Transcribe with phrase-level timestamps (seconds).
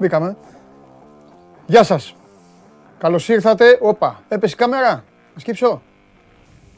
[0.00, 0.36] Μπήκαμε.
[1.66, 2.14] Γεια σας.
[2.98, 3.78] Καλώς ήρθατε.
[3.80, 5.04] Όπα, έπεσε η κάμερα.
[5.34, 5.82] Να σκύψω.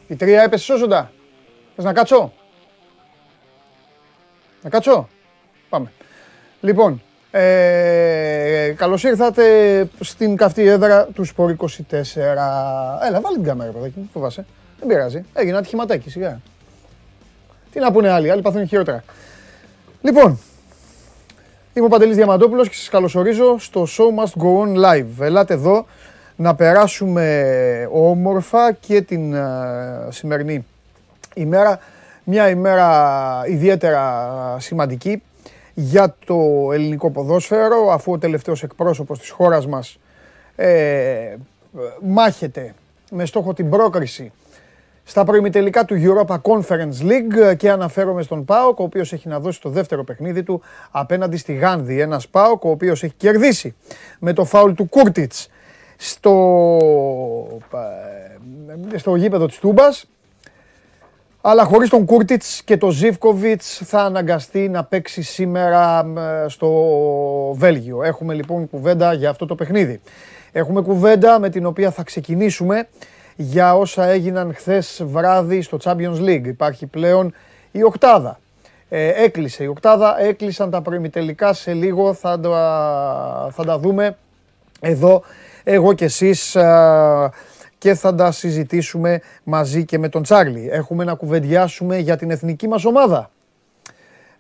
[0.07, 1.11] Η τρία έπεσε σώζοντα.
[1.77, 2.33] Θες να κάτσω;
[4.63, 5.09] Να κάτσω;
[5.69, 5.93] Πάμε.
[6.61, 9.45] Λοιπόν, ε, καλώς ήρθατε
[10.01, 11.71] στην καυτή έδρα του Σπορ 24.
[13.07, 14.47] Έλα, βάλει την κάμερα, παιδάκι μου, φοβάσαι.
[14.79, 15.25] Δεν πειράζει.
[15.33, 16.41] Έγινε ατυχηματάκι, σιγά.
[17.73, 19.05] Τι να πούνε άλλοι, άλλοι παθούν χειρότερα.
[20.01, 20.39] Λοιπόν,
[21.75, 25.21] είμαι ο Παντελής Διαμαντόπουλος και σας καλωσορίζω στο Show Must Go On Live.
[25.21, 25.87] Ελάτε εδώ
[26.37, 29.43] να περάσουμε όμορφα και την ε,
[30.09, 30.67] σημερινή
[31.35, 31.79] ημέρα.
[32.25, 35.23] Μια ημέρα ιδιαίτερα σημαντική
[35.75, 39.99] για το ελληνικό ποδόσφαιρο, αφού ο τελευταίος εκπρόσωπος της χώρας μας
[40.57, 41.35] ε,
[42.03, 42.75] μάχεται
[43.11, 44.33] με στόχο την πρόκριση
[45.05, 49.61] στα προημιτελικά του Europa Conference League και αναφέρομαι στον ΠΑΟΚ, ο οποίος έχει να δώσει
[49.61, 52.01] το δεύτερο παιχνίδι του απέναντι στη Γάνδη.
[52.01, 53.75] Ένας ΠΑΟΚ, ο οποίος έχει κερδίσει
[54.19, 55.49] με το φάουλ του Κούρτιτς
[55.97, 56.37] στο,
[58.93, 60.07] ε, στο γήπεδο της Τούμπας.
[61.41, 66.13] Αλλά χωρίς τον Κούρτιτς και τον Ζίβκοβιτς θα αναγκαστεί να παίξει σήμερα
[66.45, 66.71] ε, στο
[67.55, 68.03] Βέλγιο.
[68.03, 70.01] Έχουμε λοιπόν κουβέντα για αυτό το παιχνίδι.
[70.53, 72.89] Έχουμε κουβέντα με την οποία θα ξεκινήσουμε
[73.37, 76.47] για όσα έγιναν χθες βράδυ στο Champions League.
[76.47, 77.35] Υπάρχει πλέον
[77.71, 78.41] η οκτάδα.
[78.89, 82.41] Ε, έκλεισε η οκτάδα, έκλεισαν τα προημιτελικά σε λίγο, θα,
[83.51, 84.17] θα τα δούμε
[84.81, 85.23] εδώ
[85.65, 86.57] εγώ και εσείς
[87.79, 90.69] και θα τα συζητήσουμε μαζί και με τον Τσάρλι.
[90.73, 93.31] Έχουμε να κουβεντιάσουμε για την εθνική μας ομάδα.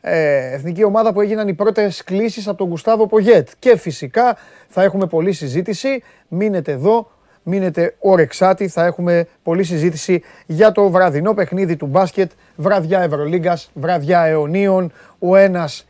[0.00, 3.48] Ε, εθνική ομάδα που έγιναν οι πρώτες κλήσεις από τον Γκουστάβο Πογέτ.
[3.58, 4.36] Και φυσικά
[4.68, 6.02] θα έχουμε πολλή συζήτηση.
[6.28, 7.10] Μείνετε εδώ,
[7.42, 8.68] μείνετε όρεξάτη.
[8.68, 12.30] Θα έχουμε πολλή συζήτηση για το βραδινό παιχνίδι του μπάσκετ.
[12.56, 14.92] Βραδιά Ευρωλίγκας, βραδιά αιωνίων.
[15.18, 15.86] Ο ένας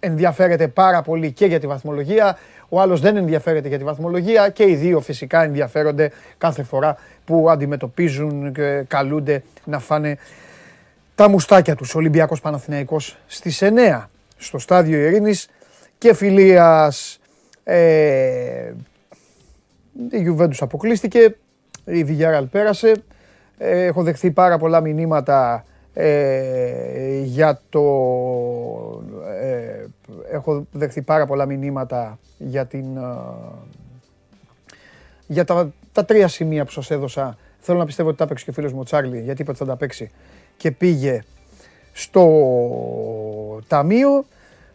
[0.00, 2.38] ενδιαφέρεται πάρα πολύ και για τη βαθμολογία.
[2.68, 7.50] Ο άλλος δεν ενδιαφέρεται για τη βαθμολογία και οι δύο φυσικά ενδιαφέρονται κάθε φορά που
[7.50, 10.18] αντιμετωπίζουν και καλούνται να φάνε
[11.14, 11.94] τα μουστάκια τους.
[11.94, 15.48] Ολυμπιακός Παναθηναϊκός στις 9 στο στάδιο Ειρήνης
[15.98, 17.20] και φιλίας
[17.64, 18.72] ε,
[20.10, 21.36] η Γιουβέντους αποκλείστηκε,
[21.84, 23.02] η Βιγιάραλ πέρασε.
[23.58, 25.64] Ε, έχω δεχθεί πάρα πολλά μηνύματα
[25.94, 27.82] ε, για το...
[29.40, 29.86] Ε,
[30.32, 32.96] έχω δεχθεί πάρα πολλά μηνύματα για την...
[32.96, 33.00] Ε,
[35.26, 37.36] για τα, τα τρία σημεία που σας έδωσα.
[37.58, 39.58] Θέλω να πιστεύω ότι τα έπαιξε και ο φίλος μου ο Τσάρλι, γιατί είπε ότι
[39.58, 40.10] θα τα παίξει
[40.56, 41.22] και πήγε
[41.92, 42.26] στο
[43.68, 44.24] ταμείο.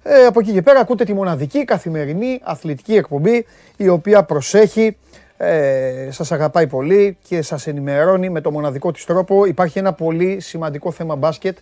[0.03, 3.45] Ε, από εκεί και πέρα ακούτε τη μοναδική καθημερινή αθλητική εκπομπή
[3.77, 4.97] η οποία προσέχει
[5.43, 9.45] ε, σας αγαπάει πολύ και σας ενημερώνει με το μοναδικό της τρόπο.
[9.45, 11.57] Υπάρχει ένα πολύ σημαντικό θέμα μπάσκετ,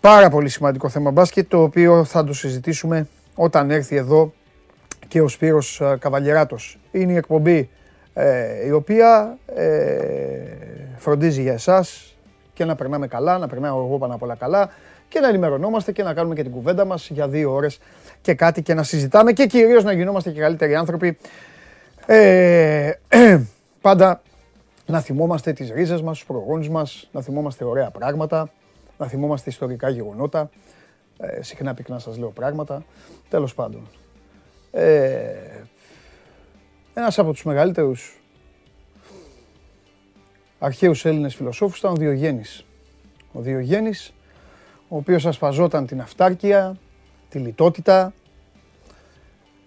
[0.00, 4.32] πάρα πολύ σημαντικό θέμα μπάσκετ, το οποίο θα το συζητήσουμε όταν έρθει εδώ
[5.08, 6.78] και ο Σπύρος ε, Καβαλιεράτος.
[6.90, 7.70] Είναι η εκπομπή
[8.14, 9.70] ε, η οποία ε,
[10.96, 12.16] φροντίζει για εσάς
[12.52, 14.70] και να περνάμε καλά, να περνάω εγώ πάνω απ' όλα καλά
[15.08, 17.78] και να ενημερωνόμαστε και να κάνουμε και την κουβέντα μας για δύο ώρες
[18.20, 21.18] και κάτι και να συζητάμε και κυρίως να γινόμαστε και καλύτεροι άνθρωποι
[22.06, 22.92] ε,
[23.80, 24.22] πάντα
[24.86, 28.52] να θυμόμαστε τις ρίζες μας, τους προγόνους μας, να θυμόμαστε ωραία πράγματα,
[28.98, 30.50] να θυμόμαστε ιστορικά γεγονότα.
[31.18, 32.84] Ε, συχνά πυκνά σας λέω πράγματα.
[33.28, 33.88] Τέλος πάντων.
[34.70, 35.64] Ε,
[36.94, 38.22] ένας από τους μεγαλύτερους
[40.58, 42.64] αρχαίους Έλληνες φιλοσόφους ήταν ο Διογέννης.
[43.32, 44.14] Ο Διογέννης,
[44.88, 46.76] ο οποίος ασπαζόταν την αυτάρκεια,
[47.28, 48.12] τη λιτότητα,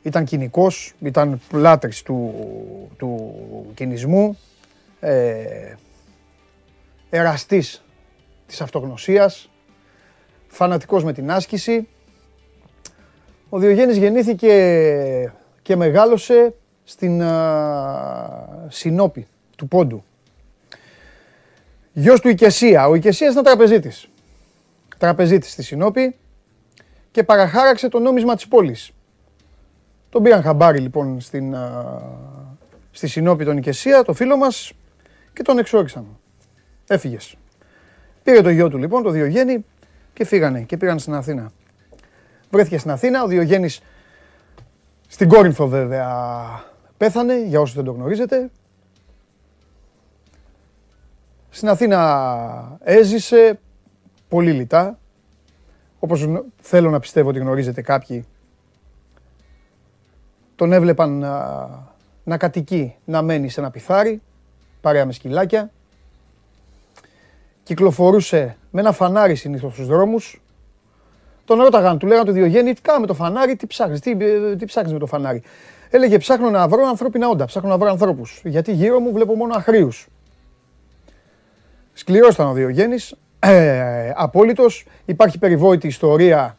[0.06, 2.34] ήταν κοινικός, ήταν πλάτρης του,
[2.98, 3.36] του
[3.74, 4.38] κινησμού,
[5.00, 5.74] ε,
[7.10, 7.84] εραστής
[8.46, 9.50] της αυτογνωσίας,
[10.48, 11.88] φανατικός με την άσκηση.
[13.50, 16.54] Ο Διογέννης γεννήθηκε και μεγάλωσε
[16.84, 19.28] στην α, Συνόπη
[19.58, 20.04] του Πόντου.
[21.94, 22.88] Γιος του Οικεσία.
[22.88, 24.08] Ο Οικεσίας ήταν τραπεζίτης.
[24.98, 26.16] Τραπεζίτης στη Συνόπη
[27.12, 28.95] και παραχάραξε το νόμισμα της πόλης.
[30.16, 31.56] Τον πήραν χαμπάρι λοιπόν στην,
[32.92, 34.74] στη Συνόπη τον Οικεσία, το φίλο μας,
[35.34, 36.06] και τον εξόριξαν.
[36.88, 37.36] Έφυγες.
[38.24, 39.66] Πήρε το γιο του λοιπόν, το Διογέννη,
[40.14, 41.52] και φύγανε και πήγαν στην Αθήνα.
[42.52, 43.82] Βρέθηκε στην Αθήνα, ο Διογέννης
[45.08, 46.20] στην Κόρινθο βέβαια
[46.98, 48.50] πέθανε, για όσους δεν το γνωρίζετε.
[51.50, 53.60] Στην Αθήνα έζησε
[54.28, 55.00] πολύ λιτά,
[56.00, 56.30] όπως
[56.62, 58.26] θέλω να πιστεύω ότι γνωρίζετε κάποιοι
[60.56, 61.68] τον έβλεπαν να,
[62.24, 64.22] να κατοικεί, να μένει σε ένα πιθάρι,
[64.82, 65.72] παρέα με σκυλάκια.
[67.64, 70.42] Κυκλοφορούσε με ένα φανάρι συνήθως στους δρόμους,
[71.46, 74.66] Τον ρώταγαν, του λέγανε του Διογέννη, τι κάνουμε το φανάρι, τι ψάχνεις, τι, ε, τι
[74.66, 75.42] ψάχνεις με το φανάρι;
[75.90, 78.42] Έλεγε ψάχνω να βρω ανθρώπινα όντα, ψάχνω να βρω ανθρώπους.
[78.44, 80.08] Γιατί γύρω μου βλέπω μόνο αχρίους.
[81.94, 83.16] Σκληρό ήταν ο Διογέννης.
[83.40, 84.86] Ε, Απόλυτος.
[85.06, 86.58] Υπάρχει περιβόητη ιστορία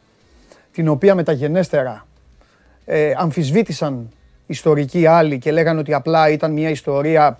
[0.71, 2.07] την οποία μεταγενέστερα
[2.89, 4.09] ε, αμφισβήτησαν
[4.45, 7.39] ιστορικοί άλλοι και λέγανε ότι απλά ήταν μια ιστορία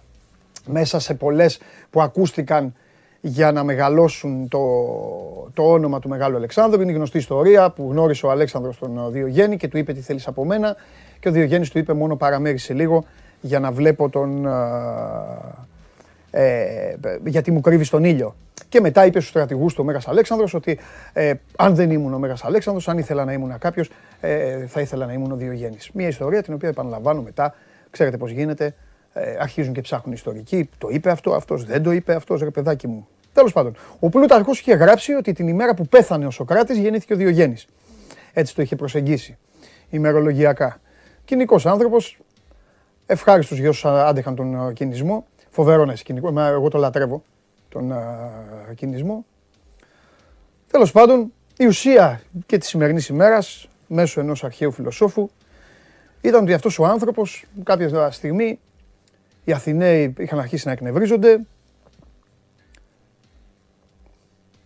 [0.65, 1.59] μέσα σε πολλές
[1.89, 2.73] που ακούστηκαν
[3.21, 4.59] για να μεγαλώσουν το,
[5.53, 6.81] το όνομα του Μεγάλου Αλεξάνδρου.
[6.81, 10.27] Είναι η γνωστή ιστορία που γνώρισε ο Αλέξανδρος τον Διογέννη και του είπε τι θέλεις
[10.27, 10.75] από μένα
[11.19, 13.05] και ο Διογέννης του είπε μόνο παραμέρισε λίγο
[13.41, 14.47] για να βλέπω τον...
[16.39, 16.95] Ε,
[17.25, 18.35] γιατί μου κρύβεις τον ήλιο.
[18.69, 20.79] Και μετά είπε στους στρατηγούς του ο Μέγας Αλέξανδρος ότι
[21.13, 23.89] ε, αν δεν ήμουν ο Μέγας Αλέξανδρος, αν ήθελα να ήμουν κάποιος,
[24.19, 25.89] ε, θα ήθελα να ήμουν ο Διογέννης.
[25.93, 27.55] Μια ιστορία την οποία επαναλαμβάνω μετά.
[27.89, 28.75] Ξέρετε πώς γίνεται.
[29.13, 30.69] Ε, αρχίζουν και ψάχνουν ιστορικοί.
[30.77, 33.07] Το είπε αυτό, αυτός δεν το είπε αυτός, ρε παιδάκι μου.
[33.33, 37.15] Τέλος πάντων, ο Πλούταρχος είχε γράψει ότι την ημέρα που πέθανε ο Σοκράτης γεννήθηκε ο
[37.15, 37.67] Διογέννης.
[38.33, 39.37] Έτσι το είχε προσεγγίσει
[39.89, 40.79] ημερολογιακά.
[41.25, 42.19] Κοινικός άνθρωπος,
[43.05, 45.25] ευχάριστος για όσου άντεχαν τον κινησμό.
[45.57, 46.39] Φοβερό να είσαι κοινικό.
[46.39, 47.23] Εγώ το λατρεύω
[47.69, 49.25] τον uh, κινησμό.
[50.71, 55.29] Τέλος πάντων, η ουσία και της σημερινής ημέρας, μέσω ενός αρχαίου φιλοσόφου,
[56.21, 58.59] ήταν ότι αυτός ο άνθρωπος, κάποια στιγμή,
[59.43, 61.45] οι Αθηναίοι είχαν αρχίσει να εκνευρίζονται.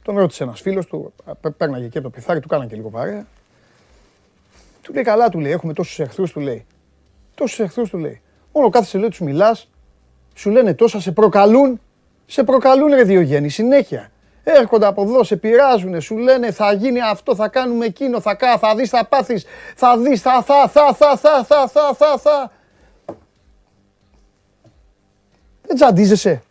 [0.03, 1.13] Τον ρώτησε ένας φίλος του,
[1.57, 3.25] πέρναγε εκεί από το πιθάρι, του κάνανε και λίγο παρέα.
[4.81, 6.65] Του λέει καλά, του λέει, έχουμε τόσους εχθρούς, του λέει.
[7.35, 8.21] Τόσους εχθρούς, του λέει.
[8.53, 9.70] Μόνο κάθεσαι, λέει, τους μιλάς,
[10.33, 11.79] σου λένε τόσα, σε προκαλούν
[12.31, 14.11] σε προκαλούν ρε Διογέννη, συνέχεια.
[14.43, 18.57] Έρχονται από εδώ, σε πειράζουν, σου λένε θα γίνει αυτό, θα κάνουμε εκείνο, θα, κα,
[18.57, 19.45] θα δεις, θα πάθεις,
[19.75, 22.51] θα δεις, θα, θα, θα, θα, θα, θα, θα, θα, θα.
[25.61, 26.41] Δεν τζαντίζεσαι,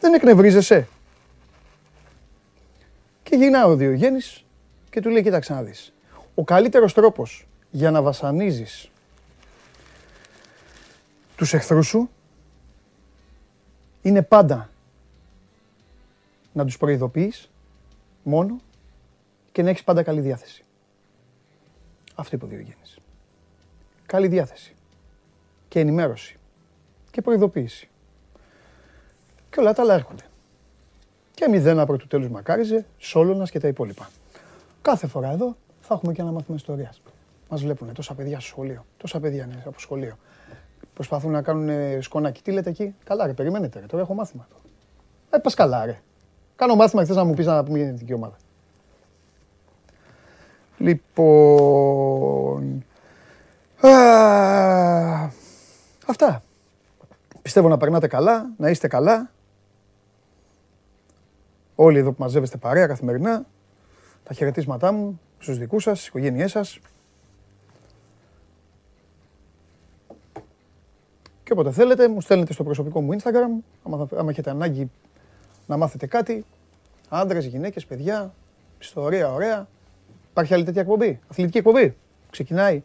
[0.00, 0.88] δεν εκνευρίζεσαι.
[3.22, 4.44] Και γυρνάει ο Διογέννης
[4.90, 5.92] και του λέει κοίταξε να δεις.
[6.34, 8.90] Ο καλύτερος τρόπος για να βασανίζεις
[11.36, 12.10] τους εχθρούς σου
[14.08, 14.70] είναι πάντα
[16.52, 17.50] να τους προειδοποιείς
[18.22, 18.60] μόνο
[19.52, 20.64] και να έχεις πάντα καλή διάθεση.
[22.14, 22.98] Αυτό είπε ο Διογέννης.
[24.06, 24.74] Καλή διάθεση
[25.68, 26.36] και ενημέρωση
[27.10, 27.88] και προειδοποίηση.
[29.50, 30.24] Και όλα τα άλλα έρχονται.
[31.34, 34.10] Και μηδένα πρώτου τέλους μακάριζε, Σόλωνας και τα υπόλοιπα.
[34.82, 37.00] Κάθε φορά εδώ θα έχουμε και ένα μάθημα ιστορίας.
[37.48, 38.84] Μας βλέπουν τόσα παιδιά στο σχολείο.
[38.96, 40.18] Τόσα παιδιά είναι από σχολείο.
[40.98, 42.42] Προσπαθούν να κάνουν σκονάκι.
[42.42, 42.94] Τι λέτε εκεί.
[43.04, 43.86] Καλά ρε, περιμένετε ρε.
[43.86, 44.48] Τώρα έχω μάθημα.
[45.30, 46.00] Ε, πας καλά ρε.
[46.56, 48.36] Κάνω μάθημα και θες να μου πεις να πούμε την εθνική ομάδα.
[50.78, 52.84] Λοιπόν...
[56.06, 56.42] αυτά.
[57.42, 59.30] Πιστεύω να περνάτε καλά, να είστε καλά.
[61.74, 63.46] Όλοι εδώ που μαζεύεστε παρέα καθημερινά.
[64.24, 66.78] Τα χαιρετίσματά μου στους δικούς σας, στις οικογένειές σας.
[71.48, 73.64] Και όποτε θέλετε, μου στέλνετε στο προσωπικό μου Instagram,
[74.16, 74.90] άμα έχετε ανάγκη
[75.66, 76.44] να μάθετε κάτι.
[77.08, 78.34] Άντρες, γυναίκες, παιδιά,
[78.78, 79.68] ιστορία ωραία.
[80.30, 81.96] Υπάρχει άλλη τέτοια εκπομπή, αθλητική εκπομπή;
[82.30, 82.82] Ξεκινάει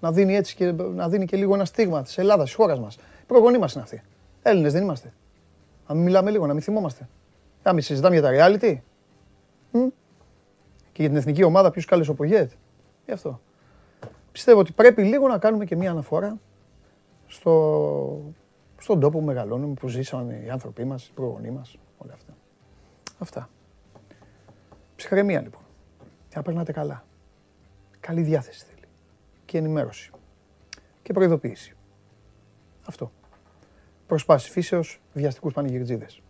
[0.00, 2.94] να δίνει έτσι και, να δίνει και λίγο ένα στίγμα της Ελλάδας, της χώρας μας.
[2.94, 4.02] Οι προγονείς μας είναι αυτοί.
[4.42, 5.12] Έλληνες δεν είμαστε.
[5.88, 7.08] Να μην μιλάμε λίγο, να μην θυμόμαστε.
[7.62, 8.78] Να μην συζητάμε για τα reality.
[10.92, 12.50] Και για την εθνική ομάδα, ποιους κάλεσε ο Πογέτ.
[13.06, 13.40] Γι' αυτό.
[14.32, 16.38] Πιστεύω ότι πρέπει λίγο να κάνουμε και μία αναφορά
[17.26, 18.34] στο,
[18.78, 22.36] στον τόπο που μεγαλώνουμε, που ζήσαν οι άνθρωποι μας, οι προγονείς μας, όλα αυτά.
[23.18, 23.48] Αυτά.
[24.96, 25.62] Ψυχραιμία λοιπόν.
[26.28, 27.04] Και να περνάτε καλά.
[28.00, 28.86] Καλή διάθεση θέλει.
[29.44, 30.10] Και ενημέρωση.
[31.02, 31.76] Και προειδοποίηση.
[32.84, 33.12] Αυτό.
[34.06, 36.22] Προσπάσει φύσεως βιαστικούς πανηγυρτζίδες.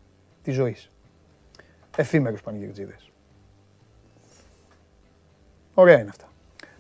[0.43, 0.91] Της ζωής.
[1.97, 3.11] Εφήμερους πανηγυρτζίδες.
[5.75, 6.29] Ωραία είναι αυτά.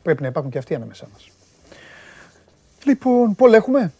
[0.02, 1.30] Πρέπει να υπάρχουν και αυτοί ανάμεσά μας.
[2.84, 3.92] Λοιπόν, πολλά έχουμε.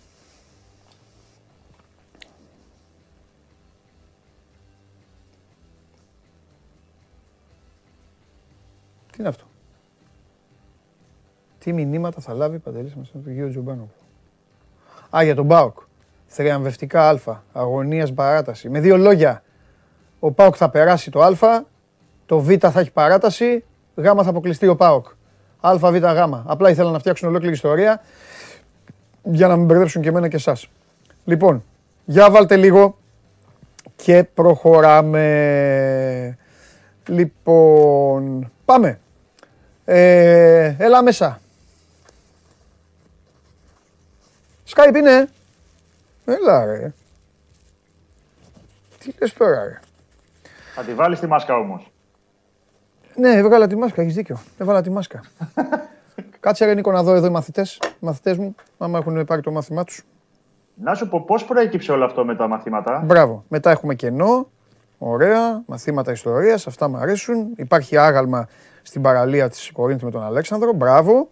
[9.16, 9.44] Τι είναι αυτό.
[11.58, 13.88] Τι μηνύματα θα λάβει η Παντελής μας από τον κύριο Τζουμπάνο.
[15.16, 15.78] Α, για τον Μπάουκ.
[16.26, 17.18] Θριαμβευτικά Α.
[17.52, 18.68] Αγωνίας παράταση.
[18.68, 19.42] Με δύο λόγια.
[20.18, 21.64] Ο Πάουκ θα περάσει το Α.
[22.26, 23.64] Το Β θα έχει παράταση.
[23.94, 25.06] Γ θα αποκλειστεί ο Πάουκ.
[25.61, 26.42] Α, Β, Γ.
[26.44, 28.00] Απλά ήθελα να φτιάξουν ολόκληρη ιστορία
[29.23, 30.68] για να μην μπερδέψουν και εμένα και εσάς.
[31.25, 31.64] Λοιπόν,
[32.04, 32.99] για βάλτε λίγο
[33.96, 35.26] και προχωράμε.
[37.08, 39.00] Λοιπόν, πάμε.
[39.88, 41.40] Ε, έλα μέσα.
[44.75, 45.28] Skype είναι.
[46.25, 46.93] Έλα ρε.
[48.99, 49.81] Τι λες τώρα ρε.
[50.75, 51.90] Θα τη βάλεις τη μάσκα όμως.
[53.16, 54.38] Ναι, έβγαλα τη μάσκα, έχεις δίκιο.
[54.59, 55.21] Έβαλα τη μάσκα.
[56.40, 59.50] Κάτσε ρε Νίκο να δω εδώ οι μαθητές, οι μαθητές μου, άμα έχουν πάρει το
[59.50, 60.02] μάθημά τους.
[60.75, 63.45] Να σου πω πώς προέκυψε όλο αυτό με τα μαθήματα; Μπράβο.
[63.49, 64.49] Μετά έχουμε κενό.
[64.99, 65.62] Ωραία.
[65.67, 66.67] Μαθήματα ιστορίας.
[66.67, 67.53] Αυτά μου αρέσουν.
[67.57, 68.49] Υπάρχει άγαλμα
[68.83, 70.73] στην παραλία της Κορίνθου με τον Αλέξανδρο.
[70.73, 71.31] Μπράβο.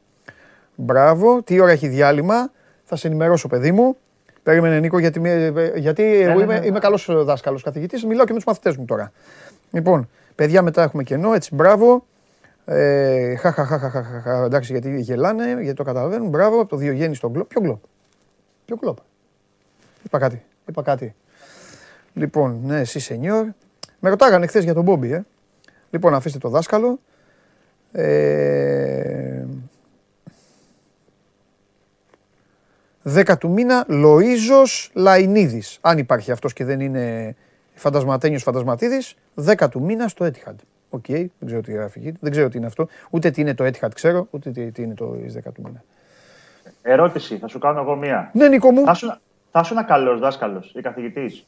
[0.74, 1.42] Μπράβο.
[1.42, 2.50] Τι ώρα έχει διάλειμμα.
[2.84, 3.96] Θα σε ενημερώσω, παιδί μου.
[4.42, 5.20] Περίμενε, Νίκο, γιατί,
[5.76, 6.66] γιατί εγώ ναι, είμαι, ναι.
[6.66, 8.04] είμαι καλός δάσκαλος καθηγητής.
[8.04, 9.12] Μιλάω και με τους μαθητές μου τώρα.
[9.70, 11.34] Λοιπόν, παιδιά, μετά έχουμε κενό.
[11.34, 12.06] Έτσι, μπράβο.
[12.64, 16.28] Ε, χα, χα, χα, χα, χα, χα, χα, εντάξει, γιατί γελάνε, γιατί το καταλαβαίνουν.
[16.28, 17.48] Μπράβο, από το Διογέννη στον Γκλόπ.
[17.48, 17.82] Ποιο Γκλόπ.
[18.64, 18.98] Ποιο Κλοπ.
[20.04, 20.42] Είπα κάτι.
[20.68, 21.14] Είπα κάτι.
[22.14, 23.46] Λοιπόν, ναι, εσύ σενιόρ.
[24.00, 25.24] Με ρωτάγανε χθες για τον Μπόμπι, ε.
[25.90, 26.98] Λοιπόν, αφήστε το δάσκαλο.
[27.92, 29.44] Ε,
[33.04, 35.78] 10 του μήνα Λοΐζος Λαϊνίδης.
[35.80, 37.36] Αν υπάρχει αυτός και δεν είναι
[37.74, 40.54] φαντασματένιος φαντασματίδης, 10 του μήνα στο Etihad.
[40.90, 42.88] OK, δεν ξέρω τι γράφει εκεί, δεν ξέρω τι είναι αυτό.
[43.10, 45.82] Ούτε τι είναι το Etihad ξέρω, ούτε τι, τι είναι το 10 του μήνα.
[46.82, 48.30] Ερώτηση, θα σου κάνω εγώ μία.
[48.34, 48.84] Ναι, Νίκο μου.
[48.84, 49.18] Θα ήσουν-
[49.50, 51.46] Θα ήσουν ένα καλός δάσκαλος ή καθηγητής;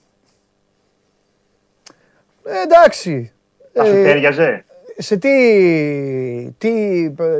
[2.46, 3.32] Ε, εντάξει.
[3.72, 4.64] Θα σου Ε, τέριαζε.
[4.98, 5.30] σε τι,
[6.58, 6.70] τι,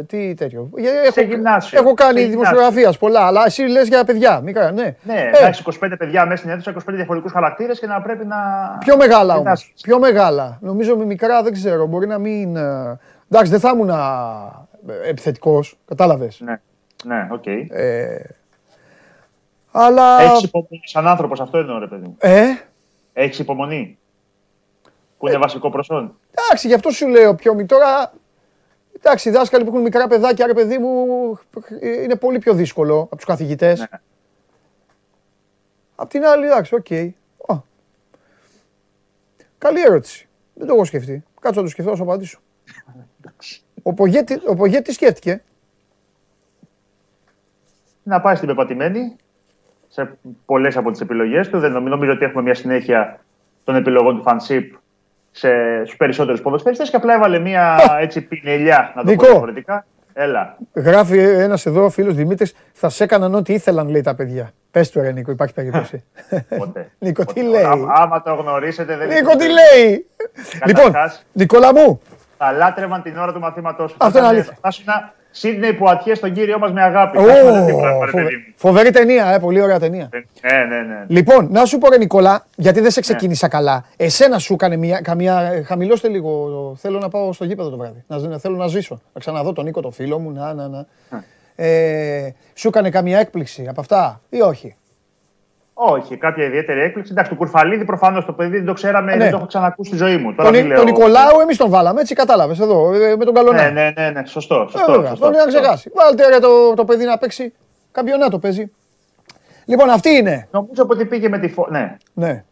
[0.07, 0.71] τι τέτοιο.
[0.77, 1.79] Ε, Σε Έχω, γυμνάσιο.
[1.81, 2.43] έχω κάνει Σε γυμνάσιο.
[2.51, 4.41] δημοσιογραφίας πολλά, αλλά εσύ λες για παιδιά.
[4.41, 4.97] Μικρά, ναι.
[5.03, 8.37] Ναι, Ε, εντάξει, 25 παιδιά μέσα στην αίθουσα, 25 διαφορετικούς χαρακτήρες και να πρέπει να.
[8.79, 9.37] Πιο μεγάλα όμως.
[9.43, 9.73] Γυμνάσιο.
[9.83, 10.59] Πιο μεγάλα.
[10.61, 11.87] Νομίζω με μικρά δεν ξέρω.
[11.87, 12.57] Μπορεί να μην.
[12.57, 12.99] ε,
[13.31, 13.91] Εντάξει, δεν θα ήμουν
[15.09, 15.79] επιθετικός.
[15.87, 16.41] Κατάλαβες.
[16.41, 16.61] Ναι,
[17.05, 17.47] ναι, οκ.
[17.47, 18.19] Ε,
[19.71, 20.21] αλλά.
[20.23, 22.17] Έχεις υπομονή σαν άνθρωπος, αυτό εννοώ, ρε παιδί μου.
[22.21, 22.43] Ε,
[23.13, 23.99] Έχεις υπομονή.
[25.19, 26.19] Που είναι βασικό προσόν.
[26.31, 27.67] εντάξει, γι' αυτό σου λέω πιο μη.
[27.67, 28.13] Τώρα.
[28.97, 31.07] Εντάξει, οι δάσκαλοι που έχουν μικρά παιδάκια, ρε παιδί μου,
[31.81, 33.79] είναι πολύ πιο δύσκολο από τους καθηγητές.
[33.79, 33.87] Ναι.
[35.97, 36.91] Απ' την άλλη, εντάξει, οκ.
[37.57, 37.61] Α.
[39.59, 40.29] Καλή ερώτηση.
[40.55, 41.25] Δεν το έχω σκεφτεί.
[41.41, 42.39] Κάτσε να το σκεφτώ, να σου απαντήσω.
[43.83, 45.43] Ο Πογέ, τι- ο Πογέ τι σκέφτηκε.
[48.03, 49.17] Να πάει στην πεπατημένη
[49.89, 51.59] σε πολλές από τις επιλογές του.
[51.59, 53.21] Δεν νομ- νομίζω ότι έχουμε μια συνέχεια
[53.65, 54.76] των επιλογών του Φανσίπ
[55.85, 59.25] στους περισσότερους ποδοσφαιριστές και απλά έβαλε μια έτσι πινελιά, να το Νικό.
[59.25, 59.87] πω διαφορετικά.
[60.13, 60.57] Έλα.
[60.75, 64.51] Γράφει ένας εδώ ο φίλος Δημήτρης, θα σε έκαναν ό,τι ήθελαν, λέει τα παιδιά.
[64.71, 66.05] Πες του, ρε Νίκο, υπάρχει περίπτωση.
[66.59, 66.91] Ποτέ.
[66.99, 67.41] Νίκο, Ποτέ.
[67.41, 70.07] τι λέει; Ά- Άμα το γνωρίσετε, δεν Νίκο, τι λέει;
[70.67, 70.93] Λοιπόν,
[71.33, 72.01] Νικόλα μου,
[72.39, 73.97] Θα λάτρευαν την ώρα του μαθήματός σου.
[74.01, 74.59] Αυτό είναι αλήθεια.
[74.61, 74.85] Θα ήσουν
[75.37, 77.19] Σίδνεϊ που ατιέ στον κύριο μας με αγάπη.
[77.19, 78.53] Ω, Θα ήσουν δίπλα, ρε φοβε- παιδί μου.
[78.57, 80.09] φοβερή ταινία, ε, πολύ ωραία ταινία.
[80.13, 81.05] Ναι, ναι, ναι.
[81.07, 83.85] Λοιπόν, να σου πω ρε Νικόλα, γιατί δεν σε ξεκίνησα καλά.
[83.97, 85.41] Εσένα σου έκανε μια, καμία.
[85.53, 86.75] ε, Χαμηλώστε λίγο.
[86.79, 88.05] Θέλω να πάω στο γήπεδο το βράδυ.
[88.07, 89.01] Να, ζ- θέλω να ζήσω.
[89.13, 90.31] Να ξαναδώ τον Νίκο, το φίλο μου.
[90.33, 90.87] Να, να, να.
[91.59, 94.75] Ε, σου έκανε καμία έκπληξη από αυτά ή όχι;
[95.79, 97.13] Όχι, κάποια ιδιαίτερη έκπληξη.
[97.13, 99.23] Εντάξει, το Κουρφαλίδη προφανώς το παιδί δεν το ξέραμε, Ναι.
[99.23, 100.35] δεν το έχω ξανακούσει στη ζωή μου.
[100.35, 100.77] Τώρα Τον, τι λέω.
[100.77, 103.63] τον Νικολάου εμείς τον βάλαμε, έτσι κατάλαβες εδώ, ε, με τον Καλονά.
[103.63, 104.27] Ναι, ναι, ναι, ναι.
[104.27, 104.55] Σωστό.
[104.55, 105.59] Ε, σωστό, βέβαια, σωστό, τον να σωστό.
[105.61, 105.91] ξεχάσει.
[105.95, 107.53] Βάλτε ρε το, το παιδί να παίξει.
[107.93, 108.71] Καμπιονάτο παίζει.
[109.65, 110.49] Λοιπόν, αυτή είναι.
[110.51, 111.67] Νομίζω ότι πήγε με τη φω...
[111.71, 111.97] Ναι.
[112.13, 112.45] Ναι,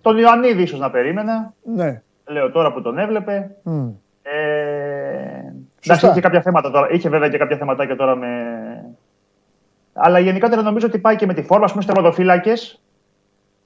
[0.00, 1.52] Τον Ιωαννίδη ίσως να περίμενα.
[1.74, 2.02] ναι.
[2.30, 3.50] Λέω τώρα που τον έβλεπε.
[3.62, 3.88] Μμ.
[4.22, 4.32] Ε...
[5.80, 5.92] Σωστά.
[5.92, 6.88] Εντάξει, είχε κάποια θέματα τώρα.
[6.90, 8.26] Είχε βέβαια και κάποια θεματάκια τώρα με.
[10.00, 11.64] Αλλά γενικότερα νομίζω ότι πάει και με τη φόρμα.
[11.64, 12.52] Α πούμε, τερματοφύλακε.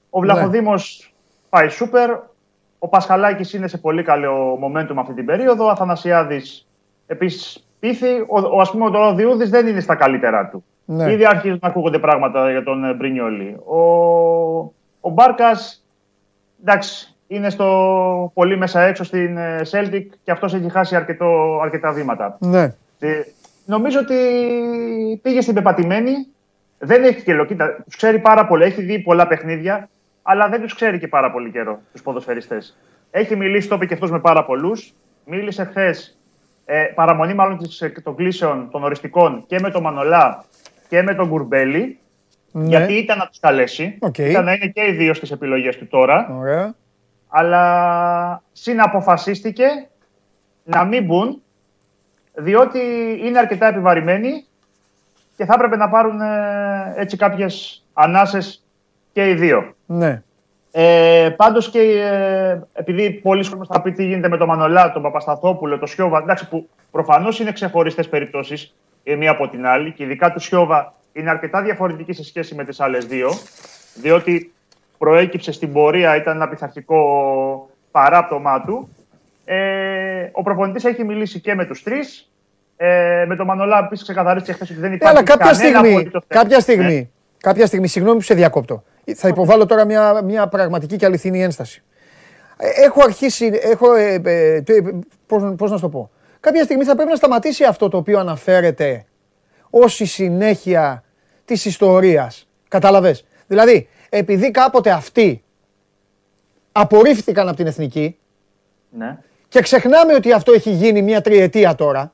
[0.09, 0.25] Ο Ναι.
[0.25, 0.73] Βλαχοδήμο
[1.49, 2.09] πάει σούπερ.
[2.79, 5.65] Ο Πασχαλάκης είναι σε πολύ καλό momentum αυτή την περίοδο.
[5.65, 6.67] Ο Αθανασιάδης
[7.07, 8.19] επίσης πείθει.
[8.19, 10.63] Ο, ο, ας πούμε, ο Διούδη δεν είναι στα καλύτερά του.
[10.85, 11.11] Ναι.
[11.11, 13.57] Ήδη αρχίζουν να ακούγονται πράγματα για τον ε, Μπρινιόλη.
[13.65, 13.77] Ο,
[15.01, 15.85] ο Μπάρκας,
[16.61, 21.91] εντάξει, είναι στο πολύ μέσα έξω στην ε, Celtic και αυτός έχει χάσει αρκετό, αρκετά
[21.91, 22.37] βήματα.
[22.39, 22.63] ναι.
[22.99, 23.21] Ε,
[23.65, 24.15] νομίζω ότι
[25.21, 26.27] πήγε στην πεπατημένη.
[26.79, 27.83] Δεν έχει και λο- κοίτα.
[27.85, 28.63] Τους ξέρει πάρα πολύ.
[28.63, 29.89] Έχει δει πολλά παιχνίδια,
[30.21, 32.77] αλλά δεν τους ξέρει και πάρα πολύ καιρό τους ποδοσφαιριστές.
[33.11, 34.93] Έχει μιλήσει, το είπε και αυτός με πάρα πολλούς.
[35.25, 36.17] Μίλησε χθες
[36.65, 40.45] ε, παραμονή μάλλον της, ε, των κλήσεων των οριστικών και με τον Μανολά
[40.89, 41.97] και με τον Κουρμπέλη.
[42.51, 42.67] ναι.
[42.67, 43.97] Γιατί ήταν να τους καλέσει.
[43.99, 44.17] Οκ.
[44.17, 46.37] Ήταν να είναι και οι δύο στις επιλογές του τώρα.
[46.39, 46.75] Ωραία.
[47.27, 49.65] Αλλά συναποφασίστηκε
[50.63, 51.42] να μην μπουν
[52.33, 52.79] διότι
[53.23, 54.45] είναι αρκετά επιβαρημένοι
[55.37, 58.63] και θα έπρεπε να πάρουν ε, έτσι κάποιες ανάσες
[59.13, 59.73] και οι δύο.
[59.85, 60.21] Ναι.
[60.71, 65.01] Ε, Πάντως και ε, επειδή πολλοί κόσμοι θα πει τι γίνεται με τον Μανολά, τον
[65.01, 70.03] Παπασταθόπουλο, τον Σιώβα, εντάξει, που προφανώς είναι ξεχωριστές περιπτώσεις η μία από την άλλη και
[70.03, 73.29] ειδικά του Σιώβα είναι αρκετά διαφορετική σε σχέση με τις άλλες δύο,
[73.93, 74.53] διότι
[74.97, 78.89] προέκυψε στην πορεία, ήταν ένα πειθαρχικό παράπτωμά του.
[79.45, 82.31] Ε, ο προπονητής έχει μιλήσει και με τους τρεις.
[82.77, 85.89] Ε, με τον Μανολά επίσης ξεκαθαρίστηκε χθες ότι δεν Ε, υπάρχει αλλά κάποια κανένα στιγμή,
[85.93, 86.41] απολύτως θέμα.
[86.41, 87.07] κάποια στιγμή, Ναι.
[87.37, 88.83] κάποια στιγμή, συγγνώμη που σε διακόπτω.
[89.15, 91.83] Θα υποβάλω τώρα μια, μια πραγματική και αληθινή ένσταση.
[92.57, 94.61] έχω αρχίσει, έχω, ε, ε,
[95.27, 96.09] πώς, πώς να σου το πω.
[96.39, 99.05] Κάποια στιγμή θα πρέπει να σταματήσει αυτό το οποίο αναφέρεται
[99.69, 101.03] ως η συνέχεια
[101.45, 102.47] της ιστορίας.
[102.67, 103.25] Κατάλαβες.
[103.47, 105.43] Δηλαδή, επειδή κάποτε αυτοί
[106.71, 108.17] απορρίφθηκαν από την εθνική
[108.89, 109.17] Ναι.
[109.53, 112.13] Και ξεχνάμε ότι αυτό έχει γίνει μια τριετία τώρα,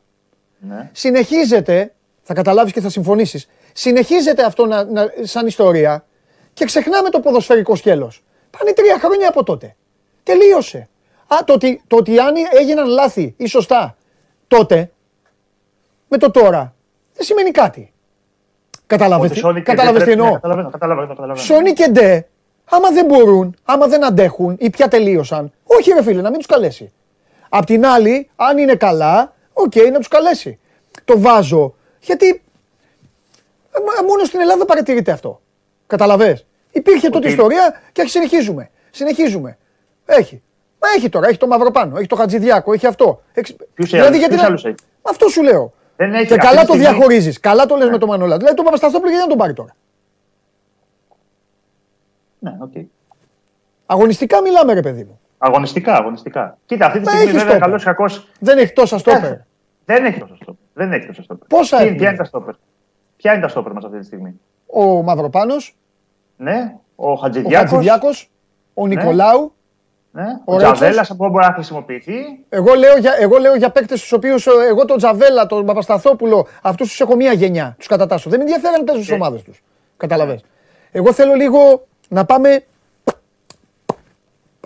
[0.60, 0.90] Ναι.
[0.94, 6.06] συνεχίζεται, θα καταλάβεις και θα συμφωνήσεις, συνεχίζεται αυτό να, να- σαν ιστορία
[6.54, 8.24] και ξεχνάμε το ποδοσφαιρικό σκέλος.
[8.58, 9.76] Πάνε τρία χρόνια από τότε.
[10.24, 10.88] Τελείωσε.
[11.28, 13.96] Α, το ότι, το ότι αν έγιναν λάθη ή σωστά
[14.48, 14.92] τότε,
[16.08, 16.74] με το τώρα,
[17.14, 17.94] δεν σημαίνει κάτι.
[18.88, 21.08] Κατάλαβες, Ότι τι- Σόνι και κατάλαβες δεν τι πρέπει- εννοώ; ναι, Καταλαβαίνω, καταλαβαίνω.
[21.08, 21.46] καταλαβαίνω.
[21.46, 22.26] Σώνει και ντε,
[22.70, 26.48] άμα δεν μπορούν, άμα δεν αντέχουν ή πια τελείωσαν, όχι ρε φίλε, να μην τους
[26.48, 26.92] καλέσει.
[27.50, 30.60] Απ' την άλλη, αν είναι καλά, οκ, να τους καλέσει.
[31.06, 35.42] Το βάζω, γιατί ε, μ- μόνο στην Ελλάδα παρατηρείται αυτό.
[35.88, 36.46] Κατάλαβες.
[36.72, 38.70] Υπήρχε τότε Ότι- ιστορία και συνεχίζουμε.
[38.92, 39.58] Συνεχίζουμε.
[40.06, 40.42] Έχει.
[40.80, 43.22] Μα έχει τώρα, έχει το Μαυροπάνο, έχει το Χατζηδιάκο, έχει αυτό.
[43.34, 43.56] Έχει...
[43.74, 45.74] Ποιους άλλους- ποιους να- άλλους έχει; Αυτό σου λέω.
[45.96, 47.40] Δεν έχει και αυτή καλά τη το στιγμή- διαχωρίζεις.
[47.40, 48.38] Καλά το λες με το Μανολά.
[48.38, 49.76] Δηλαδή τον Παπασταθόπουλο γιατί να τον πάρει τώρα;
[52.40, 52.72] Ναι, οκ.
[53.86, 55.20] Αγωνιστικά μιλάμε, ρε παιδί μου.
[55.42, 56.58] Αγωνιστικά, αγωνιστικά.
[56.66, 57.68] Κοίτα, αυτή τη Μα στιγμή έχεις βέβαια στόπερ.
[57.68, 58.06] καλός ή κακό.
[58.40, 59.34] Δεν έχει τόσα στόπερ.
[59.86, 60.56] Δεν έχει τόσο στόπερ.
[60.74, 61.48] Δεν έχει τόσο στόπερ.
[61.48, 62.54] Πόσα Ποια- έχουν; Ποια είναι τα στόπερ;
[63.18, 65.76] Ποια είναι τα στόπερ μας αυτή τη στιγμή; Ο Μαυροπάνος,
[66.38, 67.70] Ναι, ο ο Χατζηδιάκος.
[67.70, 68.30] Χατζηδιάκος,
[68.74, 69.54] ο Νικολάου.
[70.12, 70.78] Ναι, ο ο Ρέτσος.
[70.78, 72.14] Τζαβέλας από όπου μπορεί να χρησιμοποιηθεί.
[72.50, 76.88] Εγώ λέω για, εγώ λέω για παίκτες τους οποίους εγώ τον Τζαβέλα, τον Παπασταθόπουλο, αυτούς
[76.90, 77.76] τους έχω μία γενιά.
[77.78, 78.30] Τους κατατάσσω.
[78.30, 79.20] Δεν με ενδιαφέρει αν παίζουν στις Ε.
[79.20, 79.62] ομάδες τους.
[79.98, 80.40] Καταλαβέ.
[80.92, 82.64] Εγώ θέλω λίγο να πάμε.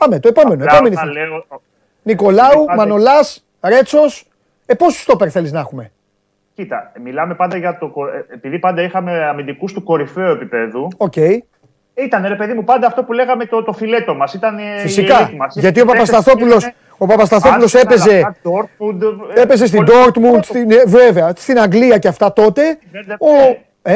[0.04, 0.64] Πάμε, το επόμενο.
[0.64, 1.18] Απλά επόμενη όταν θέση.
[1.28, 1.62] λέω-
[2.04, 4.28] Νικολάου, Πάντα- Μανολάς, Ρέτσος.
[4.66, 5.92] Ε, πόσους στόπερ θέλεις να έχουμε;
[6.56, 7.88] Κοίτα, μιλάμε πάντα για το.
[7.88, 11.16] κο- ε, Επειδή πάντα είχαμε αμυντικούς του κορυφαίου επίπεδου, Οκ.
[11.94, 14.34] ήταν ρε παιδί μου πάντα αυτό που λέγαμε το, το φιλέτο μας.
[14.34, 15.18] Ήταν ε, η Φυσικά.
[15.20, 15.56] ελίτ μας.
[15.56, 19.02] Γιατί ο Παίκτες που Παπασταθόπουλος, πήγανε ο Παπασταθόπουλος Arsenal, έπαιζε, Dortmund,
[19.36, 22.78] ε, έπαιζε στην πολύ- Dortmund, στην, ε, βέβαια, στην Αγγλία και αυτά τότε.
[22.94, 23.96] Werder Ο, ε,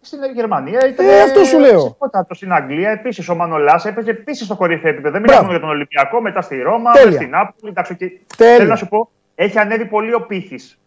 [0.00, 1.06] Στην Γερμανία ήταν.
[1.08, 1.78] Ε, αυτό σου λέω.
[1.78, 2.34] ξεπότατο.
[2.34, 3.28] Στην Αγγλία επίσης.
[3.28, 5.12] Ο Μανολάς έπαιζε επίσης στο κορυφαίο επίπεδο.
[5.12, 5.38] Δεν Μπράβο.
[5.40, 7.06] μιλάμε για τον Ολυμπιακό, μετά στη Ρώμα, Τέλεια.
[7.08, 7.70] μετά στην Νάπολη.
[7.70, 8.10] Εντάξει, και...
[8.36, 8.56] Τέλεια.
[8.56, 10.78] Θέλω να σου πω, έχει ανέβει πολύ ο πύχης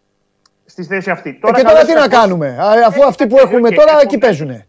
[0.64, 1.28] στη θέση αυτή.
[1.28, 3.68] ε, και τώρα καλώς τι να κακώς, κάνουμε, α, αφού Ε, αυτοί που ε, έχουμε
[3.68, 4.66] και τώρα εκεί επομένως, παίζουνε.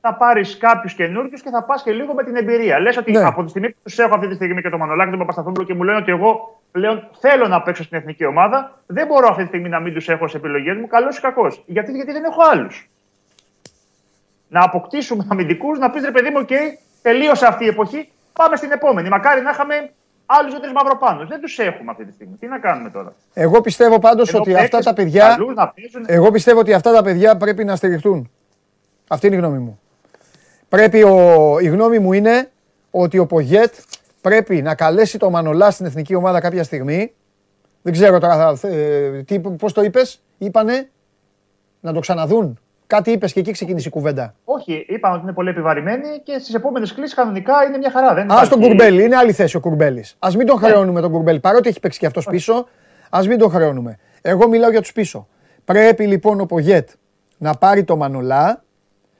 [0.00, 2.78] Θα πάρεις κάποιους καινούριους και θα πας και λίγο με την εμπειρία.
[2.80, 3.24] Λες ότι Ναι.
[3.24, 5.66] από τη στιγμή που τους έχω αυτή τη στιγμή και τον Μανολάκη και τον Παπασταθόπουλο
[5.66, 9.42] και μου λένε ότι εγώ πλέον θέλω να παίξω στην εθνική ομάδα, δεν μπορώ αυτή
[9.42, 11.62] τη στιγμή να μην τους έχω σε επιλογές μου, καλός ή κακός.
[11.66, 12.88] Γιατί, γιατί δεν έχω άλλους.
[14.48, 16.52] Να αποκτήσουμε αμυντικούς, να πεις ρε παιδί μου, OK,
[17.02, 19.08] τελείωσε αυτή η εποχή, πάμε στην επόμενη.
[19.08, 19.90] Μακάρι να είχαμε
[20.26, 21.28] άλλους δύο-τρει μαυροπάνους.
[21.28, 22.36] Δεν τους έχουμε αυτή τη στιγμή.
[22.36, 23.12] Τι να κάνουμε τώρα.
[23.34, 26.72] Εγώ πιστεύω πάντως Ενώ ότι αυτά παίκτες τα παιδιά, καλούς να παίζουν- εγώ πιστεύω ότι
[26.72, 28.30] αυτά τα παιδιά πρέπει να στηριχτούν.
[29.08, 29.80] Αυτή είναι η γνώμη μου.
[30.68, 32.50] Πρέπει ο, η γνώμη μου είναι
[32.90, 33.74] ότι ο Πογέτ
[34.20, 37.12] πρέπει να καλέσει το Μανολά στην εθνική ομάδα κάποια στιγμή.
[37.82, 40.90] Δεν ξέρω τώρα θα, ε, τι, πώς το είπες, είπανε
[41.80, 42.58] να το ξαναδούν.
[42.86, 44.34] Κάτι είπες και εκεί ξεκίνησε η κουβέντα.
[44.44, 48.14] Όχι, είπαν ότι είναι πολύ επιβαρημένοι και στις επόμενες κλήσει κανονικά είναι μια χαρά.
[48.14, 50.16] Δεν Α υπάρχει- τον Κουρμπέλη, είναι άλλη θέση ο Κουρμπέλης.
[50.18, 52.66] Α μην τον χρεώνουμε τον Κουρμπέλη, παρότι έχει παίξει και αυτός πίσω,
[53.10, 53.98] ας μην τον χρεώνουμε.
[54.22, 55.28] Εγώ μιλάω για τους πίσω.
[55.64, 56.88] Πρέπει λοιπόν ο Πογέτ
[57.38, 58.62] να πάρει το Μανολά,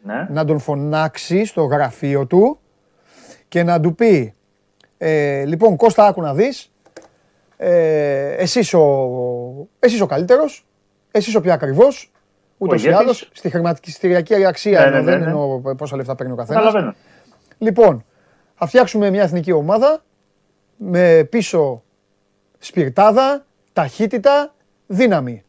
[0.02, 0.26] Ναι.
[0.30, 2.58] να τον φωνάξει στο γραφείο του
[3.48, 4.34] και να του πει
[4.98, 6.72] ε, λοιπόν Κώστα άκου να δεις
[7.56, 10.66] ε, εσύ, ο, εσείς ο καλύτερος
[11.10, 12.12] εσείς ο πιο ακριβώς
[12.64, 13.04] ούτως ή ηγέτης.
[13.04, 15.26] άλλως στη χρηματιστηριακή αξία Ναι, εννοώ, ναι, ναι, δεν ναι.
[15.26, 16.94] εννοώ πόσα λεφτά παίρνει ο καθένας Καταλαβαίνω.
[17.58, 18.04] Λοιπόν,
[18.54, 20.02] θα φτιάξουμε μια εθνική ομάδα
[20.76, 21.82] με πίσω
[22.58, 24.54] σπιρτάδα, ταχύτητα,
[24.86, 25.44] δύναμη.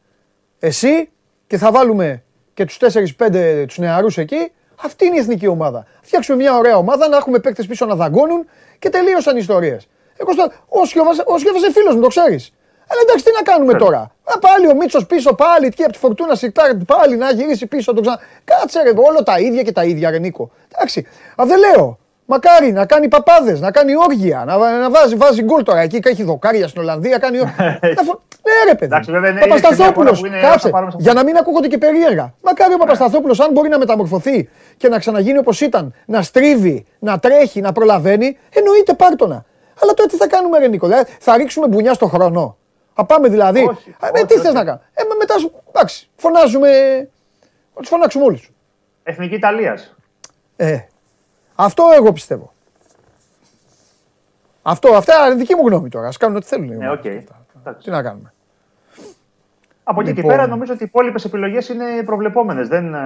[0.60, 1.10] Εσύ
[1.48, 2.24] και θα βάλουμε
[2.54, 2.78] και τους
[3.18, 4.52] 4-5 τους νεαρούς εκεί.
[4.84, 5.86] Αυτή είναι η εθνική ομάδα.
[6.02, 8.46] Φτιάξουμε μια ωραία ομάδα, να έχουμε παίκτες πίσω να δαγκώνουν
[8.80, 9.88] και τελείωσαν οι ιστορίες.
[10.18, 12.54] Εγώ στο, ο Σιώβας, ο Σιώβας είναι φίλος μου, το ξέρεις.
[12.88, 14.15] Αλλά εντάξει, τι να κάνουμε τώρα.
[14.34, 17.94] Α, πάλι ο Μίτσος πίσω, πάλι εκεί από τη φορτούνα σιρτάρ, πάλι να γυρίσει πίσω.
[17.94, 18.20] Το ξα...
[18.44, 20.52] Κάτσε ρε, όλο τα ίδια και τα ίδια, ρε Νίκο.
[20.76, 21.08] Εντάξει.
[21.36, 21.98] Α, δεν λέω.
[22.28, 25.80] Μακάρι να κάνει παπάδες, να κάνει όργια, να, να βάζει, βάζει γκολ τώρα.
[25.80, 27.40] Εκεί έχει δοκάρια στην Ολλανδία, κάνει.
[27.40, 27.44] ό-
[27.98, 28.86] Να φο- ναι, ρε παιδί.
[28.86, 30.68] Εντάξει, βέβαια, είναι- είναι σε μια Παπασταθόπουλος, χώρα που είναι- κάτσε.
[30.68, 32.34] θα πάρουμε σε Για να μην ακούγονται και περίεργα.
[32.44, 37.20] Μακάρι ο Παπασταθόπουλος, αν μπορεί να μεταμορφωθεί και να ξαναγίνει όπως ήταν, να στρίβει, να
[37.20, 39.46] τρέχει, να προλαβαίνει, εννοείται πάρτονα.
[39.82, 42.58] Αλλά τώρα τι θα κάνουμε, ρε Νίκο, δηλαδή, θα ρίξουμε μπουνιά στο χρόνο.
[42.98, 43.60] Θα πάμε δηλαδή.
[43.60, 44.54] Όχι, Α, με όχι, τι θες όχι.
[44.54, 44.84] να κάνουμε.
[44.94, 46.70] Ε, μα μετά, σου- εντάξει, φωνάζουμε.
[47.74, 48.52] Θα τους φωνάξουμε όλους.
[49.04, 49.96] Εθνική Ιταλίας.
[50.56, 50.80] Ε,
[51.56, 52.54] αυτό εγώ πιστεύω.
[54.62, 56.08] Αυτό, αυτά είναι δική μου γνώμη τώρα.
[56.08, 56.66] Α κάνουν ό,τι θέλουν.
[56.72, 57.06] οι Ναι, ομάδες.
[57.06, 57.06] οκ.
[57.60, 57.84] Εντάξει.
[57.86, 58.34] Τι να κάνουμε.
[59.88, 60.32] Από εκεί και Λοιπόν.
[60.36, 62.68] πέρα νομίζω ότι οι υπόλοιπες επιλογές είναι προβλεπόμενες.
[62.68, 63.00] Δεν, ε,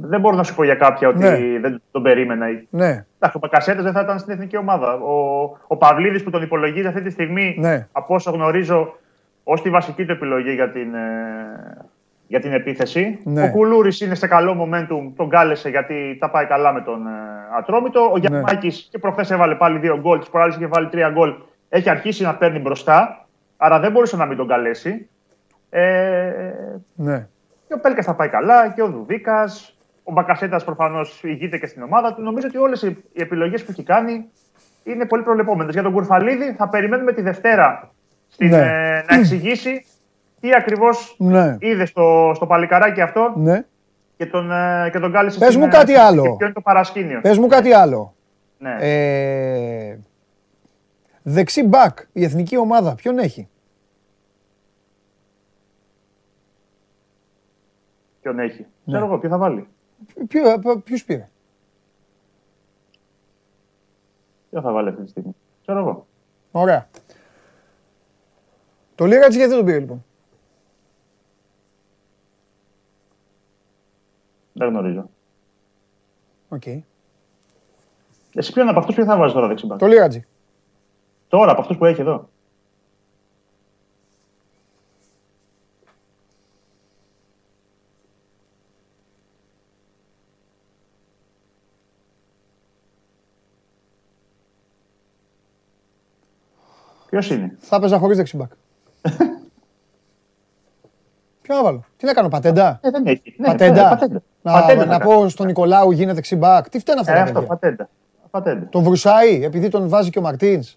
[0.00, 1.58] δεν μπορώ να σου πω για κάποια ότι Ναι.
[1.60, 2.46] δεν τον περίμενα.
[2.70, 4.94] Ναι, Εντάξει, ο Μπακασέτας δεν θα ήταν στην εθνική ομάδα.
[4.94, 7.88] Ο, ο Παυλίδης που τον υπολογίζει αυτή τη στιγμή, Ναι.
[7.92, 8.96] από όσο γνωρίζω,
[9.52, 11.86] ως τη βασική του επιλογή για την, ε,
[12.26, 13.18] για την επίθεση.
[13.24, 13.42] Ναι.
[13.42, 17.10] Ο Κουλούρης είναι σε καλό momentum, τον κάλεσε γιατί τα πάει καλά με τον ε,
[17.58, 18.00] Ατρόμητο.
[18.00, 18.18] Ο Ναι.
[18.18, 21.34] Γιάννη και προχθές έβαλε πάλι δύο γκολ, τι προάλλε είχε βάλει τρία γκολ.
[21.68, 25.08] Έχει αρχίσει να παίρνει μπροστά, άρα δεν μπορούσε να μην τον καλέσει.
[25.70, 26.30] Ε,
[26.94, 27.28] ναι.
[27.66, 29.44] και ο Πέλκας θα πάει καλά και ο Δουδίκα.
[30.04, 32.22] Ο Μπακασέτας προφανώς ηγείται και στην ομάδα του.
[32.22, 34.24] Νομίζω ότι όλες οι επιλογές που έχει κάνει
[34.84, 35.70] είναι πολύ προβλεπόμενε.
[35.72, 37.90] Για τον Κουρφαλίδη θα περιμένουμε τη Δευτέρα
[38.30, 38.56] στην, Ναι.
[38.58, 39.84] ε, να εξηγήσει
[40.40, 41.56] τι ακριβώς Ναι.
[41.60, 43.64] είδε στο, στο παλικαράκι αυτό ναι.
[44.16, 46.22] και τον, ε, και τον κάλεσε Πες στην, μου ε, κάτι και άλλο.
[46.22, 47.20] Ποιο είναι το παρασκήνιο.
[47.20, 48.14] Πες μου κάτι άλλο.
[48.58, 48.76] Ναι.
[48.80, 49.98] Ε,
[51.22, 53.48] δεξί μπακ, η εθνική ομάδα, ποιον έχει;
[58.20, 58.92] Ποιον έχει; Ναι.
[58.92, 59.68] Ξέρω εγώ, ποιο θα βάλει.
[60.28, 60.42] Ποιο,
[60.84, 61.28] ποιους πήρε;
[64.50, 66.06] Ποιο θα βάλει αυτή τη στιγμή; Ξέρω εγώ.
[66.50, 66.88] Ωραία.
[69.00, 70.04] Το Λύρατζη γιατί δεν τον πήρε λοιπόν.
[74.52, 75.10] Δεν γνωρίζω.
[76.48, 76.66] Οκ.
[78.34, 80.24] Εσύ ποιον από αυτούς ποιο θα βάζεις τώρα δεξί μπακ; Το Λύρατζη.
[81.28, 82.28] Τώρα από αυτούς που έχει εδώ.
[97.06, 98.52] Ποιος είναι; Θα έπαιζα χωρίς δεξί μπακ.
[101.50, 101.84] Ποιο να βάλω.
[101.96, 103.34] Τι να κάνω, πατέντα; Ε, δεν έχει.
[103.38, 103.82] Ναι, πατέντα.
[103.82, 104.22] ναι, πατέντα.
[104.42, 106.68] Να, Πατέντα να θα πω στον Νικολάου γίνεται δεξί μπακ.
[106.68, 107.88] Τι φταίνε αυτά Ε, τα αυτό, παιδιά; πατέντα.
[108.30, 108.66] πατέντα.
[108.68, 110.76] Τον Βρουσάι επειδή τον βάζει και ο Μαρτίνς.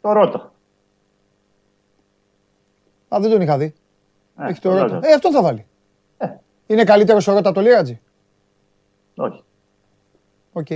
[0.00, 0.52] Το Ρότα.
[3.14, 3.74] Α, δεν τον είχα δει.
[4.38, 4.94] Ε, Έχει το το Ρότα.
[4.94, 5.08] Ρότα.
[5.08, 5.66] Ε, αυτόν θα βάλει.
[6.16, 6.28] Ε.
[6.66, 8.00] Είναι καλύτερος ο Ρότα από το Λύρατζη.
[9.16, 9.44] Όχι.
[10.52, 10.66] Οκ.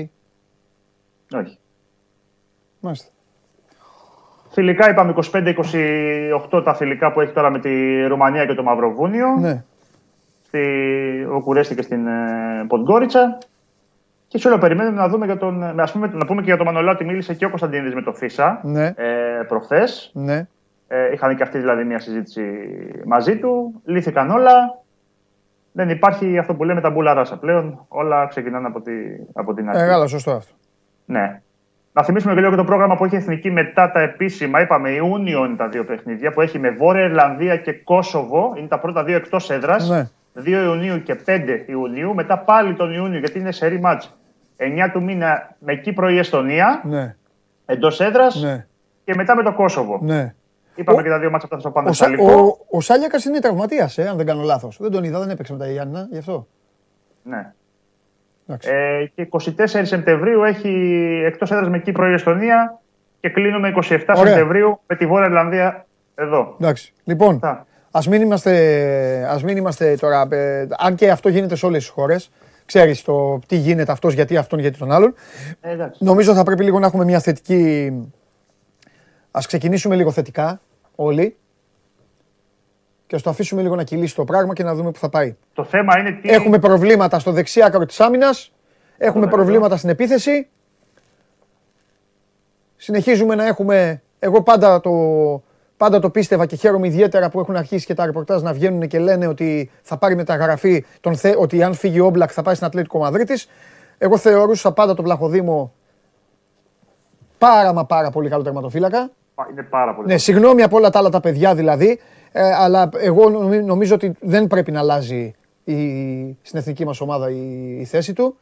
[1.35, 1.59] όχι.
[2.81, 3.09] Μάλιστα.
[4.51, 5.15] Φιλικά είπαμε
[6.51, 9.27] 25-28 τα φιλικά που έχει τώρα με τη Ρουμανία και το Μαυροβούνιο.
[9.41, 9.65] Ναι.
[10.47, 10.63] Στη
[11.29, 13.39] Βουκουρέστη και στην ε, Ποντγκόριτσα.
[14.29, 15.63] Και σε όλο περιμένουμε να δούμε για τον.
[15.63, 18.03] ε, Ας πούμε, να πούμε και για τον Μανολά ότι μίλησε και ο Κωνσταντίνης με
[18.03, 18.87] το Φίσα Ναι.
[18.87, 20.11] ε, προχθές.
[20.15, 20.47] Ναι.
[20.89, 22.43] Ε, είχαν και αυτοί δηλαδή μια συζήτηση
[23.07, 23.81] μαζί του.
[23.85, 24.79] Λύθηκαν όλα.
[25.73, 27.85] Δεν υπάρχει αυτό που λέμε τα μπούλα ράσα πλέον.
[27.89, 28.93] Όλα ξεκινάνε από, τη,
[29.35, 29.81] από την αρχή.
[29.83, 30.53] Μεγάλο, σωστό αυτό.
[31.05, 31.43] Ναι.
[31.93, 34.61] Να θυμίσουμε και λίγο και το πρόγραμμα που έχει η Εθνική μετά τα επίσημα.
[34.61, 38.53] Είπαμε Ιούνιο είναι τα δύο παιχνίδια που έχει με Βόρεια Ιρλανδία και Κόσοβο.
[38.57, 39.89] Είναι τα πρώτα δύο εκτός έδρας.
[39.89, 40.09] Ναι.
[40.45, 42.15] 2 Ιουνίου και 5 Ιουνίου.
[42.15, 44.19] Μετά πάλι τον Ιούνιο γιατί είναι σε ρημάτς
[44.57, 47.17] 9 του μήνα με Κύπρο ή Εστονία Ναι.
[47.67, 48.67] εντός έδρας Ναι.
[49.05, 49.99] και μετά με το Κόσοβο.
[50.03, 50.35] Ναι.
[50.75, 52.57] Είπαμε Ο- και τα δύο μάτσα αυτά στο Ο, Σα- Πανδεσσαλικό.
[52.71, 54.77] ο, ο Σάλιακας είναι τραυματίας, ε, αν δεν κάνω λάθος.
[54.81, 56.47] Δεν τον είδα, δεν έπαιξε με τα Γιάννα, γι' αυτό.
[57.23, 57.53] Ναι.
[58.51, 58.71] Εντάξει.
[58.73, 60.69] Ε, και 24 Σεπτεμβρίου έχει
[61.27, 62.81] εκτός έδρας με Κύπρο ή Εστονία
[63.21, 64.27] και κλείνουμε 27 Ωραία.
[64.27, 66.57] Σεπτεμβρίου με τη Βόρεια Ιρλανδία εδώ.
[66.61, 66.93] Εντάξει.
[67.05, 67.67] Λοιπόν, Αυτά.
[67.91, 71.89] ας μην είμαστε, ας μην είμαστε τώρα, ε, αν και αυτό γίνεται σε όλες τις
[71.89, 72.31] χώρες,
[72.65, 75.15] ξέρεις το τι γίνεται αυτός, γιατί αυτόν, γιατί τον άλλον.
[75.61, 76.05] Ε, εντάξει.
[76.05, 77.93] Νομίζω θα πρέπει λίγο να έχουμε μια θετική,
[79.31, 80.61] ας ξεκινήσουμε λίγο θετικά
[80.95, 81.37] όλοι
[83.11, 85.37] και ας το αφήσουμε λίγο να κυλήσει το πράγμα και να δούμε που θα πάει.
[85.53, 86.31] Το θέμα είναι τι.
[86.31, 88.53] Έχουμε προβλήματα στο δεξί άκρο της άμυνας,
[88.99, 89.37] έχουμε Ωραία.
[89.37, 90.49] προβλήματα στην επίθεση.
[92.77, 94.93] Συνεχίζουμε να έχουμε, εγώ πάντα το,
[95.77, 98.99] πάντα το πίστευα και χαίρομαι ιδιαίτερα που έχουν αρχίσει και τα ρεπορτάζ να βγαίνουν και
[98.99, 102.67] λένε ότι θα πάρει μεταγραφή, τον θε, ότι αν φύγει ο Όμπλακ θα πάει στην
[102.67, 103.49] Ατλέτικο Μαδρίτης.
[103.99, 105.73] Εγώ θεωρούσα πάντα τον Βλαχοδήμο
[107.39, 109.11] πάρα μα πάρα πολύ καλό τερματοφύλακα.
[109.51, 110.07] Είναι πάρα πολύ.
[110.07, 112.01] Ναι, συγγνώμη από όλα τα άλλα τα παιδιά δηλαδή,
[112.33, 115.77] ε, αλλά εγώ νομι- νομίζω ότι δεν πρέπει να αλλάζει η,
[116.43, 118.37] στην εθνική μας ομάδα η, η θέση του.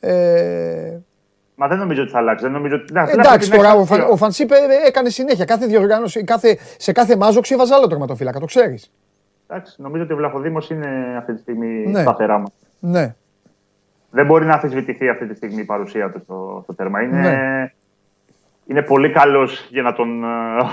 [0.00, 0.98] Ε,
[1.56, 2.44] Μα δεν νομίζω ότι θα αλλάξει.
[2.44, 2.92] Δεν νομίζω ότι...
[2.92, 4.08] Να, εντάξει την τώρα, έξω ο, Φαν, δύο.
[4.10, 5.44] ο Φανσίπ ε, έκανε συνέχεια.
[5.44, 8.90] Κάθε διοργάνωση, κάθε, σε κάθε μάζοξη έβαζε άλλο τερματοφύλακα, το ξέρεις.
[9.48, 12.00] Εντάξει, νομίζω ότι ο Βλαχοδήμος είναι αυτή τη στιγμή Ναι.
[12.00, 12.50] σταθερά μας.
[12.80, 13.14] Ναι,
[14.10, 17.02] Δεν μπορεί να αμφισβητηθεί αυτή τη στιγμή η παρουσία του στο, στο τέρμα.
[17.02, 17.72] Είναι, Ναι.
[18.66, 20.26] Είναι πολύ καλός για να τον ε,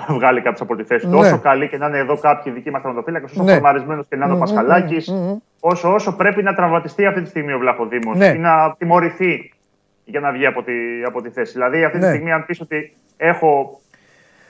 [0.18, 1.12] βγάλει κάποιος από τη θέση του.
[1.12, 1.18] Ναι.
[1.28, 3.54] Όσο καλή και να είναι εδώ κάποιοι δικοί μας τερματοφύλακε, όσο Ναι.
[3.54, 5.38] φορμαρισμένο και να είναι ο Μμμ, Πασχαλάκης, μμμ, μμμ.
[5.60, 8.28] όσο, όσο πρέπει να τραυματιστεί αυτή τη στιγμή ο Βλαχοδήμος Ναι.
[8.28, 9.54] ή να τιμωρηθεί
[10.06, 10.74] για να βγει από τη,
[11.08, 11.52] από τη θέση.
[11.52, 12.04] Δηλαδή, αυτή Ναι.
[12.04, 13.80] τη στιγμή, αν πεις ότι έχω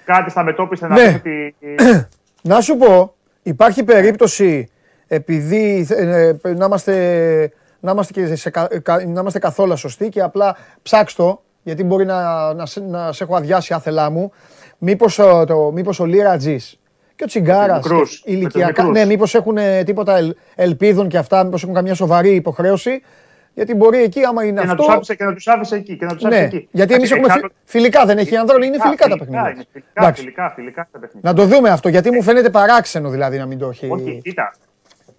[0.05, 1.03] κάτι στα μετώπιση να Ναι.
[1.05, 1.55] πεις ότι.
[2.43, 4.69] Να σου πω, υπάρχει περίπτωση
[5.07, 10.09] επειδή ε, ε, να είμαστε, να είμαστε, και σε, κα- κα- να είμαστε καθόλου σωστοί
[10.09, 14.31] και απλά ψάξ' το, γιατί μπορεί να, να, σε, να σε έχω αδειάσει άθελά μου,
[14.77, 16.79] μήπως, ο- το, μήπως ο Λίρατζης
[17.15, 17.85] Και ο Τσιγκάρας.
[18.23, 18.83] Ηλικιακά.
[18.83, 23.01] Ναι, μήπως έχουν τίποτα ελπίδων και αυτά, μήπως έχουν καμιά σοβαρή υποχρέωση.
[23.53, 24.75] Γιατί μπορεί εκεί, άμα είναι και αυτό.
[24.75, 25.97] Να τους άφησε, και να τους άφησε εκεί.
[25.97, 26.67] Και να τους ναι, εκεί.
[26.71, 29.51] Γιατί εμείς έχουμε φιλικά, φιλικά, δεν έχει Ανδρώνη, είναι φιλικά, τα παιχνίδια.
[29.55, 31.31] Είναι φιλικά, φιλικά, φιλικά τα παιχνίδια.
[31.31, 33.87] Να το δούμε αυτό, γιατί μου φαίνεται παράξενο δηλαδή να μην το έχει.
[33.89, 34.53] Όχι, κοίτα.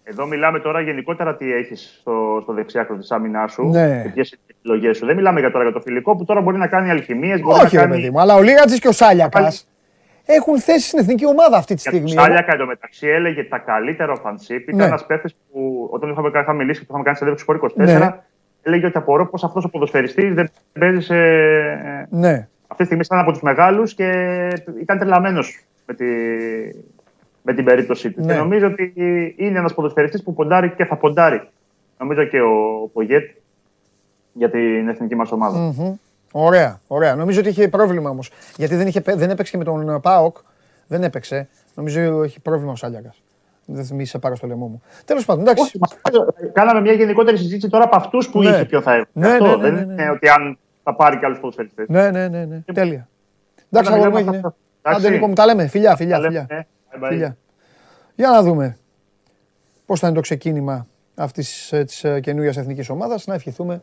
[0.04, 3.68] Εδώ μιλάμε τώρα γενικότερα τι έχεις στο, στο δεξιάκρο της άμυνάς σου.
[3.68, 4.10] Ναι.
[4.14, 5.06] Ποιες είναι οι επιλογές σου.
[5.06, 7.40] Δεν μιλάμε για τώρα για το φιλικό που τώρα μπορεί να κάνει αλχημίες.
[7.44, 7.94] Όχι, να κάνει...
[7.94, 9.66] παιδί μου, αλλά ο Λίγατζης και ο Σάλιακας
[10.26, 12.16] έχουν θέση στην εθνική ομάδα αυτή τη στιγμή.
[12.16, 14.68] Ο Σάλιακα εντωμεταξύ έλεγε τα καλύτερα φανσίπ.
[14.68, 14.84] Ήταν ναι.
[14.84, 18.14] ένας παίχτη που όταν είχαμε, είχαμε μιλήσει και το είχαμε κάνει σε δεύτερο 24, ναι.
[18.62, 21.14] έλεγε ότι απορώ πως αυτός ο ποδοσφαιριστής δεν παίζει σε.
[22.10, 22.48] Ναι.
[22.66, 24.08] Αυτή τη στιγμή ήταν από τους μεγάλους και
[24.80, 26.06] ήταν τρελαμένος με, τη...
[27.42, 28.20] με την περίπτωσή του.
[28.20, 28.32] Ναι.
[28.32, 28.92] Και νομίζω ότι
[29.36, 31.48] είναι ένας ποδοσφαιριστής που ποντάρει και θα ποντάρει.
[31.98, 33.30] Νομίζω και ο Πογέτ
[34.32, 35.74] για την εθνική μας ομάδα.
[35.78, 35.92] Mm-hmm.
[36.32, 37.14] Ωραία, ωραία.
[37.14, 38.30] Νομίζω ότι είχε πρόβλημα όμως.
[38.56, 40.36] Γιατί δεν, είχε, δεν έπαιξε και με τον Πάοκ.
[40.86, 41.48] Δεν έπαιξε.
[41.74, 43.14] Νομίζω έχει πρόβλημα ο Σάλιακα.
[43.66, 44.82] Δεν μη σε πάρω στο λαιμό μου.
[45.04, 45.62] Τέλος πάντων, εντάξει.
[45.62, 48.48] Όχι, κάναμε μια γενικότερη συζήτηση τώρα από αυτούς που ναι.
[48.48, 51.38] είχε ποιο θα Ναι, Αυτό ναι, ναι, δεν είναι ότι αν θα πάρει και άλλους
[51.38, 51.88] ποδοσφαιριστές.
[51.88, 52.44] Ναι, ναι, ναι.
[52.44, 52.62] ναι.
[52.66, 52.72] Και...
[52.72, 53.08] Τέλεια.
[53.70, 54.40] Εντάξει, αγόρι μου έγινε.
[54.82, 55.66] Άντε Νίκο μου, τα λέμε.
[55.66, 56.20] Φιλιά, φιλιά.
[56.20, 56.66] φιλιά.
[57.00, 57.36] Ε, φιλιά.
[58.14, 58.76] Για να δούμε
[59.86, 63.26] πώς θα είναι το ξεκίνημα αυτής τη ε, καινούργια εθνικής ομάδας.
[63.26, 63.82] Να ευχηθούμε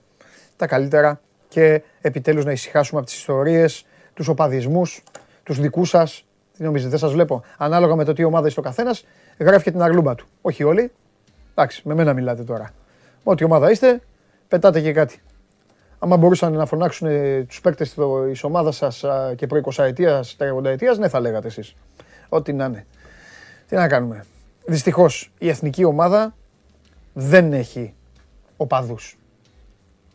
[0.55, 5.03] τα καλύτερα και επιτέλους να ησυχάσουμε από τις ιστορίες, τους οπαδισμούς,
[5.43, 6.25] τους δικούς σας.
[6.57, 7.43] Τι νομίζετε, δεν σας βλέπω.
[7.57, 9.05] Ανάλογα με το τι ομάδα είσαι ο καθένας,
[9.37, 10.27] γράφει και την αγλούμπα του.
[10.41, 10.91] Όχι όλοι.
[11.51, 12.71] Εντάξει, με μένα μιλάτε τώρα.
[13.23, 14.01] Ό,τι ομάδα είστε,
[14.47, 15.21] πετάτε και κάτι.
[15.99, 17.95] Άμα μπορούσαν να φωνάξουν ε, τους παίκτες
[18.29, 21.75] της ομάδας σας και προ 20 ετίας, 30 ετίας, ναι, θα λέγατε εσείς.
[22.29, 22.85] Ό,τι να είναι.
[23.69, 24.25] Τι να κάνουμε.
[24.65, 26.35] Δυστυχώς η εθνική ομάδα
[27.13, 27.93] δεν έχει
[28.57, 29.17] οπαδούς.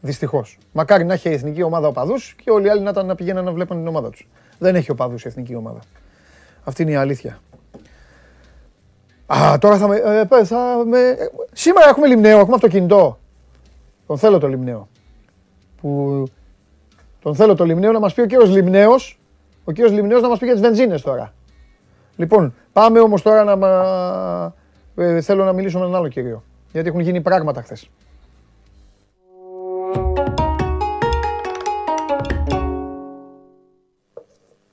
[0.00, 0.58] Δυστυχώς.
[0.72, 3.44] Μακάρι να έχει η εθνική ομάδα οπαδούς και όλοι οι άλλοι να ήταν να πηγαίνουν
[3.44, 4.28] να βλέπουν την ομάδα τους.
[4.58, 5.80] Δεν έχει οπαδούς η εθνική ομάδα.
[6.64, 7.40] Αυτή είναι η αλήθεια.
[9.26, 9.96] Α, τώρα θα με,
[10.30, 11.16] ε, θα με...
[11.52, 13.18] Σήμερα έχουμε λιμνέο, έχουμε αυτοκινητό.
[14.06, 14.88] Τον θέλω το λιμνέο.
[15.80, 16.24] Που...
[17.20, 19.20] Τον θέλω το λιμνέο να μας πει ο κύριος Λιμνέος.
[19.64, 21.34] Ο κύριος Λιμνέος να μας πει για τις βενζίνες τώρα.
[22.16, 23.56] Λοιπόν, πάμε όμως τώρα να...
[23.56, 24.54] Μα...
[24.96, 26.42] Ε, θέλω να μιλήσω με έναν άλλο κύριο.
[26.72, 27.90] Γιατί έχουν γίνει πράγματα χθες.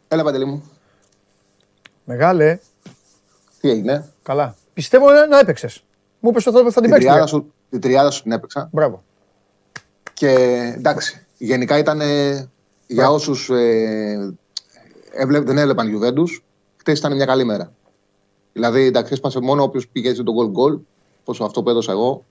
[0.07, 0.63] Έλα, Παντελή μου.
[2.03, 2.59] Μεγάλε.
[3.59, 4.55] Τι έγινε; Καλά.
[4.73, 5.83] Πιστεύω να έπαιξες.
[6.19, 7.11] Μου είπες ότι θα την παίξεις.
[7.69, 8.69] Την τριάδα σου την έπαιξα.
[8.71, 9.03] Μπράβο.
[10.13, 10.29] Και
[10.77, 12.01] εντάξει, γενικά ήταν
[12.87, 14.35] για όσους ε,
[15.27, 16.43] δεν έβλεπαν Γιουβέντους,
[16.77, 17.71] χτες ήταν μια καλή μέρα.
[18.53, 20.77] Δηλαδή, εντάξει, έσπασε μόνο όποιος πήγε τον γκολ γκολ,
[21.23, 22.25] πόσο αυτό που έδωσα εγώ.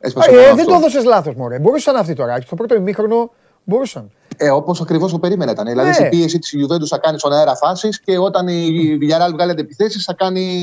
[0.00, 1.58] Έσπασε ε, δεν το έδωσες λάθος, Μωρέ.
[1.58, 2.40] Μπορούσαν αυτοί τώρα.
[2.40, 3.30] Στο πρώτο ημίχρονο
[3.64, 4.10] μπορούσαν.
[4.36, 5.66] Ε, Όπως ακριβώς το περίμενε ήταν.
[5.66, 6.10] Δηλαδή, στην ναι.
[6.10, 10.14] πίεση της Ιουβέντου θα κάνει στον αέρα φάσεις και όταν η Villarreal βγάλει αντεπιθέσει θα,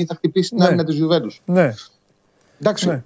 [0.08, 0.66] θα χτυπήσει την ναι.
[0.66, 1.30] άμυνα της Ιουβέντου.
[1.46, 1.74] Ναι.
[2.60, 2.88] Εντάξει.
[2.88, 3.04] Ναι.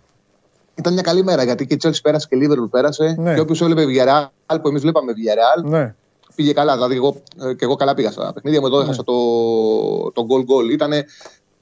[0.75, 3.15] Ήταν μια καλή μέρα γιατί και η Chelsea πέρασε και η Liverpool πέρασε.
[3.17, 3.33] Ναι.
[3.33, 5.95] Και όποιος έβλεπε Villarreal που εμείς βλέπαμε Villarreal ναι.
[6.35, 6.73] πήγε καλά.
[6.73, 8.83] Δηλαδή, εγώ, ε, και εγώ καλά πήγα στα παιχνίδια μου εδώ, ναι.
[8.83, 9.13] έχασα το,
[10.11, 10.71] το goal goal.
[10.71, 11.05] Ήτανε,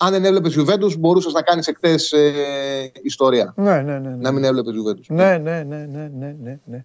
[0.02, 3.54] αν δεν έβλεπες Juventus, μπορούσες να κάνεις εκτέ ε, ιστορία.
[3.56, 4.16] Ναι, ναι, ναι, ναι.
[4.16, 5.06] Να μην έβλεπες Juventus.
[5.08, 6.60] Ναι, ναι, ναι, ναι, ναι, ναι.
[6.66, 6.84] ναι.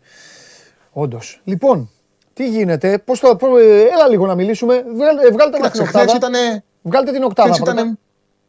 [0.93, 1.41] Όντως.
[1.45, 1.91] Λοιπόν,
[2.33, 3.61] τι γίνεται, πώς το, πώς,
[3.93, 4.85] έλα λίγο να μιλήσουμε.
[4.95, 6.15] Βγάλτε, βγάλτε την οκτάδα.
[6.17, 6.65] Ήτανε...
[6.83, 7.99] Βγάλτε την οκτάδα πρώτα.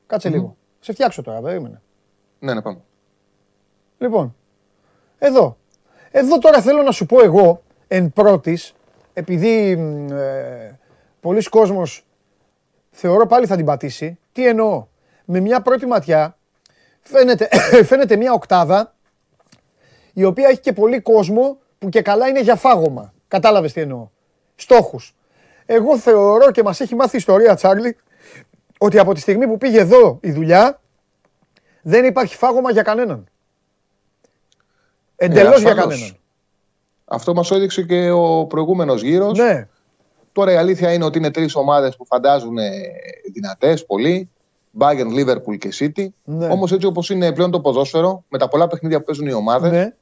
[0.07, 0.55] Κάτσε λίγο.
[0.79, 1.81] Σε φτιάξω τώρα, περίμενε.
[2.39, 2.77] Ναι, ναι, πάμε.
[3.97, 4.35] Λοιπόν,
[5.17, 5.57] εδώ.
[6.11, 8.73] Εδώ τώρα θέλω να σου πω εγώ, εν πρώτης,
[9.13, 9.71] επειδή
[10.11, 10.71] ε,
[11.19, 12.05] πολλοί κόσμος
[12.91, 14.17] θεωρώ πάλι θα την πατήσει.
[14.35, 14.87] Τι εννοώ;
[15.25, 16.37] Με μια πρώτη ματιά
[17.01, 17.49] φαίνεται,
[17.89, 18.95] φαίνεται μια οκτάδα
[20.13, 23.13] η οποία έχει και πολύ κόσμο που και καλά είναι για φάγωμα.
[23.27, 24.09] Κατάλαβες τι εννοώ;
[24.55, 25.15] Στόχους.
[25.65, 27.97] Εγώ θεωρώ και μας έχει μάθει η ιστορία, Τσάρλι,
[28.77, 30.81] ότι από τη στιγμή που πήγε εδώ η δουλειά,
[31.81, 33.25] δεν υπάρχει φάγωμα για κανέναν.
[35.15, 36.17] Εντελώς ε, για κανέναν.
[37.05, 39.37] Αυτό μας έδειξε και ο προηγούμενος γύρος.
[39.37, 39.67] Ναι.
[40.35, 42.57] Τώρα η αλήθεια είναι ότι είναι τρεις ομάδες που φαντάζουν
[43.33, 44.29] δυνατές πολύ.
[44.79, 46.07] Bayern, Liverpool και City.
[46.23, 46.47] Ναι.
[46.47, 49.71] Όμως έτσι όπως είναι πλέον το ποδόσφαιρο, με τα πολλά παιχνίδια που παίζουν οι ομάδες,
[49.71, 49.93] ναι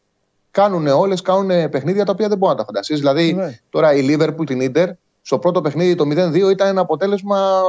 [0.54, 3.00] κάνουν όλες κάνουν παιχνίδια τα οποία δεν μπορεί να τα φανταστείς.
[3.00, 3.60] Δηλαδή, ναι.
[3.70, 4.90] τώρα η Liverpool την Ιντερ,
[5.22, 7.62] στο πρώτο παιχνίδι το 0-2 ήταν ένα αποτέλεσμα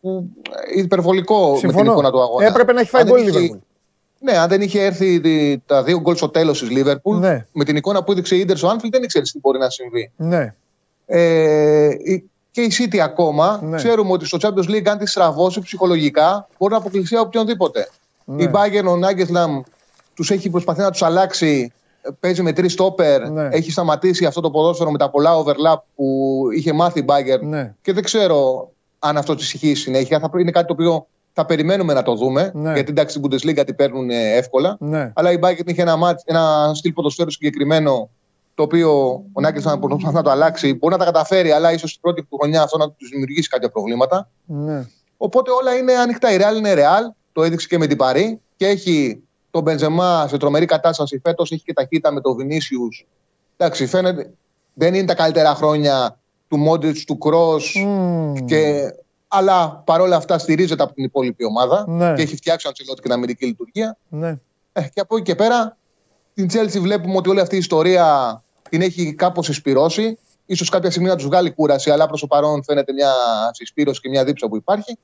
[0.00, 0.28] που,
[0.74, 1.76] ε, υπερβολικό Συμφωνώ.
[1.76, 2.46] με την εικόνα του αγώνα.
[2.46, 3.58] Έπρεπε να έχει φάει γκολ η Liverpool.
[4.18, 5.20] Ναι, αν δεν είχε έρθει
[5.66, 7.46] τα δύο γκολ στο τέλος της Liverpool, ναι.
[7.52, 10.12] με την εικόνα που έδειξε η Ιντερ στο Anfield, δεν ήξερες τι μπορεί να συμβεί.
[10.16, 10.54] Ναι.
[11.14, 11.94] Ε,
[12.50, 13.76] και η City ακόμα, ναι.
[13.76, 17.88] ξέρουμε ότι στο Champions League, αν τη στραβώσει ψυχολογικά, μπορεί να αποκλειστεί από οποιονδήποτε.
[18.24, 18.42] Ναι.
[18.42, 19.60] Η Bayern, ο Νάγκεσλαμ,
[20.14, 21.72] τους έχει προσπαθεί να τους αλλάξει
[22.20, 23.30] παίζει με τρεις στόπερ.
[23.30, 23.48] Ναι.
[23.50, 27.42] Έχει σταματήσει αυτό το ποδόσφαιρο με τα πολλά overlap που είχε μάθει η Μπάγκερ.
[27.42, 27.74] Ναι.
[27.82, 30.20] Και δεν ξέρω αν αυτό της ισχύει συνέχεια.
[30.20, 32.50] Θα είναι κάτι το οποίο θα περιμένουμε να το δούμε.
[32.54, 32.72] Ναι.
[32.72, 34.76] Γιατί εντάξει, στην Bundesliga την παίρνουν ε, εύκολα.
[34.80, 35.12] Ναι.
[35.14, 38.10] Αλλά η Bayern είχε ένα, μάτς, ένα στυλ ποδοσφαίρου συγκεκριμένο
[38.54, 40.74] το οποίο ο Νάκης θα προσπαθεί να το αλλάξει.
[40.74, 43.70] Μπορεί να τα καταφέρει, αλλά ίσως στην πρώτη του χρονιά αυτό να τους δημιουργήσει κάποια
[43.70, 44.30] προβλήματα.
[44.44, 44.86] Ναι.
[45.16, 46.32] Οπότε όλα είναι ανοιχτά.
[46.32, 47.14] Η Real είναι Real.
[47.32, 48.40] Το έδειξε και με την Παρή.
[48.56, 51.52] Και έχει τον Μπενζεμά σε τρομερή κατάσταση φέτος.
[51.52, 52.88] Έχει και ταχύτητα με τον Βινίσιου.
[53.56, 54.32] Εντάξει, φαίνεται.
[54.74, 57.56] Δεν είναι τα καλύτερα χρόνια του Μόντριτ, του Κρό.
[57.56, 58.44] Mm.
[58.44, 58.80] Και...
[59.34, 62.14] Αλλά παρόλα αυτά στηρίζεται από την υπόλοιπη ομάδα ναι.
[62.14, 63.96] και έχει φτιάξει ο Αντσελότη και την αμυντική λειτουργία.
[64.08, 64.38] Ναι.
[64.72, 65.76] Ε, και από εκεί και πέρα
[66.34, 70.18] την Chelsea βλέπουμε ότι όλη αυτή η ιστορία την έχει κάπως εισπυρώσει.
[70.46, 73.12] Ίσως κάποια στιγμή να τους βγάλει κούραση, αλλά προς το παρόν φαίνεται μια
[73.50, 74.98] συσπήρωση και μια δίψα που υπάρχει.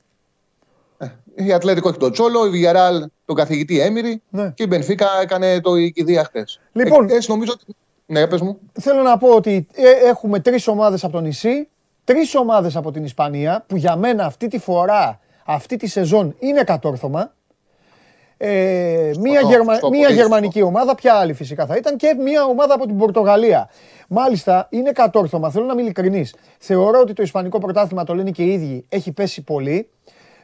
[0.99, 4.51] Ε, η Ατλέτικο έχει τον Τσόλο, η Villarreal τον καθηγητή Έμιρη ναι.
[4.55, 6.45] και η Μπενφίκα έκανε το η κηδεία χτε.
[6.73, 7.65] Λοιπόν, ε, νομίζω ότι...
[8.07, 8.59] ναι, πες μου.
[8.73, 11.69] θέλω να πω ότι ε, έχουμε τρεις ομάδες από το νησί,
[12.05, 16.63] τρεις ομάδες από την Ισπανία, που για μένα αυτή τη φορά, αυτή τη σεζόν είναι
[16.63, 17.33] κατόρθωμα.
[18.41, 19.79] Ε, μία, γερμα...
[19.91, 23.71] μία γερμανική ομάδα, ποια άλλη φυσικά θα ήταν, και μία ομάδα από την Πορτογαλία.
[24.09, 25.51] Μάλιστα, είναι κατόρθωμα.
[25.51, 26.35] Θέλω να είμαι ειλικρινής.
[26.59, 29.89] Θεωρώ ότι το Ισπανικό πρωτάθλημα, το λένε και οι ίδιοι, έχει πέσει πολύ.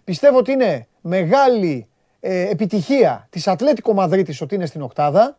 [0.05, 1.89] Πιστεύω ότι είναι μεγάλη
[2.21, 5.39] ε, επιτυχία της Ατλέτικο Μαδρίτης ότι είναι στην Οκτάδα.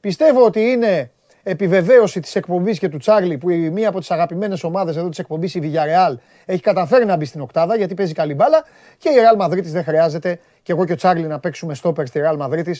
[0.00, 1.10] Πιστεύω ότι είναι
[1.48, 5.18] επιβεβαίωση της εκπομπής και του Τσάρλι, που η μία από τις αγαπημένες ομάδες εδώ της
[5.18, 8.64] εκπομπής, η Villarreal, έχει καταφέρει να μπει στην Οκτάδα γιατί παίζει καλή μπάλα.
[8.98, 12.20] Και η Real Madrid δεν χρειάζεται και εγώ και ο Τσάρλι να παίξουμε στόπερ στη
[12.24, 12.72] Real Madrid.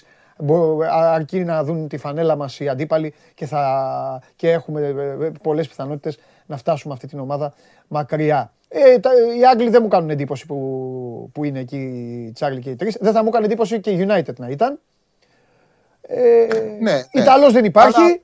[0.90, 5.68] Αρκεί να δουν τη φανέλα μας οι αντίπαλοι και, θα, και έχουμε ε, ε, πολλές
[5.68, 7.54] πιθανότητες να φτάσουμε αυτή την ομάδα
[7.88, 8.52] μακριά.
[8.68, 12.70] Ε, τα, οι Άγγλοι δεν μου κάνουν εντύπωση που, που είναι εκεί οι Τσάρλι και
[12.70, 12.96] οι τρεις.
[13.00, 14.78] Δεν θα μου έκανε εντύπωση και η United να ήταν.
[16.00, 16.46] Ε,
[16.80, 17.02] ναι, ναι.
[17.12, 18.20] Ιταλός δεν υπάρχει.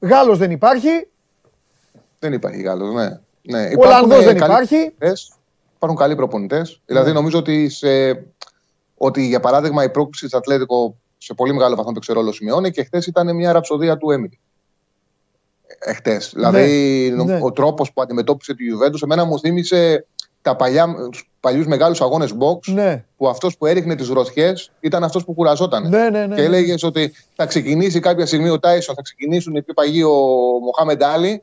[0.00, 1.08] Γάλλος δεν υπάρχει.
[2.18, 3.20] Δεν υπάρχει Γάλλος, ναι.
[3.42, 3.70] ναι.
[3.76, 4.94] Ολλανδός δεν υπάρχει.
[5.74, 6.80] Υπάρχουν καλοί προπονητές.
[6.86, 7.14] Δηλαδή, ναι.
[7.14, 8.24] νομίζω ότι, σε,
[8.96, 12.84] ότι για παράδειγμα η πρόκληση της Ατλέτικο σε πολύ μεγάλο βαθμό παίξει ρόλο σημειώνει και
[12.84, 14.38] χθες ήταν μια ραψοδία του Έμιλι.
[15.78, 16.20] Εχθέ.
[16.32, 17.38] Δηλαδή, ναι.
[17.42, 20.06] ο τρόπος που αντιμετώπισε τη Juventus, εμένα μου θύμισε
[20.46, 23.04] τα παλιά, τους παλιούς μεγάλους αγώνες box ναι.
[23.16, 25.88] που αυτός που έριχνε τις ροθιές ήταν αυτός που κουραζόταν.
[25.88, 29.62] Ναι, ναι, ναι, και έλεγες ότι θα ξεκινήσει κάποια στιγμή ο Τάισον, θα ξεκινήσουν οι
[29.62, 30.14] παγιοί ο
[30.64, 31.42] Μοχάμεντ Άλλη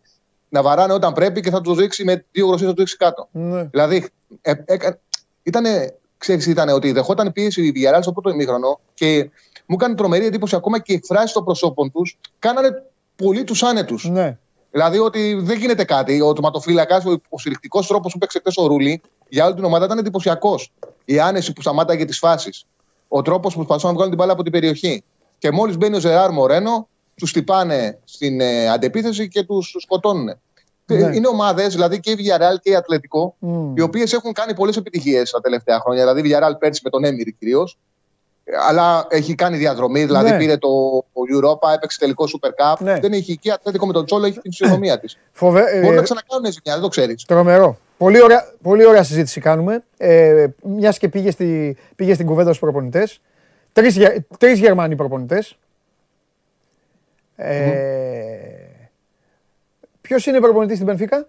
[0.50, 3.28] να βαράνε όταν πρέπει και θα τους ρίξει με δύο γροσίες θα τους ρίξει κάτω.
[3.32, 3.64] Ναι.
[3.64, 4.08] Δηλαδή,
[4.42, 4.78] ε, ε,
[5.44, 9.30] ήτανε, ξέρεις, ήταν ότι δεχόταν πίεση η Villarreal στο πρώτο ημίχρονο και
[9.66, 12.70] μου έκανε τρομερή εντύπωση ακόμα και οι εκφράσει των προσώπων τους κάνανε
[13.16, 14.10] πολύ τους άνετους.
[14.10, 14.38] Ναι.
[14.74, 16.22] Δηλαδή ότι δεν γίνεται κάτι.
[16.22, 19.98] Ο τοματοφύλακα, ο υποστηρικτικό τρόπος που παίξε χθε ο Ρούλι για όλη την ομάδα ήταν
[19.98, 20.72] εντυπωσιακός.
[21.06, 22.66] Η άνεση που σταμάταγε τις φάσεις.
[23.08, 25.04] Ο τρόπος που προσπαθούσαν να βγάλουν την μπάλα από την περιοχή.
[25.38, 30.40] Και μόλις μπαίνει ο Ζεράρ Μορένο, τους τυπάνε στην ε, αντεπίθεση και τους σκοτώνουν.
[30.86, 31.16] Ναι.
[31.16, 33.72] Είναι ομάδες, δηλαδή και η Villarreal και η Ατλετικό, mm.
[33.76, 36.02] οι οποίες έχουν κάνει πολλές επιτυχίες τα τελευταία χρόνια.
[36.02, 37.78] Δηλαδή η Villarreal πέρσι με τον Έμιρη κυρίως,
[38.70, 40.38] αλλά έχει κάνει διαδρομή, δηλαδή ναι.
[40.38, 40.70] πήρε το
[41.34, 42.76] Europa, έπαιξε τελικό Super Cup.
[42.80, 43.00] Ναι.
[43.00, 45.18] Δεν έχει εκεί Ατλέτικο με τον Τσόλο, έχει την φυσιογνωμία της.
[45.32, 45.80] Φοβε...
[45.82, 45.96] Μπορεί ε...
[45.96, 47.24] να ξανακάνουν ζημιά, δεν το ξέρεις.
[47.26, 47.78] Τρομερό.
[47.98, 49.84] Πολύ ωραία, πολύ ωραία συζήτηση κάνουμε.
[49.98, 53.22] Ε, Μιας και πήγε, στη, πήγε στην κουβέντα στους προπονητές.
[54.38, 55.58] Τρεις Γερμανοί προπονητές.
[57.36, 58.78] Ε, mm.
[60.02, 61.28] Ποιος είναι προπονητής στην Πενφύκα,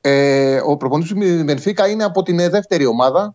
[0.00, 3.34] ε, Ο προπονητής στην Πενφύκα είναι από την δεύτερη ομάδα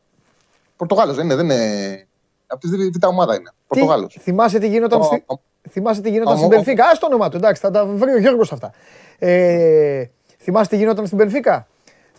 [0.82, 1.36] Πορτογάλος δεν είναι.
[1.36, 2.08] Δεν είναι...
[2.48, 3.50] Από τη β' ομάδα είναι.
[3.68, 4.18] Πορτογάλος.
[4.22, 5.26] Θυμάσαι τι γινόταν, στη...
[5.70, 6.86] θυμάσαι τι γινόταν στην Πενφύκα.
[6.86, 8.72] Α το όνομά του, εντάξει, θα τα βρει ο Γιώργος αυτά.
[9.20, 10.04] Ε,
[10.38, 11.68] θυμάσαι τι γινόταν στην Πενφύκα.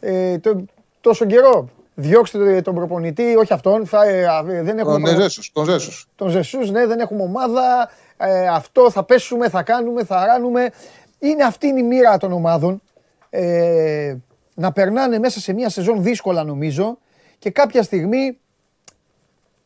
[0.01, 0.64] Ε, το,
[1.01, 1.68] τόσο καιρό.
[1.94, 3.87] Διώξτε τον προπονητή, όχι αυτόν.
[3.87, 4.27] Θα, ε,
[4.62, 5.53] δεν έχουμε τον Ζέσου.
[5.53, 6.07] Τον Ζέσου.
[6.14, 7.90] Τον Ζεσούς, ναι, δεν έχουμε ομάδα.
[8.16, 10.70] Ε, αυτό θα πέσουμε, θα κάνουμε, θα ράνουμε.
[11.18, 12.83] Είναι αυτή η μοίρα των ομάδων.
[13.30, 14.16] Ε,
[14.55, 16.99] να περνάνε μέσα σε μια σεζόν δύσκολα νομίζω
[17.39, 18.36] και κάποια στιγμή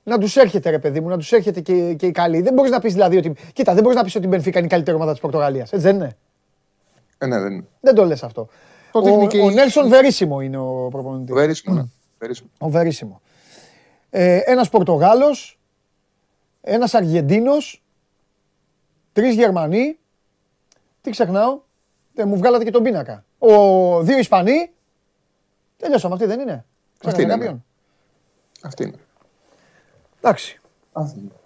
[0.08, 2.40] να τους έρχεται ρε παιδί μου, να τους έρχεται και, και οι καλοί.
[2.40, 3.32] Δεν μπορείς να πεις δηλαδή ότι.
[3.52, 5.72] Κοίτα, δεν μπορείς να πεις ότι η Μπενφίκα είναι η καλύτερη ομάδα της Πορτογαλίας.
[5.72, 6.16] Έτσι δεν είναι;
[7.18, 7.64] Ε, ναι, δεν είναι.
[7.80, 8.48] Δεν το λες αυτό.
[8.92, 9.38] Το ο, και...
[9.38, 11.34] ο Νέλσον Βερίσιμο είναι ο προπονητής.
[11.34, 11.84] Βερίσιμο, ναι.
[12.58, 13.20] Ο Βερίσιμο.
[14.10, 15.58] Ε, ένας Πορτογάλος,
[16.60, 17.82] ένας Αργεντίνος,
[19.12, 19.98] τρεις Γερμανοί.
[21.00, 21.60] Τι ξεχνάω;
[22.14, 23.24] Ε, μου βγάλατε και τον πίνακα.
[23.38, 24.70] Ο, δύο Ισπανοί.
[25.76, 26.14] Τελειώσαμε.
[26.14, 26.64] Αυτή δεν είναι;
[27.04, 27.36] Αυτή είναι.
[27.36, 27.56] Ναι.
[28.62, 28.96] Αυτή είναι.
[30.26, 30.60] Εντάξει.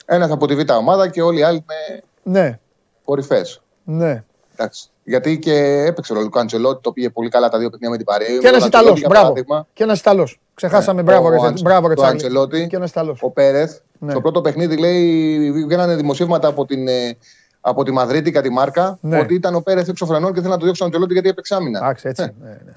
[0.07, 2.03] Ένας από τη β' ομάδα και όλοι οι άλλοι είναι
[2.41, 2.59] ναι.
[3.05, 3.63] κορυφές.
[3.85, 4.25] Ναι.
[4.53, 4.89] Εντάξει.
[5.05, 5.55] Γιατί και
[5.87, 8.39] έπαιξε ο Λουκάντσελότη, το πήγε πολύ καλά τα δύο παιχνίδια με την Παρέα.
[8.39, 9.01] Και ένας Ιταλός.
[9.01, 9.35] Μπράβο.
[9.73, 10.41] Και ένας Ιταλός.
[10.55, 11.03] Ξεχάσαμε.
[11.03, 11.11] Ναι.
[11.11, 12.67] Μπράβο, ο, μπράβο, ο Αντσελότη.
[12.67, 13.23] Και ένας Ιταλός.
[13.23, 13.79] Ο Πέρεθ.
[13.99, 14.11] Ναι.
[14.11, 17.17] Στο πρώτο παιχνίδι λέει, βγαίνανε δημοσίευματα από, την, ε,
[17.61, 19.19] από τη Μαδρίτη κατά τη Μάρκα ναι.
[19.19, 21.79] ότι ήταν ο Πέρεθ εξωφρενών και θέλει να το διώξει ο Αντσελότη γιατί έπαιξε άμυνα.
[21.79, 22.23] Εντάξει, έτσι.
[22.23, 22.33] Ε.
[22.43, 22.73] ναι, ναι.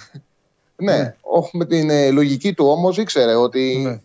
[0.76, 1.14] Ναι, ναι.
[1.52, 4.00] με την ε, λογική του όμως ήξερε ότι ναι.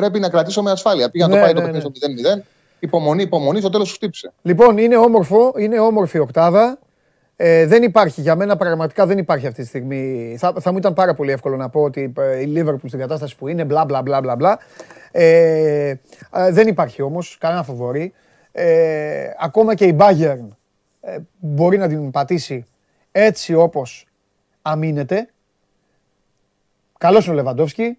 [0.00, 1.10] Πρέπει να κρατήσω με ασφάλεια.
[1.10, 1.90] Πήγα να το ναι, πάει το παιχνίδι στο
[2.36, 2.40] 0-0.
[2.78, 4.32] Υπομονή, υπομονή, στο τέλος σου χτύπησε.
[4.42, 6.78] Λοιπόν, είναι όμορφο, είναι όμορφη οκτάδα.
[7.36, 10.34] Ε, δεν υπάρχει για μένα, πραγματικά δεν υπάρχει αυτή τη στιγμή.
[10.38, 13.48] Θα, θα μου ήταν πάρα πολύ εύκολο να πω ότι η Liverpool στην κατάσταση που
[13.48, 14.58] είναι, μπλα μπλα μπλα μπλα.
[15.10, 15.94] Ε,
[16.50, 18.12] δεν υπάρχει όμως κανένα φοβορή.
[18.52, 20.48] Ε, ακόμα και η Bayern
[21.00, 22.64] ε, μπορεί να την πατήσει
[23.12, 24.06] έτσι όπως
[24.62, 25.28] αμήνεται.
[26.98, 27.98] Καλός είναι ο Λεβαντόφσκι.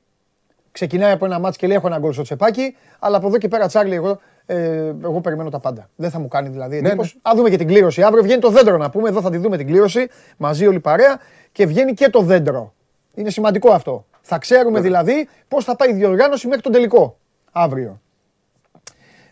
[0.72, 3.48] Ξεκινάει από ένα μάτς και λέει έχω ένα γκολ στο τσεπάκι, αλλά από εδώ και
[3.48, 5.90] πέρα Τσάρλι εγώ, ε, εγώ περιμένω τα πάντα.
[5.96, 7.14] Δεν θα μου κάνει δηλαδή ναι, εντύπωση.
[7.16, 7.32] Ναι, ναι.
[7.32, 8.04] Α δούμε και την κλήρωση.
[8.04, 10.08] Αύριο βγαίνει το δέντρο να πούμε, εδώ θα τη δούμε την κλήρωση,
[10.38, 11.20] μαζί όλη παρέα
[11.52, 12.74] και βγαίνει και το δέντρο.
[13.14, 14.06] Είναι σημαντικό αυτό.
[14.22, 14.86] Θα ξέρουμε ναι.
[14.86, 17.18] δηλαδή πώς θα πάει η διοργάνωση μέχρι τον τελικό
[17.52, 18.02] αύριο.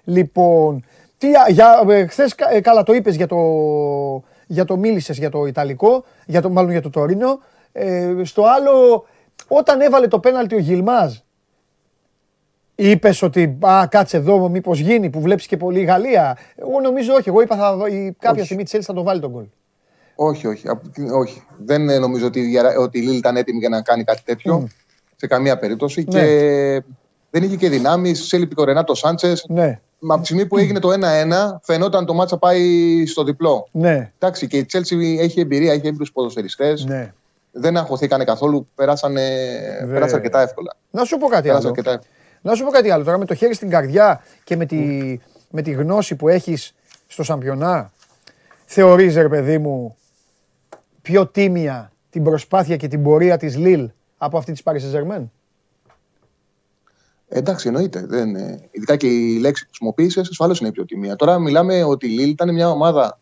[0.03, 0.85] Λοιπόν,
[1.17, 3.37] τι, για, ε, χθες ε, καλά το είπες για το,
[4.47, 7.39] για το μίλησες για το Ιταλικό, για το, μάλλον για το Τωρίνο.
[7.71, 9.05] Ε, στο άλλο,
[9.47, 11.15] όταν έβαλε το πέναλτι ο Γιλμάζ,
[12.79, 16.37] Είπες ότι α, κάτσε εδώ, μήπως γίνει που βλέπεις και πολύ Γαλλία.
[16.55, 17.29] Εγώ νομίζω όχι.
[17.29, 17.77] Εγώ είπα θα,
[18.19, 19.45] κάποια στιγμή τη θα το βάλει τον γκολ.
[20.15, 20.67] Όχι, όχι,
[21.13, 21.43] όχι.
[21.57, 24.67] Δεν νομίζω ότι, ότι η Λίλ ήταν έτοιμη για να κάνει κάτι τέτοιο.
[25.15, 26.05] Σε καμία περίπτωση.
[26.07, 26.19] Ναι.
[26.19, 26.83] Και
[27.29, 28.33] δεν είχε και δυνάμεις.
[28.33, 29.45] Έλειπε και ο Ρενάτο Σάντσες.
[29.49, 29.79] Ναι.
[29.99, 30.95] Μα από τη στιγμή που έγινε το 1-1,
[31.61, 33.67] φαινόταν το μάτσα πάει στο διπλό.
[33.71, 34.11] Ναι.
[34.19, 36.85] Εντάξει, και η Τσέλσι έχει εμπειρία, έχει έμπειρους ποδοσφαιριστές.
[36.85, 37.13] Ναι.
[37.51, 39.21] Δεν αγχωθήκανε καθόλου, περάσανε,
[39.79, 40.75] περάσανε αρκετά εύκολα.
[40.91, 41.67] Να σου πω κάτι άλλο.
[41.67, 42.01] Αρκετά...
[42.47, 43.03] Να σου πω κάτι άλλο.
[43.03, 44.77] Τώρα με το χέρι στην καρδιά και με τη,
[45.49, 46.75] με τη γνώση που έχεις
[47.07, 47.91] στο Σαμπιονά,
[48.65, 49.95] θεωρείς, ρε παιδί μου,
[51.01, 55.31] πιο τίμια την προσπάθεια και την πορεία της Λίλ από αυτή της Παρισεζερμέν.
[57.27, 58.05] Εντάξει, εννοείται.
[58.05, 58.35] Δεν,
[58.71, 61.15] ειδικά και η λέξη που χρησιμοποίησες, ασφαλώ είναι πιο τιμία.
[61.15, 63.19] Τώρα μιλάμε ότι η Λίλ ήταν μια ομάδα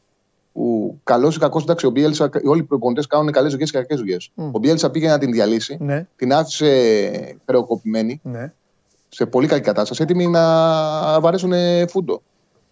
[0.54, 3.98] που καλός ή κακός, εντάξει, ο Μπιέλσα, όλοι οι προπονητές κάνουν καλές δουλειές και κακές
[4.00, 4.32] δουλειές.
[4.38, 4.52] Mm.
[4.52, 6.08] Ο Μπιέλσα πήγε να την διαλύσει, ναι.
[6.16, 8.54] την άφησε χρεοκοπημένη, ναι.
[9.16, 10.42] Σε πολύ καλή κατάσταση, έτοιμη να
[11.20, 11.54] βαρέσουν
[11.88, 12.22] φούντο.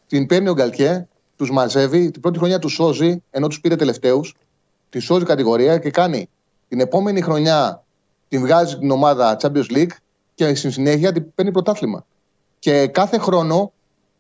[0.08, 4.36] Την παίρνει ο Γκαλτιέ, τους μαζεύει, την πρώτη χρονιά τους σώζει, ενώ τους πήρε τελευταίους,
[4.90, 6.30] τη σώζει κατηγορία και κάνει
[6.68, 7.84] την επόμενη χρονιά
[8.28, 9.96] την βγάζει την ομάδα Champions League
[10.36, 12.06] και στη συνέχεια την παίρνει πρωτάθλημα.
[12.60, 13.72] Και κάθε χρόνο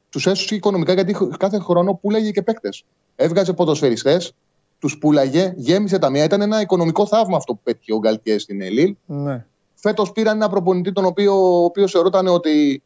[0.09, 2.84] τους έσωσε οικονομικά γιατί κάθε χρόνο πουλάγε και παίκτες.
[3.15, 4.34] Έβγαζε ποδοσφαιριστές,
[4.80, 6.24] τους πουλάγε, γέμισε τα μία.
[6.24, 8.95] Ήταν ένα οικονομικό θαύμα αυτό που πέτυχε ο Γκαλκιέ στην Ελίλ.
[9.05, 9.45] Ναι.
[9.86, 12.84] Φέτος πήραν ένα προπονητή τον οποίο, ο οποίος θεωρούταν ότι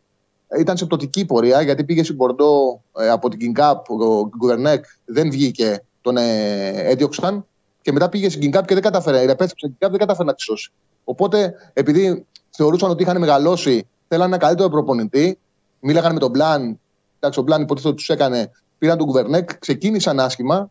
[0.59, 5.29] ήταν σε πτωτική πορεία γιατί πήγε στην Μπορντό ε, από την Κινκάπ, ο Γκουερνέκ δεν
[5.29, 7.45] βγήκε, τον ε, έδιωξαν
[7.81, 9.17] και μετά πήγε στην Κινκάπ και δεν κατάφερε.
[9.21, 10.71] Επέστρεψε στην Κινκάπ δεν κατάφερε να τη σώσει.
[11.03, 15.39] Οπότε επειδή θεωρούσαν ότι είχαν μεγαλώσει, θέλανε ένα καλύτερο προπονητή.
[15.79, 16.79] Μίλαγαν με τον Μπλαν.
[17.19, 18.51] Εντάξει, ο Μπλαν υποτίθεται ότι τους έκανε.
[18.77, 20.69] Πήραν τον Κουβερνέκ, ξεκίνησαν άσχημα.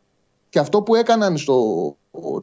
[0.49, 1.97] Και αυτό που έκαναν στο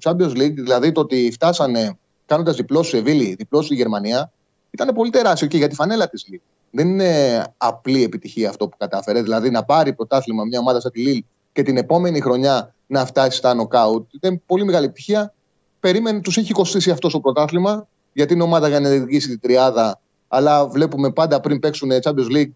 [0.04, 4.32] Champions League, δηλαδή το ότι φτάσανε κάνοντας διπλό σε Βίλη, διπλό στη Γερμανία,
[4.72, 6.40] ήταν πολύ τεράστιο και για τη φανέλα της Λίλ.
[6.72, 9.22] Δεν είναι απλή επιτυχία αυτό που κατάφερε.
[9.22, 13.38] Δηλαδή να πάρει πρωτάθλημα μια ομάδα σαν τη Λίλ και την επόμενη χρονιά να φτάσει
[13.38, 14.14] στα νοκάουτ.
[14.14, 15.34] Ήταν πολύ μεγάλη επιτυχία.
[15.80, 20.00] Περίμενε, τους έχει κοστίσει αυτός το πρωτάθλημα γιατί είναι ομάδα για να διεκδικήσει την τριάδα,
[20.28, 22.52] αλλά βλέπουμε πάντα πριν παίξουν Champions League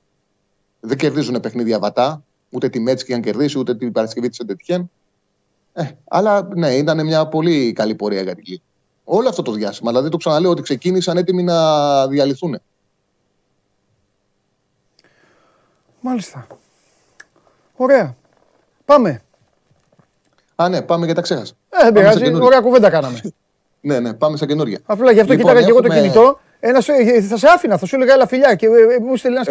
[0.80, 2.24] δεν κερδίζουν παιχνίδια βατά.
[2.50, 4.92] Ούτε τη Μέτσκι αν κερδίσει, ούτε την Παρασκευή της Εντετιέν.
[5.74, 8.62] Ε, αλλά ναι, ήταν μια πολύ καλή πορεία για την Λίγκ.
[9.10, 9.92] Όλο αυτό το διάστημα.
[9.92, 12.60] Δηλαδή το ξαναλέω ότι ξεκίνησαν έτοιμοι να διαλυθούν.
[16.00, 16.48] Μάλιστα.
[17.76, 18.16] Ωραία.
[18.86, 19.22] Πάμε.
[20.56, 21.54] Α, ναι, πάμε γιατί τα ξέχασα.
[21.70, 22.34] Ε, δεν πειράζει.
[22.34, 23.22] Ωραία κουβέντα κάναμε.
[23.82, 24.80] Ναι, ναι, πάμε στα καινούργια.
[24.86, 26.40] Αφού γι' αυτό λοιπόν, κοίταγα και εγώ το κινητό.
[26.60, 28.56] Ένας, ε, θα σε άφηνα, θα σου έλεγα έλα φιλιά.
[28.56, 29.48] Και ε, ε μου στείλει ένας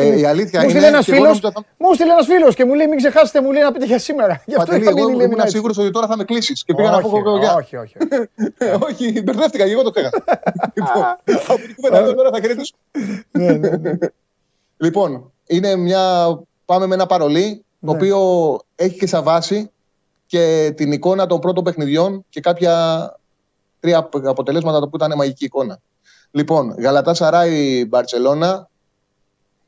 [1.09, 1.40] ε, φίλος.
[1.76, 4.42] Μου στείλει ένας φίλος και μου λέει: Μην ξεχάσετε, μου λέει να πείτε για σήμερα.
[4.46, 5.24] Γι' αυτό είχα μείνει.
[5.24, 6.64] Ήμουν σίγουρος ότι τώρα θα με κλείσεις.
[6.64, 7.11] Και πήγα να πω
[7.57, 7.96] Όχι, όχι.
[8.88, 10.24] Όχι, μπερδεύτηκα και εγώ το ξέχασα.
[10.74, 11.02] Λοιπόν,
[11.48, 12.74] από την κουβέντα τώρα θα χαιρετήσω.
[13.30, 13.92] Ναι, ναι, ναι.
[14.76, 16.38] Λοιπόν, είναι μια.
[16.64, 18.18] Πάμε με ένα παρολί το οποίο
[18.74, 19.70] έχει και σαν βάση
[20.26, 23.14] και την εικόνα των πρώτων παιχνιδιών και κάποια
[23.80, 25.80] τρία αποτελέσματα που ήταν μαγική εικόνα.
[26.31, 28.68] Λοιπόν, Γαλατά Σαράι, Μπαρσελόνα.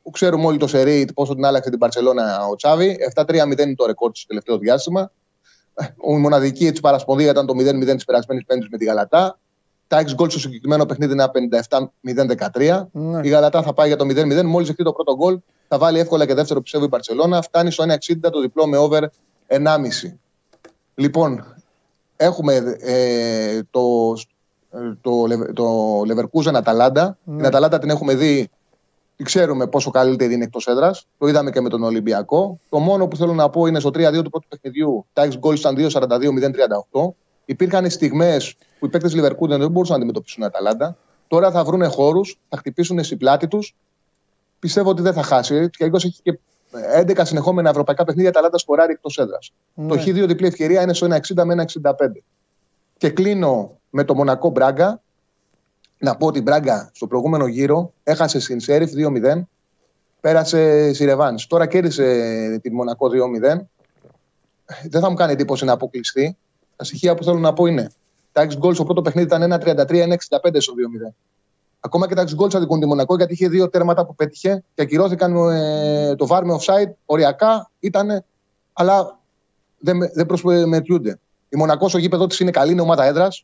[0.03, 2.97] Που ξέρουμε όλοι το σερί πόσο την άλλαξε την Μπαρσελόνα ο Τσάβη.
[3.15, 5.11] 7-3-0 είναι το ρεκόρ του τελευταίο διάστημα.
[6.09, 9.39] Η μοναδική έτσι παρασπονδία ήταν το 0-0 της περασμένης Πέμπτης με τη Γαλατά.
[9.87, 11.31] Τα 6 γκολ στο συγκεκριμένο παιχνίδι είναι
[12.53, 12.87] 57-0-13.
[12.91, 13.19] Ναι.
[13.23, 14.43] Η Γαλατά θα πάει για το 0-0.
[14.43, 17.41] Μόλις δεχτεί το πρώτο γκολ, θα βάλει εύκολα και δεύτερο πιστεύω η Μπαρσελόνα.
[17.41, 17.95] Φτάνει στο 1-60
[18.31, 19.03] το διπλό με over
[19.47, 20.13] 1,5.
[20.95, 21.59] Λοιπόν,
[22.21, 24.13] Έχουμε ε, το,
[25.01, 27.17] το, το Leverkusen Αταλάντα.
[27.23, 27.35] Ναι.
[27.35, 28.49] Την Αταλάντα την έχουμε δει,
[29.23, 31.05] ξέρουμε πόσο καλύτερη είναι εκτός έδρας.
[31.17, 32.59] Το είδαμε και με τον Ολυμπιακό.
[32.69, 33.93] Το μόνο που θέλω να πω είναι στο 3-2
[34.23, 37.13] του πρώτου παιχνιδιού τα 6 γκολ ήταν 2-42-0-38.
[37.45, 40.97] Υπήρχαν στιγμές που οι παίκτες Λιβερκούδεν δεν μπορούσαν να αντιμετωπίσουν την Αταλάντα.
[41.27, 43.75] Τώρα θα βρουν χώρους, θα χτυπήσουν στη πλάτη τους.
[44.59, 45.69] Πιστεύω ότι δεν θα χάσει.
[45.69, 46.39] Και έχει και
[46.95, 48.29] 11 συνεχόμενα ευρωπαϊκά παιχνίδια.
[48.29, 49.51] Αταλάντα σκοράρει εκτός έδρας.
[49.73, 49.87] Ναι.
[49.87, 51.91] Το Χ2 διπλή ευκαιρία είναι στο 1,60 με 1,65.
[52.99, 55.01] Και κλείνω με το Μονακό Μπράγκα.
[55.97, 59.41] Να πω ότι η Μπράγκα στο προηγούμενο γύρο έχασε στην Σέριφ 2-0.
[60.19, 61.47] Πέρασε στη Ρεβάνς.
[61.47, 63.59] Τώρα κέρδισε τη Μονακό 2-0.
[64.89, 66.37] Δεν θα μου κάνει εντύπωση να αποκλειστεί.
[66.75, 67.91] Τα στοιχεία που θέλω να πω είναι
[68.31, 70.15] τα 6 γκολ στο πρώτο παιχνίδι ήταν 1-33-1-65
[70.57, 70.73] στο
[71.09, 71.13] 2-0.
[71.79, 74.81] Ακόμα και τα 6 γκολ αδικούν τη Μονακό γιατί είχε δύο τέρματα που πέτυχε και
[74.81, 76.91] ακυρώθηκαν ε, το βάρ με offside.
[77.05, 78.23] Οριακά ήταν,
[78.73, 79.19] αλλά
[79.79, 81.19] δεν, δεν προσμετριούνται.
[81.49, 83.43] Η Μονακό στο γήπεδο της είναι καλή, είναι ομάδα έδρας.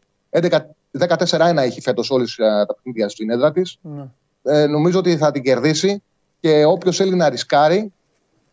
[1.00, 3.78] 14-1 έχει φέτος όλες τα παιχνίδια στην έδρα της.
[3.82, 4.04] Ναι.
[4.44, 6.04] Ε, νομίζω ότι θα την κερδίσει
[6.40, 7.94] και όποιος θέλει να ρισκάρει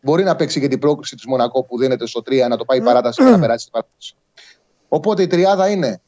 [0.01, 2.83] μπορεί να παίξει και την πρόκριση της Μονακό που δίνεται στο 3 να το πάει
[2.83, 4.15] παράταση και να περάσει την παράταση.
[4.89, 6.01] Οπότε η τριάδα είναι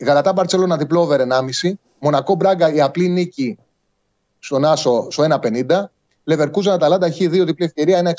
[0.00, 1.72] Γαλατά Μπαρσελόνα διπλό over 1,5.
[1.98, 3.58] Μονακό Μπράγκα η απλή νίκη
[4.38, 5.84] στον Άσο στο 1,50.
[6.24, 8.14] Λεβερκούζα Αταλάντα έχει δύο διπλή ευκαιρία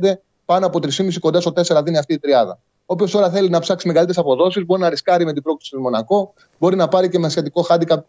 [0.00, 0.12] 1,60-1,65.
[0.44, 2.58] Πάνω από 3,5 κοντά στο 4 δίνει αυτή η τριάδα.
[2.90, 6.34] Όποιος τώρα θέλει να ψάξει μεγαλύτερες αποδόσεις μπορεί να ρισκάρει με την πρόκληση του Μονακό.
[6.58, 8.04] Μπορεί να πάρει και με σχετικό χάντικα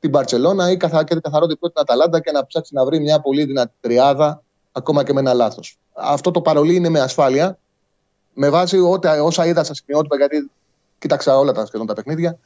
[0.00, 3.20] την Μπαρσελόνα ή καθαρό, και καθαρό διπλό την Αταλάντα και να ψάξει να βρει μια
[3.20, 5.78] πολύ δυνατή τριάδα ακόμα και με ένα λάθος.
[5.92, 7.58] Αυτό το παρολί είναι με ασφάλεια.
[8.34, 8.78] Με βάση
[9.22, 10.50] όσα είδα στα σημειότυπα, γιατί
[10.98, 12.38] κοίταξα όλα τα σχεδόν τα παιχνίδια.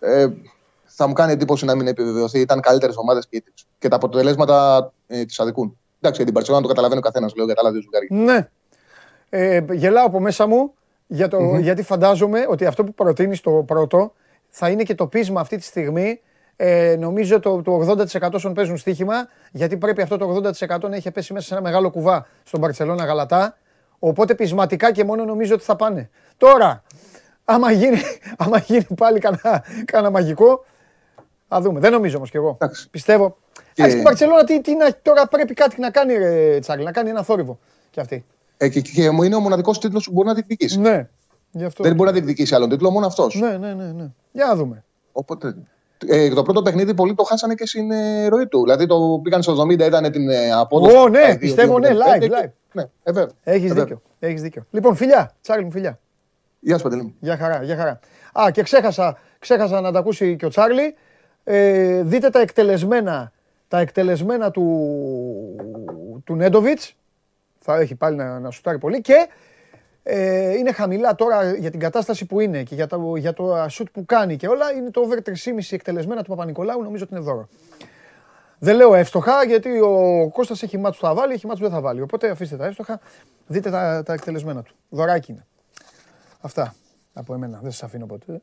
[0.00, 0.26] Ε,
[0.84, 2.40] θα μου κάνει εντύπωση να μην επιβεβαιωθεί.
[2.40, 3.42] Ήταν καλύτερες ομάδες και,
[3.78, 5.78] και τα αποτελέσματα ε, τις αδικούν.
[6.00, 8.08] Εντάξει, για την Παρσελόνα το καταλαβαίνει ο καθένας, λέω για τα άλλα δύο ζουγάρια.
[8.10, 8.48] Ναι.
[9.30, 10.74] Ε, γελάω από μέσα μου
[11.12, 11.60] για το, mm-hmm.
[11.60, 14.12] γιατί φαντάζομαι ότι αυτό που προτείνεις το πρώτο
[14.48, 16.20] θα είναι και το πείσμα αυτή τη στιγμή.
[16.56, 21.10] Ε, νομίζω το, το 80% όσων παίζουν στοίχημα, γιατί πρέπει αυτό το 80% να έχει
[21.10, 23.56] πέσει μέσα σε ένα μεγάλο κουβά στον Παρσελόνα Γαλατά.
[23.98, 26.10] Οπότε πεισματικά και μόνο νομίζω ότι θα πάνε.
[26.36, 26.82] Τώρα,
[27.44, 28.00] Άμα γίνει,
[28.44, 29.20] άμα γίνει πάλι
[29.84, 30.64] κανένα μαγικό,
[31.48, 31.80] θα δούμε.
[31.80, 32.56] Δεν νομίζω όμως κι εγώ.
[32.60, 32.90] Εντάξει.
[32.90, 33.36] Πιστεύω.
[33.72, 33.88] Και...
[33.88, 37.58] Στην Παρσελόνα τι, τι, τώρα πρέπει κάτι να κάνει, ρε, Τσάρλι, να κάνει ένα θόρυβο
[37.90, 38.24] κι αυτή.
[38.56, 40.80] Ε, και, και, μου είναι ο μοναδικός τίτλος που μπορεί να διεκδικήσει.
[40.80, 41.08] Ναι.
[41.50, 41.82] Γι αυτό.
[41.82, 43.34] Δεν μπορεί να διεκδικήσει άλλον τίτλο, μόνο αυτός.
[43.34, 44.10] Ναι, ναι, ναι, ναι.
[44.32, 44.84] Για να δούμε.
[45.12, 45.54] Οπότε,
[46.06, 48.62] ε, το πρώτο παιχνίδι πολλοί το χάσανε και στην ε, ροή του.
[48.62, 50.96] Δηλαδή το πήγαν στο 70, ήταν την ε, απόδοση.
[50.96, 52.22] Ω, ναι, πιστεύω, ναι, live.
[52.22, 52.50] live.
[52.72, 54.02] Ναι, ε, Έχεις δίκιο.
[54.18, 54.66] Έχεις δίκιο.
[54.70, 55.98] Λοιπόν, φιλιά, Τσάρλι μου, φιλιά.
[56.60, 57.14] Γεια σου, Παντελή.
[57.20, 58.00] Γεια χαρά, γεια χαρά.
[58.32, 60.94] Α, και ξέχασα, ξέχασα να τα ακούσει και ο Τσάρλι.
[61.44, 63.32] Ε, δείτε τα εκτελεσμένα,
[63.68, 64.64] τα εκτελεσμένα του,
[66.24, 66.96] του Νέντοβιτς.
[67.62, 69.00] Θα έχει πάλι να, να σουτάρει πολύ.
[69.00, 69.28] Και
[70.02, 73.88] ε, είναι χαμηλά τώρα για την κατάσταση που είναι και για το, για το σουτ
[73.92, 74.72] που κάνει και όλα.
[74.72, 75.32] Είναι το over 3,5
[75.70, 76.82] εκτελεσμένα του Παπα-Νικολάου.
[76.82, 77.48] Νομίζω ότι είναι δώρο.
[78.58, 81.78] Δεν λέω εύστοχα γιατί ο Κώστας έχει μάτσου που θα βάλει, έχει μάτσου που δεν
[81.78, 82.00] θα βάλει.
[82.00, 83.00] Οπότε αφήστε τα εύστοχα,
[83.46, 84.74] δείτε τα, τα εκτελεσμένα του.
[84.88, 85.46] Δωράκι είναι.
[86.40, 86.74] Αυτά
[87.12, 87.58] από εμένα.
[87.62, 88.42] Δεν σας αφήνω ποτέ.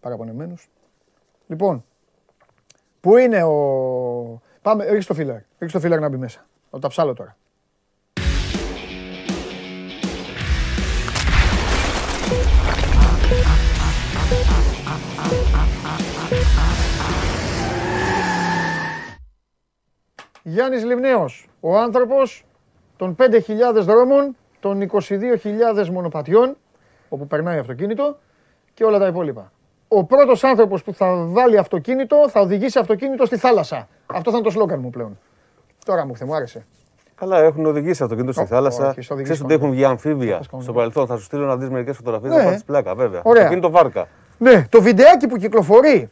[0.00, 0.68] Παραπονεμένους.
[1.46, 1.84] Λοιπόν,
[3.00, 4.40] πού είναι ο...
[4.62, 5.36] Πάμε, ρίξε το φίλερ.
[5.58, 6.46] Ρίξε το φίλερ να μπει μέσα.
[6.70, 7.36] Θα τα ψάλω τώρα.
[20.48, 22.44] Γιάννης Λιμνέος, ο άνθρωπος
[22.96, 26.56] των 5.000 δρόμων, των 22.000 μονοπατιών,
[27.08, 28.18] όπου περνάει αυτοκίνητο
[28.74, 29.52] και όλα τα υπόλοιπα.
[29.88, 33.88] Ο πρώτος άνθρωπος που θα βάλει αυτοκίνητο θα οδηγήσει αυτοκίνητο στη θάλασσα.
[34.06, 35.18] Αυτό θα είναι το σλόγκαν μου πλέον.
[35.84, 36.66] Τώρα μου, μου άρεσε.
[37.14, 38.94] Καλά, έχουν οδηγήσει αυτοκίνητο στη θάλασσα.
[38.98, 41.06] Ξέρεις ότι έχουν βγει αμφίβια στο παρελθόν.
[41.06, 42.32] Θα σου στείλω να δεις μερικές φωτογραφίες.
[42.32, 42.38] Ναι.
[42.38, 43.20] Θα πάρεις πλάκα, βέβαια.
[43.24, 43.42] Ωραία.
[43.42, 44.08] Αυτοκίνητο βάρκα.
[44.38, 46.10] Ναι, το βιντεάκι που κυκλοφορεί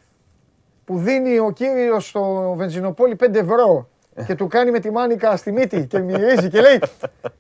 [0.85, 3.89] που δίνει ο κύριος στο βενζινοπόλι 5 ευρώ
[4.27, 6.79] και του κάνει με τη μάνικα στη μύτη και μυρίζει και λέει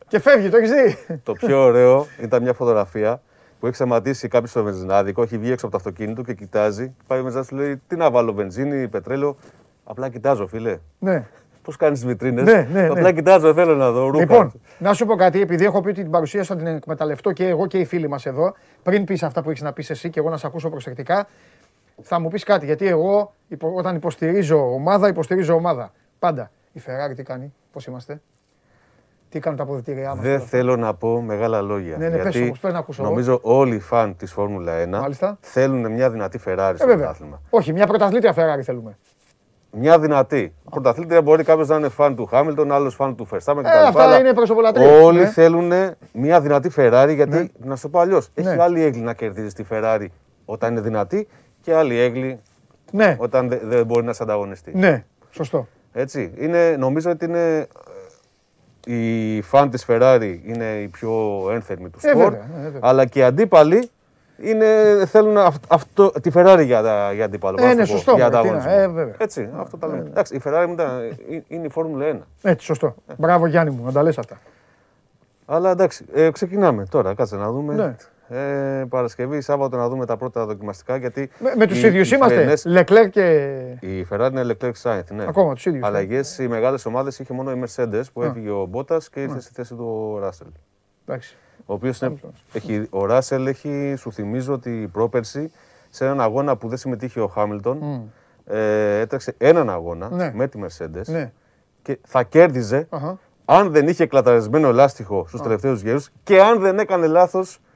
[0.08, 3.20] και φεύγει, το έχεις δει; Το πιο ωραίο ήταν μια φωτογραφία
[3.60, 6.94] που έχει σταματήσει κάποιος στο βενζινάδικο, έχει βγει έξω από το αυτοκίνητο και κοιτάζει.
[7.06, 9.36] Πάει ο του λέει: Τι να βάλω, βενζίνη, πετρέλαιο;
[9.84, 10.78] Απλά κοιτάζω, φίλε.
[10.98, 11.26] Ναι.
[11.62, 13.12] Πώς κάνεις τις βιτρίνες; Ναι, ναι, Απλά ναι.
[13.12, 14.06] κοιτάζω, θέλω να δω.
[14.06, 14.18] Ρούχα.
[14.18, 17.46] Λοιπόν, να σου πω κάτι, επειδή έχω πει ότι την παρουσία θα την εκμεταλλευτώ και
[17.46, 18.54] εγώ και οι φίλοι μας εδώ.
[18.82, 21.26] Πριν πεις αυτά που έχεις να πεις εσύ και εγώ να σε ακούσω προσεκτικά,
[22.02, 22.66] θα μου πεις κάτι.
[22.66, 23.34] Γιατί εγώ
[23.74, 25.92] όταν υποστηρίζω ομάδα, υποστηρίζω ομάδα.
[26.18, 26.50] Πάντα.
[26.74, 28.20] Η Ferrari τι κάνει, πώς είμαστε;
[29.28, 30.24] Τι κάνουν τα αποδητήριά μας.
[30.24, 31.96] Δεν θέλω να πω μεγάλα λόγια.
[31.96, 35.38] Ναι, ναι, γιατί πες όμως, να ακούσω νομίζω όλοι οι φαν της Φόρμουλα 1 Μάλιστα.
[35.40, 37.40] θέλουν μια δυνατή Ferrari ε, στο πρωτάθλημα.
[37.50, 38.98] Όχι, μια πρωταθλήτρια Ferrari θέλουμε.
[39.70, 40.54] Μια δυνατή.
[40.64, 40.68] Oh.
[40.70, 43.66] Πρωταθλήτρια μπορεί κάποιος να είναι φαν του Χάμιλτον, άλλος φαν του Verstappen κτλ.
[43.66, 45.02] Ε, αυτά είναι προσωπολατρία.
[45.02, 45.26] Όλοι ναι.
[45.26, 45.72] θέλουν
[46.12, 47.46] μια δυνατή Ferrari γιατί, ναι.
[47.58, 48.50] να σου το πω αλλιώς, ναι.
[48.50, 50.06] έχει άλλη έγκλη να κερδίζεις τη Ferrari
[50.44, 51.28] όταν είναι δυνατή
[51.60, 52.40] και άλλη έγκλη
[52.92, 53.16] ναι.
[53.18, 54.72] όταν δεν δε μπορεί να σε ανταγωνιστεί.
[54.74, 55.66] Ναι, σωστό.
[55.96, 56.32] Έτσι.
[56.36, 57.66] Είναι, νομίζω ότι είναι
[58.86, 62.36] οι φαν της Ferrari είναι οι πιο ένθερμοι του ε, σπορ,
[62.80, 63.90] αλλά και οι αντίπαλοι
[64.36, 64.66] είναι,
[65.06, 65.36] θέλουν
[65.68, 67.56] αυτό, τη Ferrari για, για αντίπαλο.
[67.60, 68.14] Ε, ναι, σωστό.
[68.14, 68.30] Για
[68.66, 69.14] ε, βέβαια.
[69.18, 70.02] Έτσι, ε, αυτό τα λέμε.
[70.02, 71.02] Ε, Εντάξει, η Ferrari μετά
[71.48, 72.18] είναι η Φόρμουλα 1.
[72.42, 72.94] Έτσι, σωστό.
[73.16, 74.40] Μπράβο Γιάννη μου, να τα λες αυτά.
[75.46, 77.14] Αλλά εντάξει, ε, ξεκινάμε τώρα.
[77.14, 77.74] Κάτσε να δούμε.
[77.74, 77.96] Ναι.
[78.28, 80.96] Ε, Παρασκευή, Σάββατο να δούμε τα πρώτα δοκιμαστικά.
[80.96, 83.56] Γιατί με με τους ίδιους είμαστε; Λεκλέρ και.
[83.80, 85.10] Η Ferrari είναι Λεκλέρ Σάινθ.
[85.10, 85.24] Ναι.
[85.28, 85.84] Ακόμα τους ίδιους.
[85.84, 89.52] Αλλαγές οι μεγάλες ομάδες είχε μόνο η Mercedes που έφυγε ο Μπότας και ήρθε στη
[89.52, 90.46] θέση του Ράσελ.
[91.06, 91.36] Εντάξει.
[91.66, 92.02] Ο οποίος
[92.52, 95.52] έχει, ο Ράσελ έχει, σου θυμίζω ότι η πρόπερση
[95.90, 98.52] σε έναν αγώνα που δεν συμμετείχε ο Χάμιλτον mm.
[98.54, 100.32] ε, έτρεξε έναν αγώνα ναι.
[100.34, 101.32] με τη Mercedes ναι.
[101.82, 103.14] και θα κέρδιζε uh-huh.
[103.44, 105.42] αν δεν είχε κλαταρισμένο λάστιχο στους uh.
[105.42, 107.73] τελευταίους γύρους και αν δεν έκανε λάθος ε, ε,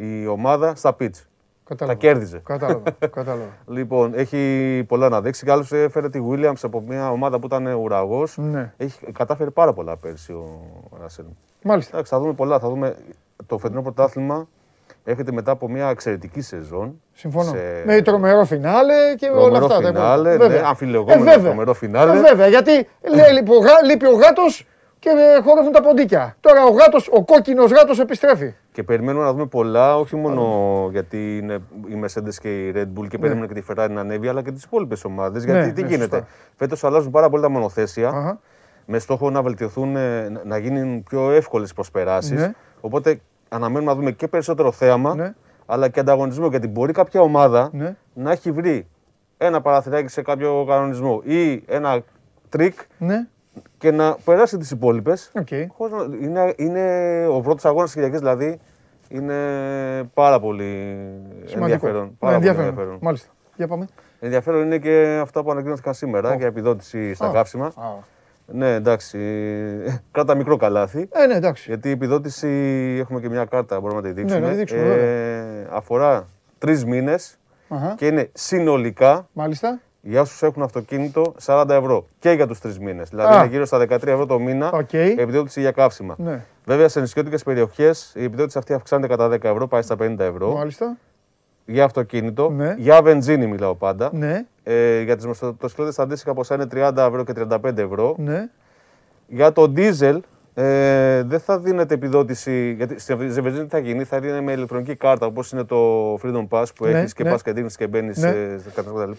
[0.00, 1.24] η ομάδα στα pitch.
[1.64, 1.98] Κατάλαβα.
[1.98, 2.40] Τα κέρδιζε.
[2.44, 2.82] Κατάλαβα.
[3.00, 3.44] Κατάλαβα.
[3.66, 5.44] λοιπόν, έχει πολλά να δείξει.
[5.44, 8.36] Κι έφερε τη Williams από μια ομάδα που ήταν ουραγός.
[8.38, 8.72] Ναι.
[8.76, 10.70] Έχει κατάφερε πάρα πολλά πέρσι ο
[11.00, 11.24] Ράσελ.
[11.62, 11.90] Μάλιστα.
[11.92, 12.58] Εντάξει, θα δούμε πολλά.
[12.58, 12.96] Θα δούμε
[13.46, 14.48] το φετινό πρωτάθλημα.
[15.04, 17.00] Έρχεται μετά από μια εξαιρετική σεζόν.
[17.12, 17.50] Συμφωνώ.
[17.50, 17.82] Σε...
[17.86, 19.76] Με τρομερό φινάλε και τρομερό όλα αυτά.
[19.76, 22.18] Φινάλε, ναι, αμφιλεγόμενο ε, τρομερό φινάλε.
[22.18, 22.72] Ε, βέβαια, γιατί
[23.86, 24.66] λείπει ο γάτος
[24.98, 25.10] και
[25.44, 26.36] χορεύουν τα ποντίκια.
[26.40, 28.54] Τώρα ο γάτος, ο κόκκινος γάτος επιστρέφει.
[28.72, 30.42] Και περιμένουμε να δούμε πολλά, όχι μόνο
[30.92, 31.54] γιατί είναι
[31.86, 33.18] η Mercedes και η Red Bull και ναι.
[33.18, 35.44] περιμένουμε και τη Ferrari να ανέβει, αλλά και τις υπόλοιπες ομάδες.
[35.44, 36.24] Ναι, γιατί τι ναι, γίνεται.
[36.56, 38.38] Φέτος αλλάζουν πάρα πολύ τα μονοθέσια
[38.86, 42.40] με στόχο να βελτιωθούν, ε, να γίνουν πιο εύκολες προσπεράσεις.
[42.40, 42.52] Ναι.
[42.80, 45.34] Οπότε αναμένουμε να δούμε και περισσότερο θέαμα, ναι.
[45.66, 46.48] αλλά και ανταγωνισμό.
[46.48, 47.96] Γιατί μπορεί κάποια ομάδα ναι.
[48.14, 48.86] να έχει βρει
[49.38, 52.02] ένα παραθυράκι σε κάποιο κανονισμό ή ένα
[52.48, 53.26] τρικ ναι.
[53.78, 55.32] Και να περάσει τις υπόλοιπες.
[55.34, 55.66] Okay.
[56.20, 58.60] Είναι, είναι ο πρώτος αγώνας της Κυριακής, δηλαδή
[59.08, 59.34] είναι
[60.14, 60.96] πάρα πολύ
[61.54, 62.16] ενδιαφέρον.
[62.18, 62.54] Πάρα ναι, ενδιαφέρον.
[62.54, 62.98] Πολύ ενδιαφέρον.
[63.00, 63.30] Μάλιστα.
[63.56, 63.86] Για πάμε.
[64.20, 66.36] Ενδιαφέρον είναι και αυτά που ανακοινώθηκαν σήμερα oh.
[66.36, 67.32] για επιδότηση στα oh.
[67.32, 67.72] καύσιμα.
[67.72, 68.04] Oh.
[68.46, 69.18] Ναι, εντάξει.
[70.10, 71.08] Κράτα μικρό καλάθι.
[71.12, 71.64] Ε, ναι, εντάξει.
[71.68, 72.48] Γιατί η επιδότηση
[73.00, 74.40] έχουμε και μια κάρτα, μπορούμε να τη δείξουμε.
[74.40, 76.26] Ναι, να τη δείξουμε ε, αφορά
[76.58, 77.38] τρεις μήνες
[77.96, 79.80] και είναι συνολικά Μάλιστα.
[80.04, 83.08] Για όσους έχουν αυτοκίνητο 40 ευρώ και για τους τρεις μήνες.
[83.08, 85.14] Δηλαδή είναι γύρω στα 13 ευρώ το μήνα okay.
[85.18, 86.14] επιδότηση για καύσιμα.
[86.18, 86.44] Ναι.
[86.64, 90.52] Βέβαια σε νησιώτικες περιοχές η επιδότηση αυτή αυξάνεται κατά 10 ευρώ, πάει στα 50 ευρώ.
[90.52, 90.96] Μάλιστα.
[91.66, 92.50] Για αυτοκίνητο.
[92.50, 92.74] Ναι.
[92.78, 94.10] Για βενζίνη μιλάω πάντα.
[94.12, 94.44] Ναι.
[94.62, 98.14] Ε, για τις μοτοσυκλέτε τα αντίστοιχα ποσά είναι 30 ευρώ και 35 ευρώ.
[98.18, 98.48] Ναι.
[99.26, 100.22] Για το δίζελ
[100.54, 102.72] ε, δεν θα δίνεται επιδότηση.
[102.72, 106.64] Γιατί στη βενζίνη θα γίνει, θα είναι με ηλεκτρονική κάρτα όπως είναι το Freedom Pass
[106.74, 107.30] που ναι, έχεις και ναι.
[107.30, 108.56] πας και δίνεις και μπαίνεις ναι.
[108.74, 109.12] κτλ.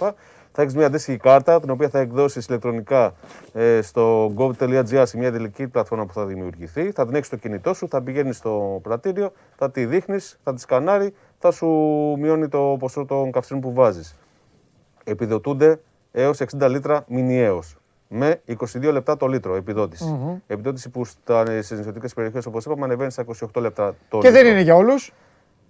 [0.56, 3.14] Θα έχεις μια αντίστοιχη κάρτα την οποία θα εκδώσεις ηλεκτρονικά
[3.54, 6.92] ε, στο gov.gr σε μια τελική πλατφόρμα που θα δημιουργηθεί.
[6.92, 10.62] Θα την έχεις στο κινητό σου, θα πηγαίνεις στο πρατήριο, θα τη δείχνεις, θα τη
[10.62, 11.68] σκανάρει, θα σου
[12.20, 14.18] μειώνει το ποσό των καυσίμων που βάζεις
[15.04, 15.80] επιδοτούνται
[16.12, 17.78] έως 60 λίτρα μηνιαίως
[18.16, 20.06] με 22 λεπτά το λίτρο επιδότηση.
[20.08, 20.42] Mm-hmm.
[20.48, 24.32] Επιδότηση που στις νησιωτικές περιοχές, όπως είπαμε, ανεβαίνει στα 28 λεπτά το και λίτρο.
[24.32, 25.14] Και δεν είναι για όλους.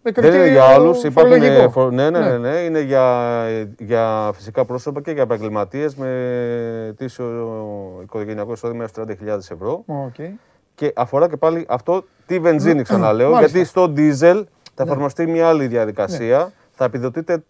[0.01, 1.03] Δεν είναι για όλους.
[1.03, 1.93] Υπάρχουν.
[1.93, 2.57] Ναι, ναι, ναι, ναι, ναι.
[2.57, 3.45] Είναι για,
[3.79, 9.85] για φυσικά πρόσωπα και για επαγγελματίες με τίσιο οικογενειακό εισόδημα έως 30.000 ευρώ.
[9.87, 10.29] Okay.
[10.75, 13.37] Και αφορά και πάλι αυτό τη βενζίνη, ξαναλέω.
[13.37, 16.51] γιατί στο ντίζελ θα εφαρμοστεί μια άλλη διαδικασία.
[16.71, 17.43] Θα επιδοτείται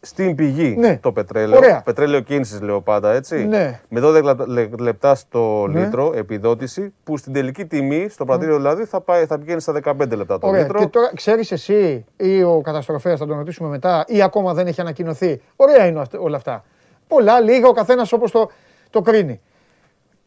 [0.00, 0.98] στην πηγή ναι.
[1.02, 1.58] το πετρέλαιο.
[1.58, 1.82] Ωραία.
[1.82, 3.46] Πετρέλαιο κίνησης λέω πάντα έτσι.
[3.46, 3.80] Ναι.
[3.88, 4.36] Με 12
[4.78, 5.80] λεπτά στο ναι.
[5.80, 10.16] λίτρο επιδότηση που στην τελική τιμή, στο πρατήριο δηλαδή, θα, πάει, θα πηγαίνει στα 15
[10.16, 10.60] λεπτά το Ωραία.
[10.60, 10.78] λίτρο.
[10.78, 14.80] Και τώρα ξέρεις εσύ ή ο καταστροφέας, θα τον ρωτήσουμε μετά, ή ακόμα δεν έχει
[14.80, 15.40] ανακοινωθεί.
[15.56, 16.64] Ωραία είναι όλα αυτά.
[17.06, 18.50] Πολλά, λίγα, ο καθένας όπως το,
[18.90, 19.40] το κρίνει.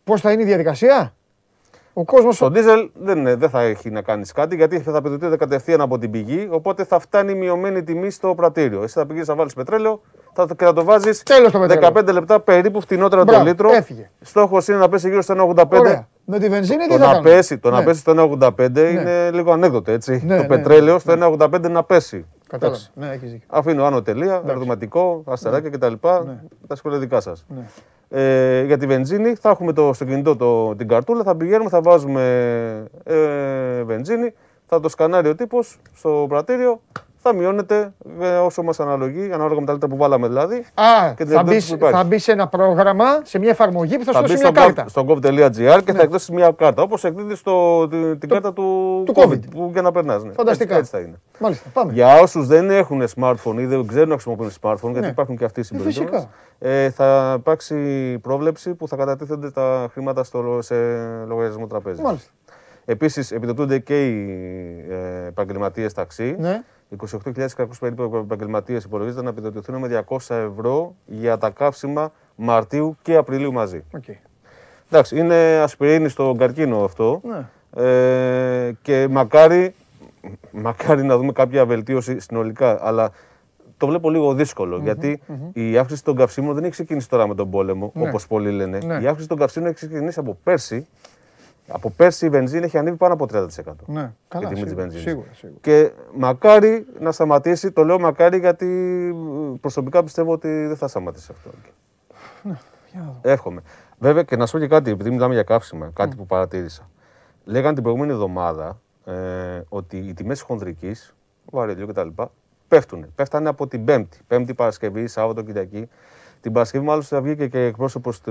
[0.03, 1.13] Πώς θα είναι η διαδικασία,
[1.99, 2.35] ο κόσμος...
[2.35, 6.11] Στο δίζελ δεν, δεν θα έχει να κάνεις κάτι γιατί θα επιδοτείται κατευθείαν από την
[6.11, 6.47] πηγή.
[6.51, 8.83] Οπότε θα φτάνει μειωμένη τιμή στο πρατήριο.
[8.83, 10.01] Εσύ θα πηγαίνεις να βάλεις πετρέλαιο
[10.33, 13.69] θα, και θα το βάζεις 15 λεπτά περίπου φτηνότερα το λίτρο.
[14.21, 15.79] Στόχος είναι να πέσει γύρω στο 1,85.
[15.79, 16.07] Ωραία.
[16.25, 17.77] Με τη βενζίνη τι θα να πέσει, Το ναι.
[17.77, 18.79] να πέσει στο 1,85 ναι.
[18.81, 20.21] είναι λίγο ανέκδοτο έτσι.
[20.25, 20.99] Ναι, το ναι, πετρέλαιο ναι.
[20.99, 22.25] στο 1,85 να πέσει.
[22.47, 22.79] Κατάλαβα.
[22.93, 23.47] Ναι, έχεις δίκιο.
[23.49, 25.93] Αφήνω άνω τελεία, ερωτηματικό, αστεράκια κτλ.
[26.67, 27.45] Τα σχόλια δικά σας.
[28.09, 31.81] Ε, για τη βενζίνη θα έχουμε το, στο κινητό το, την καρτούλα, θα πηγαίνουμε, θα
[31.81, 32.23] βάζουμε
[33.03, 34.33] ε, βενζίνη,
[34.65, 36.81] θα το σκανάρει ο τύπος στο πρατήριο,
[37.21, 40.65] θα μειώνεται ε, όσο μας αναλογεί, ανάλογα με τα λίτρα που βάλαμε δηλαδή.
[40.73, 44.19] Α, και θα, μπει, θα μπεις σε ένα πρόγραμμα, σε μια εφαρμογή που θα, θα
[44.19, 44.85] σου δώσει μια κάρτα.
[44.87, 45.97] Στο gov.gr και ναι.
[45.97, 46.81] θα εκδώσεις μια κάρτα.
[46.81, 49.39] Όπως εκδίδεις την το, κάρτα του, του COVID.
[49.51, 50.23] Που, για να περνάς.
[50.23, 50.31] Ναι.
[50.31, 50.75] Φανταστικά.
[50.75, 51.19] Έτσι, έτσι, θα είναι.
[51.39, 51.93] Μάλιστα, πάμε.
[51.93, 55.07] Για όσους δεν έχουν smartphone ή δεν ξέρουν να χρησιμοποιούν smartphone, γιατί ναι.
[55.07, 56.27] υπάρχουν και αυτοί οι ε, συμπεριφορέ.
[56.59, 57.75] Ε, θα υπάρξει
[58.21, 60.75] πρόβλεψη που θα κατατίθενται τα χρήματα στο, σε
[61.27, 62.01] λογαριασμό τραπέζι.
[62.89, 64.29] Επίσης, επιδοτούνται και οι
[64.89, 66.35] ε, επαγγελματίες ταξί.
[66.39, 66.63] Ναι.
[66.97, 73.51] 28.600 περίπου επαγγελματίες υπολογίζεται να επιδοτηθούν με 200 ευρώ για τα καύσιμα Μαρτίου και Απριλίου
[73.51, 73.83] μαζί.
[73.97, 74.15] Okay.
[74.91, 77.21] Εντάξει, είναι ασπιρίνη στον καρκίνο αυτό.
[77.23, 77.45] Ναι.
[77.83, 79.73] Ε, και μακάρι
[80.51, 82.79] μακάρι να δούμε κάποια βελτίωση συνολικά.
[82.81, 83.11] Αλλά
[83.77, 84.35] το βλέπω λίγο
[84.83, 85.19] γιατί
[85.53, 88.07] η αύξηση των καυσίμων δεν έχει ξεκινήσει τώρα με τον πόλεμο, ναι.
[88.07, 88.77] όπως πολλοί λένε.
[88.85, 88.99] Ναι.
[89.01, 90.87] Η αύξηση των καυσίμων έχει ξεκινήσει από πέρσι.
[91.67, 93.45] Από πέρσι η βενζίνη έχει ανέβει πάνω από 30%.
[93.85, 95.59] Ναι, καλά, η σίγουρα, σίγουρα, σίγουρα.
[95.61, 98.67] Και μακάρι να σταματήσει, το λέω μακάρι γιατί
[99.61, 101.49] προσωπικά πιστεύω ότι δεν θα σταματήσει αυτό.
[102.41, 102.57] Ναι,
[103.21, 103.61] Εύχομαι.
[103.99, 106.89] Βέβαια και να σου πω και κάτι, επειδή μιλάμε για καύσιμα, κάτι που παρατήρησα.
[107.45, 111.15] Λέγανε την προηγούμενη εβδομάδα ε, ότι οι τιμές χονδρικής,
[111.45, 112.07] βαρέλιο κτλ.
[112.67, 113.05] πέφτουν.
[113.15, 114.19] Πέφτανε από την Πέμπτη.
[114.27, 115.89] Πέμπτη Παρασκευή, Σάββατο, Κυριακή.
[116.47, 118.21] Την Παρασκευή, μάλιστα, βγήκε και εκπρόσωπος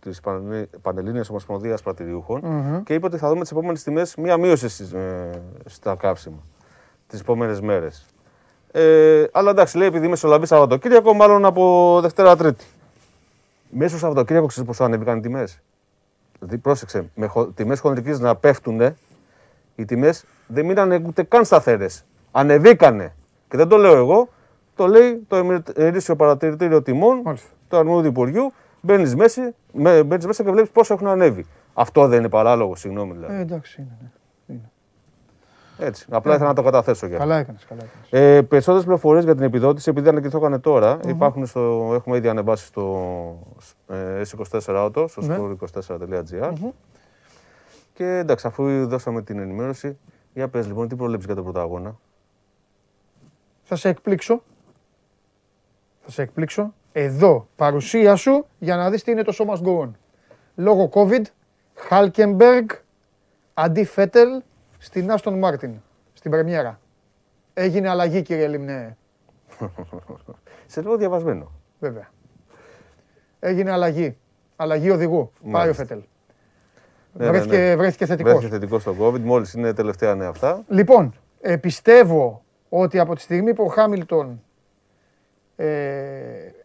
[0.00, 0.18] της
[0.52, 2.82] ε, Πανελλήνιας Ομοσπονδίας Πρατηριούχων mm-hmm.
[2.84, 4.66] και είπε ότι θα δούμε τις επόμενες τιμέ μία μείωση
[4.96, 5.30] ε,
[5.64, 6.38] στα καύσιμα
[7.06, 8.06] τις επόμενες μέρες.
[8.70, 12.64] Ε, αλλά εντάξει, λέει επειδή μεσολαβεί Σαββατοκύριακο, μάλλον από Δευτέρα Τρίτη.
[13.70, 15.62] Μέσα στο Σαββατοκύριακο ξέρεις πόσο ανέβηκαν οι τιμές;
[16.38, 18.80] Δηλαδή, πρόσεξε, με τιμές χοντρική να πέφτουν,
[19.74, 22.04] οι τιμές δεν μείνανε ούτε καν σταθερές.
[22.30, 23.14] Ανεβήκανε.
[23.48, 24.28] Και δεν το λέω εγώ,
[24.76, 27.48] το λέει το Ερήσιο Παρατηρητήριο Τιμών Μάλιστα.
[27.68, 28.52] του Αρμόδιου Υπουργείου.
[28.80, 31.46] Μπαίνεις μέσα, μέσα και βλέπεις πόσο έχουν ανέβει.
[31.74, 33.34] Αυτό δεν είναι παράλογο, συγγνώμη δηλαδή.
[33.34, 34.12] Ε, εντάξει, είναι.
[34.46, 34.60] Ναι.
[35.86, 36.06] Έτσι.
[36.10, 37.64] Απλά ήθελα να το καταθέσω για Καλά έκανες.
[37.64, 38.36] Καλά έκανες.
[38.36, 41.08] Ε, Περισσότερες πληροφορίες για την επιδότηση, επειδή ανακοινθήκαν τώρα, mm-hmm.
[41.08, 43.38] υπάρχουν στο, έχουμε ήδη ανεβάσει στο
[43.88, 45.36] ε, S24 Auto, στο ναι.
[45.38, 46.52] score24.gr.
[46.52, 46.72] Mm-hmm.
[47.92, 49.98] Και εντάξει, αφού δώσαμε την ενημέρωση,
[50.34, 51.98] για πες λοιπόν, τι προβλέψεις για τον πρωταγώνα;
[53.62, 54.42] Θα σε εκπλήξω.
[56.06, 56.74] Θα σε εκπλήξω.
[56.92, 59.90] Εδώ, παρουσία σου για να δεις τι είναι το σώμα go
[60.54, 61.22] Λόγω COVID,
[61.74, 62.68] Χούλκενμπεργκ,
[63.54, 64.42] αντί Φέτελ,
[64.78, 65.74] στην Άστον Μάρτιν,
[66.12, 66.80] στην πρεμιέρα.
[67.54, 68.96] Έγινε αλλαγή, κύριε Λιμνέ.
[70.66, 71.52] Σε λίγο διαβασμένο.
[71.78, 72.08] Βέβαια.
[73.38, 74.16] Έγινε αλλαγή.
[74.56, 75.32] Αλλαγή οδηγού.
[75.50, 76.02] Πάει ο Φέτελ.
[77.12, 77.76] Ναι, βρέθηκε, ναι, ναι.
[77.76, 78.32] βρέθηκε θετικός.
[78.32, 80.64] Βρέθηκε θετικός στο COVID, μόλις είναι τελευταία νέα αυτά.
[80.68, 84.40] Λοιπόν, ε, πιστεύω ότι από τη στιγμή που ο Χάμιλτον.
[85.56, 85.66] Ε,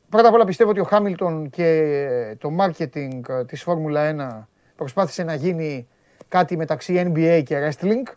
[0.10, 5.34] πρώτα απ' όλα πιστεύω ότι ο Χάμιλτον και το marketing της Φόρμουλα 1 προσπάθησε να
[5.34, 5.88] γίνει
[6.28, 8.14] κάτι μεταξύ NBA και wrestling.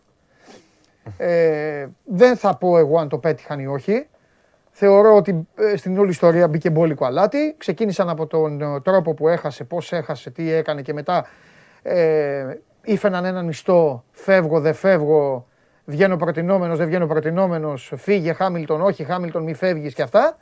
[1.17, 4.07] Ε, δεν θα πω εγώ αν το πέτυχαν ή όχι.
[4.71, 7.55] Θεωρώ ότι ε, στην όλη ιστορία μπήκε μπόλικο αλάτι.
[7.57, 11.25] Ξεκίνησαν από τον ε, τρόπο που έχασε, πώς έχασε, τι έκανε και μετά
[11.81, 12.45] ε,
[12.83, 15.47] ήφαιναν έναν μισθό, φεύγω, δεν φεύγω,
[15.85, 20.37] βγαίνω προτινόμενος, δεν βγαίνω προτινόμενος, φύγε Χάμιλτον, όχι Χάμιλτον, μη φεύγεις και αυτά.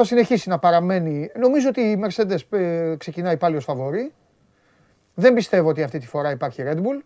[0.00, 1.30] Θα συνεχίσει να παραμένει.
[1.38, 4.12] Νομίζω ότι η Mercedes ε, ξεκινάει πάλι ως φαβορή.
[5.14, 7.02] Δεν πιστεύω ότι αυτή τη φορά υπάρχει Red Bull.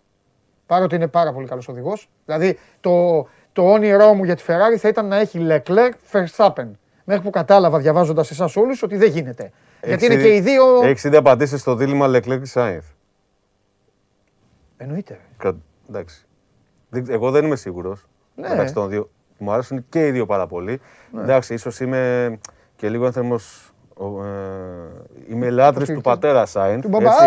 [0.66, 2.10] Παρότι είναι πάρα πολύ καλός οδηγός.
[2.24, 6.70] Δηλαδή το, το όνειρό μου για τη Ferrari θα ήταν να έχει Leclerc Verstappen.
[7.04, 9.50] Μέχρι που κατάλαβα διαβάζοντας εσάς όλους ότι δεν γίνεται.
[9.82, 10.82] Γιατί είναι και οι δύο.
[10.82, 12.94] Έχεις ήδη απαντήσει στο δίλημα Leclerc Sainz.
[14.76, 15.20] Εννοείται.
[15.36, 15.56] Κα...
[15.88, 16.26] Εντάξει.
[17.08, 18.06] Εγώ δεν είμαι σίγουρος.
[18.34, 18.48] Ναι.
[18.48, 19.10] Μεταξύ των δύο.
[19.38, 20.80] Μου αρέσουν και οι δύο πάρα πολύ.
[21.10, 21.22] Ναι.
[21.22, 22.38] Εντάξει, ίσως είμαι
[22.84, 23.36] και λίγο ένθερμο
[24.00, 26.82] ε, είμαι λάτρης του πατέρα Σάιν,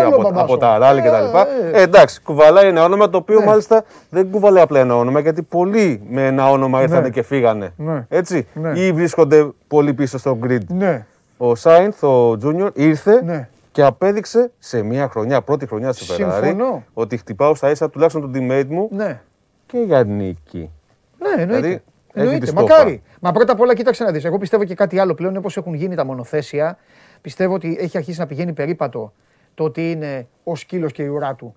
[0.06, 1.12] από, από τα ράλι κτλ.
[1.12, 3.44] Ε, ε, εντάξει, κουβαλάει ένα όνομα το οποίο ναι.
[3.44, 7.10] μάλιστα δεν κουβαλάει απλά ένα όνομα γιατί πολλοί με ένα όνομα ήρθαν ναι.
[7.10, 7.72] και φύγανε.
[7.76, 8.06] Ναι.
[8.08, 10.60] Έτσι, ή βρίσκονται πολύ πίσω στο grid.
[11.36, 16.54] Ο Σάινθ, ο Τζούνιορ, ήρθε και απέδειξε σε μια χρονιά, πρώτη χρονιά στη Ferrari,
[16.92, 18.90] ότι χτυπάω στα ίσα τουλάχιστον τον teammate μου
[19.66, 20.70] και για νίκη.
[21.18, 21.66] Ναι, εννοείται.
[21.66, 21.82] Δηλαδή,
[22.12, 23.02] Εννοείται, μακάρι.
[23.20, 24.24] Μα πρώτα απ' όλα κοίταξε να δεις.
[24.24, 26.78] Εγώ πιστεύω και κάτι άλλο πλέον, όπως έχουν γίνει τα μονοθέσια.
[27.20, 29.12] Πιστεύω ότι έχει αρχίσει να πηγαίνει περίπατο
[29.54, 31.56] το ότι είναι ο σκύλος και η ουρά του.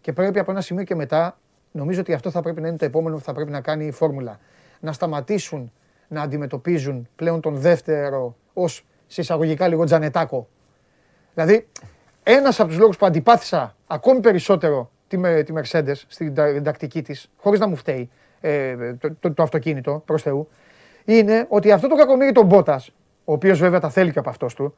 [0.00, 1.38] Και πρέπει από ένα σημείο και μετά,
[1.72, 3.90] νομίζω ότι αυτό θα πρέπει να είναι το επόμενο που θα πρέπει να κάνει η
[3.90, 4.38] φόρμουλα.
[4.80, 5.72] Να σταματήσουν
[6.08, 10.48] να αντιμετωπίζουν πλέον τον δεύτερο ως συσσαγωγικά λίγο τζανετάκο.
[11.34, 11.68] Δηλαδή,
[12.22, 17.60] ένας από τους λόγους που αντιπάθησα ακόμη περισσότερο τη, τη Mercedes στην τακτική της, χωρίς
[17.60, 18.10] να μου φταίει,
[18.40, 20.48] ε, το, το, το, αυτοκίνητο, προς Θεού,
[21.04, 22.90] είναι ότι αυτό το κακομίρι τον Μπότας,
[23.24, 24.74] ο οποίος βέβαια τα θέλει και από αυτό του,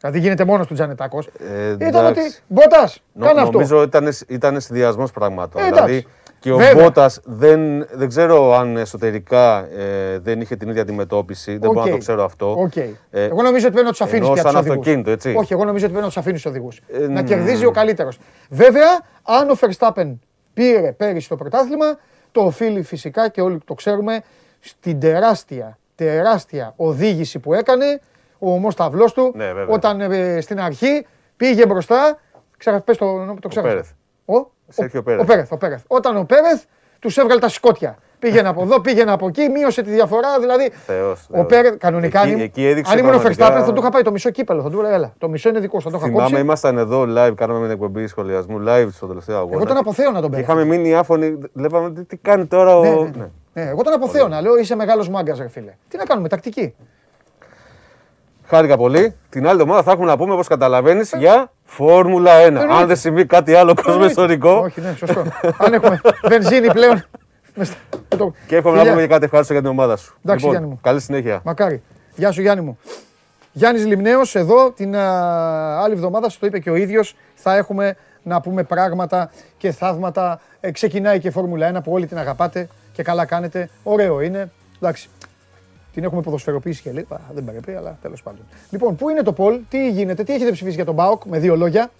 [0.00, 3.52] δηλαδή γίνεται μόνος του Τζανετάκος, ε, ήταν ότι Μπότας, κάνε αυτό.
[3.52, 5.62] Νομίζω ήταν, ήταν συνδυασμός πραγμάτων.
[5.62, 6.06] Ε, δηλαδή
[6.38, 11.54] και ο Μπότας δεν, δεν ξέρω αν εσωτερικά ε, δεν είχε την ίδια αντιμετώπιση.
[11.56, 11.60] Okay.
[11.60, 12.68] Δεν μπορώ να το ξέρω αυτό.
[12.68, 12.90] Okay.
[13.10, 15.34] Ε, εγώ νομίζω ότι πρέπει να τους αφήνεις πια σαν αυτοκίνητο, έτσι.
[15.36, 16.80] Όχι, εγώ νομίζω ότι πρέπει να τους αφήνεις του οδηγούς.
[16.92, 18.18] Ε, να κερδίζει ο καλύτερος.
[18.50, 20.14] Βέβαια, αν ο Verstappen
[20.54, 21.98] πήρε πέρυσι το πρωτάθλημα,
[22.34, 24.22] το οφείλει φυσικά και όλοι το ξέρουμε
[24.60, 28.00] στην τεράστια, τεράστια οδήγηση που έκανε
[28.38, 31.06] ο ομός ταυλός του ναι, όταν ε, στην αρχή
[31.36, 32.18] πήγε μπροστά,
[32.56, 33.84] ξέρα, πες το, το ξέρω.
[34.24, 34.48] Ο, ο, ο,
[35.18, 35.52] ο, Πέρεθ.
[35.52, 36.64] Ο Πέρεθ, Όταν ο Πέρεθ
[36.98, 37.98] τους έβγαλε τα σκότια.
[38.24, 40.38] Πήγαινε από εδώ, πήγαινε από εκεί, μείωσε τη διαφορά.
[40.40, 40.70] Δηλαδή.
[40.86, 42.22] Θεός, ο Πέρε κανονικά.
[42.22, 44.62] Εκεί, εκεί έδειξε αν ήμουν ο Verstappen θα του είχα πάει το μισό κύπελο.
[44.62, 45.90] Θα του έλεγα, έλα, το μισό είναι δικό σου.
[45.90, 49.56] Θα το είχα Θυμάμαι, ήμασταν εδώ live, κάναμε μια εκπομπή σχολιασμού live στο τελευταίο αγώνα.
[49.56, 50.44] Εγώ τον αποθέω να τον παίρνω.
[50.44, 52.82] Είχαμε μείνει άφωνοι, βλέπαμε τι, τι κάνει τώρα ο.
[52.82, 53.10] Ναι, ναι.
[53.16, 53.26] ναι.
[53.52, 55.72] ναι εγώ τον αποθέω να λέω είσαι μεγάλος μάγκας, ρε φίλε.
[55.88, 56.74] Τι να κάνουμε, τακτική.
[58.46, 59.14] Χάρηκα πολύ.
[59.28, 62.54] Την άλλη εβδομάδα θα έχουμε να πούμε, όπως καταλαβαίνεις, για Φόρμουλα 1.
[62.70, 64.50] Αν δεν συμβεί κάτι άλλο κοσμοϊστορικό.
[64.50, 65.24] Όχι, ναι, σωστό.
[65.58, 67.04] Αν έχουμε βενζίνη πλέον.
[68.46, 70.14] Και εύχομαι να πούμε και κάτι ευχάριστο για την ομάδα σου.
[70.24, 70.80] Εντάξει, λοιπόν, Γιάννη μου.
[70.82, 71.40] Καλή συνέχεια.
[71.44, 71.82] Μακάρι.
[72.16, 72.78] Γεια σου, Γιάννη μου.
[73.52, 78.40] Γιάννης Λιμνέος, εδώ την άλλη εβδομάδα, σου το είπε και ο ίδιος, θα έχουμε να
[78.40, 80.40] πούμε πράγματα και θαύματα.
[80.60, 83.68] Ε, ξεκινάει και η Φόρμουλα 1 που όλοι την αγαπάτε και καλά κάνετε.
[83.82, 84.50] Ωραίο είναι.
[84.76, 85.08] Εντάξει,
[85.92, 88.40] την έχουμε ποδοσφαιροποιήσει και λέει, δεν πρέπει, αλλά τέλος πάντων.
[88.70, 91.56] Λοιπόν, πού είναι το Πολ, τι γίνεται, τι έχετε ψηφίσει για τον Μπάουκ, με δύο
[91.56, 91.90] λόγια.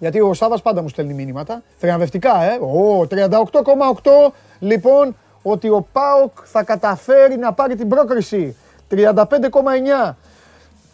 [0.00, 1.62] Γιατί ο Σάβα πάντα μου στέλνει μήνυματα.
[1.78, 2.58] Θριαμβευτικά, ε.
[2.58, 8.56] Ο 38,8 λοιπόν ότι ο Πάοκ θα καταφέρει να πάρει την πρόκριση.
[8.90, 10.14] 35,9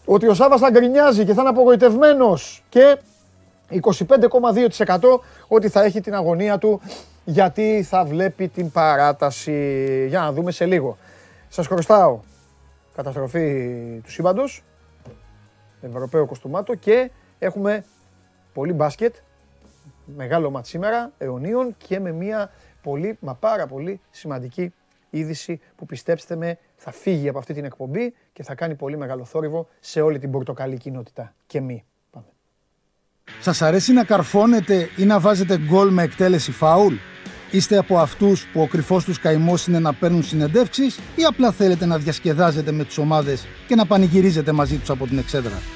[0.05, 2.65] ότι ο Σάβα θα γκρινιάζει και θα είναι απογοητευμένος.
[2.69, 2.99] Και
[3.71, 4.99] 25,2%
[5.49, 6.81] ότι θα έχει την αγωνία του
[7.25, 10.07] γιατί θα βλέπει την παράταση.
[10.09, 10.97] Για να δούμε σε λίγο.
[11.49, 12.21] Σας χρωστάω
[12.97, 14.63] καταστροφή του σύμπαντος,
[15.81, 17.85] Ευρωπαίο Κοστομάτο και έχουμε
[18.57, 19.15] πολύ μπάσκετ,
[20.17, 22.51] μεγάλο μάτς σήμερα, αιωνίων και με μια
[22.83, 24.73] πολύ, μα πάρα πολύ σημαντική
[25.11, 29.25] είδηση που πιστέψτε με θα φύγει από αυτή την εκπομπή και θα κάνει πολύ μεγάλο
[29.25, 31.85] θόρυβο σε όλη την πορτοκαλί κοινότητα και μη.
[32.11, 32.27] Πάμε.
[33.41, 36.95] Σας αρέσει να καρφώνετε ή να βάζετε γκολ με εκτέλεση φάουλ;
[37.51, 41.87] Είστε από αυτούς που ο κρυφός τους καημός είναι να παίρνουν συνεντεύξεις ή απλά θέλετε
[41.87, 45.76] να διασκεδάζετε με τις ομάδες και να πανηγυρίζετε μαζί τους από την εξέδρα;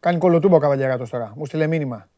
[0.00, 2.08] κάνει κολοτούμπο ο Καβαλιαράτος τώρα, μου στείλε μήνυμα.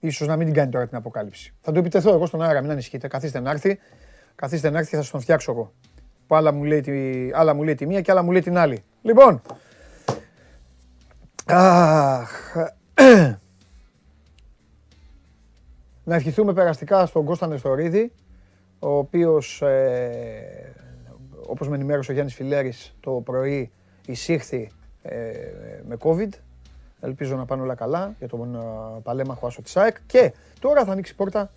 [0.00, 1.54] Ίσως να μην την κάνει τώρα την αποκάλυψη.
[1.60, 3.08] Θα του επιτεθώ εγώ στον αέρα, μην ανησυχείτε.
[3.08, 3.78] Καθίστε να έρθει,
[4.34, 5.72] καθίστε να έρθει και θα σας τον φτιάξω εγώ.
[6.26, 8.56] Που άλλα μου λέει, τη, άλλα μου λέει τη μία και άλλα μου λέει την
[8.58, 8.84] άλλη.
[9.02, 9.42] Λοιπόν,
[11.46, 12.54] αχ,
[16.04, 18.12] Να ευχηθούμε περαστικά στον Κώστα Νεστορίδη,
[18.78, 20.74] ο οποίος, ε,
[21.46, 23.70] όπως με ενημέρωσε ο Γιάννης Φιλέρης, το πρωί
[24.12, 24.70] εισήχθη
[25.02, 25.16] ε,
[25.88, 26.28] με COVID.
[27.00, 28.58] Ελπίζω να πάνε όλα καλά για τον ε,
[29.02, 29.96] παλέμαχο Άσο της ΑΕΚ.
[30.06, 31.40] Και τώρα θα ανοίξει πόρτα.
[31.40, 31.50] Α,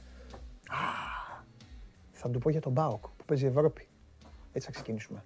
[2.11, 3.87] θα του πω για τον ΠΑΟΚ που παίζει Ευρώπη.
[4.53, 5.23] Έτσι θα ξεκινήσουμε.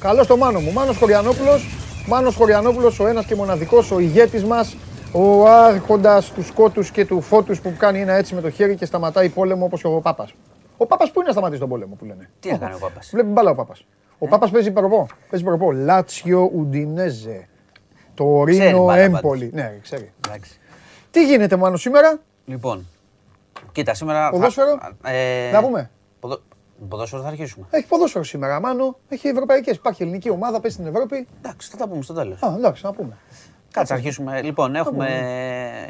[0.00, 0.72] Καλώς το Μάνο μου.
[0.72, 1.66] Μάνος Χωριανόπουλος.
[2.06, 4.76] Μάνος Χωριανόπουλος, ο ένας και μοναδικός, ο ηγέτης μας,
[5.12, 8.84] ο άρχοντας του σκότους και του φώτους που κάνει ένα έτσι με το χέρι και
[8.84, 10.34] σταματάει πόλεμο όπως ο Πάπας.
[10.76, 12.30] Ο Πάπας πού είναι να σταματήσει τον πόλεμο που λένε.
[12.40, 13.84] Τι να κάνει ο Πάπας; Βλέπει μπάλα ο Πάπας.
[14.22, 15.06] Ο ε; Πάπας παίζει προπό.
[15.30, 15.72] Παίζει προπό.
[15.72, 17.48] Λάτσιο Ουντινέζε.
[18.14, 19.50] Το Ρήνο Έμπολη.
[19.54, 20.12] Ναι, ξέρει.
[20.26, 20.58] Εντάξει.
[21.10, 22.88] Τι γίνεται μόνο σήμερα; Λοιπόν,
[23.72, 24.30] κοίτα σήμερα.
[24.30, 25.50] Ποδόσφαιρο; Ε...
[25.52, 25.90] Να πούμε.
[26.20, 26.40] Ποδο...
[26.88, 27.66] Ποδόσφαιρο θα αρχίσουμε.
[27.70, 28.96] Έχει ποδόσφαιρο σήμερα, Μάνο.
[29.08, 29.76] Έχει ευρωπαϊκές.
[29.76, 31.26] Υπάρχει ελληνική ομάδα, παίζει στην Ευρώπη.
[31.38, 32.42] Εντάξει, θα τα πούμε στο τέλος.
[32.42, 33.16] Α, εντάξει, να πούμε.
[33.72, 34.42] Κάτσε, αρχίσουμε.
[34.42, 35.08] Λοιπόν, έχουμε.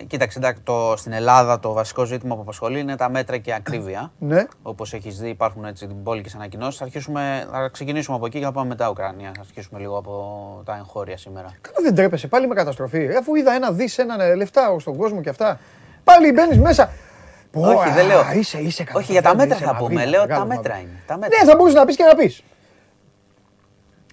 [0.07, 4.13] Κοίταξε, εντάξει, το, στην Ελλάδα το βασικό ζήτημα που απασχολεί είναι τα μέτρα και ακρίβεια.
[4.19, 4.47] Ναι.
[4.63, 6.79] Όπως έχεις δει, υπάρχουν έτσι πόλικε ανακοινώσεις.
[6.79, 9.31] Θα, αρχίσουμε, θα ξεκινήσουμε από εκεί και θα πάμε μετά Ουκρανία.
[9.35, 11.49] Θα αρχίσουμε λίγο από τα εγχώρια σήμερα.
[11.61, 13.17] Καλά, δεν τρέπεσαι πάλι με καταστροφή.
[13.17, 15.59] Αφού είδα ένα δι, ένα λεφτά στον κόσμο και αυτά.
[16.05, 16.91] Πάλι μπαίνεις μέσα.
[17.53, 18.21] Όχι, δεν λέω.
[18.35, 20.05] Είσαι, είσαι Όχι, για τα μέτρα θα πούμε.
[20.05, 21.17] Λέω τα μέτρα είναι.
[21.19, 22.43] Ναι, θα μπορούσες να πεις και να πεις.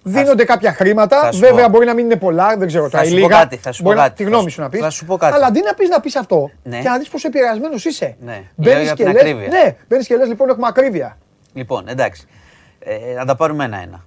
[0.02, 1.28] Δίνονται κάποια χρήματα.
[1.32, 2.88] Βέβαια, μπορεί να μην είναι πολλά, δεν ξέρω.
[2.88, 3.56] Θα σου πω κάτι.
[3.56, 4.14] Θα σου πω κάτι.
[4.14, 4.80] Τη γνώμη σου να πεις.
[4.80, 5.34] Θα σου πω κάτι.
[5.34, 6.80] Αλλά αντί να πεις να πεις αυτό ναι.
[6.80, 8.16] και να δεις πόσο επηρεασμένος είσαι.
[8.20, 9.32] Ναι, μπαίνεις και λε.
[9.32, 11.18] Ναι, μπαίνεις και λες λοιπόν έχουμε ακρίβεια.
[11.52, 12.26] Λοιπόν, εντάξει.
[12.78, 14.04] Ε, να τα πάρουμε ένα-ένα.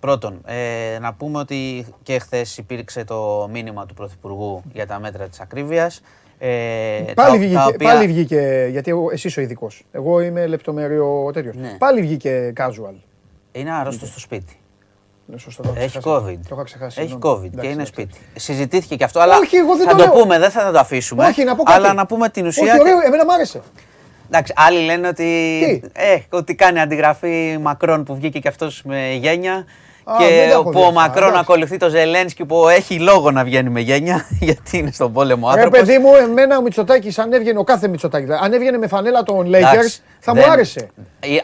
[0.00, 5.28] Πρώτον, ε, να πούμε ότι και χθες υπήρξε το μήνυμα του Πρωθυπουργού για τα μέτρα
[5.28, 6.02] της ακρίβειας.
[6.38, 7.88] Ε, πάλι, βγήκε, οποία...
[7.88, 9.84] πάλι βγήκε, γιατί εσύ ο ειδικός.
[9.92, 11.56] Εγώ είμαι λεπτομέριο τέτοιος.
[11.56, 11.74] Ναι.
[11.78, 12.94] Πάλι βγήκε casual.
[13.52, 14.56] Είναι άρρωστος στο σπίτι.
[15.36, 16.38] Σωστό, έχει COVID.
[16.48, 17.00] Το είχα ξεχάσει.
[17.00, 18.20] Έχει COVID και είναι σπίτι.
[18.34, 21.26] Συζητήθηκε και αυτό, αλλά Όχι, εγώ δεν θα το, το πούμε, δεν θα το αφήσουμε.
[21.26, 21.78] Όχι, να πω κάτι.
[21.78, 22.72] Αλλά να πούμε την ουσία.
[22.72, 23.60] Όχι, ωραίο, εμένα μου άρεσε.
[24.26, 29.64] Εντάξει, άλλοι λένε ότι, ε, ότι κάνει αντιγραφή Μακρόν που βγήκε και αυτός με γένια
[30.18, 34.78] και που ο Μακρόν ακολουθεί το Ζελένσκι που έχει λόγο να βγαίνει με γένεια γιατί
[34.78, 35.78] είναι στον πόλεμο άνθρωπος.
[35.78, 39.22] Ρε παιδί μου, εμένα ο Μητσοτάκης αν έβγαινε, ο κάθε Μητσοτάκης, αν έβγαινε με φανέλα
[39.22, 40.88] των Lakers θα μου άρεσε.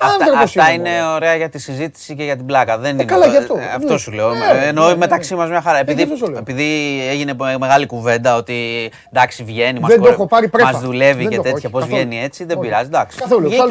[0.00, 2.78] Αυτά, αυτά είναι ωραία για τη συζήτηση και για την πλάκα.
[2.78, 3.58] Δεν ε, είναι καλά γι' αυτό.
[3.74, 3.98] Αυτό ναι.
[3.98, 4.34] σου λέω.
[4.34, 5.78] Ναι, Εννοώ ναι, μεταξύ μας μια χαρά.
[5.78, 9.80] Επειδή έγινε μεγάλη κουβέντα ότι εντάξει βγαίνει,
[10.62, 12.86] μας δουλεύει και τέτοια, πώς βγαίνει έτσι, δεν πειράζει.
[12.86, 13.18] Εντάξει.
[13.18, 13.48] Καθόλου.
[13.50, 13.66] Είχα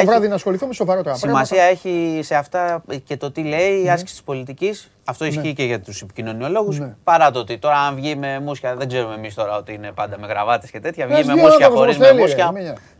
[0.00, 3.90] το βράδυ να ασχοληθώ με σοβαρότερα Σημασία έχει σε αυτά και το τι λέει η
[3.90, 5.52] άσκηση της πολιτικής αυτό ισχύει ναι.
[5.52, 6.78] και για τους επικοινωνιολόγους.
[6.78, 6.94] Ναι.
[7.04, 10.18] Παρά το ότι τώρα, αν βγει με μουσια, δεν ξέρουμε εμείς τώρα ότι είναι πάντα
[10.18, 11.06] με γραβάτες και τέτοια.
[11.06, 12.52] Βγει με μουσια, χωρίς με μουσια.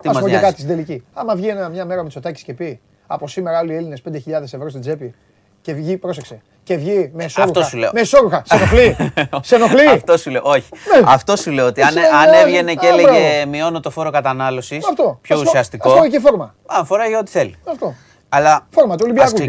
[0.03, 1.05] Τι μας νοιάζει; κάτι στην τελική.
[1.14, 4.80] Άμα βγει μια μέρα με τσοτάκι και πει από σήμερα άλλοι Έλληνες 5.000 ευρώ στην
[4.80, 5.14] τσέπη
[5.61, 7.59] και βγει, πρόσεξε, και βγει με σόρουχα.
[7.59, 7.90] Αυτό σου λέω.
[7.94, 8.42] Με σόρουχα.
[8.44, 8.96] Σε ενοχλεί.
[9.48, 9.86] Σε ενοχλεί.
[9.86, 10.42] Αυτό σου λέω.
[10.44, 10.68] Όχι.
[10.72, 11.05] Ναι.
[11.07, 14.84] Αυτό σου λέω ότι αν, αν έβγαινε και έλεγε μειώνω το φόρο κατανάλωσης.
[15.20, 15.92] Πιο ουσιαστικό.
[15.92, 16.55] Αυτό και φόρμα.
[16.66, 17.57] Αν φοράει ό,τι θέλει.
[17.70, 17.94] Αυτό.
[18.28, 19.42] Αλλά φόρμα του Ολυμπιακού.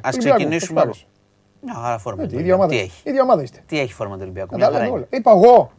[0.00, 0.90] Α ξεκινήσουμε.
[1.64, 2.26] Μια χαρά φόρμα.
[2.26, 3.58] Τι ίδια ομάδα, έχει; ίδια ομάδα είστε.
[3.66, 4.56] Τι έχει φόρμα του Ολυμπιακού.
[5.10, 5.70] Είπα εγώ.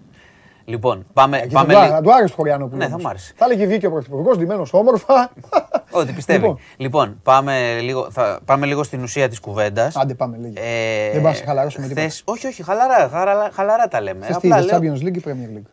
[0.66, 1.38] Λοιπόν, πάμε.
[1.38, 3.34] Ε, πάμε θα, του άρεσε το Χωριανό που Ναι, θα μου άρεσε.
[3.36, 5.32] Θα έλεγε βγήκε ο Πρωθυπουργός, ντυμένος όμορφα.
[5.92, 6.40] Ό,τι πιστεύει.
[6.40, 9.96] Λοιπόν, λοιπόν πάμε, λίγο, θα, πάμε λίγο στην ουσία της κουβέντας.
[9.96, 10.54] Άντε, πάμε λίγο.
[10.56, 12.08] Ε, Δεν πάμε να χαλαρώσουμε τίποτα.
[12.24, 14.26] Όχι, όχι, χαλαρά, χαλαρά, χαλαρά τα λέμε.
[14.26, 15.70] Θες τι είδες, Champions League ή Premier League;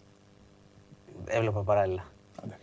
[1.26, 2.04] Έβλεπα παράλληλα.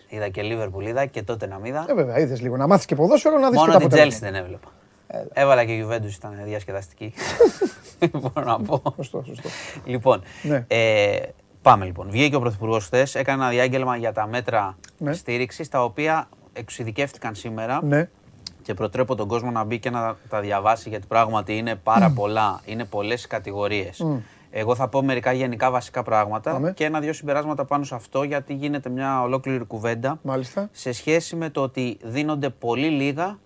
[0.09, 1.85] Είδα και Liverpool, είδα και τότε να είδα.
[1.89, 4.67] Ε, βέβαια, είδες λίγο να μάθεις και ποδόσφαιρο να δεις Μόνο την Chelsea δεν έβλεπα.
[5.33, 7.13] Έβαλα και η Juventus, ήταν διασκεδαστική.
[8.21, 8.81] Μπορώ να πω.
[8.95, 9.49] Σωστό, σωστό.
[9.85, 10.65] Λοιπόν, ναι.
[10.67, 11.19] ε,
[11.61, 12.09] πάμε λοιπόν.
[12.09, 15.13] Βγήκε ο Πρωθυπουργός χθες, έκανε ένα διάγγελμα για τα μέτρα ναι.
[15.13, 17.83] στήριξης, τα οποία εξειδικεύτηκαν σήμερα.
[17.83, 18.09] Ναι.
[18.61, 22.61] Και προτρέπω τον κόσμο να μπει και να τα διαβάσει, γιατί πράγματι είναι πάρα πολλά.
[22.65, 24.03] Είναι πολλές κατηγορίες.
[24.51, 28.89] Εγώ θα πω μερικά γενικά βασικά πράγματα και ένα-δύο συμπεράσματα πάνω σε αυτό, γιατί γίνεται
[28.89, 30.69] μια ολόκληρη κουβέντα Μάλιστα.
[30.71, 33.39] σε σχέση με το ότι δίνονται πολύ λίγα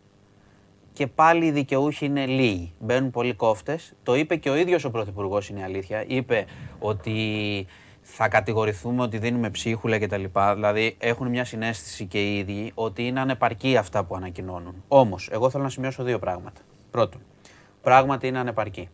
[0.93, 2.73] και πάλι οι δικαιούχοι είναι λίγοι.
[2.79, 3.93] Μπαίνουν πολλοί κόφτες.
[4.03, 6.03] Το είπε και ο ίδιος ο Πρωθυπουργός, είναι η αλήθεια.
[6.07, 6.45] Είπε
[6.79, 7.67] ότι
[8.01, 10.23] θα κατηγορηθούμε ότι δίνουμε ψίχουλα κτλ.
[10.53, 14.83] Δηλαδή έχουν μια συνέστηση και οι ίδιοι ότι είναι ανεπαρκή αυτά που ανακοινώνουν.
[14.87, 16.61] Όμως, εγώ θέλω να σημειώσω δύο πράγματα.
[16.91, 17.21] Πρώτον,
[17.81, 18.89] πράγματι είναι ανεπαρκή.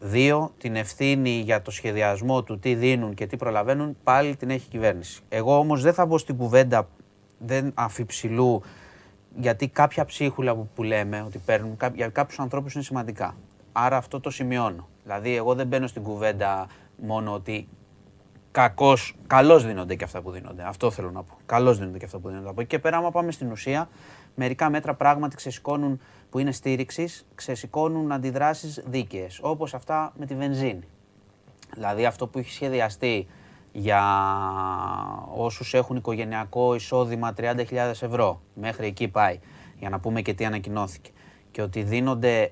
[0.00, 4.64] Δύο, την ευθύνη για το σχεδιασμό του τι δίνουν και τι προλαβαίνουν πάλι την έχει
[4.66, 5.22] η κυβέρνηση.
[5.28, 6.88] Εγώ όμως δεν θα μπω στην κουβέντα
[7.38, 8.62] δεν αφιψηλού
[9.40, 13.34] γιατί κάποια ψίχουλα που, που λέμε ότι παίρνουν για κάποιους ανθρώπους είναι σημαντικά.
[13.72, 14.88] Άρα αυτό το σημειώνω.
[15.02, 16.66] Δηλαδή, εγώ δεν μπαίνω στην κουβέντα
[16.96, 17.68] μόνο ότι
[18.50, 20.62] κακώς, καλώς δίνονται και αυτά που δίνονται.
[20.62, 21.36] Αυτό θέλω να πω.
[21.46, 22.48] Καλώς δίνονται και αυτά που δίνονται.
[22.48, 23.88] Από εκεί και πέρα, άμα πάμε στην ουσία,
[24.34, 29.38] μερικά μέτρα πράγματι ξεσηκώνουν που είναι στήριξης, ξεσηκώνουν αντιδράσεις δίκαιες.
[29.42, 30.88] Όπως αυτά με τη βενζίνη.
[31.74, 33.26] Δηλαδή, αυτό που έχει σχεδιαστεί
[33.78, 34.02] για
[35.36, 37.54] όσους έχουν οικογενειακό εισόδημα 30.000
[38.00, 38.40] ευρώ.
[38.54, 39.38] Μέχρι εκεί πάει,
[39.78, 41.10] για να πούμε και τι ανακοινώθηκε.
[41.50, 42.50] Και ότι δίνονται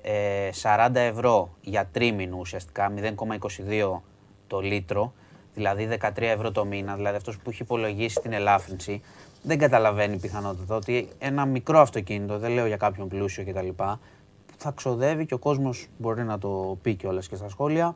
[0.61, 3.99] 40 ε, ευρώ για τρίμηνο ουσιαστικά, 0,22
[4.47, 5.13] το λίτρο,
[5.53, 9.01] δηλαδή 13 ευρώ το μήνα, δηλαδή αυτός που έχει υπολογίσει την ελάφρυνση,
[9.43, 13.83] δεν καταλαβαίνει πιθανότητα ότι ένα μικρό αυτοκίνητο, δεν λέω για κάποιον πλούσιο κτλ.,
[14.57, 17.95] θα ξοδεύει και ο κόσμος μπορεί να το πει κιόλας και στα σχόλια,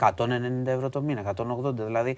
[0.00, 2.16] 190 ευρώ το μήνα, 180, δηλαδή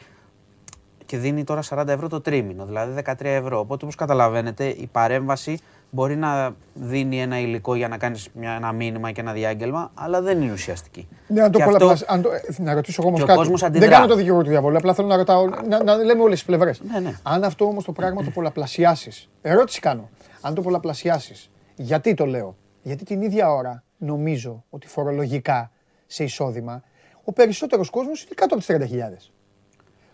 [1.10, 3.58] και δίνει τώρα 40 ευρώ το τρίμηνο, δηλαδή 13 ευρώ.
[3.58, 5.58] Οπότε όπως καταλαβαίνετε η παρέμβαση
[5.90, 10.20] μπορεί να δίνει ένα υλικό για να κάνεις μια, ένα μήνυμα και ένα διάγγελμα, αλλά
[10.20, 11.08] δεν είναι ουσιαστική.
[11.26, 11.94] Ναι, αν το αυτό...
[12.06, 12.30] αν το...
[12.58, 13.78] να ρωτήσω εγώ όμως κάτι.
[13.78, 16.44] Δεν κάνω το δικηγόρο του διαβόλου, απλά θέλω να, ρωτάω, να, να λέμε όλες τις
[16.44, 16.80] πλευρές.
[16.92, 17.14] Ναι, ναι.
[17.22, 20.08] Αν αυτό όμως το πράγμα το πολλαπλασιάσεις, ερώτηση κάνω,
[20.40, 25.70] αν το πολλαπλασιάσεις, γιατί το λέω; Γιατί την ίδια ώρα νομίζω ότι φορολογικά
[26.06, 26.82] σε εισόδημα
[27.24, 29.32] ο περισσότερος κόσμος είναι κάτω από τις 30.000.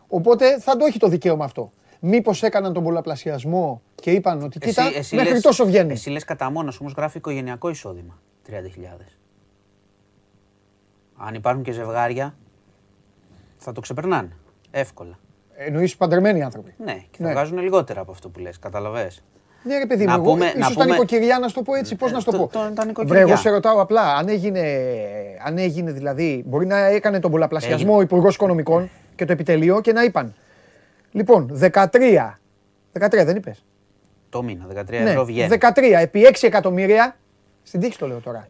[0.09, 1.73] Οπότε θα το έχει το δικαίωμα αυτό.
[2.01, 5.93] Μήπως έκαναν τον πολλαπλασιασμό και είπαν ότι κοίτα, μέχρι λες, τόσο βγαίνει.
[5.93, 8.19] Εσύ λες κατά μόνος όμως γράφει οικογενειακό εισόδημα
[8.51, 8.53] 30.000.
[11.17, 12.35] Αν υπάρχουν και ζευγάρια,
[13.57, 14.37] θα το ξεπερνάνε.
[14.71, 15.19] Εύκολα.
[15.57, 16.75] Εννοείς παντρεμένοι άνθρωποι.
[16.85, 17.33] Ναι, και θα ναι.
[17.33, 18.59] βγάζουν λιγότερα από αυτό που λες.
[18.59, 19.11] Καταλαβέ.
[19.63, 22.21] Ναι, ρε παιδί μου, πούμε, ίσως τα νοικοκυριά να σου το πω έτσι, πώς να
[22.21, 22.51] σου το, πω.
[23.05, 24.63] Βρε, εγώ σε ρωτάω απλά, αν έγινε,
[25.45, 29.93] αν έγινε δηλαδή, μπορεί να έκανε τον πολλαπλασιασμό ο Υπουργός Οικονομικών και το επιτελείο και
[29.93, 30.35] να είπαν.
[31.11, 32.39] Λοιπόν, 13.
[32.93, 33.65] 13 δεν είπες.
[34.29, 35.57] Το μήνα, 13 ναι, ευρώ βγαίνει.
[35.61, 37.17] 13 επί 6 εκατομμύρια.
[37.63, 38.49] Στην τύχη το λέω τώρα.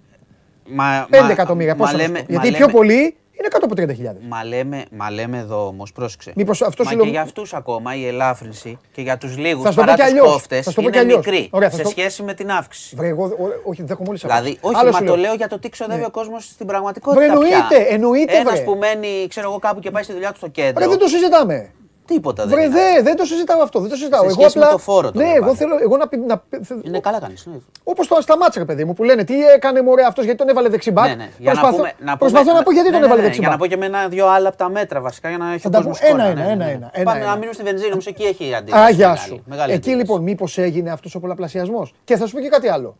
[0.68, 1.74] Μα, 5 μα, εκατομμύρια.
[1.74, 4.16] Μα, λέμε, Γιατί μα πιο λέμε, πολύ είναι κάτω από 30.000.
[4.28, 6.32] Μα λέμε, μα λέμε εδώ όμως, πρόσεξε.
[6.37, 10.20] Μήπως αυτό μα και για αυτούς ακόμα η ελάφρυνση και για τους λίγους παρά τους
[10.20, 12.97] κόφτες είναι μικρή Ωραία, σε σχέση με την αύξηση.
[12.97, 13.32] Βρε, εγώ
[13.64, 16.07] όχι, δέχομαι όλε Δηλαδή, όχι, μα το λέω για το τι ξοδεύει ναι.
[16.07, 17.24] ο κόσμος στην πραγματικότητα.
[17.24, 18.37] Βρε, εννοείται, εννοείται.
[18.37, 20.84] Ένας που μένει, ξέρω εγώ, κάπου και πάει στη δουλειά του στο κέντρο.
[20.84, 21.70] Ρε, δεν το συζητάμε.
[22.07, 22.68] Τίποτα δεν είναι.
[22.68, 23.80] Δε, δεν το συζητάω αυτό.
[23.80, 24.22] Δεν το συζητάω.
[24.22, 24.70] Σε εγώ απλά.
[24.70, 26.42] το φόρο ναι, εγώ θέλω εγώ να, να.
[26.82, 27.46] Είναι καλά κάνεις.
[27.46, 27.57] Ναι.
[27.84, 31.09] Όπως το σταμάτησε, παιδί μου, που λένε τι έκανε μωρέ αυτός γιατί τον έβαλε δεξιμπάκ;
[31.09, 31.30] Ναι, ναι.
[31.44, 33.48] Προσπαθώ, να πούμε, να προσπαθώ να πω γιατί τον έβαλε δεξιμπάκ.
[33.48, 36.00] Για να πω και με ένα-δύο άλλα από τα μέτρα βασικά για να έχει κόσμος.
[36.00, 36.90] Ένα, ένα, ένα, ένα.
[37.04, 38.80] Πάμε να μείνουμε στη βενζίνη όμως εκεί έχει αντίληψη.
[38.80, 39.44] Αγιά σου.
[39.68, 41.94] Εκεί λοιπόν μήπως έγινε αυτός ο πολλαπλασιασμός.
[42.04, 42.96] Και θα σου πω και κάτι άλλο.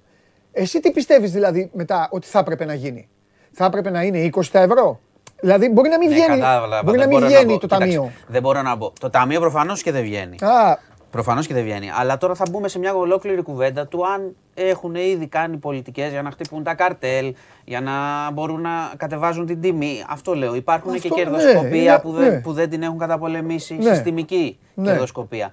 [0.53, 3.09] Εσύ τι πιστεύεις δηλαδή μετά ότι θα έπρεπε να γίνει;
[3.53, 5.01] Θα έπρεπε να είναι 20 ευρώ;
[5.41, 6.43] Δηλαδή μπορεί να μην ναι, βγαίνει,
[6.85, 8.11] μπορεί να μην βγαίνει το ταμείο.
[8.27, 8.93] δεν μπορώ να πω.
[9.01, 10.37] Το ταμείο προφανώς και δεν βγαίνει.
[10.41, 10.79] Α.
[11.11, 11.91] Προφανώς και δεν βγαίνει.
[11.99, 16.23] Αλλά τώρα θα μπούμε σε μια ολόκληρη κουβέντα του αν έχουν ήδη κάνει πολιτικές για
[16.23, 17.35] να χτυπούν τα καρτέλ,
[17.65, 17.93] για να
[18.33, 20.05] μπορούν να κατεβάζουν την τιμή.
[20.09, 20.55] Αυτό λέω.
[20.55, 22.41] Υπάρχουν Αυτό, και κερδοσκοπία ναι, που, δεν, ναι.
[22.41, 23.75] που δεν την έχουν καταπολεμήσει.
[23.75, 23.95] Ναι.
[23.95, 24.91] Συστημική ναι.
[24.91, 25.53] κερδοσκοπία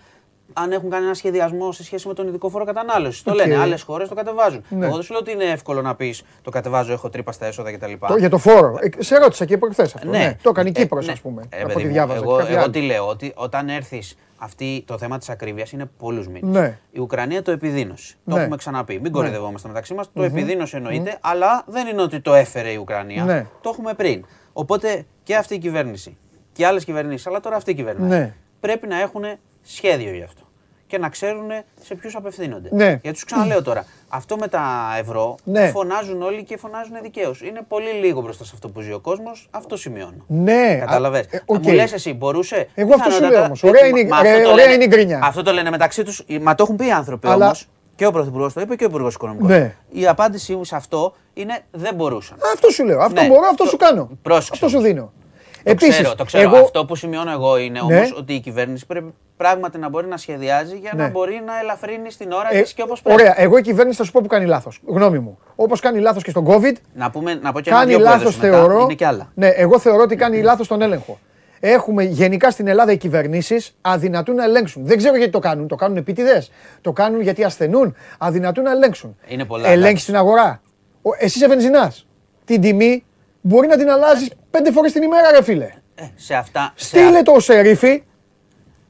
[0.54, 3.24] αν έχουν κάνει ένα σχεδιασμό σε σχέση με τον ειδικό φόρο κατανάλωσης.
[3.24, 3.58] Το λένε.
[3.58, 4.64] Άλλες χώρες το κατεβάζουν.
[4.70, 4.86] Ναι.
[4.86, 7.72] Εγώ δεν σου λέω ότι είναι εύκολο να πεις το κατεβάζω, έχω τρύπα στα έσοδα
[7.72, 7.92] κτλ.
[8.08, 8.78] Το, για το φόρο.
[8.80, 10.08] Ε, σε ρώτησα και προχθέ αυτό.
[10.08, 10.18] Ναι.
[10.18, 10.38] ναι.
[10.42, 11.22] Το έκανε η ε, Κύπρος, ας ναι.
[11.22, 11.44] πούμε.
[11.50, 12.20] Ε, από ό,τι διάβαζα.
[12.24, 16.60] Εγώ, εγώ τι λέω, ότι όταν έρθεις αυτή το θέμα της ακρίβειας είναι πολλούς μήνες.
[16.60, 16.78] Ναι.
[16.92, 18.14] Η Ουκρανία το επιδίνωσε.
[18.26, 18.42] Το ναι.
[18.42, 18.94] έχουμε ξαναπεί.
[18.94, 19.10] Μην ναι.
[19.10, 20.12] κοροϊδευόμαστε μεταξύ μας.
[20.14, 20.26] Το mm-hmm.
[20.26, 23.24] επιδίνωσε εννοείται, αλλά δεν είναι ότι το έφερε η Ουκρανία.
[23.24, 23.46] Ναι.
[23.62, 24.26] Το έχουμε πριν.
[24.54, 26.18] Οπότε και αυτή η κυβέρνηση
[26.52, 28.34] και άλλες κυβερνήσεις, αλλά τώρα αυτή η κυβέρνηση ναι.
[28.60, 29.24] πρέπει να έχουν
[29.62, 30.43] σχέδιο γι' αυτό
[30.94, 32.70] και να ξέρουν σε ποιους απευθύνονται.
[32.72, 32.86] Ναι.
[32.86, 35.68] Γιατί τους ξαναλέω τώρα, αυτό με τα ευρώ ναι.
[35.68, 37.42] φωνάζουν όλοι και φωνάζουν δικαίως.
[37.42, 40.24] Είναι πολύ λίγο μπροστά σε αυτό που ζει ο κόσμος, αυτό σημειώνω.
[40.28, 41.26] Ναι, Κατάλαβε.
[41.30, 41.60] Ε, okay.
[41.60, 42.68] Μου λες εσύ, μπορούσε.
[42.76, 43.54] Εγώ αυτό σου λέω όμω.
[43.62, 45.20] Ωραία, είναι, ρε, ωραία είναι η γκρινιά.
[45.24, 47.46] Αυτό το λένε μεταξύ τους, μα το έχουν πει οι άνθρωποι Αλλά...
[47.46, 47.68] όμως.
[47.96, 49.48] Και ο Πρωθυπουργός το είπε και ο Υπουργός Οικονομικών.
[49.48, 49.76] Ναι.
[49.90, 52.38] Η απάντησή μου σε αυτό είναι δεν μπορούσαν.
[52.54, 53.00] Αυτό σου λέω.
[53.00, 53.28] Αυτό ναι.
[53.28, 54.10] μπορώ, αυτό σου κάνω.
[54.22, 54.52] Πρόσεξε.
[54.54, 55.12] Αυτό σου δίνω.
[55.64, 56.44] Επίσης, ξέρω, το ξέρω.
[56.44, 56.58] Εγώ...
[56.58, 57.96] Αυτό που σημειώνω εγώ είναι ναι.
[57.96, 61.10] όμως ότι η κυβέρνηση πρέπει πράγματι να μπορεί να σχεδιάζει για να ναι.
[61.10, 63.22] μπορεί να ελαφρύνει στην ώρα ε, της και όπως πρέπει.
[63.22, 63.42] Ωραία.
[63.42, 64.82] Εγώ η κυβέρνηση θα σου πω που κάνει λάθος.
[64.86, 65.40] Γνώμη μου.
[65.56, 66.74] Όπως κάνει λάθος και στον COVID.
[66.94, 68.82] Να, πούμε, να πω και κάνει λάθος θεωρώ.
[68.82, 69.32] Είναι και άλλα.
[69.34, 71.20] Ναι, εγώ θεωρώ ότι κάνει λάθος τον έλεγχο.
[71.60, 74.86] Έχουμε γενικά στην Ελλάδα οι κυβερνήσεις αδυνατούν να ελέγξουν.
[74.86, 75.68] Δεν ξέρω γιατί το κάνουν.
[75.68, 76.52] Το κάνουν επίτηδες.
[76.82, 77.96] Το κάνουν γιατί ασθενούν.
[78.18, 79.18] Αδυνατούν να ελέγξουν.
[79.28, 79.68] Είναι πολλά.
[79.68, 80.62] Ελέγξει την αγορά.
[81.20, 82.08] Εσύ είσαι βενζινάς.
[82.46, 83.04] Την τιμή
[83.44, 85.70] μπορεί να την αλλάζεις πέντε φορές την ημέρα, ρε φίλε.
[85.96, 86.74] Ε, σε αυτά.
[86.76, 88.04] Στείλε το σερίφι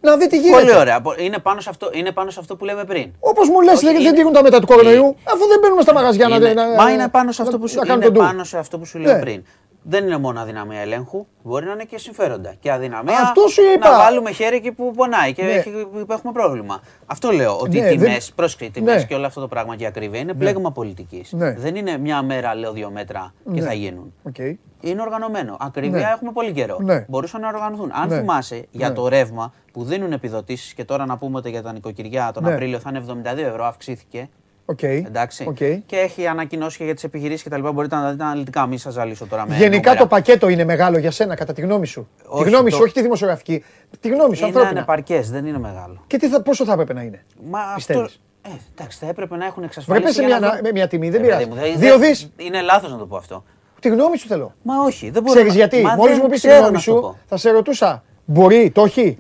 [0.02, 0.62] να δει τι γίνεται.
[0.62, 1.02] Πολύ ωραία.
[1.18, 3.12] Είναι πάνω σε αυτό, είναι πάνω σε αυτό που λέμε πριν.
[3.20, 6.54] Όπως μου λες, δεν τύχουν τα μετά του κορονοϊού, αφού δεν μπαίνουμε στα μαγαζιά είναι,
[6.54, 6.68] να.
[6.68, 9.20] Μα είναι πάνω σε αυτό που, σου, είναι πάνω σε αυτό που σου λέω ναι.
[9.20, 9.44] πριν.
[9.84, 12.54] Δεν είναι μόνο αδυναμία ελέγχου, μπορεί να είναι και συμφέροντα.
[12.60, 13.90] Και αδυναμία αυτό σου είπα.
[13.90, 15.62] να βάλουμε χέρι εκεί που πονάει και ναι.
[16.06, 16.82] που έχουμε πρόβλημα.
[17.06, 17.58] Αυτό λέω.
[17.60, 18.72] Ότι ναι, οι τιμές, δεν...
[18.72, 19.04] τιμέ ναι.
[19.04, 21.34] και όλο αυτό το πράγμα και η ακρίβεια είναι πλέγμα πολιτικής.
[21.58, 24.14] Δεν είναι μια μέρα, λέω δύο μέτρα και θα γίνουν.
[24.34, 24.56] Okay
[24.90, 25.58] είναι οργανωμένο.
[25.60, 26.14] Ακρίβεια ναι.
[26.16, 26.78] έχουμε πολύ καιρό.
[26.82, 27.06] Ναι.
[27.08, 27.92] Μπορούσαν να οργανωθούν.
[27.94, 28.18] Αν ναι.
[28.18, 28.96] θυμάσαι για ναι.
[28.96, 32.54] το ρεύμα που δίνουν επιδοτήσεις και τώρα να πούμε ότι για τα νοικοκυριά τον ναι.
[32.54, 33.04] Απρίλιο θα είναι
[33.34, 34.30] 72 ευρώ, αυξήθηκε.
[34.66, 35.04] Okay.
[35.06, 35.54] Εντάξει.
[35.56, 35.80] Okay.
[35.86, 37.70] Και έχει ανακοινώσει και για τις επιχειρήσεις κτλ.
[37.70, 38.66] Μπορείτε να δείτε αναλυτικά.
[38.66, 39.56] Μην σας ζαλίσω τώρα με.
[39.56, 42.10] Γενικά το πακέτο είναι μεγάλο για σένα, κατά τη γνώμη σου.
[42.26, 42.76] Όχι, τη γνώμη το...
[42.76, 43.64] σου, όχι τη δημοσιογραφική.
[44.00, 44.72] Τη γνώμη σου, ανθρώπινα.
[44.72, 46.04] Είναι ανεπαρκές, δεν είναι μεγάλο.
[46.08, 47.24] Και τι θα, πόσο θα έπρεπε να είναι.
[47.50, 48.10] Μα αυτό,
[48.42, 50.14] ε, εντάξει, θα έπρεπε να έχουν εξασφαλίσει.
[50.14, 50.72] Πρέπει μια, να...
[50.74, 51.48] μια τιμή, δεν ε, πειράζει.
[51.78, 52.32] Δύο δις.
[52.38, 53.44] Είναι λάθος να το πω αυτό.
[53.80, 54.54] Τη γνώμη σου θέλω.
[54.62, 55.36] Μα όχι, δεν μπορεί.
[55.36, 58.04] Ξέρεις γιατί; Μόλις μου πεις τη γνώμη σου, θα σε ρωτούσα.
[58.26, 59.18] Μπορεί, το έχει;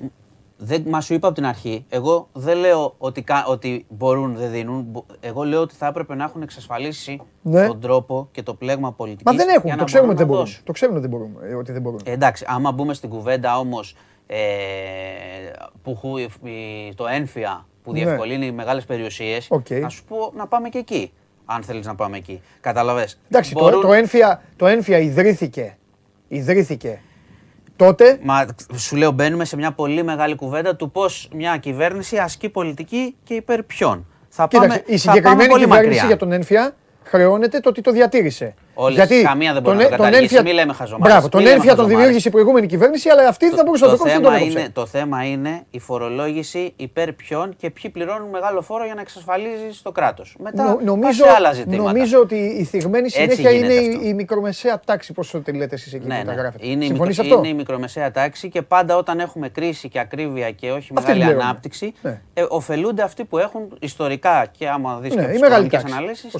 [0.65, 1.85] Δεν, μα σου είπα από την αρχή.
[1.89, 5.05] Εγώ δεν λέω ότι, ότι μπορούν, δεν δίνουν.
[5.19, 7.67] Εγώ λέω ότι θα έπρεπε να έχουν εξασφαλίσει ναι.
[7.67, 9.31] τον τρόπο και το πλέγμα πολιτικής.
[9.31, 9.77] Μα δεν έχουν.
[9.77, 10.47] Το ξέρουμε, ότι δεν μπορούν.
[10.63, 11.37] το ξέρουμε ότι δεν μπορούν.
[11.51, 11.99] Ε, ότι δεν μπορούν.
[12.03, 13.95] Ε, εντάξει, άμα μπούμε στην κουβέντα όμως
[14.27, 14.37] ε,
[15.83, 15.99] που
[16.95, 18.03] το ένφια που ναι.
[18.03, 18.51] διευκολύνει ναι.
[18.51, 19.81] μεγάλες περιουσίες, okay.
[19.81, 21.11] να σου πω να πάμε και εκεί
[21.45, 22.41] αν θέλεις να πάμε εκεί.
[22.61, 23.07] Καταλαβέ.
[23.29, 23.81] Εντάξει, Μπορούν...
[23.81, 25.77] το, το, ένφια, το ένφια ιδρύθηκε.
[26.27, 27.01] Ιδρύθηκε
[27.75, 28.19] τότε.
[28.21, 28.45] Μα
[28.75, 33.33] σου λέω, μπαίνουμε σε μια πολύ μεγάλη κουβέντα του πώς μια κυβέρνηση ασκεί πολιτική και
[33.33, 34.07] υπέρ ποιον.
[34.29, 38.53] Θα Κοίταξε, πάμε, η συγκεκριμένη κυβέρνηση για τον ένφια χρεώνεται το ότι το διατήρησε.
[38.73, 41.13] Όλες, Γιατί καμία δεν μπορεί τον, να το καταργήσει, μην λέμε χαζομάρες.
[41.13, 44.03] Μπράβο, τον ένφια τον δημιούργησε η προηγούμενη κυβέρνηση, αλλά αυτή δεν θα μπορούσε να το
[44.03, 44.21] κάνει.
[44.21, 48.93] Το, είναι, το θέμα είναι η φορολόγηση υπέρ ποιον και ποιοι πληρώνουν μεγάλο φόρο για
[48.93, 50.35] να εξασφαλίζεις το κράτος.
[50.39, 51.91] Μετά Νο, νομίζω, σε άλλα ζητήματα.
[51.91, 56.07] Νομίζω ότι η θυγμένη συνέχεια είναι η, η μικρομεσαία τάξη, πώς το λέτε εσείς εκεί
[56.07, 56.41] ναι, που τα ναι.
[56.41, 56.67] γράφετε.
[56.67, 60.71] Είναι, Συμφωνείς αυτό; είναι η μικρομεσαία τάξη και πάντα όταν έχουμε κρίση και ακρίβεια και
[60.71, 62.21] όχι μεγάλη ανάπτυξη, ναι.
[62.33, 65.21] ε, ωφελούνται αυτοί που έχουν ιστορικά και άμα δεις και
[65.69, 66.33] τις αναλύσεις.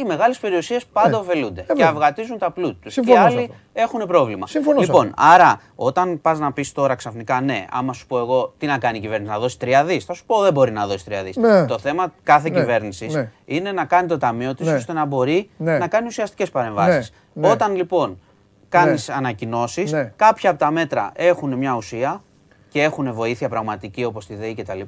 [0.00, 2.94] Οι μεγάλες περιουσίες πάντα ωφελούνται και αυγατίζουν τα πλούτη τους.
[2.94, 4.46] Και άλλοι έχουν πρόβλημα.
[4.46, 8.66] Συμφωνώ λοιπόν, άρα όταν πας να πεις τώρα ξαφνικά ναι, άμα σου πω εγώ τι
[8.66, 11.04] να κάνει η κυβέρνηση, να δώσει 3 δις, θα σου πω δεν μπορεί να δώσει
[11.08, 11.36] 3 δις.
[11.36, 11.66] Ναι.
[11.66, 12.58] Το θέμα κάθε ναι.
[12.60, 13.30] κυβέρνησης ναι.
[13.44, 14.74] είναι να κάνει το ταμείο της ναι.
[14.74, 15.78] ώστε να μπορεί ναι.
[15.78, 17.12] να κάνει ουσιαστικές παρεμβάσεις.
[17.40, 18.20] Όταν λοιπόν
[18.68, 19.14] κάνεις ναι.
[19.14, 22.22] ανακοινώσεις, κάποια από τα μέτρα έχουν μια ουσία
[22.68, 24.80] και έχουν βοήθεια πραγματική όπως τη ΔΕΗ κτλ.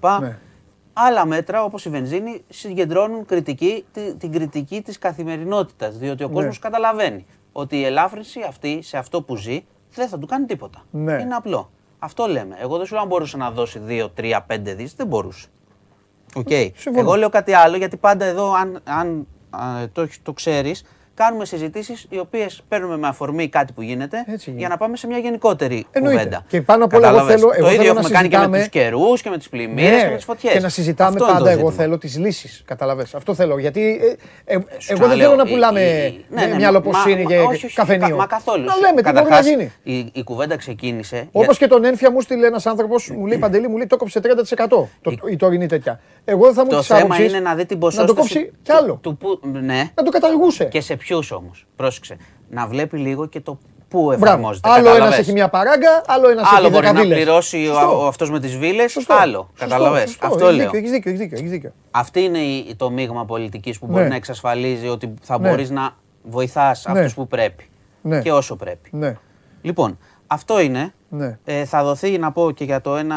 [0.92, 3.84] Άλλα μέτρα όπως η βενζίνη συγκεντρώνουν κριτική,
[4.18, 5.98] την κριτική της καθημερινότητας.
[5.98, 6.34] Διότι ο ναι.
[6.34, 9.64] κόσμος καταλαβαίνει ότι η ελάφρυνση αυτή σε αυτό που ζει
[9.94, 10.84] δεν θα του κάνει τίποτα.
[10.90, 11.12] Ναι.
[11.12, 11.70] Είναι απλό.
[11.98, 12.56] Αυτό λέμε.
[12.60, 14.94] Εγώ δεν σου λέω αν μπορούσε να δώσει 2, 3, 5 δις.
[14.94, 15.46] Δεν μπορούσε.
[16.34, 16.70] Okay.
[16.94, 19.26] Εγώ λέω κάτι άλλο γιατί πάντα εδώ, αν, αν
[19.92, 24.24] το, το ξέρεις, κάνουμε συζητήσεις οι οποίες παίρνουμε με αφορμή κάτι που γίνεται
[24.56, 26.18] για να πάμε σε μια γενικότερη Εννοείται.
[26.18, 26.44] κουβέντα.
[26.48, 27.50] Και πάνω απ' όλα, εγώ θέλω.
[27.60, 30.16] το ίδιο έχουμε κάνει και με τους καιρούς και με τις πλημμύρες ναι, και με
[30.16, 30.52] τις φωτιές.
[30.52, 32.62] Και να συζητάμε πάντα, εγώ θέλω τις λύσεις.
[32.64, 33.06] Καταλαβέ.
[33.12, 33.58] Αυτό θέλω.
[33.58, 34.00] Γιατί
[34.44, 37.36] ε, ε, εγώ δεν θέλω να πουλάμε ναι, ναι, μυαλοποσύνη και
[37.74, 38.16] καφενείο.
[38.16, 38.64] Μα καθόλου.
[38.64, 39.72] Να λέμε τι μπορεί να γίνει.
[40.12, 41.28] Η κουβέντα ξεκίνησε.
[41.32, 44.20] Όπως και τον ένφια μου στείλε ένας άνθρωπος, μου λέει Παντελή, μου λέει το κόψε
[44.22, 46.00] 30% η τωρινή τέτοια.
[46.24, 48.02] Εγώ δεν θα μου Το θέμα είναι να δει την ποσότητα.
[48.02, 49.00] Να το κόψει κι άλλο.
[49.94, 50.64] Να το καταργούσε.
[50.64, 51.66] Και σε ποιους όμως.
[51.76, 52.16] Πρόσεξε.
[52.50, 53.58] Να βλέπει λίγο και το
[53.92, 54.68] πού εφαρμόζεται.
[54.70, 57.68] Άλλο ένας έχει μια παράγκα, άλλο ένας έχει Άλλο μπορεί να πληρώσει
[58.08, 59.50] αυτός με τις βίλες, άλλο.
[59.58, 60.06] Καταλαβέ.
[60.18, 60.70] Αυτό λέω.
[60.72, 62.38] Έχεις δίκιο, έχεις δίκιο, Αυτή είναι
[62.76, 64.08] το μείγμα πολιτικής που μπορεί ναι.
[64.08, 65.48] να εξασφαλίζει ότι θα ναι.
[65.48, 66.98] μπορείς να βοηθάς ναι.
[66.98, 67.68] αυτούς που πρέπει.
[68.02, 68.20] Ναι.
[68.20, 68.90] Και όσο πρέπει.
[68.92, 69.16] Ναι.
[69.62, 70.92] Λοιπόν, αυτό είναι.
[71.08, 71.38] Ναι.
[71.44, 73.16] Ε, θα δοθεί να πω και για το ένα.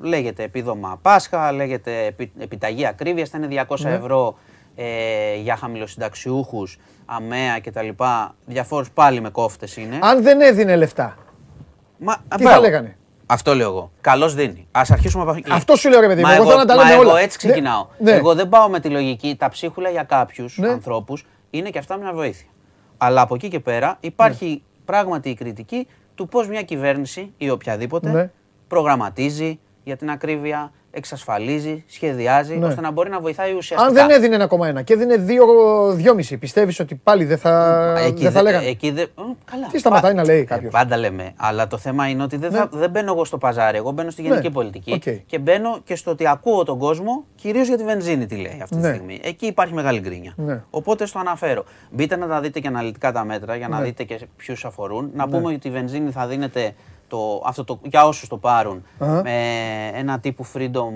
[0.00, 3.28] Λέγεται επίδομα Πάσχα, λέγεται επιταγή ακρίβειας.
[3.28, 4.36] Θα είναι 200 ευρώ
[4.82, 7.88] ε, για χαμηλοσυνταξιούχους, αμαία κτλ.
[8.46, 9.98] Διαφόρου πάλι με κόφτες είναι.
[10.02, 11.16] Αν δεν έδινε λεφτά.
[11.98, 12.96] Μα, τι θα λέγανε;
[13.26, 13.90] Αυτό λέω εγώ.
[14.00, 14.66] Καλώς δίνει.
[14.70, 15.50] Α αρχίσουμε από εκεί.
[15.52, 16.30] Αυτό σου λέω, ρε παιδί μου.
[16.30, 17.10] Εγώ, θέλω να τα λέμε όλα.
[17.10, 17.86] Εγώ έτσι ξεκινάω.
[17.98, 18.12] Ναι.
[18.12, 19.36] Εγώ δεν πάω με τη λογική.
[19.38, 20.68] Τα ψίχουλα για κάποιους ναι.
[20.68, 22.48] ανθρώπους είναι και αυτά μια βοήθεια.
[22.98, 24.58] Αλλά από εκεί και πέρα υπάρχει ναι.
[24.84, 28.30] πράγματι η κριτική του πώς μια κυβέρνηση ή οποιαδήποτε ναι.
[28.68, 29.58] προγραμματίζει
[29.90, 32.66] για την ακρίβεια, εξασφαλίζει, σχεδιάζει, ναι.
[32.66, 34.02] ώστε να μπορεί να βοηθάει ουσιαστικά.
[34.02, 34.46] Αν δεν έδινε
[34.78, 35.14] 1,1 και έδινε
[36.30, 39.06] 2,5, πιστεύεις ότι πάλι δεν θα, εκεί δεν θα λέγανε; Εκεί δε...
[39.44, 39.66] Καλά.
[39.66, 41.32] Τι σταματάει να λέει κάποιος; Ε, πάντα λέμε.
[41.36, 42.78] Αλλά το θέμα είναι ότι δεν, θα, ναι.
[42.78, 43.76] δεν μπαίνω εγώ στο παζάρι.
[43.76, 44.52] Εγώ μπαίνω στη γενική ναι.
[44.52, 45.18] πολιτική okay.
[45.26, 48.76] και μπαίνω και στο ότι ακούω τον κόσμο κυρίως για τη βενζίνη τι λέει αυτή
[48.76, 48.92] τη ναι.
[48.92, 49.20] στιγμή.
[49.22, 50.32] Εκεί υπάρχει μεγάλη γκρίνια.
[50.36, 50.62] Ναι.
[50.70, 51.64] Οπότε στο αναφέρω.
[51.90, 55.10] Μπείτε να τα δείτε και αναλυτικά τα μέτρα για να δείτε και ποιους αφορούν.
[55.14, 56.74] Να πούμε ότι η βενζίνη θα δίνεται
[57.10, 60.92] το, αυτό το, για όσους το πάρουν με ένα τύπου Freedom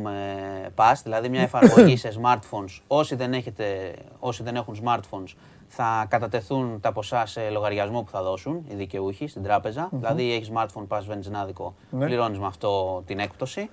[0.65, 2.81] ε, Pass, δηλαδή μια εφαρμογή σε smartphones.
[2.87, 5.35] Όσοι δεν, έχετε, όσοι δεν έχουν smartphones
[5.67, 10.51] θα κατατεθούν τα ποσά σε λογαριασμό που θα δώσουν οι δικαιούχοι στην τραπεζα Δηλαδή έχεις
[10.55, 12.05] smartphone pass βενζινάδικο, ναι.
[12.05, 13.71] πληρώνεις με αυτό την έκπτωση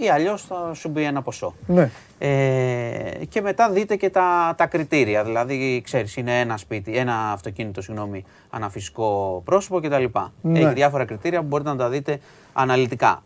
[0.00, 1.54] ή αλλιώς θα σου μπει ένα ποσό.
[1.66, 1.90] Ναι.
[2.18, 5.24] Ε, και μετά δείτε και τα, τα κριτήρια.
[5.24, 10.04] Δηλαδή, ξέρεις, είναι ένα σπίτι, ένα αυτοκίνητο, συγγνώμη, αναφυσικό πρόσωπο κτλ.
[10.40, 10.58] Ναι.
[10.58, 12.20] Έχει διάφορα κριτήρια που μπορείτε να τα δείτε
[12.52, 13.22] αναλυτικά.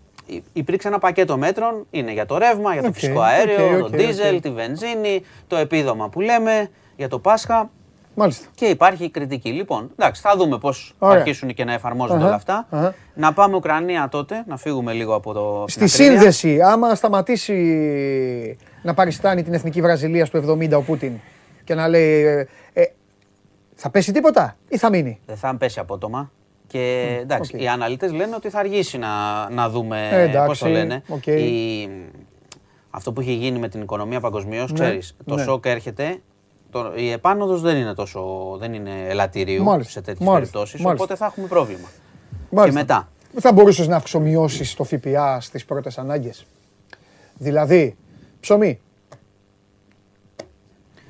[0.52, 4.50] Υπήρξε ένα πακέτο μέτρων, είναι για το ρεύμα, για το φυσικό αέριο, το δίζελ, τη
[4.50, 7.70] βενζίνη, το επίδομα που λέμε, για το Πάσχα.
[8.14, 8.46] Μάλιστα.
[8.54, 9.50] Και υπάρχει κριτική.
[9.50, 12.66] Λοιπόν, εντάξει, θα δούμε πώς θα αρχίσουν και να εφαρμόζονται όλα αυτά.
[13.14, 15.64] Να πάμε Ουκρανία τότε, να φύγουμε λίγο από το.
[15.68, 21.12] Στη σύνδεση, άμα σταματήσει να παριστάνει την εθνική Βραζιλία στο 70 ο Πούτιν
[21.64, 22.24] και να λέει.
[22.24, 22.84] Ε, ε,
[23.74, 26.30] θα πέσει τίποτα ή θα μείνει; Δεν θα πέσει απότομα.
[26.66, 29.08] Και εντάξει, οι αναλύτε λένε ότι θα αργήσει να,
[29.50, 31.02] να δούμε ε, πώς το λένε.
[31.24, 31.88] Η,
[32.90, 35.42] αυτό που έχει γίνει με την οικονομία παγκοσμίως, ναι, ξέρεις, το ναι.
[35.42, 36.20] σοκ έρχεται
[36.72, 38.20] το, η επάνωδος δεν είναι τόσο,
[38.58, 41.88] δεν είναι ελαττηρίου σε τέτοιες περιπτώσεις, οπότε θα έχουμε πρόβλημα.
[42.50, 42.80] Μάλιστα.
[42.80, 43.08] Και μετά;
[43.40, 46.46] Θα μπορούσες να αυξομοιώσεις το ΦΠΑ στις πρώτες ανάγκες.
[47.38, 47.96] Δηλαδή,
[48.40, 48.80] ψωμί,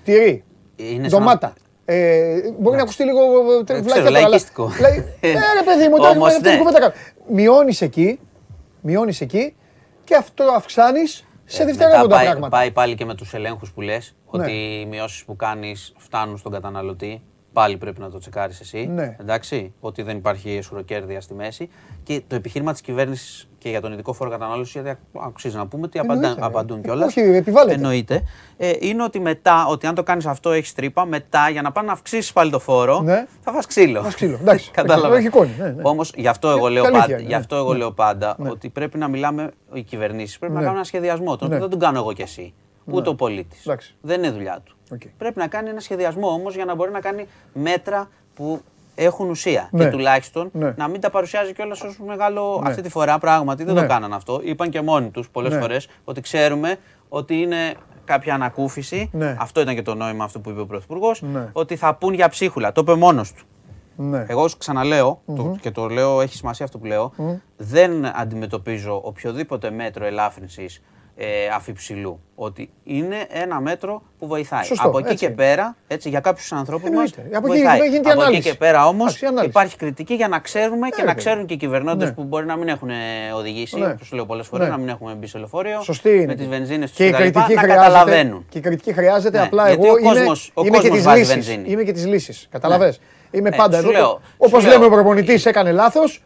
[0.04, 0.44] τυρί,
[0.76, 1.54] είναι ντομάτα.
[1.84, 3.20] Ε, μπορεί να ακουστεί λίγο
[3.66, 4.70] ε, βλάκια λαϊκίστικο.
[5.20, 6.56] Ε, ρε παιδί μου, τώρα ναι.
[6.58, 6.92] κουβέντα
[7.28, 8.18] Μειώνεις εκεί,
[8.80, 9.54] μειώνεις εκεί
[10.04, 12.48] και αυτό αυξάνεις σε δευτερεύοντα πράγματα.
[12.48, 14.21] Πάει πάλι και με τους ελέγχους που λες ναι.
[14.32, 17.22] Ότι οι μειώσεις που κάνεις φτάνουν στον καταναλωτή.
[17.52, 18.86] Πάλι πρέπει να το τσεκάρεις εσύ.
[18.86, 19.16] Ναι.
[19.20, 21.68] Εντάξει, ότι δεν υπάρχει εσουροκέρδεια στη μέση.
[22.02, 25.84] Και το επιχείρημα της κυβέρνησης και για τον ειδικό φόρο κατανάλωσης, γιατί αξίζει να πούμε
[25.84, 27.06] ότι απαντά, απαντούν κιόλας.
[27.06, 27.74] Όχι, επιβάλλεται.
[27.74, 28.22] Εννοείται.
[28.56, 31.86] Ε, είναι ότι μετά, ότι αν το κάνεις αυτό, έχεις τρύπα, μετά για να πάνε
[31.86, 33.26] να αυξήσεις πάλι το φόρο, ναι.
[33.40, 34.04] θα φας ξύλο.
[34.14, 34.38] ξύλο.
[34.40, 34.70] Εντάξει.
[34.80, 35.18] Κατάλαβες.
[35.18, 35.50] Έχει εικόνη.
[35.58, 35.82] Ναι, ναι.
[35.82, 39.50] Όμως γι' αυτό εγώ λέω πάντα, γι αυτό εγώ λέω πάντα ότι πρέπει να μιλάμε
[39.72, 40.38] οι κυβερνήσεις.
[40.38, 41.36] Πρέπει να κάνουν ένα σχεδιασμό.
[41.36, 42.54] Τον δεν τον κάνω εγώ κι εσύ
[42.84, 43.68] ούτε ο πολίτης.
[44.00, 44.76] Δεν είναι δουλειά του.
[45.18, 48.60] Πρέπει να κάνει ένα σχεδιασμό όμως για να μπορεί να κάνει μέτρα που
[48.94, 49.68] έχουν ουσία.
[49.70, 49.90] Και ναι.
[49.90, 50.74] τουλάχιστον ναι.
[50.76, 52.60] να μην τα παρουσιάζει κιόλας ως μεγάλο.
[52.62, 52.68] Ναι.
[52.68, 54.40] Αυτή τη φορά πράγματι δεν το κάναν αυτό.
[54.42, 56.76] Είπαν και μόνοι τους πολλές φορές ότι ξέρουμε
[57.08, 59.10] ότι είναι κάποια ανακούφιση.
[59.38, 61.22] Αυτό ήταν και το νόημα αυτό που είπε ο Πρωθυπουργός.
[61.52, 62.72] Ότι θα πούν για ψίχουλα.
[62.72, 63.44] Το είπε μόνος του.
[63.96, 64.24] Ναι.
[64.28, 64.48] Εγώ
[65.36, 67.12] το, και το λέω, έχει σημασία αυτό που λέω,
[67.56, 70.82] δεν αντιμετωπίζω οποιοδήποτε μέτρο ελάφρυνσης
[71.16, 72.20] ε, αφιψηλού.
[72.34, 74.64] Ότι είναι ένα μέτρο που βοηθάει.
[74.64, 75.26] Σωστό, από εκεί έτσι.
[75.26, 77.14] και πέρα, έτσι, για κάποιους ανθρώπους μας.
[77.32, 77.80] Από, βοηθάει.
[77.80, 81.54] Εκεί, από εκεί και πέρα όμως υπάρχει κριτική για να ξέρουμε και να ξέρουν και
[81.54, 82.14] οι κυβερνώντες ναι.
[82.14, 82.90] που μπορεί να μην έχουν
[83.36, 83.86] οδηγήσει, ναι.
[83.86, 84.72] όπως λέω πολλές φορές, ναι.
[84.72, 85.82] να μην έχουμε μπει σε λεωφορείο.
[85.82, 88.46] Σωστή με τις βενζίνες τους και, και να καταλαβαίνουν.
[88.48, 89.44] Και η κριτική χρειάζεται ναι.
[89.44, 89.96] απλά εγώ
[90.64, 91.62] είμαι και τη λύση.
[91.66, 92.48] Είμαι και τη λύση.
[92.50, 92.94] Καταλαβέ.
[93.30, 94.20] Είμαι πάντα εδώ.
[94.36, 96.22] Όπως λέμε ο προπονητής έκανε λάθος,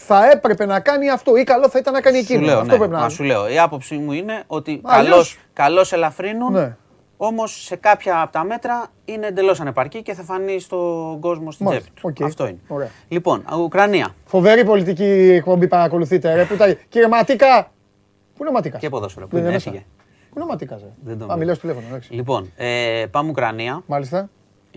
[0.00, 2.44] θα έπρεπε να κάνει αυτό ή καλό θα ήταν να κάνει εκείνο.
[2.44, 3.08] Λέω, αυτό ναι, πρέπει να...
[3.08, 6.76] Σου λέω, η άποψή μου είναι ότι καλώς, καλώς ελαφρύνουν, ναι.
[7.16, 11.66] όμως σε κάποια από τα μέτρα είναι εντελώς ανεπαρκή και θα φανεί στον κόσμο στην
[11.66, 12.12] τσέπη του.
[12.12, 12.24] Okay.
[12.24, 12.58] Αυτό είναι.
[12.68, 12.90] Ωραία.
[13.08, 14.14] Λοιπόν, Ουκρανία.
[14.24, 16.34] Φοβερή πολιτική εκπομπή παρακολουθείτε.
[16.34, 16.72] Ρε, που τα...
[16.88, 17.70] Κύριε Ματίκα,
[18.34, 18.78] πού είναι ο Ματίκα.
[18.78, 19.84] Και ποδόσφαιρο, που είναι, έφυγε.
[20.30, 20.80] Πού είναι ο Ματίκα.
[21.04, 21.98] Δεν τον Α, μιλάω στο τηλέφωνο.
[22.08, 23.82] Λοιπόν, ε, πάμε Ουκρανία.
[23.86, 24.28] Μάλιστα.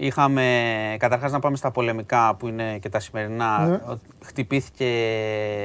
[0.04, 3.66] Είχαμε, καταρχάς να πάμε στα πολεμικά που είναι και τα σημερινά.
[3.66, 3.80] Ναι.
[4.24, 4.88] Χτυπήθηκε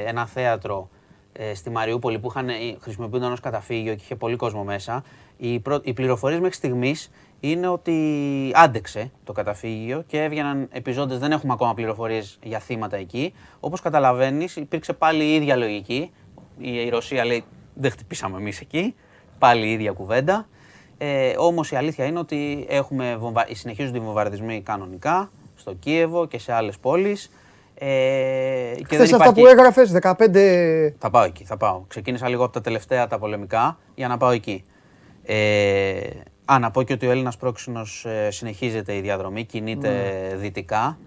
[0.06, 0.88] ένα θέατρο
[1.32, 2.48] ε, στη Μαριούπολη που είχαν,
[2.80, 5.04] χρησιμοποιούνταν ως καταφύγιο και είχε πολύ κόσμο μέσα.
[5.36, 7.10] Οι, προ, οι πληροφορίες μέχρι στιγμής
[7.40, 13.32] είναι ότι άντεξε το καταφύγιο και έβγαιναν επιζώντες, δεν έχουμε ακόμα πληροφορίες για θύματα εκεί.
[13.60, 16.10] Όπως καταλαβαίνεις υπήρξε πάλι η ίδια λογική.
[16.58, 17.44] Η Ρωσία λέει
[17.74, 18.94] δεν χτυπήσαμε εμείς εκεί,
[19.38, 20.46] πάλι η ίδια κουβέντα.
[20.98, 23.46] Ε, Όμως η αλήθεια είναι ότι έχουμε βομβα...
[23.52, 27.30] συνεχίζονται οι βομβαρδισμοί κανονικά στο Κίεβο και σε άλλες πόλεις.
[27.74, 27.86] Ε,
[28.88, 30.94] και Χθες αυτά που έγραφες, 15.
[30.98, 31.82] Θα πάω εκεί, θα πάω.
[31.88, 34.64] Ξεκίνησα λίγο από τα τελευταία τα πολεμικά για να πάω εκεί.
[35.22, 35.98] Ε,
[36.44, 40.36] α, να πω και ότι ο Έλληνας πρόξενος ε, συνεχίζεται η διαδρομή, κινείται ναι.
[40.36, 40.98] δυτικά.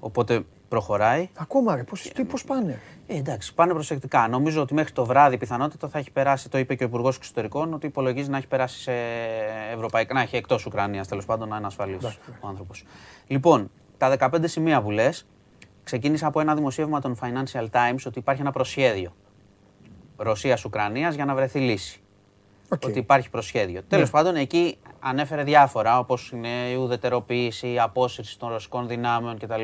[0.00, 1.28] Οπότε προχωράει.
[1.34, 4.28] Ακόμα ρε, πώς, τι, πώς πάνε; Ε, εντάξει, πάνε προσεκτικά.
[4.28, 7.74] Νομίζω ότι μέχρι το βράδυ πιθανότητα θα έχει περάσει, το είπε και ο Υπουργός Εξωτερικών,
[7.74, 8.92] ότι υπολογίζει να έχει περάσει σε
[9.74, 12.04] ευρωπαϊκά, να έχει εκτός Ουκρανίας τέλος πάντων να είναι ασφαλής
[12.40, 12.84] ο άνθρωπος.
[13.26, 15.26] Λοιπόν, τα 15 σημεία που λες,
[15.84, 19.12] ξεκίνησα από ένα δημοσίευμα των Financial Times ότι υπάρχει ένα προσχέδιο
[20.16, 22.00] Ρωσία-Ουκρανία για να βρεθεί λύση.
[22.68, 22.86] Okay.
[22.86, 23.80] Ότι υπάρχει προσχέδιο.
[23.80, 23.86] Ναι.
[23.86, 29.62] Τέλος πάντων, εκεί ανέφερε διάφορα, όπως είναι η ουδετεροποίηση, η απόσυρση των ρωσικών δυνάμεων κτλ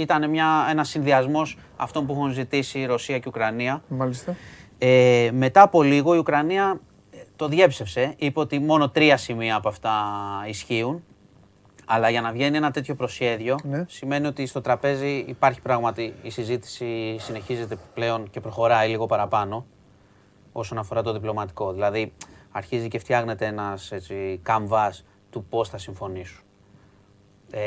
[0.00, 3.82] ήταν μια, ένας συνδυασμός αυτών που έχουν ζητήσει η Ρωσία και η Ουκρανία.
[3.88, 4.36] Μάλιστα.
[4.78, 8.14] Ε, μετά από λίγο η Ουκρανία ε, το διέψευσε.
[8.16, 9.94] Είπε ότι μόνο τρία σημεία από αυτά
[10.46, 11.04] ισχύουν.
[11.84, 13.84] Αλλά για να βγαίνει ένα τέτοιο προσχέδιο ναι.
[13.88, 19.66] σημαίνει ότι στο τραπέζι υπάρχει πράγματι η συζήτηση συνεχίζεται πλέον και προχωράει λίγο παραπάνω
[20.52, 21.72] όσον αφορά το διπλωματικό.
[21.72, 22.12] Δηλαδή
[22.50, 26.44] αρχίζει και φτιάχνεται ένας έτσι, καμβάς του πώς θα συμφωνήσουν.
[27.50, 27.60] Ε,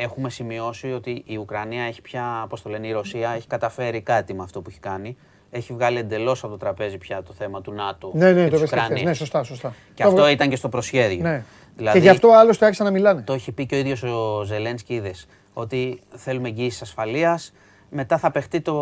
[0.00, 4.34] έχουμε σημειώσει ότι η Ουκρανία έχει πια, πώς το λένε, η Ρωσία έχει καταφέρει κάτι
[4.34, 5.16] με αυτό που έχει κάνει.
[5.50, 8.60] Έχει βγάλει εντελώς από το τραπέζι πια το θέμα του ΝΑΤΟ ναι, ναι, και το
[8.60, 9.74] της Ναι, σωστά, σωστά.
[9.94, 11.22] Και αυτό ήταν και στο προσχέδιο.
[11.22, 11.44] Ναι.
[11.76, 13.22] Δηλαδή, και γι' αυτό άλλωστε άρχισαν να μιλάνε.
[13.22, 15.26] Το έχει πει και ο ίδιος ο Ζελένσκι, είδες.
[15.52, 17.52] Ότι θέλουμε εγγύησης ασφαλείας.
[17.90, 18.74] Μετά θα παιχτεί το,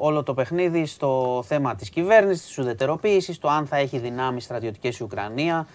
[0.00, 4.98] όλο το παιχνίδι στο θέμα της κυβέρνησης, της ουδετεροποίησης, το αν θα έχει δυνάμεις στρατιωτικές
[4.98, 5.66] η Ουκρανία,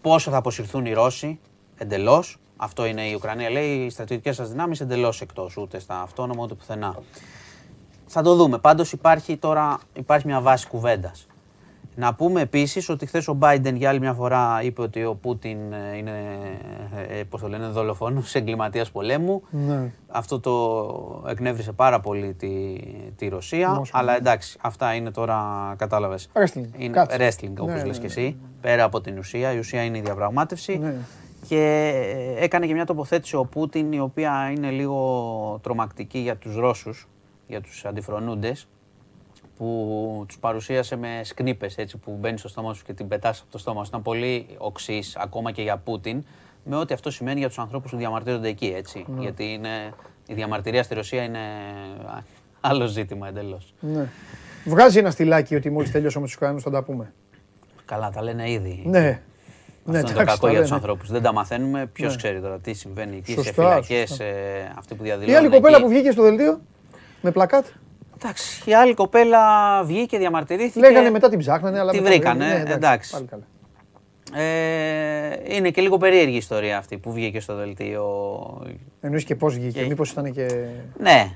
[0.00, 1.40] πόσο θα αποσυρθούν οι Ρώσοι
[1.76, 2.38] εντελώς.
[2.60, 3.50] Αυτό είναι η Ουκρανία.
[3.50, 6.96] Λέει οι στρατιωτικές σας δυνάμεις εντελώς εκτός, ούτε στα αυτόνομα ούτε πουθενά.
[8.06, 8.58] Θα το δούμε.
[8.58, 11.26] Πάντως υπάρχει τώρα υπάρχει μια βάση κουβέντας.
[11.94, 15.58] Να πούμε επίσης ότι χθες ο Biden για άλλη μια φορά είπε ότι ο Πούτιν
[15.72, 16.12] ε, είναι,
[17.08, 19.42] ε, πώς το λένε, δολοφόνος, εγκληματίας πολέμου.
[19.50, 19.90] Ναι.
[20.08, 22.76] Αυτό το εκνεύρισε πάρα πολύ τη,
[23.16, 23.82] τη Ρωσία.
[23.92, 26.28] αλλά εντάξει, αυτά είναι τώρα, κατάλαβες.
[26.32, 26.68] Wrestling.
[26.78, 28.20] Είναι wrestling, όπως ναι, λες ναι, και εσύ.
[28.20, 29.52] Ναι, πέρα από την ουσία.
[29.52, 30.80] Η ουσία είναι η διαπραγμάτευση.
[31.48, 31.92] Και
[32.38, 37.08] έκανε και μια τοποθέτηση ο Πούτιν η οποία είναι λίγο τρομακτική για τους Ρώσους,
[37.46, 38.68] για τους αντιφρονούντες,
[39.56, 43.50] που τους παρουσίασε με σκνήπες έτσι που μπαίνει στο στόμα σου και την πετάς από
[43.50, 43.88] το στόμα σου.
[43.88, 46.24] Ήταν πολύ οξύς ακόμα και για Πούτιν,
[46.64, 49.04] με ό,τι αυτό σημαίνει για τους ανθρώπους που διαμαρτύρονται εκεί, έτσι.
[49.08, 49.20] Ναι.
[49.20, 49.94] Γιατί είναι,
[50.26, 51.38] η διαμαρτυρία στη Ρωσία είναι
[52.60, 53.74] άλλο ζήτημα εντελώς.
[53.80, 54.08] Ναι.
[54.64, 57.12] Βγάζει ένα στυλάκι ότι μόλις τελειώσαμε τους Ουκρανούς θα τα πούμε.
[57.84, 58.82] Καλά, τα λένε ήδη.
[58.86, 59.22] Ναι.
[59.90, 61.10] Ναι, Αυτό είναι το κακό για τους ανθρώπους.
[61.10, 61.86] Δεν τα μαθαίνουμε.
[61.92, 62.16] Ποιος ναι.
[62.16, 64.04] ξέρει τώρα τι συμβαίνει εκεί, σε φυλακέ,
[64.78, 65.34] αυτοί που διαδηλώνουν.
[65.34, 66.60] Η άλλη κοπέλα που βγήκε στο δελτίο
[67.20, 67.66] με πλακάτ.
[68.20, 69.40] Εντάξει, η άλλη κοπέλα
[69.84, 70.80] βγήκε, διαμαρτυρήθηκε.
[70.80, 71.92] Λέγανε μετά την ψάχνανε, αλλά.
[71.92, 73.12] Τη βρήκανε, ναι, εντάξει.
[73.12, 73.42] Πάλι καλά.
[74.32, 78.06] Ε, είναι και λίγο περίεργη η ιστορία αυτή που βγήκε στο δελτίο.
[79.00, 79.86] Εννοείς και πώς βγήκε, και...
[79.86, 80.46] μήπως ήταν και.
[80.98, 81.30] Ναι,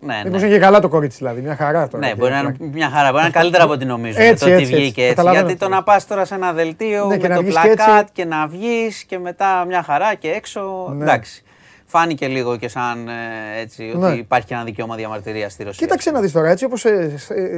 [0.00, 0.58] ναι, Μήπως ναι.
[0.58, 2.06] καλά το κορίτσι δηλαδή, μια χαρά τώρα.
[2.06, 4.20] Ναι, μπορεί να είναι μια χαρά, μπορεί να είναι καλύτερα από ό,τι νομίζω.
[4.20, 5.20] Έτσι, το ότι βγήκε έτσι.
[5.20, 5.30] έτσι.
[5.30, 9.04] Γιατί το να πας τώρα σε ένα δελτίο ναι, με το πλακάτ και, να βγεις
[9.04, 10.92] και μετά μια χαρά και έξω.
[10.96, 11.04] Ναι.
[11.04, 11.42] Εντάξει.
[11.84, 14.06] Φάνηκε λίγο και σαν ε, έτσι, ναι.
[14.06, 15.86] ότι υπάρχει ένα δικαίωμα διαμαρτυρίας στη Ρωσία.
[15.86, 16.90] Κοίταξε να δεις τώρα, έτσι όπως σε,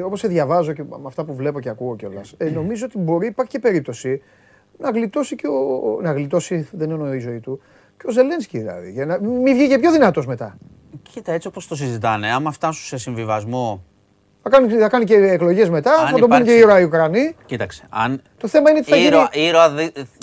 [0.05, 2.35] όπως σε διαβάζω και με αυτά που βλέπω και ακούω κιόλας.
[2.37, 4.23] Ε, νομίζω ότι μπορεί, υπάρχει και περίπτωση
[4.79, 5.99] να γλιτώσει και ο.
[6.03, 7.61] Να γλιτώσει, δεν εννοώ η ζωή του,
[7.99, 8.91] και ο Ζελένσκι δηλαδή.
[8.91, 10.57] Για να μην βγει και πιο δυνατός μετά.
[11.13, 13.85] Κοίτα, έτσι όπως το συζητάνε, άμα φτάσουν σε συμβιβασμό.
[14.43, 16.85] Θα κάνει, θα κάνει και εκλογές μετά, αν θα το πούν και οι ήρωα οι
[16.85, 17.35] Ουκρανοί.
[17.47, 17.85] Κοίταξε.
[17.89, 18.23] Αν...
[18.41, 19.47] Το θέμα είναι τι θα ήρωα, γίνει.
[19.47, 19.73] Ήρωα,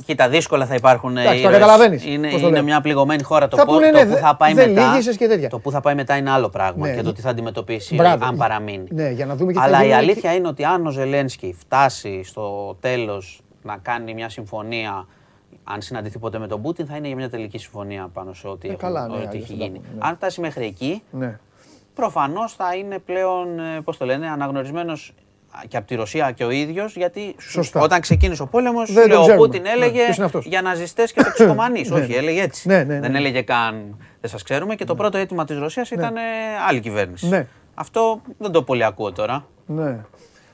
[0.05, 1.17] κοίτα, δύσκολα θα υπάρχουν.
[1.17, 2.05] Εντάξει, το καταλαβαίνεις.
[2.05, 3.47] Είναι, είναι μια πληγωμένη χώρα.
[3.47, 5.49] Το, πούνε, το, ναι, που θα πάει δεν μετά, και τέτοια.
[5.49, 8.25] το που θα πάει μετά είναι άλλο πράγμα ναι, και το τι θα αντιμετωπίσει Μπράβο.
[8.25, 8.87] αν παραμείνει.
[8.89, 12.77] Ναι, για να δούμε και Αλλά η αλήθεια είναι ότι αν ο Ζελένσκι φτάσει στο
[12.79, 15.07] τέλος να κάνει μια συμφωνία
[15.67, 18.69] αν συναντηθεί ποτέ με τον Πούτιν, θα είναι για μια τελική συμφωνία πάνω σε ό,τι,
[18.69, 19.69] ε, καλά, ναι, έχει γίνει.
[19.69, 19.97] Ναι.
[19.99, 21.39] Αν φτάσει μέχρι εκεί, ναι.
[21.93, 25.13] προφανώς θα είναι πλέον, ε, πώς το λένε, αναγνωρισμένος
[25.67, 27.81] και από τη Ρωσία και ο ίδιος, γιατί Σωστά.
[27.81, 28.89] όταν ξεκίνησε ο πόλεμος,
[29.29, 31.89] ο Πούτιν ναι, έλεγε ναι, για ναζιστές και τοξικομανείς.
[31.89, 32.69] Ναι, Όχι, έλεγε έτσι.
[32.69, 36.13] Δεν έλεγε καν δεν σας ξέρουμε και το πρώτο αίτημα της Ρωσίας ήταν
[36.67, 37.47] άλλη κυβέρνηση.
[37.73, 39.45] Αυτό δεν το πολύ ακούω τώρα.
[39.65, 39.99] Ναι.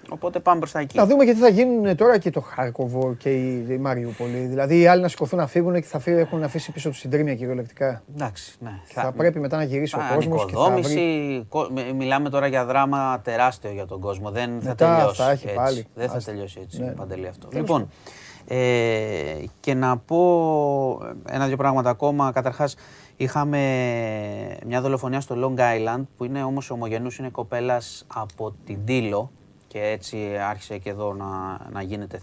[0.09, 0.97] Οπότε πάμε προ τα εκεί.
[0.97, 4.37] Θα δούμε γιατί θα γίνουν τώρα και το Χάρκοβο και η Μαριούπολη.
[4.37, 7.09] Δηλαδή οι άλλοι να σηκωθούν να φύγουν και θα φύγουν, έχουν αφήσει πίσω τους την
[7.09, 8.03] τρίμια κυριολεκτικά.
[8.15, 8.79] Εντάξει, ναι.
[8.83, 10.43] Θα, θα πρέπει μετά να γυρίσει ο κόσμος.
[10.43, 10.93] Οικοδόμηση.
[10.93, 11.93] Βρει...
[11.93, 14.31] Μιλάμε τώρα για δράμα τεράστιο για τον κόσμο.
[14.31, 15.21] Δεν μετά θα τελειώσει.
[15.21, 15.57] Θα έχει έτσι.
[15.57, 15.85] Πάλι.
[15.95, 16.81] Δεν θα τελειώσει έτσι.
[16.81, 16.91] Ναι.
[16.91, 17.47] Παντελή αυτό.
[17.51, 17.89] Λοιπόν,
[18.47, 18.55] ε,
[19.59, 22.31] και να πω ένα-δύο πράγματα ακόμα.
[22.31, 22.75] Καταρχάς,
[23.15, 23.59] είχαμε
[24.65, 29.31] μια δολοφονία στο Long Island που είναι όμως ομογενούς, είναι κοπέλας από την Τήλο
[29.73, 32.21] και έτσι άρχισε και εδώ να, να γίνεται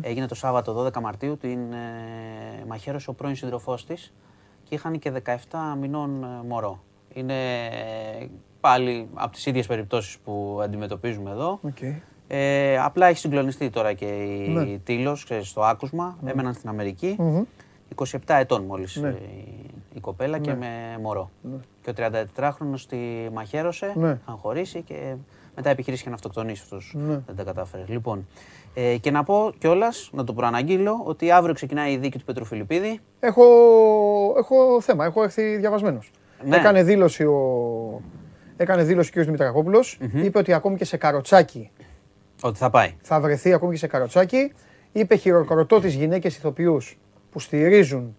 [0.00, 4.12] Έγινε το Σάββατο 12 Μαρτίου, την ε, μαχαίρωσε ο πρώην σύντροφός της
[4.62, 5.34] και είχαν και 17
[5.80, 6.82] μηνών ε, μωρό.
[7.12, 8.26] Είναι ε,
[8.60, 11.60] πάλι από τις ίδιες περιπτώσεις που αντιμετωπίζουμε εδώ.
[11.62, 11.94] Okay.
[12.28, 14.78] Ε, απλά έχει συγκλονιστεί τώρα και η ναι.
[14.78, 16.30] Τήλος, στο άκουσμα, ναι.
[16.30, 17.16] έμεναν στην Αμερική.
[17.94, 19.14] 27 ετών μόλις ναι.
[19.94, 20.56] η, κοπέλα και ναι.
[20.56, 21.30] με μωρό.
[21.42, 21.56] Ναι.
[21.82, 21.94] Και ο
[22.36, 22.98] 34χρονος τη
[23.32, 24.08] μαχαίρωσε, ναι.
[24.24, 25.14] αν χωρίσει και
[25.56, 26.98] μετά επιχειρήσεις να αυτοκτονήσεις αυτό.
[26.98, 27.20] Ναι.
[27.26, 27.88] Δεν τα κατάφερες.
[27.88, 28.26] Λοιπόν,
[28.74, 32.44] ε, και να πω κιόλας, να το προαναγγείλω, ότι αύριο ξεκινάει η δίκη του Πέτρου
[32.44, 33.00] Φιλιππίδη.
[33.20, 33.44] Έχω,
[34.38, 36.10] έχω θέμα, έχω έρθει διαβασμένος.
[36.44, 36.56] Ναι.
[36.56, 38.02] Έκανε δήλωση ο,
[38.56, 39.24] έκανε δήλωση ο κ.
[39.24, 41.70] δημητρακοπουλο Είπε ότι ακόμη και σε καροτσάκι.
[42.42, 42.94] Ότι θα πάει.
[43.02, 44.52] Θα βρεθεί ακόμη και σε καροτσάκι.
[44.92, 46.98] Είπε χειροκροτώ τις γυναίκες ηθοποιούς
[47.30, 48.16] που στηρίζουν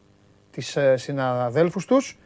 [0.52, 2.18] τις ε, συναδέλφους τους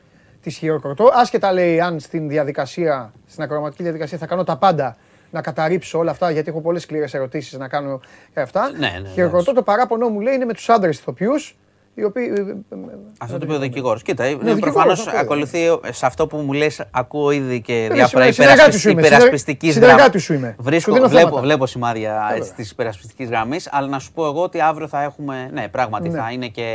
[0.42, 1.10] της χειροκροτώ.
[1.14, 4.98] Άσχετα λέει αν στην διαδικασία, στην ακροματική διαδικασία θα κάνω τα πάντα
[5.32, 8.00] να καταρρύψω όλα αυτά, γιατί έχω πολλές σκληρές ερωτήσεις να κάνω
[8.34, 8.72] και αυτά.
[8.72, 9.54] Ναι, ναι, χειροκροτώ.
[9.54, 11.58] Το παράπονο μου λέει είναι με τους άντρες ηθοποιούς.
[11.96, 12.34] Οι οποίοι...
[12.36, 12.78] Ε, ε, ε,
[13.20, 14.02] αυτό το είπε ο δικηγόρος.
[14.02, 15.60] Κοίτα, ναι, προφανώς ακολουθεί
[15.90, 20.20] σε αυτό που μου λες, ακούω ήδη και διάφορα υπερασπιστικής γραμμή.
[20.20, 20.56] σου είμαι.
[20.60, 25.04] Βρίσκω, βλέπω, βλέπω σημάδια της υπερασπιστικής γραμμής, αλλά να σου πω εγώ ότι αύριο θα
[25.04, 25.50] έχουμε.
[25.54, 26.18] Ναι, πράγματι ναι.
[26.18, 26.66] θα είναι και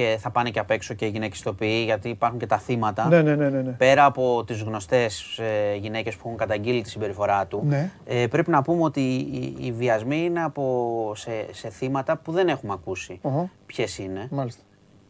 [0.00, 3.08] και θα πάνε και απ' έξω και οι γυναίκες ηθοποιοί, γιατί υπάρχουν και τα θύματα.
[3.08, 3.62] Ναι, ναι, ναι, ναι.
[3.62, 3.70] ναι.
[3.70, 7.90] Πέρα από τις γνωστές ε, γυναίκες που έχουν καταγγείλει τη συμπεριφορά του, ναι.
[8.04, 12.48] ε, πρέπει να πούμε ότι οι, οι βιασμοί είναι από, σε, σε θύματα που δεν
[12.48, 13.44] έχουμε ακούσει uh-huh.
[13.66, 14.28] ποιες είναι.
[14.30, 14.62] Μάλιστα.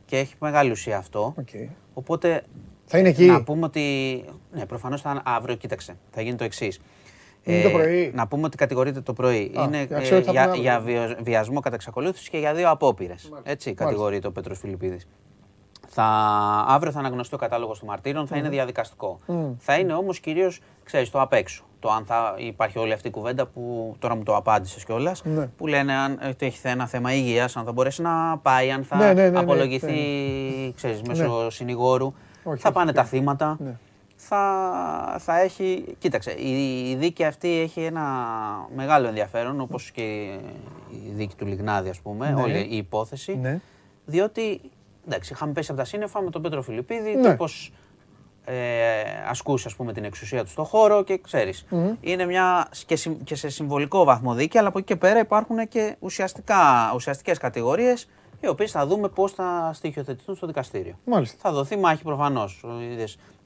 [0.04, 1.34] Και έχει μεγάλη ουσία αυτό.
[1.40, 1.68] Okay.
[1.94, 2.42] Οπότε.
[2.84, 3.26] Θα είναι εκεί.
[3.26, 4.24] Να πούμε ότι.
[4.52, 5.96] Ναι, προφανώς θα αύριο, κοίταξε.
[6.10, 6.80] Θα γίνει το εξής.
[7.42, 8.10] Είναι το ε, πρωί.
[8.14, 9.52] Να πούμε ότι κατηγορείται το πρωί.
[9.64, 10.82] είναι ε, για, για
[11.22, 13.32] βιασμό κατά εξακολούθηση και για δύο απόπειρες.
[13.42, 15.08] Έτσι κατηγορείται ο Πέτρος Φιλιππίδης.
[15.92, 16.04] Θα,
[16.68, 19.18] αύριο θα αναγνωστεί ο κατάλογος των μαρτύρων, θα είναι διαδικαστικό.
[19.58, 21.64] Θα είναι όμως κυρίως, ξέρεις, το απ' έξω.
[21.78, 25.24] Το αν θα υπάρχει όλη αυτή η κουβέντα που τώρα μου το απάντησες κιόλας.
[25.24, 25.46] Ναι.
[25.56, 29.12] Που λένε αν ότι έχει ένα θέμα υγείας, αν θα μπορέσει να πάει, αν θα
[29.12, 29.94] ναι, ναι, απολογηθεί,
[30.76, 32.12] ξέρεις, μέσω συνηγόρου.
[32.56, 33.58] θα πάνε τα θύματα
[34.30, 35.84] θα, θα έχει...
[35.98, 38.02] Κοίταξε, η, δίκη αυτή έχει ένα
[38.74, 40.02] μεγάλο ενδιαφέρον, όπως και
[40.90, 42.42] η δίκη του Λιγνάδη, ας πούμε, ναι.
[42.42, 43.60] όλη η υπόθεση, ναι.
[44.04, 44.60] διότι,
[45.06, 47.30] εντάξει, είχαμε πέσει από τα σύννεφα με τον Πέτρο Φιλιππίδη, ναι.
[47.30, 47.72] τύπος
[48.44, 48.54] ε,
[49.28, 51.66] ασκούσε, ας πούμε, την εξουσία του στο χώρο και ξέρεις,
[52.00, 55.96] είναι μια και, και, σε συμβολικό βαθμό δίκη, αλλά από εκεί και πέρα υπάρχουν και
[55.98, 58.08] ουσιαστικά, ουσιαστικές κατηγορίες,
[58.40, 60.94] οι οποίες θα δούμε πώς θα στοιχειοθετηθούν στο δικαστήριο.
[61.04, 61.36] Μάλιστα.
[61.40, 62.64] Θα δοθεί μάχη προφανώς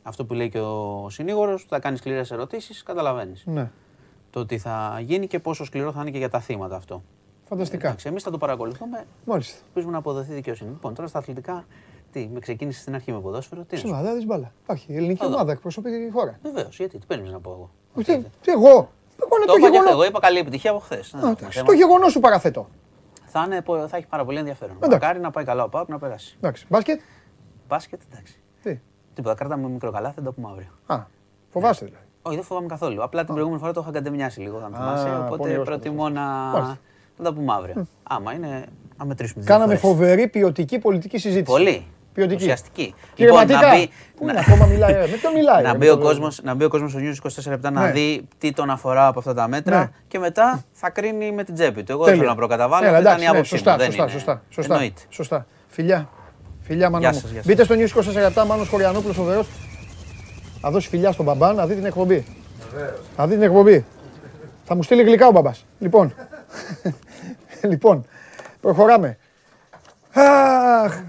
[0.07, 3.43] αυτό που λέει και ο συνήγορος, θα κάνεις σκληρές ερωτήσεις, καταλαβαίνεις.
[3.47, 3.71] Ναι.
[4.31, 7.03] Το τι θα γίνει και πόσο σκληρό θα είναι και για τα θύματα αυτό.
[7.49, 7.97] Φανταστικά.
[8.03, 9.07] Εμείς θα το παρακολουθούμε.
[9.25, 9.59] Μάλιστα.
[9.67, 10.71] Ελπίζουμε να αποδοθεί δικαιοσύνη.
[10.71, 11.65] Λοιπόν, τώρα στα αθλητικά,
[12.13, 13.63] τι, με ξεκίνησε στην αρχή με ποδόσφαιρο.
[13.63, 14.53] Τι Στην ομάδα τη μπάλα.
[14.63, 14.93] Υπάρχει.
[14.93, 16.39] Η ελληνική ομάδα εκπροσωπεί τη χώρα.
[16.43, 17.71] Βεβαίως, γιατί, τι παίρνεις να πω εγώ.
[18.05, 18.91] Τι, τι εγώ.
[19.23, 19.91] Εγώ το, το γεγονό.
[19.91, 21.15] Εγώ είπα καλή επιτυχία από χθες.
[21.65, 22.69] Το γεγονός σου παραθέτω.
[23.27, 24.77] Θα, είναι, θα έχει πάρα πολύ ενδιαφέρον.
[24.91, 26.35] Μακάρι να πάει καλά ο Πάου να περάσει.
[26.37, 26.67] Εντάξει.
[26.69, 27.01] Μπάσκετ;
[27.69, 28.35] Μπάσκετ, εντάξει.
[28.63, 28.79] Τι;
[29.15, 30.69] Τίποτα, κρατάμε μικρό καλά, θα το πούμε αύριο.
[30.87, 31.03] Α,
[31.53, 32.05] φοβάσαι δηλαδή.
[32.23, 33.03] Όχι, δεν φοβάμαι καθόλου.
[33.03, 35.09] Απλά την προηγούμενη φορά το είχα κατεμοιάσει λίγο, αν θυμάσαι.
[35.25, 36.23] Οπότε προτιμώ να.
[37.17, 37.87] Θα τα πούμε αύριο.
[38.03, 38.65] Άμα είναι,
[38.97, 39.45] να μετρήσουμε.
[39.45, 41.53] Κάναμε φοβερή ποιοτική πολιτική συζήτηση.
[41.53, 41.87] Πολύ.
[42.15, 42.43] Ποιοτική.
[42.43, 42.95] Ουσιαστική.
[43.17, 45.63] Λοιπόν, να μπει, Πού να, ακόμα μιλάει, με το μιλάει.
[45.63, 47.91] να, μπει ο κόσμος, να μπει ο κόσμος στο News 24 λεπτά να ναι.
[47.91, 49.91] δει τι τον αφορά από αυτά τα μέτρα ναι.
[50.09, 51.93] και μετά θα κρίνει με την τσέπη του.
[51.93, 53.61] Εγώ δεν θέλω να προκαταβάλω, αυτή ήταν η άποψή μου.
[53.61, 54.09] Σωστά, σωστά,
[54.49, 54.97] σωστά.
[55.09, 55.47] Σωστά.
[55.69, 56.09] Φιλιά.
[56.65, 57.23] Φιλιά, μάνα μου.
[57.45, 59.49] Μπείτε στο News 24 λεπτά, Μάνος Χωριανόπουλος, φοβερός.
[60.61, 62.25] Θα δώσει φιλιά στον μπαμπά να δει την εκπομπή.
[63.17, 63.85] Να δει την εκπομπή.
[64.65, 65.67] Θα μου στείλει γλυκά ο μπαμπάς.
[65.79, 66.15] Λοιπόν,
[67.71, 68.07] λοιπόν,
[68.61, 69.19] προχωράμε.
[70.13, 71.03] Αχ,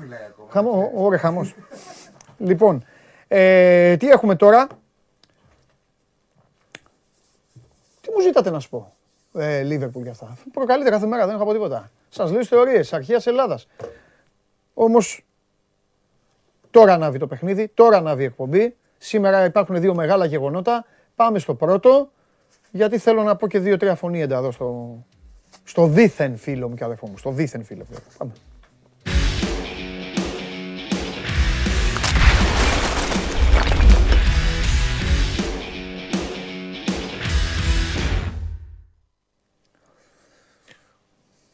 [0.49, 1.55] χαμό, ωραία χαμός.
[2.37, 2.85] Λοιπόν,
[3.27, 4.67] ε, τι έχουμε τώρα;
[8.01, 8.93] Τι μου ζήτατε να σου πω.
[9.33, 11.91] Ε, Λίβερπουλ για αυτά; Προκαλείται κάθε μέρα, δεν έχω πω τίποτα.
[12.09, 13.67] Σας λέω θεωρίες, αρχαίας Ελλάδας.
[14.73, 15.24] Όμως
[16.75, 18.75] Τώρα ανάβει το παιχνίδι, τώρα ανάβει η εκπομπή.
[18.97, 20.85] Σήμερα υπάρχουν δύο μεγάλα γεγονότα.
[21.15, 22.11] Πάμε στο πρώτο,
[22.71, 24.97] γιατί θέλω να πω και δύο-τρία φωνήεντα εδώ στο,
[25.63, 27.17] στο δίθεν φίλο μου και αδερφό μου.
[27.17, 27.97] Στο δίθεν φίλο μου.
[28.17, 28.31] Πάμε.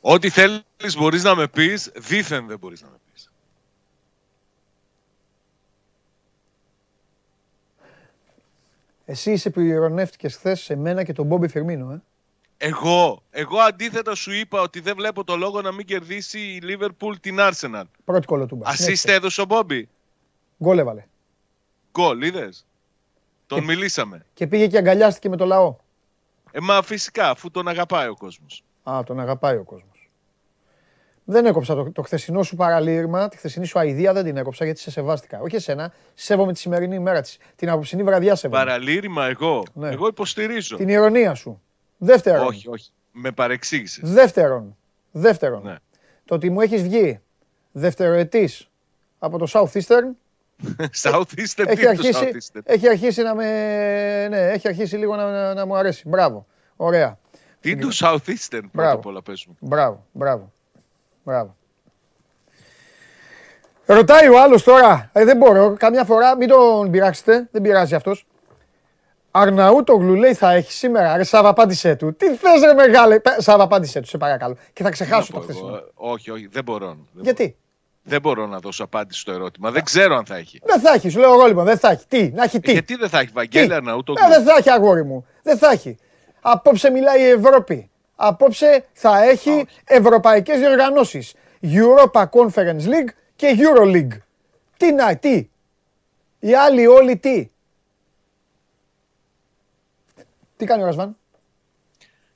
[0.02, 3.11] Ό,τι θέλεις μπορείς να με πεις, δίθεν δεν μπορείς να με πεις.
[9.12, 12.02] Εσύ σε πληρωνεύτηκες χθες σε μένα και τον Μπόμπι Φερμίνο, ε.
[12.58, 17.16] Εγώ, εγώ αντίθετα σου είπα ότι δεν βλέπω το λόγο να μην κερδίσει η Λίβερπουλ
[17.22, 17.84] την Arsenal.
[18.06, 18.70] Πρώτη κολοτούμπα.
[18.70, 19.90] Ασίστε έδωσε ο Μπόμπι.
[20.64, 21.06] Γκολ έβαλε.
[21.92, 22.66] Γκολ, είδες.
[23.48, 24.26] Τον μιλήσαμε.
[24.34, 25.76] Και πήγε και αγκαλιάστηκε με το λαό.
[26.52, 28.64] Ε, μα φυσικά, αφού τον αγαπάει ο κόσμος.
[28.84, 29.91] Α, τον αγαπάει ο κόσμος.
[31.26, 34.80] Δεν έκοψα το, το χθεσινό σου παραλήρημα, τη χθεσινή σου αηδία δεν την έκοψα γιατί
[34.80, 35.40] σε σεβάστηκα.
[35.40, 37.38] Όχι εσένα, σέβομαι τη σημερινή ημέρα της.
[37.56, 38.64] Την απόψινή βραδιά σέβομαι.
[38.64, 39.64] Παραλήρημα εγώ.
[39.74, 39.90] Ναι.
[39.90, 40.76] Εγώ υποστηρίζω.
[40.76, 41.62] Την ηρωνία σου.
[41.98, 42.48] Δεύτερον.
[42.48, 42.92] Όχι, όχι.
[43.12, 44.12] Με παρεξήγησες.
[44.12, 44.78] Δεύτερον.
[45.12, 45.64] Δεύτερον.
[45.64, 45.76] Ναι.
[46.26, 47.20] Το ότι μου έχεις βγει
[47.72, 48.70] δευτεροετής
[49.20, 50.16] από το Southeastern.
[51.04, 52.32] Southeastern, έχει, αρχίσει,
[52.64, 53.46] έχει αρχίσει να με.
[54.28, 56.10] Ναι, έχει αρχίσει λίγο να, να, να μου αρέσει.
[56.10, 56.46] Μπράβο.
[56.76, 57.20] Ωραία.
[57.60, 59.58] Τι του Southeastern πρώτα απ' όλα πες μου.
[59.60, 60.52] Μπράβο, μπράβο.
[61.24, 61.56] Μπράβο.
[63.86, 68.26] Ρωτάει ο άλλος τώρα, ε, δεν μπορώ, καμιά φορά μην τον πειράξετε, δεν πειράζει αυτός.
[69.32, 71.18] Αρναούτογλου λέει θα έχεις σήμερα.
[71.18, 72.16] Ρε Σάβα, απάντησέ του.
[72.16, 73.22] Τι θες, ρε μεγάλε.
[73.38, 74.58] Σάβα, απάντησέ του, σε παρακαλώ.
[74.74, 75.76] Και θα ξεχάσω το χθεσινό.
[75.76, 76.88] Ε, όχι, όχι, δεν μπορώ.
[77.14, 77.56] Δεν Γιατί;
[78.04, 79.72] Δεν μπορώ να δώσω απάντηση στο ερώτημα.
[79.72, 80.60] Δεν ξέρω αν θα έχει.
[80.64, 81.66] Δεν θα έχει, σου λέω εγώ λοιπόν.
[81.66, 82.06] Δεν θα έχει.
[82.08, 85.04] Τι, να έχει τι; Γιατί δεν θα έχει, Βαγγέλη Αρναούτογλου; Ε, δεν θα έχει, αγόρι
[85.04, 85.26] μου.
[85.44, 85.98] Δεν θα έχει.
[86.42, 91.34] Απόψε μιλάει η Ευρώπη απόψε θα έχει ευρωπαϊκές διοργανώσεις.
[91.62, 94.18] Europa Conference League και Euro League.
[94.78, 95.50] Τι να, τι;
[96.40, 97.52] Οι άλλοι όλοι τι;
[100.58, 101.18] Τι κάνει ο Ρασβάν;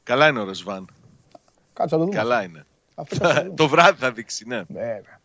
[0.04, 0.88] Καλά είναι ο Ρασβάν.
[1.74, 2.18] Κάτσε να το δούμε.
[2.18, 2.66] Καλά είναι.
[3.56, 4.64] το βράδυ θα δείξει, ναι.
[4.68, 5.22] Βέβαια.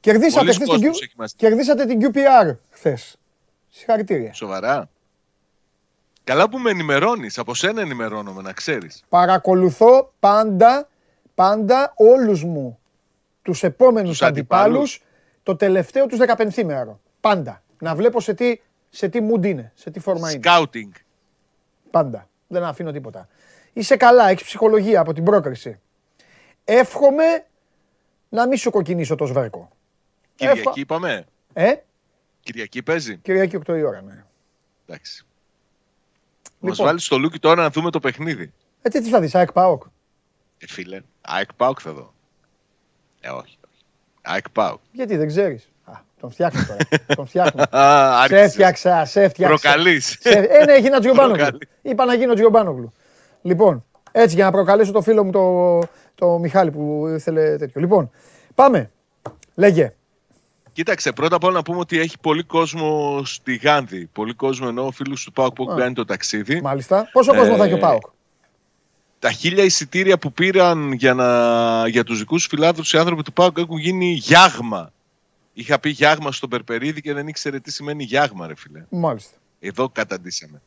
[0.00, 0.92] Κερδίσατε, την,
[1.36, 3.16] κερδίσατε την QPR χθες.
[3.68, 4.32] Συγχαρητήρια.
[4.32, 4.90] Σοβαρά.
[6.26, 7.38] Καλά που με ενημερώνεις.
[7.38, 9.04] Από σένα ενημερώνομαι, να ξέρεις.
[9.08, 10.88] Παρακολουθώ πάντα,
[11.34, 12.78] πάντα όλους μου
[13.42, 15.02] τους επόμενους αντιπάλους
[15.42, 17.00] το τελευταίο τους 15 μέρο.
[17.20, 17.62] Πάντα.
[17.78, 20.40] Να βλέπω σε τι, σε τι mood είναι, σε τι φόρμα είναι.
[20.44, 20.90] Scouting.
[21.90, 22.28] Πάντα.
[22.46, 23.28] Δεν αφήνω τίποτα.
[23.72, 25.80] Είσαι καλά, έχεις ψυχολογία από την πρόκριση.
[26.64, 27.46] Εύχομαι
[28.28, 29.68] να μην σου κοκκινήσω το σβέρκο.
[30.34, 31.24] Κυριακή είπαμε.
[31.52, 31.74] Ε;
[32.40, 33.16] Κυριακή παίζει.
[33.16, 34.24] Κυριακή 8 η ώρα, ναι.
[34.86, 35.26] Εντάξει.
[36.60, 36.68] Λοιπόν.
[36.68, 38.52] Μας βάλεις στο Λούκι τώρα να δούμε το παιχνίδι.
[38.82, 39.82] Ε, τι θα δεις, ΑΕΚ ΠΑΟΚ.
[40.58, 42.14] Ε, φίλε, ΑΕΚ ΠΑΟΚ θα δω.
[43.20, 43.58] Ε, όχι.
[44.22, 44.80] ΑΕΚ ΠΑΟΚ.
[44.92, 45.68] Γιατί δεν ξέρεις;
[46.20, 46.78] Τον φτιάχνω τώρα.
[47.16, 47.62] τον φτιάχνω.
[48.26, 49.54] σε έφτιαξα, σε έφτιαξα.
[49.60, 50.18] Προκαλείς.
[50.22, 51.58] Ε, ναι, έγινα Τζιομπάνογλου.
[51.82, 52.92] Είπα να γίνω Τζιομπάνογλου.
[53.42, 55.78] Λοιπόν, έτσι για να προκαλέσω το φίλο μου το,
[56.14, 57.80] το Μιχάλη που ήθελε τέτοιο.
[57.80, 58.10] Λοιπόν,
[58.54, 58.90] πάμε.
[59.54, 59.94] Λέγε.
[60.76, 64.08] Κοίταξε, πρώτα απ' όλα να πούμε ότι έχει πολύ κόσμο στη Γάνδη.
[64.12, 66.60] Πολύ κόσμο ενώ φίλου του Πάουκ που έχουν κάνει το ταξίδι.
[66.60, 67.08] Μάλιστα.
[67.12, 68.02] Πόσο κόσμο ε, θα έχει ο Πάουκ;
[69.18, 73.58] Τα χίλια εισιτήρια που πήραν για, να, για τους δικούς φιλάδρους οι άνθρωποι του ΠΑΟΚ
[73.58, 74.92] έχουν γίνει γιάγμα.
[75.52, 78.84] Είχα πει γιάγμα στον Περπερίδη και δεν ήξερε τι σημαίνει γιάγμα, ρε φίλε.
[78.88, 79.36] Μάλιστα.
[79.60, 80.62] Εδώ καταντήσαμε.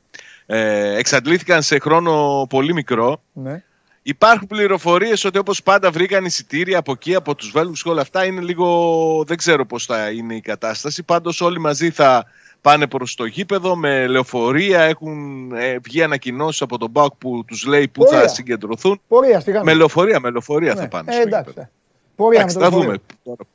[0.45, 3.21] Ε, εξαντλήθηκαν σε χρόνο πολύ μικρό.
[3.33, 3.63] Ναι.
[4.01, 8.25] Υπάρχουν πληροφορίες ότι όπως πάντα βρήκαν εισιτήρια από εκεί, από τους Βέλγους και όλα αυτά.
[8.25, 9.23] Είναι λίγο.
[9.27, 11.03] Δεν ξέρω πώς θα είναι η κατάσταση.
[11.03, 12.25] Πάντως όλοι μαζί θα
[12.61, 14.81] πάνε προς το γήπεδο με λεωφορεία.
[14.81, 19.01] Έχουν ε, βγει ανακοινώσεις από τον Μπάουκ που τους λέει πού θα συγκεντρωθούν.
[19.07, 20.81] Πορεία, στη με λεωφορεία, με λεωφορεία ναι.
[20.81, 21.15] θα πάνε.
[21.15, 21.49] Ε, εντάξει.
[21.49, 21.69] Γήπεδο.
[22.15, 22.97] Πορεία εντάξει, θα δούμε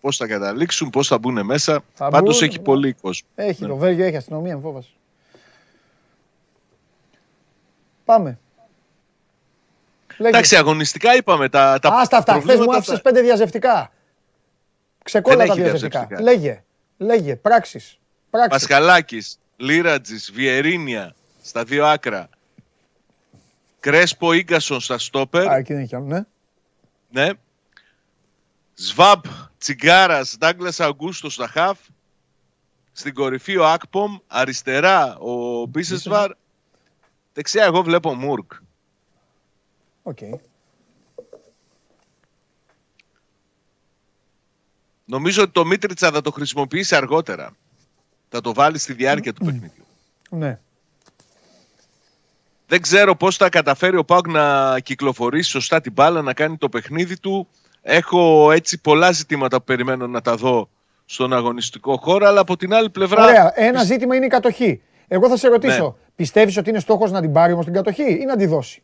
[0.01, 1.85] πώς θα καταλήξουν, πώς θα μπουν μέσα.
[1.99, 3.29] Πάντως έχει πολύ κόσμο.
[3.35, 3.69] Έχει ναι.
[3.69, 4.89] το Βέλγιο, έχει αστυνομία, φόβασε.
[8.05, 8.39] Πάμε.
[10.19, 13.93] Εντάξει, αγωνιστικά είπαμε τα, τα Άστα αυτά, χθες μου άφησες πέντε διαζευτικά.
[15.05, 16.09] Ξεκόλα τα διαζευτικά.
[16.21, 16.65] Λέγε,
[16.97, 17.99] λέγε, πράξεις.
[18.31, 18.53] πράξεις.
[18.53, 22.29] Πασχαλάκης, Λίρατζης, Βιερίνια, στα δύο άκρα.
[23.81, 25.49] Κρέσπο Ίγκασον στα στόπερ.
[25.49, 26.21] Α, εκεί δεν έχει άλλο, ναι.
[27.11, 27.31] Ναι.
[28.75, 29.25] Σβάμπ,
[29.59, 31.79] Τσιγκάρας, Ντάγκλας Αγκούστο στα χαφ.
[32.93, 36.31] Στην κορυφή ο Ακπομ, αριστερά ο Μπίσεσβαρ.
[37.33, 38.15] Δεξιά εγώ βλέπω
[40.05, 40.19] Μουρκ.
[40.21, 40.39] Okay.
[45.05, 47.57] Νομίζω ότι το Μίτριτσα θα το χρησιμοποιήσει αργότερα.
[48.29, 49.85] Θα το βάλει στη διάρκεια του παιχνιδιού.
[50.31, 50.59] Ναι.
[52.67, 56.69] Δεν ξέρω πώς θα καταφέρει ο Πάουκ να κυκλοφορήσει σωστά την μπάλα, να κάνει το
[56.69, 57.49] παιχνίδι του.
[57.83, 60.69] Έχω έτσι πολλά ζητήματα που περιμένω να τα δω
[61.05, 63.25] στον αγωνιστικό χώρο, αλλά από την άλλη πλευρά.
[63.25, 64.83] Ωραία, ένα ζήτημα είναι η κατοχή.
[65.09, 66.07] Εγώ θα σε ρωτήσω, ναι.
[66.17, 68.83] πιστεύεις ότι είναι στόχος να την πάρει όμως την κατοχή ή να τη δώσει;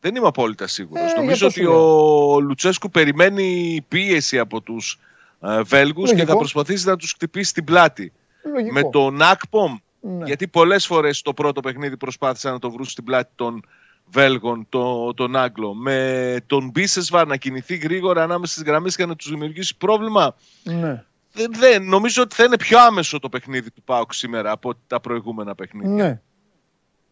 [0.00, 1.12] Δεν είμαι απόλυτα σίγουρος.
[1.12, 4.98] Ε, Νομίζω ότι ο Λουτσέσκου περιμένει πίεση από τους
[5.40, 8.12] ε, Βέλγους και θα προσπαθήσει να τους χτυπήσει την πλάτη.
[8.54, 8.72] Λογικό.
[8.72, 10.24] Με τον Ακπομ, ναι.
[10.24, 13.64] γιατί πολλές φορές το πρώτο παιχνίδι προσπάθησαν να το βρουν στην πλάτη των
[14.10, 15.74] Βέλγων, το, τον Άγγλο.
[15.74, 20.34] Με τον Μπίσεσβαρ να κινηθεί γρήγορα ανάμεσα στις γραμμές και να τους δημιουργήσει πρόβλημα.
[20.62, 21.04] Ναι.
[21.32, 25.00] Δεν, δεν, νομίζω ότι θα είναι πιο άμεσο το παιχνίδι του Πάουκ σήμερα από τα
[25.00, 26.04] προηγούμενα παιχνίδια.
[26.04, 26.20] Ναι.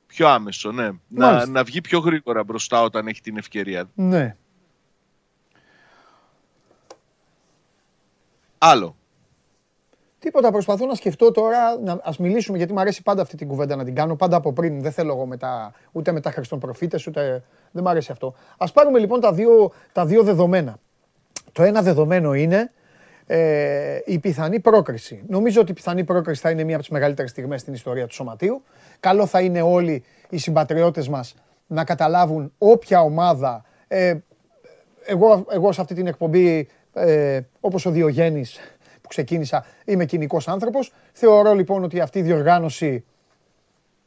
[0.06, 0.90] Πιο άμεσο, ναι.
[1.08, 3.90] Να, να βγει πιο γρήγορα μπροστά όταν έχει την ευκαιρία.
[3.94, 4.36] Ναι.
[8.58, 8.96] Άλλο.
[10.18, 13.76] Τίποτα, προσπαθώ να σκεφτώ τώρα, να ας μιλήσουμε, γιατί μου αρέσει πάντα αυτή την κουβέντα
[13.76, 17.42] να την κάνω, πάντα από πριν, δεν θέλω εγώ μετά, ούτε μετά Χριστόν Προφήτες, ούτε
[17.70, 18.34] δεν μου αρέσει αυτό.
[18.56, 20.78] Ας πάρουμε λοιπόν τα δύο, τα δύο δεδομένα.
[21.52, 22.72] Το ένα δεδομένο είναι
[23.26, 25.22] ε, η πιθανή πρόκριση.
[25.28, 28.14] Νομίζω ότι η πιθανή πρόκριση θα είναι μία από τις μεγαλύτερες στιγμές στην ιστορία του
[28.14, 28.62] Σωματείου.
[29.00, 31.34] Καλό θα είναι όλοι οι συμπατριώτες μας
[31.66, 34.14] να καταλάβουν όποια ομάδα, ε,
[35.06, 38.58] εγώ, εγώ σε αυτή την εκπομπή, ε, όπως ο Διογέννης,
[39.00, 40.92] που ξεκίνησα, είμαι κοινικός άνθρωπος.
[41.12, 43.04] Θεωρώ λοιπόν ότι αυτή η διοργάνωση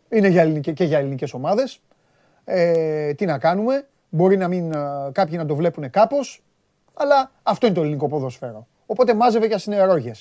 [0.09, 1.81] είναι για ελληνικές, και για ελληνικές ομάδες.
[2.43, 4.77] Ε, τι να κάνουμε, μπορεί να μην, ε,
[5.11, 6.43] κάποιοι να το βλέπουν κάπως,
[6.93, 8.67] αλλά αυτό είναι το ελληνικό ποδόσφαιρο.
[8.91, 10.11] Οπότε μάζευε για συνεργόγε.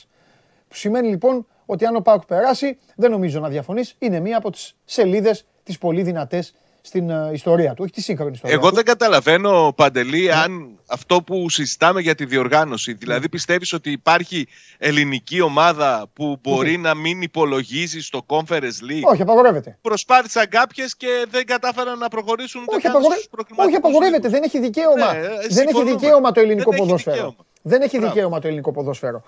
[0.69, 4.51] Που σημαίνει λοιπόν ότι αν ο Πάουκ περάσει, δεν νομίζω να διαφωνείς, είναι μία από
[4.51, 8.57] τις σελίδες τις πολύ δυνατές στην uh, ιστορία του, όχι τη σύγχρονη ιστορία.
[8.57, 10.33] Εγώ δεν καταλαβαίνω, Παντελή, ναι.
[10.33, 13.29] αν αυτό που συζητάμε για τη διοργάνωση, δηλαδή ναι.
[13.29, 14.47] πιστεύεις ότι υπάρχει
[14.79, 19.79] ελληνική ομάδα που μπορεί να μην υπολογίζει στο Conference League; Όχι, απαγορεύεται.
[19.81, 23.15] Προσπάθησαν κάποιες και δεν κατάφεραν να προχωρήσουν όχι, απαγορε...
[23.57, 25.13] όχι απαγορεύεται, δεν έχει δικαίωμα.
[25.13, 27.17] Ναι, δεν έχει δικαίωμα το ελληνικό δεν ποδόσφαιρο.
[27.17, 27.37] Έχει
[27.69, 29.23] δεν έχει δικαίωμα το ελληνικό ποδόσφαιρο.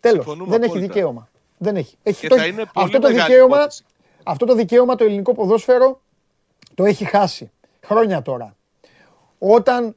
[0.00, 0.36] Τέλος.
[0.46, 1.28] Δεν έχει δικαίωμα.
[1.58, 1.96] Δεν έχει.
[2.02, 2.36] έχει το...
[2.74, 3.66] αυτό, το δικαίωμα,
[4.22, 6.00] αυτό το δικαίωμα το ελληνικό ποδόσφαιρο
[6.74, 7.50] το έχει χάσει.
[7.84, 8.56] Χρόνια τώρα.
[9.38, 9.96] Όταν,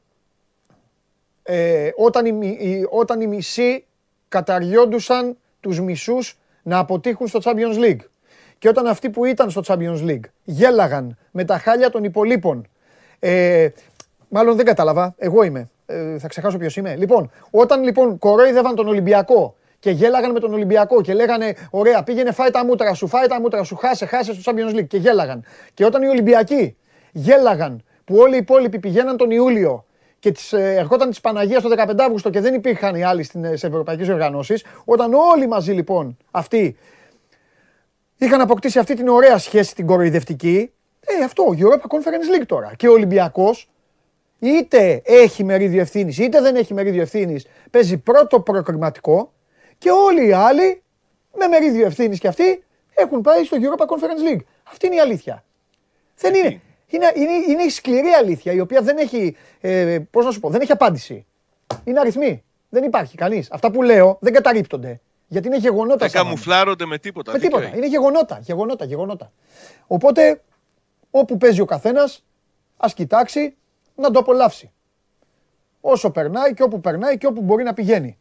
[1.43, 3.85] ε, όταν, οι, όταν οι μισοί
[4.27, 7.99] καταριόντουσαν τους μισούς να αποτύχουν στο Champions League.
[8.57, 12.67] Και όταν αυτοί που ήταν στο Champions League γέλαγαν με τα χάλια των υπολείπων.
[13.19, 13.69] Ε,
[14.30, 15.69] μάλλον δεν κατάλαβα, εγώ είμαι.
[15.86, 16.95] Ε, θα ξεχάσω ποιος είμαι.
[16.95, 22.32] Λοιπόν, όταν λοιπόν κορόιδευαν τον Ολυμπιακό και γέλαγαν με τον Ολυμπιακό και λέγανε Ωραία, πήγαινε,
[22.32, 25.44] φάει τα μούτρα σου, φάει τα μούτρα σου, χάσε, χάσε στο Champions League και γέλαγαν.
[25.74, 26.78] Και όταν οι Ολυμπιακοί
[27.12, 29.86] γέλαγαν που όλοι οι υπόλοιποι πηγαίναν τον Ιούλιο
[30.20, 33.40] και τις, ε, ερχόταν της Παναγίας το 15 Αύγουστο και δεν υπήρχαν οι άλλοι στι
[33.52, 36.78] ευρωπαϊκές οργανώσεις, όταν όλοι μαζί λοιπόν αυτοί
[38.18, 42.74] είχαν αποκτήσει αυτή την ωραία σχέση την κοροϊδευτική, ε, αυτό, Europa Conference League τώρα.
[42.76, 43.70] Και ο Ολυμπιακός
[44.40, 49.34] είτε έχει μερίδιο ευθύνης, είτε δεν έχει μερίδιο ευθύνης, παίζει πρώτο προκριματικό
[49.78, 50.84] και όλοι οι άλλοι
[51.38, 52.64] με μερίδιο ευθύνης και αυτοί
[52.95, 54.44] έχουν πάει στο Europa Conference League.
[54.64, 55.44] Αυτή είναι η αλήθεια.
[56.18, 56.62] Δεν είναι.
[56.88, 60.49] Είναι, είναι, είναι η σκληρή αλήθεια η οποία δεν έχει, ε, πώς να σου πω,
[60.49, 61.26] δεν έχει απάντηση.
[61.84, 62.44] Είναι αριθμοί.
[62.70, 63.52] Δεν υπάρχει κανείς.
[63.52, 64.99] Αυτά που λέω δεν καταρρύπτονται.
[65.28, 65.98] Γιατί είναι γεγονότα.
[65.98, 67.32] Δεν καμουφλάρονται με τίποτα.
[67.32, 67.76] Με τίποτα.
[67.76, 69.32] Είναι γεγονότα, γεγονότα, γεγονότα.
[69.88, 70.41] Οπότε,
[71.12, 72.24] όπου παίζει ο καθένας,
[72.78, 73.56] ας κοιτάξει
[73.95, 74.72] να το απολαύσει.
[75.81, 78.17] Όσο περνάει και όπου περνάει και όπου μπορεί να πηγαίνει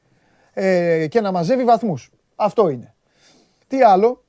[0.53, 2.11] ε, και να μαζεύει βαθμούς.
[2.37, 2.95] Αυτό είναι.
[3.67, 4.25] Τι άλλο.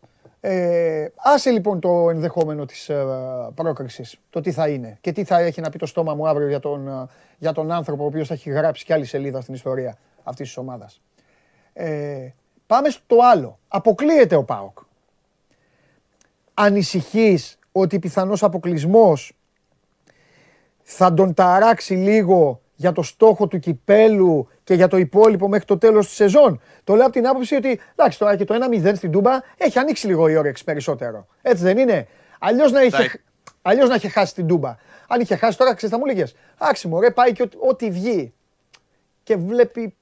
[0.47, 3.05] Ε, άσε λοιπόν το ενδεχόμενο της ε,
[3.55, 6.47] πρόκρισης, το τι θα είναι και τι θα έχει να πει το στόμα μου αύριο
[6.47, 7.07] για τον, ε,
[7.37, 10.57] για τον άνθρωπο ο οποίος θα έχει γράψει κι άλλη σελίδα στην ιστορία αυτής της
[10.57, 11.01] ομάδας.
[11.73, 12.29] Ε,
[12.67, 13.59] πάμε στο άλλο.
[13.67, 14.77] Αποκλείεται ο ΠΑΟΚ.
[16.53, 19.37] Ανησυχείς ότι πιθανός αποκλεισμός
[20.87, 25.77] θα τον ταράξει λίγο για το στόχο του κυπέλου και για το υπόλοιπο μέχρι το
[25.77, 26.61] τέλος της σεζόν.
[26.83, 30.07] Το λέω από την άποψη ότι εντάξει τώρα και το 1-0 στην Τούμπα έχει ανοίξει
[30.07, 31.27] λίγο η όρεξη περισσότερο.
[31.41, 32.07] Έτσι δεν είναι;
[32.39, 33.21] Αλλιώς να, είχε,
[33.61, 34.75] αλλιώς να είχε χάσει την Τούμπα.
[35.07, 36.35] Αν είχε χάσει τώρα, ξέρεις, θα μου λέγες.
[36.57, 38.33] Άξιμο, ρε, πάει και ό,τι βγει.
[39.23, 39.95] Και βλέπει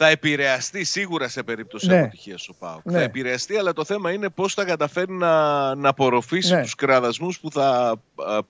[0.00, 1.98] θα επηρεαστεί σίγουρα σε περίπτωση ναι.
[1.98, 2.80] αποτυχίας ο Πάουκ.
[2.84, 2.92] Ναι.
[2.92, 6.62] Θα επηρεαστεί, αλλά το θέμα είναι πώς θα καταφέρει να, να απορροφήσει ναι.
[6.62, 7.96] τους κραδασμούς που θα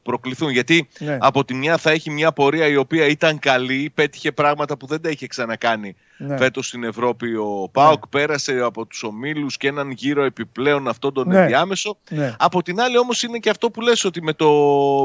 [0.02, 0.50] προκληθούν.
[0.50, 1.18] Γιατί ναι.
[1.20, 5.00] από τη μια θα έχει μια πορεία η οποία ήταν καλή, πέτυχε πράγματα που δεν
[5.00, 6.36] τα είχε ξανακάνει ναι.
[6.36, 7.34] φέτος στην Ευρώπη.
[7.34, 8.20] Ο Πάοκ ναι.
[8.20, 11.40] πέρασε από τους ομίλους και έναν γύρο επιπλέον αυτόν τον ναι.
[11.40, 11.98] ενδιάμεσο.
[12.10, 12.34] Ναι.
[12.38, 14.50] Από την άλλη, όμως, είναι και αυτό που λες ότι με το,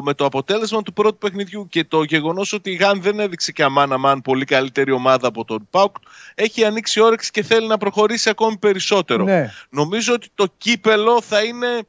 [0.04, 3.64] με το αποτέλεσμα του πρώτου παιχνιδιού και το γεγονός ότι η Γαν δεν έδειξε και
[3.64, 5.96] αμάν αμάν πολύ καλύτερη ομάδα από τον Πάοκ,
[6.36, 9.24] έχει ανοίξει όρεξη και θέλει να προχωρήσει ακόμη περισσότερο.
[9.24, 9.52] Ναι.
[9.70, 11.80] Νομίζω ότι το κύπελο θα είναι ε,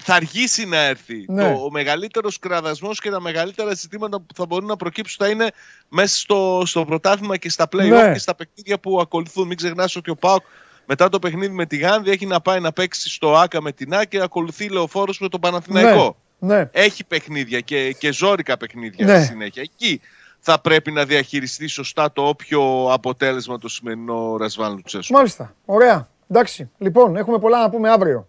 [0.00, 1.24] θα αργήσει να έρθει.
[1.28, 1.42] Ναι.
[1.42, 5.50] Το, ο μεγαλύτερος κραδασμός και τα μεγαλύτερα ζητήματα που θα μπορούν να προκύψουν θα είναι
[5.88, 8.12] μέσα στο, στο πρωτάθλημα και στα play ναι.
[8.12, 9.46] και στα παιχνίδια που ακολουθούν.
[9.46, 10.44] Μην ξεχνάς ότι ο Πάοκ
[10.86, 13.94] μετά το παιχνίδι με τη Γάνδη έχει να πάει να παίξει στο ΑΚΑ με την
[13.94, 16.16] ΑΚΑ και ακολουθεί λεωφόρος με τον Παναθηναϊκό.
[16.38, 16.68] Ναι, ναι.
[16.72, 19.16] Έχει παιχνίδια και, και ζώρικα παιχνίδια ναι.
[19.16, 19.62] στη συνέχεια.
[19.62, 20.00] Εκεί
[20.38, 25.12] θα πρέπει να διαχειριστεί σωστά το όποιο αποτέλεσμα το σημερινό Ρασβάν Λουτσέσου.
[25.12, 25.54] Μάλιστα.
[25.64, 26.08] Ωραία.
[26.30, 26.70] Εντάξει.
[26.78, 28.28] Λοιπόν, έχουμε πολλά να πούμε αύριο.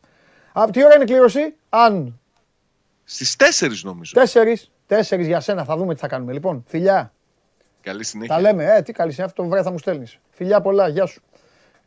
[0.59, 2.19] Α, τι ώρα είναι η κλήρωση, αν.
[3.03, 4.11] Στις 4 νομίζω.
[4.15, 4.69] 4.
[4.87, 5.63] 4 για σένα.
[5.63, 6.33] Θα δούμε τι θα κάνουμε.
[6.33, 7.13] Λοιπόν, φιλιά.
[7.81, 8.35] Καλή συνέχεια.
[8.35, 8.65] Τα λέμε.
[8.65, 9.25] Ε, τι καλή συνέχεια.
[9.25, 10.19] Αυτό το βράδυ θα μου στέλνεις.
[10.29, 10.87] Φιλιά πολλά.
[10.87, 11.21] Γεια σου.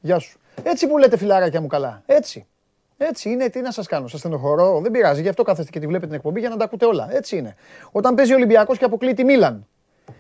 [0.00, 0.38] Γεια σου.
[0.62, 2.02] Έτσι που λέτε φιλαράκια μου καλά.
[2.06, 2.46] Έτσι.
[3.02, 4.80] Έτσι είναι, τι να σας κάνω, σας στενοχωρώ.
[4.80, 7.08] Δεν πειράζει, γι' αυτό κάθεστε και τη βλέπετε την εκπομπή για να τα ακούτε όλα.
[7.10, 7.56] Έτσι είναι.
[7.92, 9.66] Όταν παίζει ο Ολυμπιακός και αποκλείει τη Μίλαν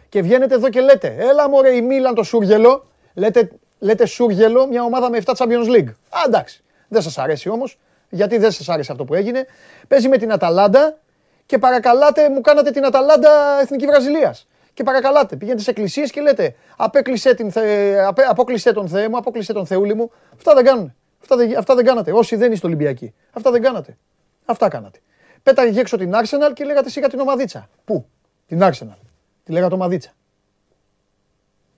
[0.08, 4.82] και βγαίνετε εδώ και λέτε, Έλα μωρέ η Μίλαν το Σούργελο, λέτε, λέτε Σούργελο μια
[4.82, 5.88] ομάδα με 7 Champions League.
[5.88, 6.62] Α, εντάξει.
[6.88, 7.78] Δεν σας αρέσει όμως,
[8.10, 9.46] γιατί δεν σας άρεσε αυτό που έγινε.
[9.88, 10.98] Παίζει με την Αταλάντα
[11.46, 14.48] και παρακαλάτε, μου κάνατε την Αταλάντα Εθνική Βραζιλίας.
[14.74, 17.94] Και παρακαλάτε, πηγαίνετε σε εκκλησίες και λέτε Απέκλεισε, την θε...
[18.04, 18.72] Απέ...
[18.72, 20.10] τον Θεέ μου, απόκλεισε τον Θεούλη μου.
[20.36, 20.94] Αυτά δεν κάνουν.
[21.20, 22.12] Αυτά δεν, αυτά δεν κάνατε.
[22.12, 23.14] Όσοι δεν είστε Ολυμπιακοί.
[23.32, 23.96] Αυτά δεν κάνατε.
[24.44, 24.98] Αυτά κάνατε.
[25.42, 27.68] Πέταγε έξω την Arsenal και λέγατε σιγά την ομαδίτσα.
[27.84, 28.06] Πού;
[28.46, 28.98] Την Arsenal.
[29.44, 30.10] Τη λέγατε ομαδίτσα.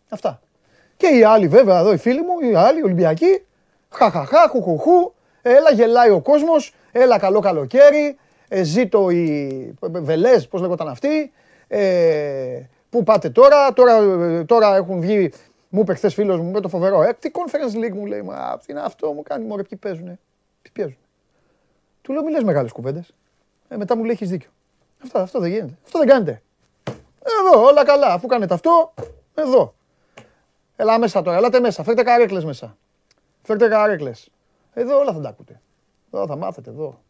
[0.08, 0.40] Αυτά.
[0.96, 3.46] Και οι άλλοι βέβαια εδώ οι φίλοι μου, οι άλλοι Ολυμπιακοί.
[3.90, 5.12] Χαχαχά, χουχουχού.
[5.42, 6.74] Έλα γελάει ο κόσμος.
[6.92, 8.16] Έλα καλό καλοκαίρι.
[8.48, 11.32] Ε, ζήτω οι βελές, πώς λέγονταν αυτοί.
[11.68, 15.32] Ε, πού πάτε τώρα, τώρα, τώρα έχουν βγει
[15.74, 17.02] μου είπε χθες φίλος μου με το φοβερό.
[17.02, 18.22] Ε, τι conference league μου λέει.
[18.22, 20.18] Μα τι είναι αυτό, μου κάνει μόνο ποιοι παίζουν.
[20.62, 20.96] Τι παίζουν.
[22.02, 23.14] Του λέω, μιλέ μεγάλες κουβέντες.
[23.68, 24.50] Ε, μετά μου λέει, έχεις δίκιο.
[25.02, 25.78] Αυτό, αυτό δεν γίνεται.
[25.84, 26.42] Αυτό δεν κάνετε.
[27.22, 28.06] Εδώ, όλα καλά.
[28.06, 28.94] Αφού κάνετε αυτό,
[29.34, 29.74] εδώ.
[30.76, 31.82] Έλα μέσα τώρα, ελάτε μέσα.
[31.82, 32.76] Φέρτε καρέκλες μέσα.
[33.42, 34.30] Φέρτε καρέκλες.
[34.74, 35.60] Εδώ όλα θα τα ακούτε.
[36.10, 37.02] Εδώ θα μάθετε, εδώ.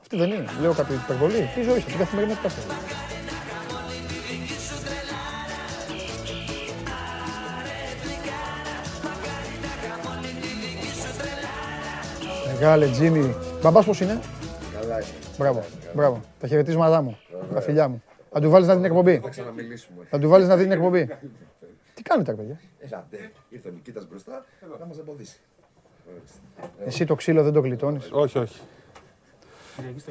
[0.00, 0.46] Αυτή δεν είναι.
[0.60, 1.50] Λέω κάποια υπερβολή.
[1.54, 2.66] Τι ζωή σας, την καθημερινότητα σας.
[12.46, 13.34] Μεγάλε Τζίμι.
[13.62, 14.20] Μπαμπάς πώς είναι;
[14.80, 15.08] Καλά είναι.
[15.38, 16.20] Μπράβο, μπράβο.
[16.40, 17.18] Τα χαιρετίσματά μου,
[17.54, 18.02] τα φιλιά μου.
[18.30, 19.18] Θα του βάλεις να δει την εκπομπή.
[19.18, 20.06] Θα ξαναμιλήσουμε.
[20.10, 21.08] Θα του βάλεις να δει την εκπομπή.
[21.94, 24.44] Τι κάνετε, παιδιά; Ελάτε, ήρθε ο Νικήτας μπροστά,
[24.78, 25.40] να μας εμποδίσει.
[26.84, 28.60] Εσύ το ξύλο δεν το γλιτώνεις; Όχι, όχι.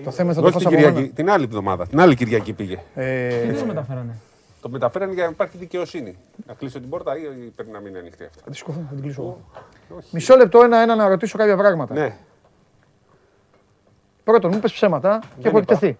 [0.03, 1.07] Το θέμα θα το φας από μένα.
[1.07, 2.79] Την άλλη εβδομάδα, την άλλη Κυριακή πήγε.
[2.95, 4.15] Ε, Τι το μεταφέρανε;
[4.61, 6.17] Το μεταφέρανε για να υπάρχει δικαιοσύνη.
[6.47, 7.21] Να κλείσω την πόρτα ή
[7.55, 8.39] πρέπει να μείνει ανοιχτή αυτή.
[8.43, 9.37] Θα τη σκοφώ, θα την κλείσω.
[10.11, 11.93] Μισό λεπτό ένα-ένα να ρωτήσω κάποια πράγματα.
[11.93, 12.17] Ναι.
[14.23, 15.97] Πρώτον, μου πες ψέματα και έχω εκτεθεί.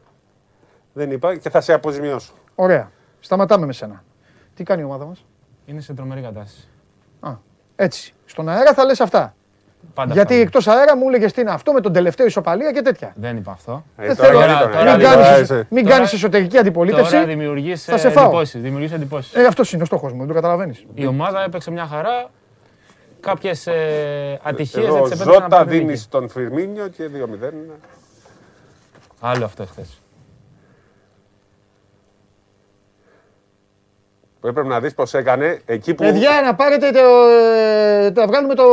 [0.93, 2.33] Δεν είπα και θα σε αποζημιώσω.
[2.55, 2.91] Ωραία.
[3.19, 4.03] Σταματάμε με σένα.
[4.53, 5.25] Τι κάνει η ομάδα μας;
[5.65, 6.67] Είναι σε τρομερή κατάσταση.
[7.19, 7.31] Α,
[7.75, 8.13] έτσι.
[8.25, 9.35] Στον αέρα θα λες αυτά.
[9.93, 13.13] Πάντα Γιατί εκτός αέρα μου έλεγες τι είναι αυτό με τον τελευταίο ισοπαλία και τέτοια.
[13.15, 13.83] Δεν είπα αυτό.
[13.97, 14.39] Ε, Δεν θέλω.
[15.69, 17.11] Μην κάνεις εσωτερική αντιπολίτευση.
[17.11, 19.33] Τώρα δημιουργείς εντυπώσεις.
[19.33, 20.85] Ε, αυτός είναι ο στόχος μου, δεν το καταλαβαίνεις.
[20.93, 22.29] Η ομάδα έπαιξε μια χαρά.
[23.19, 27.77] Κάποιες ε, ατυχίες δεν τι επέτρεπε να δίνεις στον Φιρμίνιο και 2-0.
[29.19, 29.99] Άλλο αυτό χθες.
[34.41, 36.03] Που έπρεπε να δεις πώς έκανε εκεί που.
[36.03, 36.99] Παιδιά, να πάρετε το.
[38.21, 38.63] Να βγάλουμε το,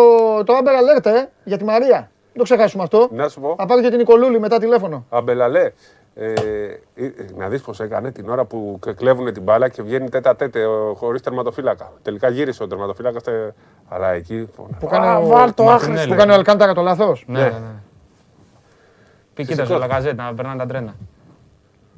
[0.44, 1.98] το Amber Alert, ε, για τη Μαρία.
[1.98, 3.08] Δεν το ξεχάσουμε αυτό.
[3.12, 3.54] Να σου πω.
[3.58, 5.06] Να πάρω και την Νικολούλη μετά τηλέφωνο.
[5.08, 5.70] Αμπελαλέ.
[6.14, 6.32] Ε,
[6.94, 10.64] ε, να δεις πώς έκανε την ώρα που κλέβουν την μπάλα και βγαίνει τέτα τέτε
[10.94, 11.92] χωρίς τερματοφύλακα.
[12.02, 13.22] Τελικά γύρισε ο τερματοφύλακας.
[13.88, 14.48] Αλλά εκεί.
[14.80, 15.52] Που κάνει ο,
[16.08, 17.24] που κάνει ο Αλκάνταρα το λάθος.
[17.26, 17.44] Ναι, ναι.
[17.44, 17.74] ναι.
[19.34, 20.94] Πει κοίταζε ο Λακαζέτ να περνάνε τα τρένα.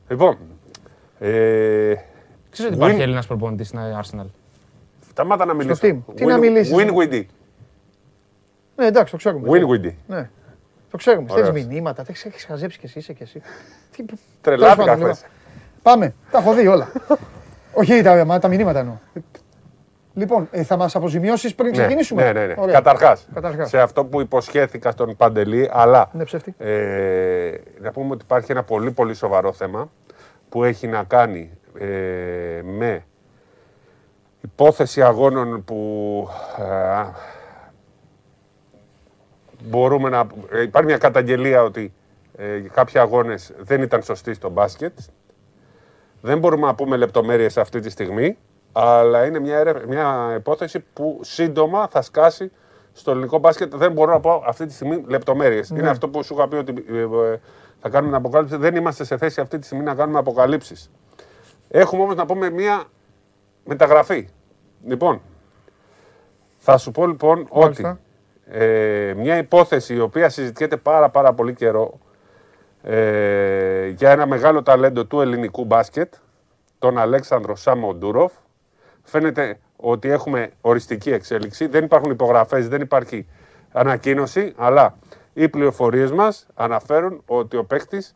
[0.09, 0.39] Λοιπόν.
[1.19, 1.95] Ε,
[2.51, 4.27] Ξέρεις ότι υπάρχει Έλληνας προπονητής στην Arsenal.
[5.11, 6.03] Σταμάτα να μιλήσω.
[6.15, 6.75] Τι να μιλήσεις.
[6.77, 7.25] Win with
[8.77, 9.49] Ναι, εντάξει, το ξέρουμε.
[9.53, 10.31] Win with Ναι.
[10.91, 11.33] Το ξέρουμε.
[11.33, 13.43] Θέλει μηνύματα, τα έχεις χαζέψει κι εσύ, είσαι κι εσύ.
[14.41, 15.17] Τρελάθηκα χθε.
[15.83, 16.15] Πάμε.
[16.31, 16.93] Τα έχω δει όλα.
[17.73, 18.95] Όχι τα, τα μηνύματα εννοώ.
[20.15, 22.73] Λοιπόν, ε, θα μας αποζημιώσεις πριν ναι, ξεκινήσουμε; Ναι, ναι, ναι.
[22.73, 23.27] Καταρχάς,
[23.63, 26.25] σε αυτό που υποσχέθηκα στον Παντελή, αλλά ναι,
[26.59, 29.91] ε, να πούμε ότι υπάρχει ένα πολύ πολύ σοβαρό θέμα
[30.49, 33.05] που έχει να κάνει ε, με
[34.41, 36.29] υπόθεση αγώνων που
[36.59, 37.05] ε,
[39.65, 40.27] μπορούμε να...
[40.53, 41.93] Ε, υπάρχει μια καταγγελία ότι
[42.37, 44.99] ε, κάποιοι αγώνες δεν ήταν σωστοί στο μπάσκετ.
[46.21, 48.37] Δεν μπορούμε να πούμε λεπτομέρειες αυτή τη στιγμή
[48.73, 52.51] αλλά είναι μια, μια υπόθεση που σύντομα θα σκάσει
[52.93, 53.75] στο ελληνικό μπάσκετ.
[53.77, 55.71] Δεν μπορώ να πω αυτή τη στιγμή λεπτομέρειες.
[55.71, 55.79] Ναι.
[55.79, 57.41] Είναι αυτό που σου είχα πει ότι ε, ε,
[57.81, 58.57] θα κάνουμε αποκάλυψη.
[58.57, 60.91] Δεν είμαστε σε θέση αυτή τη στιγμή να κάνουμε αποκαλύψεις.
[61.69, 62.85] Έχουμε όμως να πούμε μια
[63.65, 64.29] μεταγραφή.
[64.85, 65.21] Λοιπόν,
[66.59, 67.99] θα σου πω λοιπόν ότι
[68.47, 71.99] ε, μια υπόθεση η οποία συζητιέται πάρα πάρα πολύ καιρό
[72.83, 76.15] ε, για ένα μεγάλο ταλέντο του ελληνικού μπάσκετ,
[76.79, 78.33] τον Αλέξανδρο Σαμοντούροφ,
[79.03, 81.67] φαίνεται ότι έχουμε οριστική εξέλιξη.
[81.67, 83.27] Δεν υπάρχουν υπογραφές, δεν υπάρχει
[83.73, 84.99] ανακοίνωση, αλλά
[85.33, 88.15] οι πληροφορίες μας αναφέρουν ότι ο παίκτης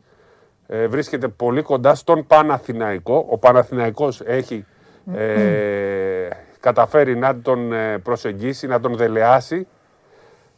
[0.67, 3.25] ε, βρίσκεται πολύ κοντά στον Παναθηναϊκό.
[3.29, 4.65] Ο Παναθηναϊκός έχει
[5.13, 6.27] ε,
[6.59, 9.67] καταφέρει να τον ε, προσεγγίσει, να τον δελεάσει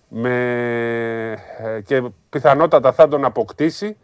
[0.08, 3.98] με, ε, και πιθανότατα θα τον αποκτήσει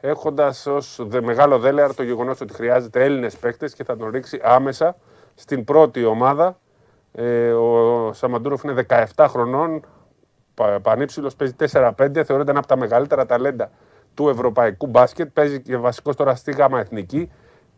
[0.00, 4.96] έχοντας ως μεγάλο δέλεαρ το γεγονός ότι χρειάζεται Έλληνες παίκτες και θα τον ρίξει άμεσα
[5.34, 6.58] στην πρώτη ομάδα.
[7.12, 9.84] Ε, ο Σαμαντούροφ είναι 17 χρονών,
[10.82, 11.90] πανύψηλος, παίζει 4-5,
[12.24, 13.70] θεωρείται ένα από τα μεγαλύτερα ταλέντα
[14.20, 15.30] του ευρωπαϊκού μπάσκετ.
[15.32, 17.30] Παίζει και βασικός τώρα στη ΓΑΜΑ Εθνική.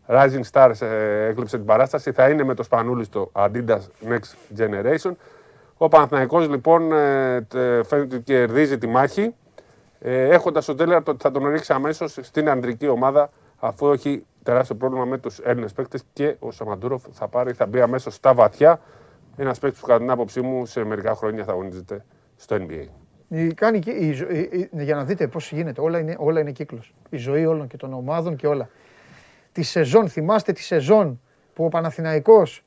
[0.07, 2.11] Rising Stars ε, έκλειψε την παράσταση.
[2.11, 5.11] Θα είναι με το Σπανούλης στο Adidas Next Generation.
[5.77, 7.47] Ο Παναθηναϊκός λοιπόν ε,
[7.83, 9.35] φαίνεται ότι κερδίζει τη μάχη.
[9.99, 13.29] Ε, Έχοντας ο Τέλερ ότι θα τον ρίξει αμέσως στην αντρική ομάδα
[13.59, 17.81] αφού έχει τεράστιο πρόβλημα με τους Έλληνες παίκτες και ο Σαμαντούροφ θα πάρει, θα μπει
[17.81, 18.79] αμέσως στα βαθιά.
[19.35, 22.05] Ένας παίκτης που κατά την άποψή μου σε μερικά χρόνια θα αγωνίζεται
[22.35, 23.02] στο NBA.
[23.55, 26.93] Κάνει, η, η, για να δείτε πώς γίνεται, όλα είναι, όλα είναι κύκλος.
[27.09, 28.69] Η ζωή όλων και των ομάδων και όλα.
[29.51, 31.21] Τη σεζόν, θυμάστε τη σεζόν
[31.53, 32.63] που ο Παναθηναϊκός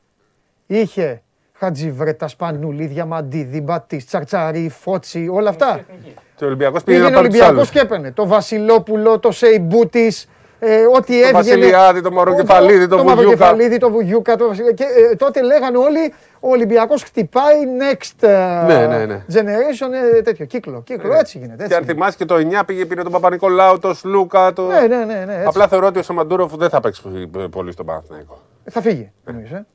[0.67, 1.23] είχε
[1.53, 5.81] Χατζιβρέτα, Σπανούλη, Διαμαντίδη, Μπατή, Τσαρτσαρή, Φώτσι, όλα αυτά.
[6.37, 8.13] Και ο Ολυμπιακός πήγε ο Ολυμπιακός και έπαιρνε.
[8.13, 10.29] Το Βασιλόπουλο, το Σεϊμπούτης,
[10.59, 11.31] ε, ό,τι έβγαινε.
[11.31, 13.55] Το Βασιλιάδη, το Μαροκεφαλίδη, το, το Βουγιούκα.
[13.79, 19.07] Το Βουγιούκα, το Και ε, τότε λέγανε όλοι ο Ολυμπιακός χτυπάει next uh, ναι, ναι,
[19.07, 19.25] ναι.
[19.33, 20.83] generation, ε, τέτοιο κύκλο.
[20.83, 21.19] Κύκλο, ναι.
[21.19, 21.65] έτσι γίνεται.
[21.65, 24.53] Έτσι και αν θυμάσαι και το 9 πήγε πήρε τον Παπα-Νικολάου, τον Σλούκα.
[24.53, 24.67] Το...
[24.67, 27.03] Ναι, ναι, ναι, ναι, Απλά θεωρώ ότι ο Σαμαντούροφ δεν θα παίξει
[27.51, 28.39] πολύ στον Παναθηναϊκό.
[28.71, 29.67] Θα φύγει, εννοείς, ε;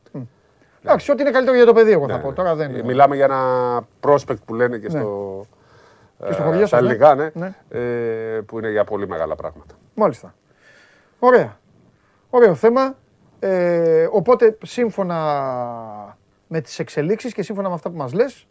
[0.84, 2.34] Εντάξει, ό,τι είναι καλύτερο για το παιδί, εγώ θα πω.
[2.34, 2.84] Τώρα δεν είναι.
[2.84, 3.40] Μιλάμε για ένα
[4.02, 5.45] prospect που λένε και στο.
[6.28, 7.53] Και στο χωριό Στα ελληνικά, ναι.
[8.45, 9.74] Που είναι για πολύ μεγάλα πράγματα.
[9.94, 10.34] Μάλιστα.
[11.23, 11.60] Ωραία.
[12.30, 12.95] Ωραίο θέμα.
[13.39, 15.18] Ε, οπότε, σύμφωνα
[16.48, 18.48] με τις εξελίξεις και σύμφωνα με αυτά που μας λες,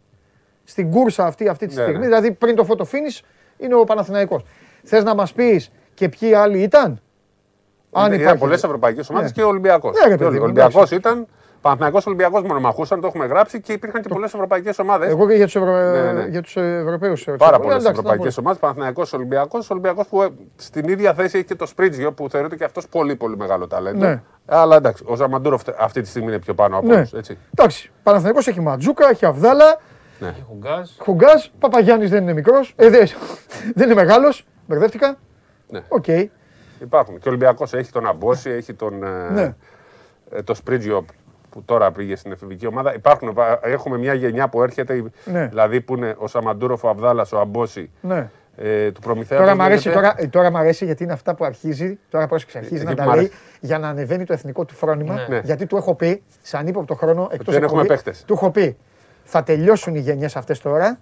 [0.63, 2.05] στην κούρσα αυτή, αυτή τη ναι, στιγμή, ναι.
[2.05, 3.25] δηλαδή πριν το photo finish,
[3.57, 4.43] είναι ο Παναθηναϊκός.
[4.83, 7.01] Θες να μας πεις και ποιοι άλλοι ήταν;
[7.91, 9.35] Αν ήταν πολλές ευρωπαϊκές ομάδες ναι.
[9.35, 9.95] και ο Ολυμπιακός.
[10.07, 11.27] Ναι, ο Ολυμπιακός ήταν.
[11.61, 15.09] Παναθυναϊκό Ολυμπιακός μονομαχούσαν, το έχουμε γράψει και υπήρχαν και πολλές ευρωπαϊκές ομάδες.
[15.09, 15.71] Εγώ και για τους Ευρω...
[15.71, 16.41] ναι, ναι.
[16.55, 17.27] Ευρωπαίους.
[17.37, 18.59] Πάρα πολλές ευρωπαϊκές ομάδες.
[18.59, 19.69] Παναθυναϊκό Ολυμπιακός.
[19.69, 23.15] Ολυμπιακός που ε, στην ίδια θέση έχει και το Σπρίτζιο που θεωρείται και αυτός πολύ
[23.15, 24.05] πολύ μεγάλο ταλέντο.
[24.05, 24.21] Ναι.
[24.45, 26.95] Αλλά εντάξει, ο Ζαμαντούροφ αυτή τη στιγμή είναι πιο πάνω από ναι.
[26.95, 27.11] όλους.
[27.53, 29.79] Εντάξει, Παναθυναϊκό έχει Ματζούκα, έχει Αβδάλα.
[30.19, 30.35] Ναι.
[30.97, 31.45] Χουγκάζ.
[31.59, 32.73] Παπαγιάννης δεν είναι μικρός.
[32.75, 33.07] Ε, δεν,
[33.75, 34.45] δεν είναι μεγάλος.
[34.67, 35.17] Μπερδεύτηκα.
[35.69, 35.79] Ναι.
[36.01, 36.25] Okay.
[36.81, 37.19] Υπάρχουν.
[37.19, 39.03] Και ο Ολυμπιακός έχει τον Αμπόση, έχει τον.
[39.03, 39.55] Ε, ναι.
[40.31, 41.05] Ε, το Σπρίτζιο
[41.51, 42.93] που τώρα πήγε στην εφηβική ομάδα.
[42.93, 45.47] Υπάρχουν, έχουμε μια γενιά που έρχεται, ναι.
[45.47, 47.91] δηλαδή που είναι ο Σαμαντούροφ, ο Αβδάλας, ο Αμπόση.
[48.01, 48.29] Ναι.
[48.55, 49.39] Ε, του Προμηθέα.
[49.39, 52.95] Τώρα μου αρέσει, τώρα, τώρα αρέσει γιατί είναι αυτά που αρχίζει, τώρα πρόσεξε, αρχίζει να
[52.95, 55.25] τα λέει για να ανεβαίνει το εθνικό του φρόνημα.
[55.29, 55.41] Ναι.
[55.43, 58.23] Γιατί του έχω πει, σε ανύποπτο χρόνο, εκτός δεν έχουμε παίχτες.
[58.27, 58.77] Του έχω πει,
[59.23, 60.99] θα τελειώσουν οι γενιές αυτές τώρα.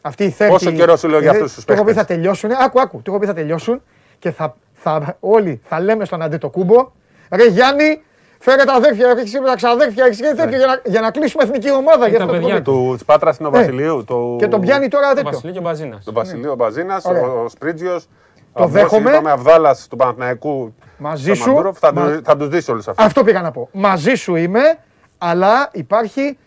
[0.00, 0.50] Αυτή η θέση.
[0.50, 1.72] Πόσο καιρό σου λέω για αυτούς τους παίχτε.
[1.72, 2.50] Του έχω πει θα τελειώσουν.
[2.64, 3.02] Άκου, άκου.
[3.02, 3.82] Του έχω πει θα τελειώσουν
[4.18, 6.92] και θα, θα, όλοι θα λέμε στον Αντετοκούμπο,
[7.30, 8.02] ρε Γιάννη,
[8.38, 11.72] Φέρε τα αδέρφια, έχεις τα ξαδέρφια, έχεις και τέτοιο για, να, για να κλείσουμε εθνική
[11.72, 12.08] ομάδα.
[12.08, 13.58] Για τα παιδιά του Πάτρας είναι ο ναι.
[13.58, 14.04] Βασιλείου.
[14.04, 14.36] Το...
[14.38, 15.30] Και τον πιάνει τώρα τέτοιο.
[15.30, 16.04] Βασιλείο και Μπαζίνας.
[16.04, 18.08] Το Βασιλείο Μπαζίνας, ο Σπρίτζιος.
[18.52, 19.10] Το δέχομαι.
[19.10, 20.74] Είπαμε Αβδάλα του Παναθναϊκού.
[20.98, 21.72] Μαζί σου.
[21.74, 22.20] Θα, μα...
[22.24, 23.02] θα τους δεις όλους αυτού.
[23.02, 23.68] Αυτό πήγα να πω.
[23.72, 24.78] Μαζί σου είμαι,
[25.18, 26.38] αλλά υπάρχει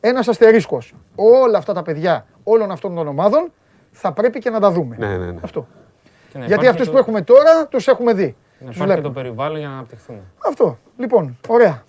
[0.00, 0.94] ένας αστερίσκος.
[1.14, 3.52] Όλα αυτά τα παιδιά όλων αυτών των ομάδων
[3.90, 4.96] θα πρέπει και να τα δούμε.
[4.98, 5.38] Ναι, ναι, ναι.
[5.42, 5.66] Αυτό.
[6.46, 8.36] Γιατί αυτούς που έχουμε τώρα τους έχουμε δει.
[8.64, 10.20] Να υπάρχει και το περιβάλλον για να αναπτυχθούν.
[10.46, 10.78] Αυτό.
[10.96, 11.84] Λοιπόν, ωραία.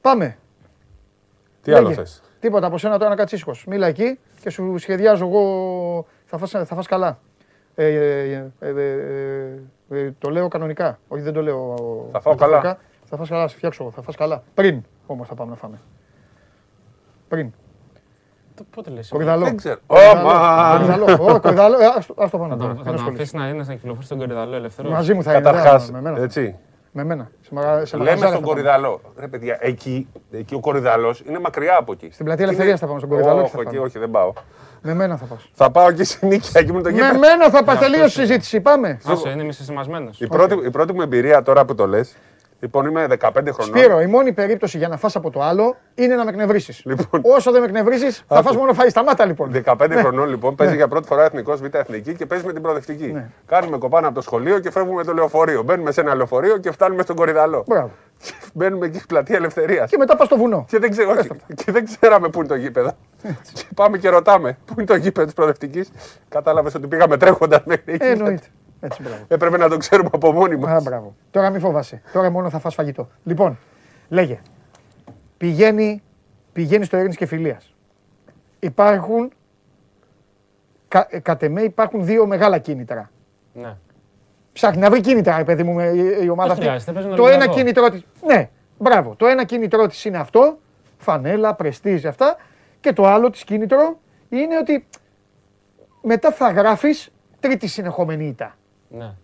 [0.00, 0.38] Πάμε.
[1.62, 6.06] Τι άλλο θες; Τίποτα από σένα τώρα να κάτσεις Μίλα εκεί και σου σχεδιάζω εγώ.
[6.24, 7.18] Θα φας, θα φας καλά.
[7.74, 7.86] Ε,
[8.58, 8.70] ε,
[9.88, 10.98] ε, το λέω κανονικά.
[11.08, 11.74] Όχι, δεν το λέω.
[12.12, 12.78] Θα φάω καλά.
[13.04, 13.90] Θα φας καλά, σε φτιάξω.
[13.94, 14.42] Θα φας καλά.
[14.54, 15.80] Πριν όμως θα πάμε να φάμε.
[17.28, 17.52] Πριν.
[18.74, 19.44] Πότε λες; Κορυδαλό.
[19.44, 19.78] Δεν ξέρω.
[19.86, 19.96] Ω,
[21.40, 21.76] κορυδαλό.
[22.16, 22.56] Ας το πάνω.
[22.84, 24.90] Θα τον αφήσεις να είναι να κυκλοφορεί στον κορυδαλό ελεύθερο.
[24.90, 25.40] Μαζί μου θα είναι.
[25.40, 26.56] Καταρχάς, έτσι.
[26.92, 27.30] Με μένα.
[27.92, 29.00] Λέμε στον Κορυδαλό.
[29.18, 32.08] Ρε παιδιά, εκεί, εκεί ο Κορυδαλός είναι μακριά από εκεί.
[32.12, 33.42] Στην πλατεία Ελευθερίας θα πάμε στον Κορυδαλό.
[33.42, 34.32] Όχι, εκεί, όχι, δεν πάω.
[34.82, 35.48] Με μένα θα πας.
[35.52, 38.60] Θα πάω και στην νίκη εκεί με το Με μένα θα πας τελείω συζήτηση.
[38.60, 38.98] Πάμε.
[39.04, 40.20] Άσο, είναι μισεσημασμένος.
[40.64, 42.16] Η πρώτη μου εμπειρία τώρα που το λες
[42.60, 43.78] Λοιπόν, είμαι 15 χρονών.
[43.78, 46.82] Σπύρο, η μόνη περίπτωση για να φας από το άλλο είναι να με εκνευρίσεις.
[46.84, 48.88] Λοιπόν, Όσο δεν με εκνευρίσεις, θα φας μόνο φάει.
[48.88, 49.62] Σταμάτα λοιπόν.
[49.64, 49.96] 15 ναι.
[49.96, 50.78] χρονών λοιπόν, παίζει ναι.
[50.78, 53.06] για πρώτη φορά εθνικός β' εθνική και παίζει με την προοδευτική.
[53.12, 53.30] Ναι.
[53.46, 55.62] Κάνουμε κοπάνα από το σχολείο και φεύγουμε το λεωφορείο.
[55.62, 57.64] Μπαίνουμε σε ένα λεωφορείο και φτάνουμε στον Κορυδαλό.
[57.66, 57.90] Μπράβο.
[58.54, 59.90] Μπαίνουμε εκεί στην πλατεία Ελευθερίας.
[59.90, 60.64] Και μετά πας στο βουνό.
[60.68, 61.14] Και δεν, ξέρω,
[61.64, 62.96] και δεν ξέραμε πού είναι το γήπεδο.
[63.52, 65.84] και πάμε και ρωτάμε πού είναι το γήπεδο της προοδευτική.
[66.28, 68.06] Κατάλαβες ότι πήγαμε τρέχοντας μέχρι εκεί.
[68.06, 68.46] Εννοείται.
[68.80, 69.24] Έτσι, μπράβο.
[69.28, 70.86] Έπρεπε να το ξέρουμε από μόνοι μας.
[70.86, 72.02] Α, Τώρα μην φοβάσαι.
[72.12, 73.08] Τώρα μόνο θα φας φαγητό.
[73.24, 73.58] Λοιπόν,
[74.08, 74.40] λέγε.
[75.36, 76.02] Πηγαίνει
[76.52, 77.74] πηγαίνει στο Έρνη και Φιλίας.
[78.58, 79.32] Υπάρχουν.
[80.88, 83.10] Κα, ε, κατ' εμέ υπάρχουν δύο μεγάλα κίνητρα.
[83.52, 83.76] Ναι.
[84.52, 86.64] Ψάχνει να βρει κίνητρα, παιδί μου, με η η ομάδα Δεν αυτή.
[86.64, 87.42] χρειάζεται, παίζει Το Ολυμπιακό.
[87.44, 88.02] ένα κίνητρό τη.
[88.26, 88.48] Ναι,
[88.78, 89.14] μπράβο.
[89.14, 90.58] Το ένα κίνητρό της είναι αυτό.
[90.98, 92.36] Φανέλα, πρεστίζ, αυτά.
[92.80, 93.98] Και το άλλο της κίνητρο
[94.28, 94.86] είναι ότι
[96.02, 98.56] μετά θα γράφεις τρίτη συνεχόμενη ήττα.
[98.88, 99.14] Ναι.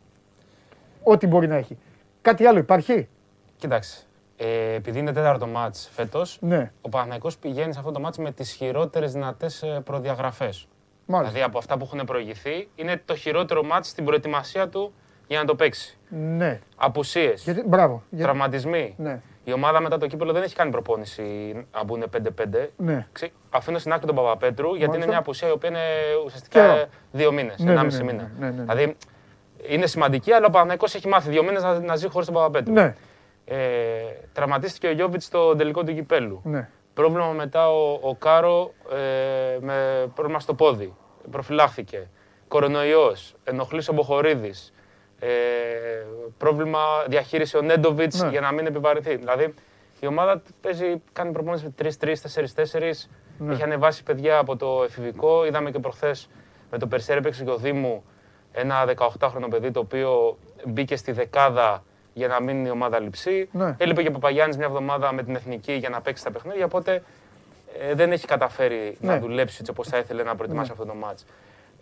[1.03, 1.79] Ό,τι μπορεί να έχει.
[2.23, 3.09] Κάτι άλλο υπάρχει;
[3.57, 4.03] Κοίταξε.
[4.37, 6.73] Ε, επειδή είναι τέταρτο μάτς φέτος, Ναι.
[6.81, 10.69] ο Παναθηναϊκός πηγαίνει σε αυτό το μάτς με τις χειρότερες δυνατές ε, προδιαγραφές.
[11.07, 11.33] Μάλιστα.
[11.33, 14.93] Δηλαδή από αυτά που έχουν προηγηθεί, είναι το χειρότερο μάτς στην προετοιμασία του
[15.27, 15.99] για να το παίξει.
[16.09, 16.61] Ναι.
[16.77, 18.03] Απουσίες, Γιατί, μπράβο.
[18.11, 18.25] Για...
[18.25, 18.95] τραυματισμοί.
[18.99, 19.21] Ναι.
[19.45, 21.23] Η ομάδα μετά το κύπελο δεν έχει κάνει προπόνηση
[21.73, 22.69] να μπουν 5-5.
[22.77, 23.07] Ναι.
[23.13, 25.11] Ξε- Αφήνω στην άκρη τον Παπαπέτρου γιατί είναι Μάλιστα.
[25.11, 25.81] μια απουσία η οποία είναι
[26.25, 26.85] ουσιαστικά Καιρό.
[27.13, 28.31] δύο μήνες, Ναι, ναι, ενάμιση ναι, ναι, μήνα.
[28.39, 28.63] ναι, ναι, ναι.
[28.63, 28.97] Δηλαδή
[29.69, 32.73] είναι σημαντική, αλλά ο Παναθηναϊκός έχει μάθει δύο μήνες να, να ζει χωρίς τον Παπαπέτρου.
[32.73, 32.95] Ναι.
[33.45, 33.57] Ε,
[34.33, 36.41] τραυματίστηκε ο Γιώβιτς στο τελικό του κυπέλου.
[36.45, 36.69] Ναι.
[36.95, 40.95] Πρόβλημα μετά ο, ο Κάρο ε, με πρόβλημα στο πόδι.
[41.31, 42.09] Προφυλάχθηκε.
[42.49, 44.73] Κορονοϊός, ενοχλής ο Μποχορίδης.
[45.19, 45.29] Ε,
[46.39, 46.79] πρόβλημα
[47.09, 48.29] διαχείριση ο Νέντοβιτς Ναι.
[48.29, 49.17] για να μην επιβαρυνθεί.
[49.17, 49.55] Δηλαδή
[50.01, 53.09] η ομάδα παίζει, κάνει προπόνηση με 3-3, 4-4.
[53.39, 53.53] Ναι.
[53.53, 55.47] Έχει ανεβάσει παιδιά από το εφηβικό.
[55.47, 56.29] Είδαμε και προχθές
[56.71, 58.05] με το Περσέρ έπαιξε και ο Δήμου
[58.55, 60.37] ένα 18χρονο παιδί το οποίο
[60.67, 61.83] μπήκε στη δεκάδα
[62.13, 63.49] για να μείνει η ομάδα λειψή.
[63.53, 63.75] Ναι.
[63.79, 66.65] Έλειπε και ο Παπαγιάννης μια εβδομάδα με την εθνική για να παίξει τα παιχνίδια.
[66.65, 67.03] Οπότε
[67.81, 69.13] ε, δεν έχει καταφέρει Ναι.
[69.13, 71.25] να δουλέψει έτσι όπως θα ήθελε να προετοιμάσει αυτό το ματς.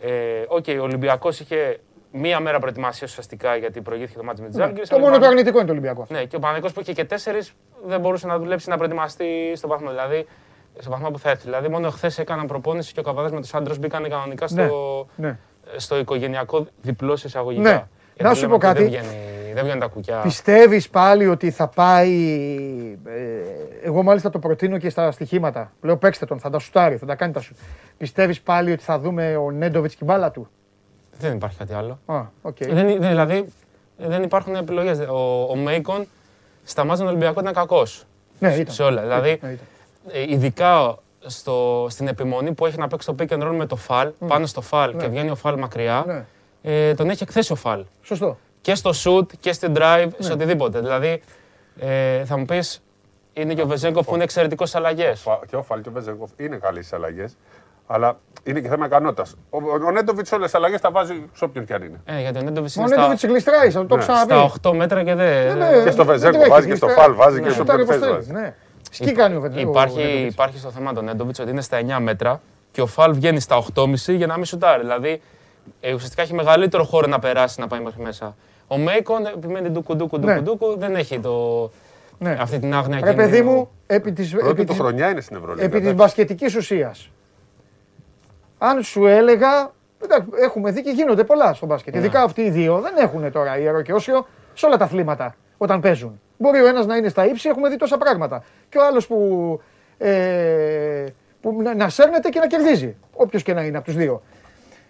[0.00, 0.10] Ε,
[0.48, 1.80] Οκ, ο Ολυμπιακός είχε
[2.12, 4.62] μία μέρα προετοιμασίας ουσιαστικά γιατί προηγήθηκε το ματς με τη Ναι.
[4.64, 4.80] Ζάλγκιρις.
[4.80, 6.06] Το μόνο το αρνητικό είναι το Ολυμπιακό.
[6.08, 7.52] Ναι, και ο Παναθηναϊκός που είχε και τέσσερις
[7.86, 9.88] δεν μπορούσε να δουλέψει να προετοιμαστεί στο βαθμό.
[9.90, 10.26] Δηλαδή,
[10.78, 11.42] στο βαθμό που θα έρθει.
[11.44, 15.38] Δηλαδή, μόνο χθε έκαναν προπόνηση και ο Καββαδάς με τους άντρες μπήκαν κανονικά στο, Ναι.
[15.76, 17.62] Στο οικογενειακό διπλό σε εισαγωγικά.
[17.62, 17.84] Ναι.
[18.14, 18.78] Γιατί Να σου λέμε πω ότι κάτι.
[18.82, 19.16] Δεν βγαίνει,
[19.54, 20.16] δεν βγαίνουν τα κουκιά.
[20.20, 22.12] Πιστεύεις πάλι ότι θα πάει.
[23.06, 25.72] ε, εγώ μάλιστα το προτείνω και στα στοιχήματα.
[25.82, 27.54] Λέω παίξτε τον, θα τα σουτάρει, θα τα κάνει τα σου.
[27.98, 30.48] Πιστεύεις πάλι ότι θα δούμε ο Νέντοβιτς και η μπάλα του;
[31.18, 31.98] Δεν υπάρχει κάτι άλλο.
[32.06, 32.56] Α, οκ.
[32.58, 33.44] Δεν, δεν- δηλαδή,
[33.96, 34.98] δεν υπάρχουν επιλογές.
[34.98, 36.06] Ο, ο Μέικον
[36.64, 38.04] στα μάτια του Ολυμπιακού ήταν κακός.
[38.38, 38.74] Ναι, ήταν.
[38.74, 39.02] Σε όλα.
[39.02, 39.66] Δηλαδή, Ναι, ήταν.
[40.12, 43.76] ε, ειδικά στο, στην επιμονή που έχει να παίξει το pick and roll με το
[43.76, 46.24] Φαλ, πάνω στο Φαλ και βγαίνει ο Φαλ μακριά, Ναι.
[46.62, 47.84] ε, τον έχει εκθέσει ο Φαλ.
[48.02, 48.38] Σωστό.
[48.60, 50.10] Και στο σουτ και στην drive, Ναι.
[50.26, 50.80] σε οτιδήποτε.
[50.80, 51.22] Δηλαδή,
[51.78, 52.82] ε, θα μου πεις,
[53.32, 55.20] είναι και ο Βεζέγκοφ που είναι εξαιρετικός στι αλλαγές.
[55.20, 57.36] Φα- Και ο Φαλ και ο Βεζέγκοφ είναι καλοί στι αλλαγές.
[57.86, 59.34] Αλλά είναι και θέμα ικανότητας.
[59.50, 62.00] Ο, ο, ο Νέντοβιτς όλες τι αλλαγές τα βάζει σε όποιον κι αν είναι.
[62.04, 64.02] Ε, γιατί ο Νέντοβιτς Ο είναι στα, Νέντοβιτς γλιστράει, θα το Ναι.
[64.02, 64.24] ξαναπεί.
[64.32, 65.58] στα 8 μέτρα και δεν.
[65.58, 67.06] Ναι, ναι, Και στο δεν Βεζέγκο τρέχει, βάζει και στο γλιστράει.
[67.06, 68.54] Φαλ βάζει και Ναι, στο σουτάρει ποιον όπως θες θέλει, βάζει.
[68.98, 69.06] Ναι.
[69.06, 69.70] Σκι κάνει ο Βεζέγκο.
[69.70, 72.40] Υπάρχει, υπάρχει στο θέμα τον Νέντοβιτς ότι είναι στα 9 μέτρα
[72.72, 74.80] και ο Φαλ βγαίνει στα 8,5 για να μην σουτάρει.
[74.80, 75.20] Δηλαδή
[75.80, 78.36] ε, ουσιαστικά έχει μεγαλύτερο χώρο να περάσει να πάει μέχρι μέσα.
[78.66, 80.34] Ο Μέικον επιμένει ντούκου ντούκου Ναι.
[80.40, 81.70] ντούκου ντούκου, δεν έχει το,
[82.18, 82.36] Ναι.
[82.40, 83.50] αυτή την άγνοια Ρε παιδί κινδύνου.
[83.56, 85.62] μου, επί της, επί Πρώτη του της, χρονιά είναι στην Ευρωλίγα.
[85.64, 85.96] επί της εντάξει.
[85.96, 87.10] μπασκετικής ουσίας.
[88.58, 89.70] Αν σου έλεγα,
[90.04, 91.94] εντάξει, έχουμε δει και γίνονται πολλά στο μπάσκετ.
[91.94, 95.80] Ειδικά αυτοί οι δύο δεν έχουν τώρα ιερό και όσιο σε όλα τα αθλήματα όταν
[95.80, 96.20] παίζουν.
[96.42, 98.44] Μπορεί ο ένας να είναι στα ύψη, έχουμε δει τόσα πράγματα.
[98.68, 99.60] Και ο άλλος που,
[99.98, 101.04] ε,
[101.40, 102.96] που να, να σέρνεται και να κερδίζει.
[103.12, 104.22] Όποιος και να είναι από τους δύο.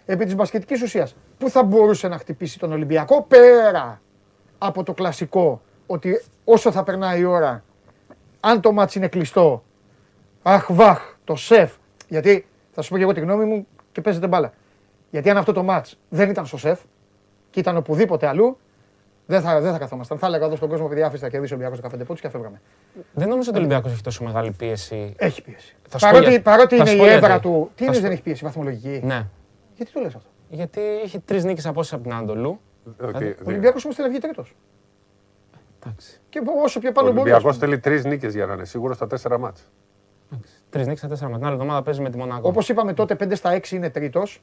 [0.05, 4.01] Επί της μπασκετικής ουσίας, πού θα μπορούσε να χτυπήσει τον Ολυμπιακό; Πέρα
[4.57, 7.63] από το κλασικό ότι όσο θα περνάει η ώρα,
[8.39, 9.63] αν το μάτς είναι κλειστό,
[10.41, 11.71] αχ βαχ, το σεφ,
[12.07, 14.53] γιατί θα σου πω και εγώ τη γνώμη μου και παίζετε μπάλα.
[15.09, 16.79] Γιατί αν αυτό το μάτς δεν ήταν στο σεφ
[17.49, 18.57] και ήταν οπουδήποτε αλλού,
[19.25, 20.17] δεν θα, δεν θα καθόμασταν.
[20.17, 22.61] Θα έλεγα εδώ στον κόσμο, παιδιά, αφήστε να κερδίσει ο Ολυμπιακός 15 πόντους και φεύγαμε.
[23.13, 25.13] Δεν νομίζω ότι ο Ολυμπιακός έχει τόσο μεγάλη πίεση.
[25.17, 25.75] Έχει πίεση.
[25.89, 27.41] Θα σου πω Παρότι, για- παρότι θα είναι σου η πω έδρα γιατί.
[27.41, 27.71] του.
[27.75, 29.25] Τι Θα είναι σου δεν πω- έχει πίεση βαθμολογική; Ναι.
[29.75, 32.59] Γιατί το λες αυτό; Γιατί έχει τρεις νίκες απόσταση από την Αναντολού.
[33.01, 33.35] Οκ, Ο δύο.
[33.43, 34.55] Ολυμπιακός όμως θέλει να βγει τρίτος.
[35.83, 36.19] Εντάξει.
[36.29, 37.21] Και όσο πιο Ο πάνω μπορείς.
[37.21, 37.65] Ολυμπιακός ας πούμε.
[37.69, 39.69] θέλει τρεις νίκες για να είναι σίγουρο στα τέσσερα ματς.
[40.69, 42.47] Τρεις νίκες, τέσσερα με την άλλη εβδομάδα παίζει με τη Μονακό.
[42.47, 44.41] Όπως είπαμε τότε 5 στα 6 είναι τρίτος.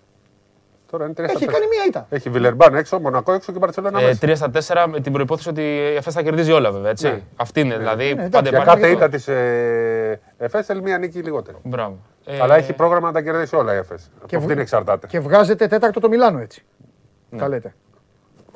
[0.90, 1.64] Τώρα είναι τρία στα Έχει τέσσερα.
[1.66, 2.06] κάνει μία ήττα.
[2.10, 4.18] Έχει Βιλερμπάν έξω, Μονακό έξω και Μπαρσελόνα Ε, μέσα.
[4.22, 6.90] 3 στα 4 με την προϋπόθεση ότι η ΕΦΕΣ θα κερδίζει όλα βέβαια.
[6.90, 7.06] Έτσι.
[7.06, 7.20] Ναι.
[7.36, 8.04] Αυτή είναι δηλαδή.
[8.04, 9.04] εντάξει, πάντα Για υπάρχει κάθε αυτό.
[9.04, 11.56] ήττα της ε, ΕΦΕΣ θέλει μία νίκη λιγότερη.
[11.62, 11.98] Μπράβο.
[12.24, 14.10] Ε, Αλλά έχει πρόγραμμα να τα κερδίσει όλα η ΕΦΕΣ.
[14.18, 15.06] Από βγ- αυτήν εξαρτάται.
[15.06, 16.64] Και βγάζετε τέταρτο το Μιλάνο έτσι.
[17.30, 17.38] Ναι.
[17.38, 17.74] Τα λέτε.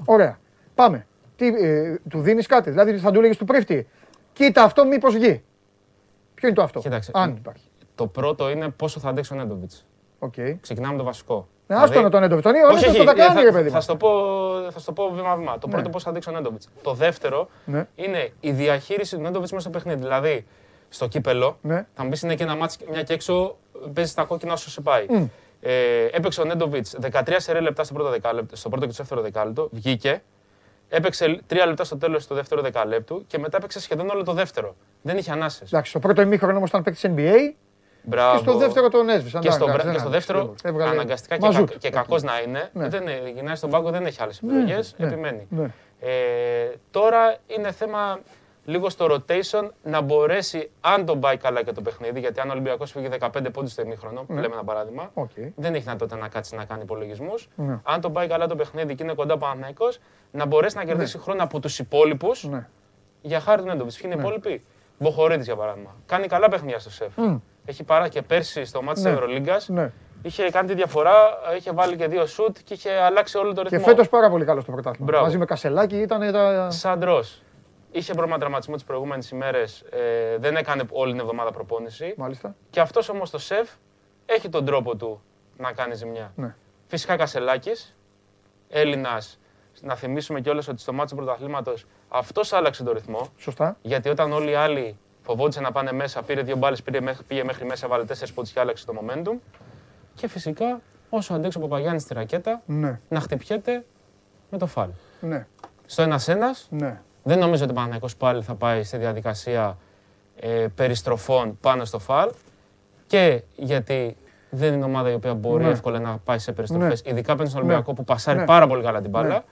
[0.05, 0.39] Ωραία.
[0.75, 1.07] Πάμε.
[1.37, 3.89] Τι, ε, του δίνεις κάτι; Δηλαδή θα του έλεγες του Πρίφτη.
[4.33, 5.43] Κοίτα αυτό, μήπως βγει.
[6.35, 7.11] Ποιο είναι το αυτό; Κοίταξε.
[7.15, 7.65] Αν υπάρχει.
[7.95, 9.87] Το πρώτο είναι πόσο θα αντέξει ο Νέντοβιτς.
[10.19, 10.35] Οκ.
[10.61, 11.49] Ξεκινάμε με το βασικό.
[11.67, 12.41] Ναι, άστο να τον Νέντοβιτς.
[12.43, 13.81] Τον Όχι, Ιωάννη όχι, θα τα ε, κάνει, θα- ρε παιδί Θα μου.
[13.81, 14.09] σου το πω,
[14.71, 15.59] θα σου το πω βήμα-βήμα.
[15.59, 15.73] Το Ναι.
[15.73, 16.63] πρώτο πώς θα αντέξει ο Νέντοβιτς.
[16.83, 17.87] Το δεύτερο Ναι.
[17.95, 20.03] είναι η διαχείριση του Νέντοβιτς μέσα στο παιχνίδι.
[20.03, 20.47] Δηλαδή,
[20.89, 21.87] στο κύπελο, Ναι.
[21.95, 23.57] θα μου πεις είναι και ένα μάτς μια και έξω,
[23.95, 25.07] παίζει στα κόκκινα όσο σε πάει.
[25.61, 29.23] Ε, έπαιξε ο Νέντοβιτ 13 σερέ λεπτά στο πρώτο, δεκάλεπτο, στο πρώτο και στο δεύτερο
[29.23, 30.23] δεκάλεπτο, βγήκε,
[30.89, 34.75] Έπαιξε τρία λεπτά στο τέλος του δεύτερου δεκαλέπτου και μετά έπαιξε σχεδόν όλο το δεύτερο.
[35.03, 35.69] Δεν είχε ανάσες.
[35.73, 37.55] Εντάξει, στο πρώτο ημίχρονο όμως ήταν παίκτη NBA.
[38.05, 38.37] Μπράβο.
[38.37, 39.41] Και στο δεύτερο τον έσβησαν.
[39.41, 42.89] Και, στο, και στο δεύτερο, αναγκαστικά και, κα, και κακός να είναι, ναι.
[42.89, 43.03] δεν,
[43.35, 44.95] γυρνάει στον πάγκο, δεν έχει άλλες επιλογές.
[44.99, 45.47] Ναι, επιμένει.
[45.51, 45.71] Ναι.
[46.01, 48.19] Ε, τώρα είναι θέμα
[48.65, 52.53] λίγο στο rotation να μπορέσει, αν τον πάει καλά και το παιχνίδι, γιατί αν ο
[52.53, 54.41] Ολυμπιακός φύγει 15 πόντους στο ημίχρονο, ναι.
[54.41, 55.49] λέμε ένα παράδειγμα, okay.
[55.57, 57.49] δεν έχει δυνατότητα να κάτσει να κάνει υπολογισμούς.
[57.57, 57.79] Ναι.
[57.83, 59.39] Αν τον πάει καλά το παιχνίδι και είναι κοντά ο
[60.31, 61.23] να μπορέσει να κερδίσει ναι.
[61.23, 62.67] χρόνο από τους υπόλοιπους ναι.
[63.23, 63.97] για χάρη του Νέντοβιτς.
[63.97, 64.29] Ποιοι είναι οι ναι.
[64.29, 64.65] υπόλοιποι;
[64.99, 65.95] Μποχορίτη για παράδειγμα.
[66.07, 67.13] Κάνει καλά παιχνίδια στο σεφ.
[67.17, 67.41] Mm.
[67.65, 69.09] Έχει παρά και πέρσι στο μάτι ναι.
[69.09, 69.69] τη Ευρωλίγκας.
[69.69, 69.93] Ναι.
[70.23, 71.13] Είχε κάνει τη διαφορά,
[71.57, 73.79] είχε βάλει και δύο σουτ και είχε αλλάξει όλο το ρυθμό.
[73.79, 75.21] Και φέτος πάρα πολύ καλό στο πρωτάθλημα.
[75.21, 76.33] Μαζί με Κασελάκη ήταν.
[76.33, 76.71] Τα...
[76.71, 77.25] Σαντρό.
[77.91, 79.81] Είχε πρόβλημα τραυματισμού τις προηγούμενες ημέρες.
[79.81, 82.15] Ε, δεν έκανε όλη την εβδομάδα προπόνηση.
[82.17, 82.55] Μάλιστα.
[82.71, 83.71] Και αυτός όμως το σεφ
[84.27, 85.23] έχει τον τρόπο του
[85.57, 86.33] να κάνει ζημιά.
[86.37, 86.55] Ναι.
[86.87, 87.97] Φυσικά Κασελάκης,
[88.69, 89.39] Έλληνας.
[89.81, 93.29] Να θυμίσουμε κιόλας ότι στο μάτσο του πρωταθλήματος αυτός άλλαξε τον ρυθμό.
[93.37, 93.77] Σωστά.
[93.83, 96.83] Γιατί όταν όλοι οι άλλοι φοβόντουσαν να πάνε μέσα, πήρε δύο μπάλες,
[97.27, 99.39] πήγε μέχρι μέσα, βάλε τέσσερις πόντους και άλλαξε το momentum.
[100.15, 103.01] Και φυσικά όσο αντέξει ο Παπαγιάννη στη ρακέτα, ναι.
[103.09, 103.85] να χτυπιέται
[104.51, 104.89] με το φάλ.
[105.21, 105.47] Ναι.
[105.87, 107.01] Στο ένα-ένα, ναι.
[107.23, 109.79] δεν νομίζω ότι ο Παναγιακός πάλι θα πάει στη διαδικασία
[110.37, 112.31] ε, περιστροφών πάνω στο φάλ.
[113.07, 114.17] Και γιατί
[114.51, 115.71] δεν είναι ομάδα η οποία μπορεί ναι.
[115.71, 117.11] εύκολα να πάει σε περιστροφές, ναι.
[117.11, 117.97] ειδικά απέναντι στον Ολυμπιακό ναι.
[117.97, 118.45] που πασάρει ναι.
[118.45, 119.45] πάρα πολύ καλά την μπάλα.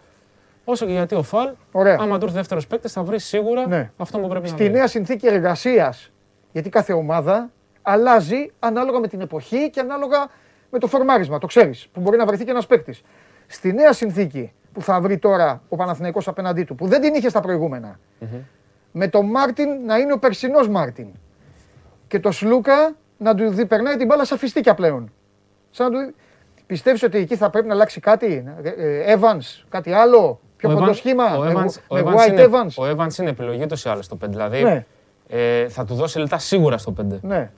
[0.65, 1.97] Όσο και γιατί ο Φαλ, Ωραία.
[2.01, 4.67] άμα του έρθει δεύτερος παίκτης, θα βρει σίγουρα αυτό που πρέπει Στη να βρει.
[4.67, 6.13] Στη νέα συνθήκη εργασίας,
[6.53, 7.51] γιατί κάθε ομάδα
[7.83, 10.29] αλλάζει ανάλογα με την εποχή και ανάλογα
[10.71, 13.03] με το φορμάρισμα, το ξέρεις, που μπορεί να βρεθεί και ένας παίκτης.
[13.47, 17.29] Στη νέα συνθήκη που θα βρει τώρα ο Παναθηναϊκός απέναντί του, που δεν την είχε
[17.29, 17.99] στα προηγούμενα,
[18.93, 21.07] με τον Μάρτιν να είναι ο περσινός Μάρτιν
[22.07, 25.13] και το Σλούκα να του δει, περνάει την μπάλα σαν φιστίκια πλέον.
[25.71, 26.15] Σαν να του...
[26.67, 31.37] Πιστεύεις ότι εκεί θα πρέπει να αλλάξει κάτι, ε, Evans, κάτι άλλο, πιο κοντό σχήμα,
[31.37, 32.85] ο Evans, με, ο White είναι, Evans.
[32.85, 34.85] Ο Evans είναι επιλογή τόσο άλλο στο 5, δηλαδή ναι.
[35.29, 37.05] ε, θα του δώσει λεπτά σίγουρα στο 5.
[37.21, 37.51] Ναι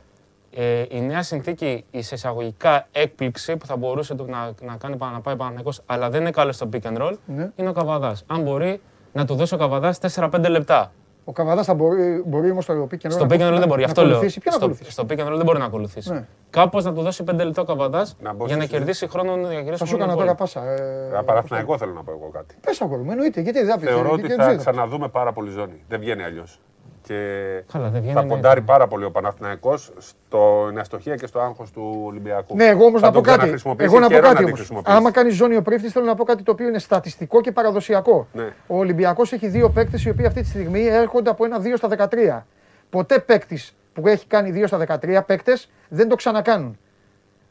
[0.57, 5.21] ε, η νέα συνθήκη, η εισαγωγικά έκπληξη που θα μπορούσε το, να, να κάνει να
[5.21, 7.51] πάει Παναγενικό, αλλά δεν είναι καλό στο pick and roll, ναι.
[7.57, 8.25] είναι ο Καβαδάς.
[8.27, 8.81] Αν μπορεί
[9.13, 10.93] να του δώσει ο Καβαδάς 4-5 λεπτά.
[11.25, 13.13] Ο Καβαδάς θα μπορεί, μπορεί όμως στο pick and roll.
[13.13, 14.29] Στο pick and roll δεν μπορεί, αυτό λέω.
[14.29, 16.13] Στο, στο pick and roll δεν μπορεί να ακολουθήσει.
[16.13, 16.27] Ναι.
[16.51, 19.85] Κάπως να του δώσει 5 λεπτά ο Καβαδάς για να κερδίσει χρόνο να κερδίσει Θα
[19.85, 20.65] σου έκανα τώρα πάσα.
[20.71, 22.55] Ε, Παραθυναϊκό θέλω να πω εγώ κάτι.
[22.61, 23.41] Πες αγόρι εννοείται.
[23.41, 25.85] Γιατί δεν Θεωρώ ότι θα ξαναδούμε πάρα πολύ ζώνη.
[25.89, 26.61] Δεν βγαίνει αλλιώς
[27.07, 32.57] και Καλά, θα ποντάρει πάρα πολύ ο Παναθηναϊκός στην αστοχία και στο άγχος του Ολυμπιακού.
[32.57, 33.55] Ναι, εγώ όμως να πω κάτι.
[33.77, 34.71] Εγώ να πω κάτι όμως.
[34.85, 38.27] Άμα κάνει ζώνη ο πρίφτη, θέλω να πω κάτι το οποίο είναι στατιστικό και παραδοσιακό.
[38.33, 38.53] Ναι.
[38.67, 41.89] Ο Ολυμπιακός έχει δύο παίκτες οι οποίοι αυτή τη στιγμή έρχονται από ένα 2 στα
[41.89, 42.43] 13.
[42.91, 46.79] Ποτέ παίκτης που έχει κάνει 2 στα 13 παίκτες δεν το ξανακάνουν.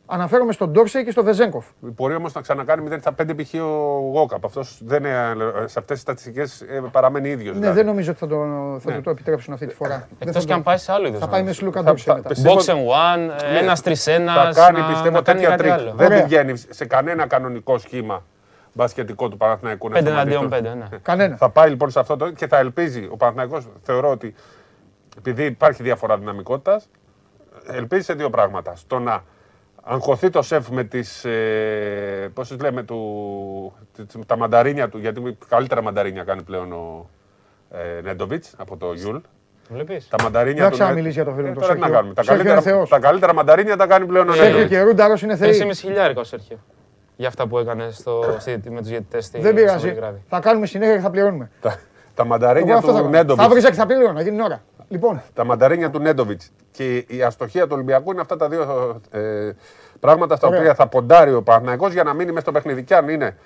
[0.06, 1.66] Αναφέρομαι στον Ντόρσεϊ και στον Βεζένκοφ.
[1.80, 3.54] Μπορεί όμως να ξανακάνει 0 στα 5 π.χ.
[3.54, 4.46] ο Γουόκαπ.
[4.46, 4.82] Αυτός
[5.66, 7.54] σε αυτές τις στατιστικές ε, παραμένει ίδιος.
[7.54, 7.78] Ναι, δηλαδή.
[7.78, 8.36] δεν νομίζω ότι θα, το,
[8.80, 9.02] θα ναι.
[9.02, 10.08] το επιτρέψουν αυτή τη φορά.
[10.20, 11.20] Εκτός και αν πάει σε άλλο είδος.
[11.20, 12.30] Θα πάει με Σλούκα Ντόρσεϊ μετά.
[12.30, 13.58] Box and one, ναι.
[13.60, 14.56] ένα τρεις ένας.
[14.56, 15.74] Θα κάνει πιστεύω τέτοια τρικ.
[15.96, 18.24] Δεν βγαίνει σε κανένα κανονικό σχήμα
[18.74, 19.90] μπασκετικό του Παναθηναϊκού.
[19.92, 20.88] 5 εναντίον 5, ναι.
[21.02, 21.36] Κανένα.
[21.36, 24.36] Θα πάει λοιπόν σε αυτό το και θα ελπίζει ο Παναθηναϊκός θεωρώ ότι
[25.18, 26.90] επειδή υπάρχει διαφορά δυναμικότητας,
[27.68, 28.76] ελπίζει σε δύο πράγματα.
[28.76, 29.24] Στο να
[29.84, 33.74] αγχωθεί το σεφ με τις, ε, πώς λέμε, του,
[34.26, 37.10] τα μανταρίνια του, γιατί καλύτερα μανταρίνια κάνει πλέον ο
[37.72, 39.18] ε, Νέντοβιτς από το Γιούλ.
[39.70, 40.08] Βλέπεις.
[40.08, 40.78] Τα μανταρίνια του.
[40.78, 41.60] Δεν μιλήσεις για το φίλο ε, του.
[41.60, 42.14] Τώρα να κάνουμε.
[42.14, 44.56] Τα καλύτερα, τα καλύτερα μανταρίνια τα κάνει πλέον ο Νέντοβιτς.
[44.56, 45.68] Σέρχιο και Ρούνταρος είναι θεοί.
[45.68, 46.58] 3,5 χιλιάρικο ο Σέρχιο.
[47.16, 48.24] Για αυτά που έκανε στο,
[48.70, 49.96] με τους διαιτητές στη Δεν πειράζει.
[50.28, 51.50] Θα κάνουμε συνέχεια και θα πληρώνουμε.
[51.62, 51.80] Τα,
[52.16, 53.44] τα μανταρίνια του Νέντοβιτς.
[53.44, 54.62] Θα βρεις και θα πληρώνω, γίνει ώρα.
[54.94, 55.22] Λοιπόν.
[55.34, 59.52] Τα μανταρίνια του Νέντοβιτς και η αστοχία του Ολυμπιακού είναι αυτά τα δύο ε,
[60.00, 62.84] πράγματα στα οποία θα ποντάρει ο Παναθηναϊκός για να μείνει μέσα στο παιχνίδι.
[62.84, 63.38] Και αν είναι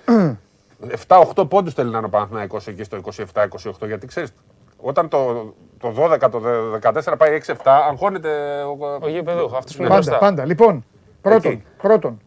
[1.07, 2.99] 7-8 πόντους θέλει να είναι ο Παναθηναϊκός εκεί στο
[3.33, 3.87] 27-28.
[3.87, 4.33] Γιατί ξέρεις,
[4.77, 6.41] όταν το, το 12, το
[6.81, 9.53] 14 πάει 6-7, αγχώνεται ο, ο γήπεδος.
[9.53, 10.45] Αυτός είναι πάντα, πάντα.
[10.45, 10.85] Λοιπόν,
[11.21, 12.19] πρώτον, πρώτον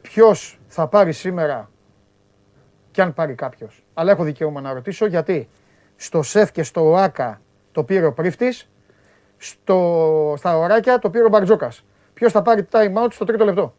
[0.00, 1.70] ποιος θα πάρει σήμερα
[2.90, 3.84] και αν πάρει κάποιος.
[3.94, 5.48] Αλλά έχω δικαίωμα να ρωτήσω γιατί
[5.96, 7.40] στο ΣΕΦ και στο ΟΑΚΑ
[7.74, 8.68] το πήρε ο Πρίφτης.
[10.36, 11.72] Στα ωράκια το πήρε ο Μπαρτζόκα.
[12.14, 13.74] Ποιος θα πάρει time out στο τρίτο λεπτό;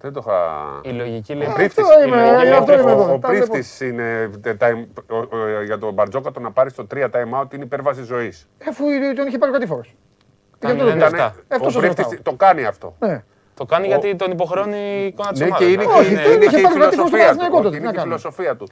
[0.00, 0.80] Δεν το είχα.
[0.82, 1.48] Η λογική λέει.
[1.48, 1.52] Ο
[3.18, 4.30] Πρίφτης είναι.
[5.64, 8.48] Για τον Μπαρτζόκα το να πάρει το 3 time out είναι υπέρβαση ζωής.
[8.68, 8.84] Αφού
[9.16, 9.84] τον είχε πάρει κάτι φορό.
[11.60, 12.96] Ο Πρίφτης το κάνει αυτό.
[12.98, 13.24] Ναι.
[13.54, 15.60] Το κάνει γιατί τον υποχρεώνει η εικόνα της ομάδας.
[15.60, 15.72] Ναι, και
[16.32, 16.66] είναι και η
[18.00, 18.68] φιλοσοφία του.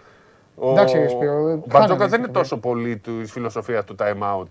[0.59, 4.49] Ο, Εντάξει, ο Μπαρτζόκα δεν είναι τόσο πολύ τη φιλοσοφία του time out.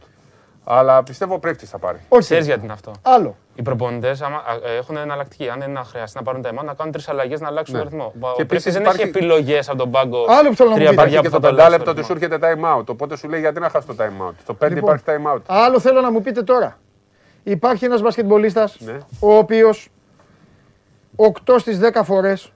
[0.63, 1.99] Αλλά πιστεύω ο Πρίφτη θα πάρει.
[2.07, 2.21] Όχι.
[2.21, 3.35] Ξέρεις γιατί είναι αυτό; Άλλο.
[3.55, 4.25] Οι προπονητές ε,
[4.77, 5.49] έχουν εναλλακτική.
[5.49, 7.83] Αν είναι να χρειαστεί να πάρουν τα να κάνουν τρεις αλλαγές να αλλάξουν ναι.
[7.83, 8.13] τον ρυθμό.
[8.35, 9.01] Και ο Πρίφτη δεν υπάρχει...
[9.01, 10.25] έχει επιλογές από τον πάγκο.
[10.29, 11.19] Άλλο που θέλω να μου πείτε.
[11.19, 12.85] Και το πεντάλεπτο του σου έρχεται time out.
[12.85, 15.41] Οπότε σου λέει γιατί να χάσει το time out; Στο πέντε λοιπόν, υπάρχει time out.
[15.45, 16.77] Άλλο θέλω να μου πείτε τώρα.
[17.43, 18.97] Υπάρχει ένας μπασκετμπολίστας ναι.
[19.19, 19.89] ο οποίος
[21.45, 22.51] 8 στις 10 φορές.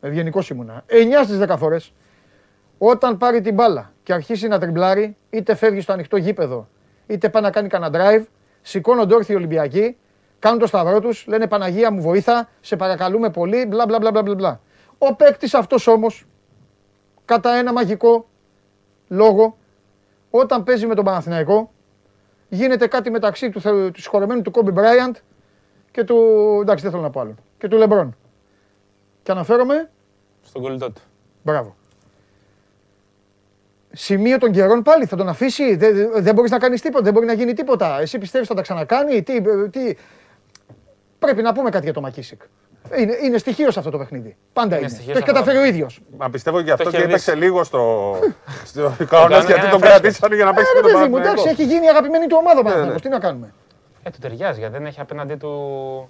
[0.00, 0.84] Ευγενικός ήμουνα.
[0.86, 1.92] 9 στις 10 φορές
[2.78, 6.68] όταν πάρει την μπάλα και αρχίσει να τριμπλάρει, είτε φεύγει στο ανοιχτό γήπεδο,
[7.06, 8.24] είτε πάει να κάνει κανένα drive,
[8.62, 9.96] σηκώνονται όρθιοι Ολυμπιακοί,
[10.38, 14.34] κάνουν το σταυρό τους, λένε Παναγία μου βοήθα, σε παρακαλούμε πολύ, μπλα μπλα μπλα μπλα
[14.34, 14.60] μπλα.
[14.98, 16.26] Ο παίκτης αυτός όμως,
[17.24, 18.28] κατά ένα μαγικό
[19.08, 19.56] λόγο,
[20.30, 21.72] όταν παίζει με τον Παναθηναϊκό,
[22.48, 23.60] γίνεται κάτι μεταξύ του,
[23.92, 25.16] του συγχωρεμένου του Κόμπι Μπράιαντ
[25.90, 26.16] και του.
[26.62, 27.34] εντάξει, δεν θέλω να πω άλλο.
[27.58, 28.16] Και του Λεμπρόν.
[29.26, 29.90] Και αναφέρομαι.
[30.42, 31.00] Στον κολλητό του.
[31.42, 31.76] Μπράβο
[33.96, 35.76] σημείο των καιρών πάλι θα τον αφήσει.
[35.76, 38.00] Δεν, δεν μπορείς να κάνεις τίποτα, δεν μπορεί να γίνει τίποτα.
[38.00, 39.22] Εσύ πιστεύεις θα τα ξανακάνει.
[39.22, 39.40] Τι,
[39.70, 39.94] τι...
[41.18, 42.42] Πρέπει να πούμε κάτι για το Μακίσικ.
[42.98, 44.36] Είναι, είναι στοιχείο σε αυτό το παιχνίδι.
[44.52, 44.86] Πάντα είναι.
[44.86, 45.12] είναι.
[45.12, 46.00] Το έχει καταφέρει ο ίδιος.
[46.16, 48.14] Μα πιστεύω και αυτό και έπαιξε λίγο στο,
[48.64, 51.88] στο κανόνα γιατί τον κρατήσανε για να παίξει με τον μου, Εντάξει, έχει γίνει η
[51.88, 52.84] αγαπημένη του ομάδα.
[52.84, 53.00] Ναι, ναι.
[53.00, 53.52] Τι να κάνουμε.
[54.02, 56.08] Ε, του ταιριάζει γιατί δεν έχει απέναντί του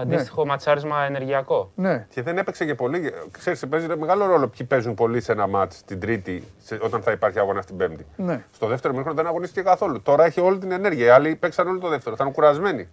[0.00, 0.50] Αντίστοιχο ναι.
[0.50, 1.70] ματσάρισμα ενεργειακό.
[1.74, 2.06] Ναι.
[2.10, 3.12] Και δεν έπαιξε και πολύ.
[3.30, 7.10] Ξέρεις, παίζει μεγάλο ρόλο ποιοι παίζουν πολύ σε ένα μάτς την Τρίτη, σε, όταν θα
[7.10, 8.06] υπάρχει αγώνα την Πέμπτη.
[8.16, 8.44] Ναι.
[8.52, 10.02] Στο δεύτερο μήχρονο δεν αγωνίστηκε καθόλου.
[10.02, 11.06] Τώρα έχει όλη την ενέργεια.
[11.06, 12.16] Οι άλλοι παίξαν όλο το δεύτερο.
[12.16, 12.88] Θα είναι κουρασμένοι.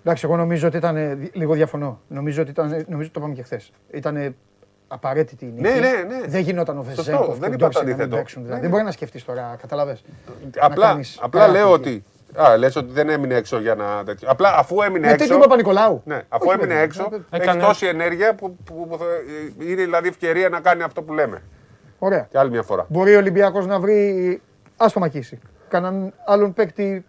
[0.00, 0.96] Εντάξει, εγώ νομίζω ότι ήταν.
[1.32, 2.00] Λίγο διαφωνώ.
[2.08, 2.84] Νομίζω ότι ήταν.
[2.88, 3.72] Νομίζω το είπαμε και χθες.
[3.90, 4.34] Ήταν
[4.88, 5.60] απαραίτητη η νίκη.
[5.60, 6.26] Ναι, ναι, ναι.
[6.26, 7.38] Δεν γινόταν ο Βεζέγκοφ.
[7.38, 8.22] Δεν είπα το αντίθετο.
[8.36, 8.60] Δηλαδή.
[8.60, 9.98] Δεν μπορεί να σκεφτείς τώρα, καταλαβέ.
[10.58, 12.04] Απλά, απλά λέω ότι
[12.36, 14.28] Α, λες ότι δεν έμεινε έξω για να τέτοιο.
[14.30, 15.16] Απλά αφού έμεινε έξω.
[15.16, 16.02] Γιατί του Παπα-Νικολάου.
[16.04, 18.98] Ναι, αφού Όχι, έμεινε έξω, έχεις τόση ενέργεια που, που, που,
[19.62, 21.42] είναι δηλαδή ευκαιρία να κάνει αυτό που λέμε.
[21.98, 22.26] Ωραία.
[22.30, 22.86] Και άλλη μια φορά.
[22.88, 24.40] Μπορεί ο Ολυμπιακός να βρει.
[24.76, 25.38] Α το μακίσει.
[25.68, 27.04] Κανέναν άλλον παίκτη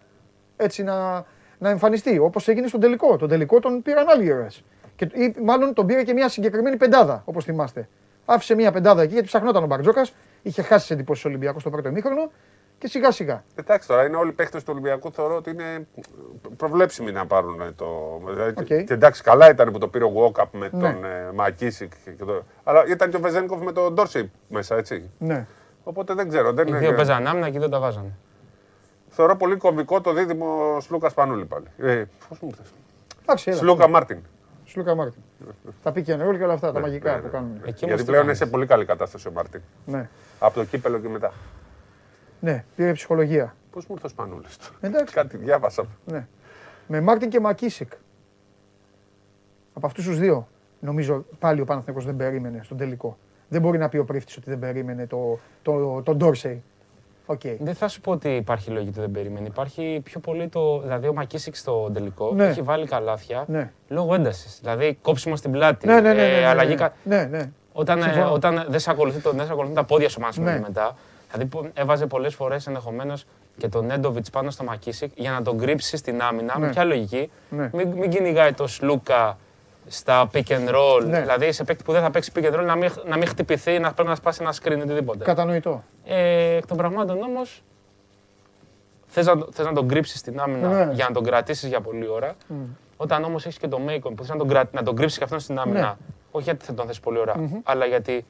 [0.58, 1.26] έτσι να,
[1.58, 2.20] να εμφανιστεί.
[2.20, 3.18] Όπως έγινε στον τελικό.
[3.18, 4.64] Τον τελικό τον πήραν άλλοι ήρωες.
[4.96, 7.88] Και ή, μάλλον τον πήρε και μια συγκεκριμένη πεντάδα, όπως θυμάστε.
[8.26, 10.14] Άφησε μια πεντάδα εκεί γιατί ψαχνόταν ο Μπαρτζόκας.
[10.42, 12.32] Είχε χάσει τις εντυπώσεις Ολυμπιακός στο πρώτο ημίχρονο
[12.86, 13.44] και σιγά σιγά.
[13.56, 15.12] Εντάξει τώρα, είναι όλοι οι παίχτε του Ολυμπιακού.
[15.12, 15.88] Θεωρώ ότι είναι
[16.58, 18.22] προβλέψιμοι να πάρουν το.
[18.56, 18.66] Okay.
[18.66, 20.82] Και εντάξει, καλά ήταν που το πήρε ο Walkup με ναι.
[20.82, 21.92] τον ε, Μακίσικ.
[22.18, 22.44] Το...
[22.64, 25.10] Αλλά ήταν και ο Βεζένικοφ με τον Ντόρσεϊ μέσα, έτσι.
[25.18, 25.48] Ναι.
[25.84, 26.54] Οπότε δεν ξέρω.
[26.54, 28.12] Δεν οι δύο παίζαν άμυνα και δεν τα βάζανε.
[29.10, 31.66] Θεωρώ πολύ κομβικό το δίδυμο Σλούκα Σπανούλη πάλι.
[31.78, 32.52] Ε, Πώς μου
[33.26, 34.20] θες; Σλούκα Μάρτιν.
[34.66, 35.22] Σλούκα Μάρτιν.
[35.84, 37.62] τα πει και όλα αυτά τα ναι, μαγικά ναι, που κάνουν.
[37.64, 39.62] Γιατί πλέον είναι σε πολύ καλή κατάσταση ο Μάρτιν.
[40.40, 41.32] Από το κύπελο και μετά.
[42.46, 43.56] Ναι, πήρε ψυχολογία.
[43.72, 45.14] Πώς μου ήρθε ο Σπανούλης Εντάξει.
[45.14, 45.86] Κάτι διάβασα.
[46.06, 46.28] Ναι.
[46.88, 47.92] Με Μάρτιν και Μακίσικ.
[49.74, 50.48] Από αυτούς τους δύο,
[50.80, 53.18] νομίζω πάλι ο Παναθηναϊκός δεν περίμενε στον τελικό.
[53.48, 56.64] Δεν μπορεί να πει ο πρίφτης ότι δεν περίμενε το, το, το, Ντόρσεϊ.
[57.26, 57.56] Okay.
[57.60, 59.48] Δεν θα σου πω ότι υπάρχει λόγη ότι δεν περίμενε.
[59.48, 60.80] Υπάρχει πιο πολύ το.
[60.82, 62.46] Δηλαδή, ο Μακίσικ στο τελικό ναι.
[62.46, 63.72] έχει βάλει καλάθια ναι.
[63.88, 64.60] λόγω έντασης.
[64.62, 65.88] Δηλαδή, κόψιμο στην πλάτη.
[65.88, 66.14] Ναι, ναι, ναι.
[66.14, 67.52] ναι, ναι, ναι, ναι, ναι.
[67.74, 70.60] Όταν, ε, όταν δεν σε ακολουθούν τα πόδια σου ναι.
[70.60, 70.96] μετά,
[71.38, 73.26] Δηλαδή έβαζε πολλές φορές ενδεχομένως
[73.58, 76.58] και τον Νέντοβιτς πάνω στο Μακίσικ για να τον κρύψει στην άμυνα.
[76.58, 76.66] Ναι.
[76.66, 77.32] Με ποια λογική.
[77.50, 77.70] Ναι.
[77.74, 79.38] Μην, μην κυνηγάει το Σλούκα
[79.88, 81.06] στα pick and roll.
[81.06, 81.20] Ναι.
[81.20, 83.80] Δηλαδή σε παίκτη που δεν θα παίξει pick and roll να μην, να μην χτυπηθεί,
[83.80, 85.24] να πρέπει να σπάσει ένα screen οτιδήποτε.
[85.24, 85.84] Κατανοητό.
[86.06, 87.64] Ε, εκ των πραγμάτων όμως
[89.08, 90.94] θες να, θες να τον κρύψεις στην άμυνα ναι.
[90.94, 92.34] για να τον κρατήσεις για πολλή ώρα.
[92.34, 92.54] Mm.
[92.98, 95.40] Όταν όμως έχεις και τον Μέικον που θες να τον, να τον κρύψεις και αυτόν
[95.40, 95.80] στην άμυνα.
[95.80, 95.94] Ναι.
[96.32, 97.60] Όχι γιατί θα τον θες πολύ ώρα, mm-hmm.
[97.64, 98.26] αλλά γιατί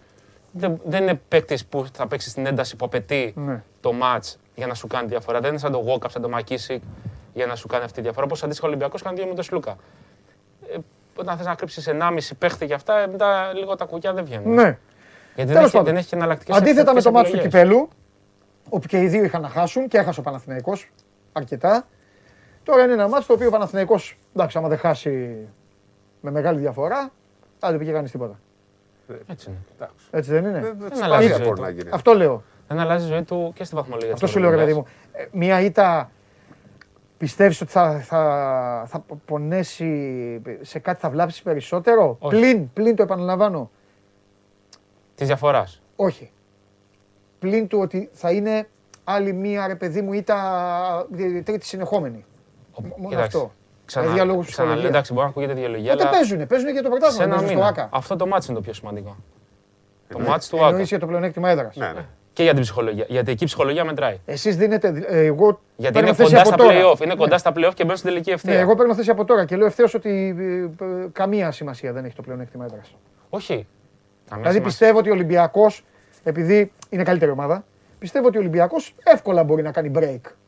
[0.58, 3.64] δεν, δεν είναι παίκτης που θα παίξει στην ένταση που απαιτεί ναι.
[3.80, 5.40] το match για να σου κάνει διαφορά.
[5.40, 6.82] Δεν είναι σαν το Walkup, σαν το Μακίσικ
[7.34, 8.26] για να σου κάνει αυτή τη διαφορά.
[8.26, 9.76] Όπως αντίστοιχα ο Ολυμπιακός κάνει δύο με τον Σλούκα.
[10.70, 10.78] Ε,
[11.16, 14.54] όταν θες να κρύψεις 1,5 παίχτη για αυτά, μετά λίγο τα κουκιά δεν βγαίνουν.
[14.54, 14.78] Ναι.
[15.36, 17.90] Γιατί δεν έχει, δεν έχει εναλλακτικές Αντίθετα με το μάτι του κυπέλου,
[18.70, 20.92] όπου και οι δύο είχαν να χάσουν και έχασε ο Παναθηναϊκός
[21.32, 21.86] αρκετά.
[22.64, 25.38] Τώρα είναι ένα μάτι το οποίο ο Παναθηναϊκός, εντάξει, άμα δεν χάσει
[26.22, 27.12] με μεγάλη διαφορά,
[27.60, 28.40] δεν πήγε κανείς τίποτα.
[29.28, 29.90] Έτσι είναι.
[30.12, 31.66] Έτσι δεν είναι; Δεν, αλλάζει ζωή του.
[31.92, 32.44] Αυτό λέω.
[32.68, 34.14] Δεν αλλάζει η ζωή του και στη βαθμολογία.
[34.14, 34.86] Αυτό σου λέω, ρε παιδί μου.
[35.12, 36.12] Ε, μία ήττα
[37.18, 43.72] πιστεύεις ότι θα, θα, θα πονέσει σε κάτι, θα βλάψεις περισσότερο; Πλην, πλην το επαναλαμβάνω.
[45.16, 45.82] Της διαφοράς.
[45.96, 46.32] Όχι.
[47.40, 48.68] Πλην του ότι θα είναι
[49.04, 51.08] άλλη μία ρε παιδί μου ήττα
[51.44, 52.26] τρίτη συνεχόμενη.
[52.98, 53.52] Μόνο αυτό.
[53.86, 55.92] Ξανα, διαλόγους ξαναλέω, εντάξει, μπορεί να ακούγεται διαλογία.
[55.92, 56.12] Τότε αλλά...
[56.12, 57.38] παίζουν, παίζουν για το πρωτάθλημα.
[57.38, 57.90] Σε ένα μήνα.
[57.92, 59.16] Αυτό το μάτι είναι το πιο σημαντικό.
[60.08, 60.68] Το μάτι του Άκα.
[60.68, 61.76] Εννοείς για το πλεονέκτημα έδρας.
[61.76, 62.06] Ναι, ναι.
[62.34, 63.06] Και για την ψυχολογία.
[63.08, 64.20] Γιατί εκεί η ψυχολογία μετράει.
[64.26, 65.06] Εσείς δίνετε.
[65.08, 67.02] Ε, εγώ Γιατί είναι κοντά στα playoff.
[67.04, 68.54] Είναι κοντά στα playoff και μπαίνουν στην τελική ευθεία.
[68.54, 72.06] Ναι, εγώ παίρνω θέση από τώρα και λέω ευθέως ότι ε, ε, καμία σημασία δεν
[72.06, 72.96] έχει το πλεονέκτημα έδρας.
[73.30, 73.68] Όχι.
[74.36, 75.86] Δηλαδή πιστεύω ότι ο Ολυμπιακός,
[76.24, 77.66] επειδή είναι καλύτερη ομάδα,
[78.00, 80.45] πιστεύω ότι ο Ολυμπιακός εύκολα μπορεί να κάνει break Να,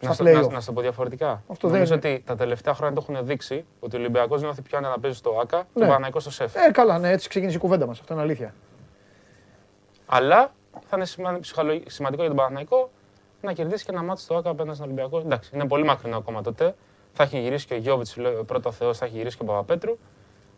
[0.00, 0.50] στα να, play-off.
[0.50, 1.42] να, σου το πω διαφορετικά.
[1.48, 4.78] Αυτό Νομίζω δεν ότι τα τελευταία χρόνια το έχουν δείξει ότι ο Ολυμπιακός νιώθει πιο
[4.78, 5.84] άνετα να παίζει στο ΑΚΑ και Ναι.
[5.84, 6.54] ο Παναγικό στο ΣΕΦ.
[6.56, 8.00] Ε, καλά, ναι, έτσι ξεκίνησε η κουβέντα μας.
[8.00, 8.54] Αυτό είναι αλήθεια.
[10.06, 10.52] Αλλά
[10.86, 12.90] θα είναι σημα- ψυχολογ- σημαντικό για τον Παναθηναϊκό
[13.40, 15.18] να κερδίσει και ένα μάτι στο ΑΚΑ απέναντι στον Ολυμπιακό.
[15.18, 16.74] Εντάξει, είναι πολύ μακρινό ακόμα τότε.
[17.12, 18.16] Θα έχει γυρίσει και ο Γιώβιτς,
[18.46, 19.98] πρώτος Θεός, θα έχει γυρίσει και ο Παπαπέτρου.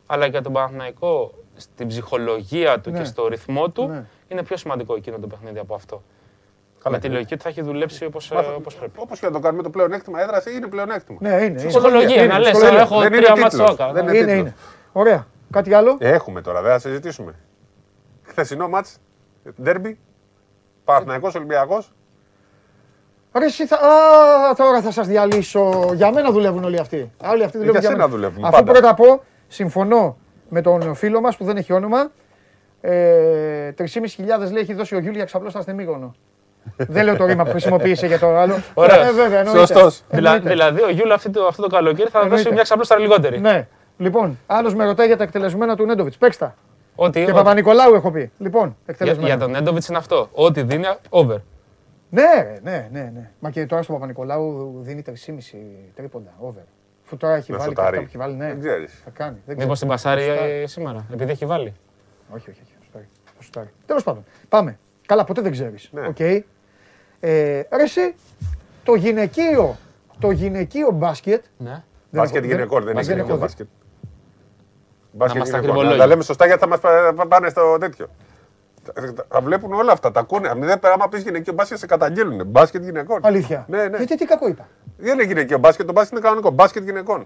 [0.06, 2.98] Αλλά για τον Παναθηναϊκό στην ψυχολογία του Ναι.
[2.98, 4.06] και στο ρυθμό του Ναι.
[4.28, 6.02] είναι πιο σημαντικό εκείνο το παιχνίδι από αυτό.
[6.82, 8.46] Καλά, Με τη και- λογική ότι θα έχει δουλέψει όπως πρέπει.
[8.96, 11.18] Όπως και να το κάνουμε το πλεονέκτημα έδρας, είναι πλεονέκτημα.
[11.22, 11.44] Ναι, είναι.
[11.44, 11.64] είναι.
[11.66, 12.80] Ψυχολογία, Είναι, να λες, ψυχολογία.
[12.80, 13.80] έχω Δεν είναι τρία μάτια στο τίτλος.
[13.80, 13.92] ΑΚΑ.
[13.92, 14.10] Δεν ναι.
[14.10, 14.46] είναι Είναι, τίτλος.
[14.46, 14.54] είναι.
[14.92, 15.26] Ωραία.
[15.50, 17.34] Κάτι άλλο; Έχουμε τώρα, δεν θα συζητήσουμε.
[18.22, 18.98] Χθεσινό μάτς,
[19.62, 19.98] ντέρμπι,
[20.84, 21.92] Παναθηναϊκός Ολυμπιακός.
[23.38, 23.76] Ρε, εσύ θα...
[23.76, 25.90] Α, τώρα θα σας διαλύσω.
[25.94, 27.12] Για μένα δουλεύουν όλοι αυτοί.
[27.24, 28.08] Όλοι αυτοί δουλεύουν για για, σένα μένα.
[28.08, 28.72] δουλεύουν, Αφού πάντα.
[28.72, 30.16] πρώτα πω, συμφωνώ
[30.48, 32.10] με τον φίλο μας που δεν έχει όνομα.
[32.80, 36.14] Ε, 3.500 λέει έχει δώσει ο Γιούλια ξαπλώστα στην Μύκονο.
[36.76, 38.54] Δεν λέω το ρήμα που χρησιμοποίησε για το άλλο.
[38.74, 39.06] Ωραία.
[39.08, 39.58] Ε, βέβαια, εννοείται.
[39.60, 40.02] Σωστός.
[40.10, 40.48] Δηλα- Εννοείται.
[40.50, 42.42] Δηλαδή, ο Γιούλα αυτό το, αυτό το καλοκαίρι θα Εννοείται.
[42.42, 43.40] δώσει μια ξαπλώστρα λιγότερη.
[43.40, 43.66] Ναι.
[43.96, 46.16] Λοιπόν, άλλος με ρωτάει για τα εκτελεσμένα του Νέντοβιτς.
[46.18, 46.54] Παίξτα.
[46.94, 48.30] Ότι, Και ότι- Παπα-Νικολάου έχω πει.
[48.38, 49.26] Λοιπόν, για, εκτελεσμένα.
[49.28, 50.28] για τον Νέντοβιτς είναι αυτό.
[50.32, 51.36] Ό,τι δίνει, over.
[52.10, 53.30] Ναι, ρε, ναι, ναι, ναι.
[53.38, 55.12] Μα και τώρα στον Παπα-Νικολάου δίνει 3,5
[55.94, 56.30] τρίποντα.
[56.38, 56.62] Over.
[57.04, 57.96] Αφού τώρα έχει Να βάλει και σουτάρει.
[57.96, 58.46] αυτά που έχει βάλει, ναι.
[58.46, 59.00] Δεν ξέρεις.
[59.04, 59.36] Θα κάνει.
[59.46, 59.78] Δεν Μήπως ξέρω.
[59.78, 60.52] την πασάρει Θα σουτάρει.
[60.62, 61.74] ε, σήμερα, επειδή έχει βάλει.
[62.34, 62.72] Όχι, όχι, όχι.
[62.78, 63.08] θα σουτάρει.
[63.36, 63.68] Θα σουτάρει.
[63.86, 64.24] Τέλος πάντων.
[64.48, 64.78] Πάμε.
[65.06, 65.88] Καλά, ποτέ δεν ξέρεις.
[65.92, 66.06] Ναι.
[66.06, 66.16] Οκ.
[67.20, 68.14] Ε, ρε εσύ,
[68.84, 69.76] το γυναικείο,
[70.18, 71.44] το γυναικείο μπάσκετ.
[71.58, 71.70] Ναι.
[71.70, 73.42] δεν Μπάσκετ έχω- γυναικών, δεν είναι δεν γυναικό έχω δει.
[73.44, 73.66] μπάσκετ.
[75.12, 75.60] Μπάσκετ μας τα γυναικών.
[75.62, 75.96] κρυβολόγια.
[75.96, 78.06] Να τα λέμε σωστά γιατί θα μας πα- πα- πάνε στο τέτοιο.
[78.94, 80.48] Τα- Τα βλέπουν όλα αυτά, τα ακούνε.
[80.48, 82.46] Αν δεν άμα πεις γυναικείο μπάσκετ σε καταγγέλνουν.
[82.46, 83.20] Μπάσκετ γυναικών.
[83.22, 83.64] Αλήθεια.
[83.68, 83.96] Ναι, ναι.
[83.96, 84.68] Γιατί τι κακό είπα.
[84.96, 86.50] Δεν είναι γυναικείο μπάσκετ, το μπάσκετ είναι κανονικό.
[86.50, 87.24] Μπάσκετ γυναικών.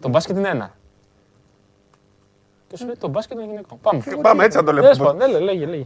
[0.00, 0.74] Το μπάσκετ είναι ένα.
[2.68, 3.78] Και σου λέει το μπάσκετ είναι γυναικό.
[3.82, 4.02] Πάμε.
[4.22, 5.10] Πάμε έτσι να το Τέλος λέμε.
[5.10, 5.84] πάντων, ναι, λέγε, λέγε.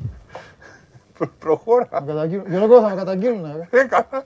[1.21, 1.87] Προ- Προχώρα.
[1.91, 2.45] Θα με καταγγείλουν.
[2.49, 3.53] Γιώργο, θα με καταγγείλουν.
[3.71, 3.81] ρε.
[3.81, 4.25] Ε, καλά.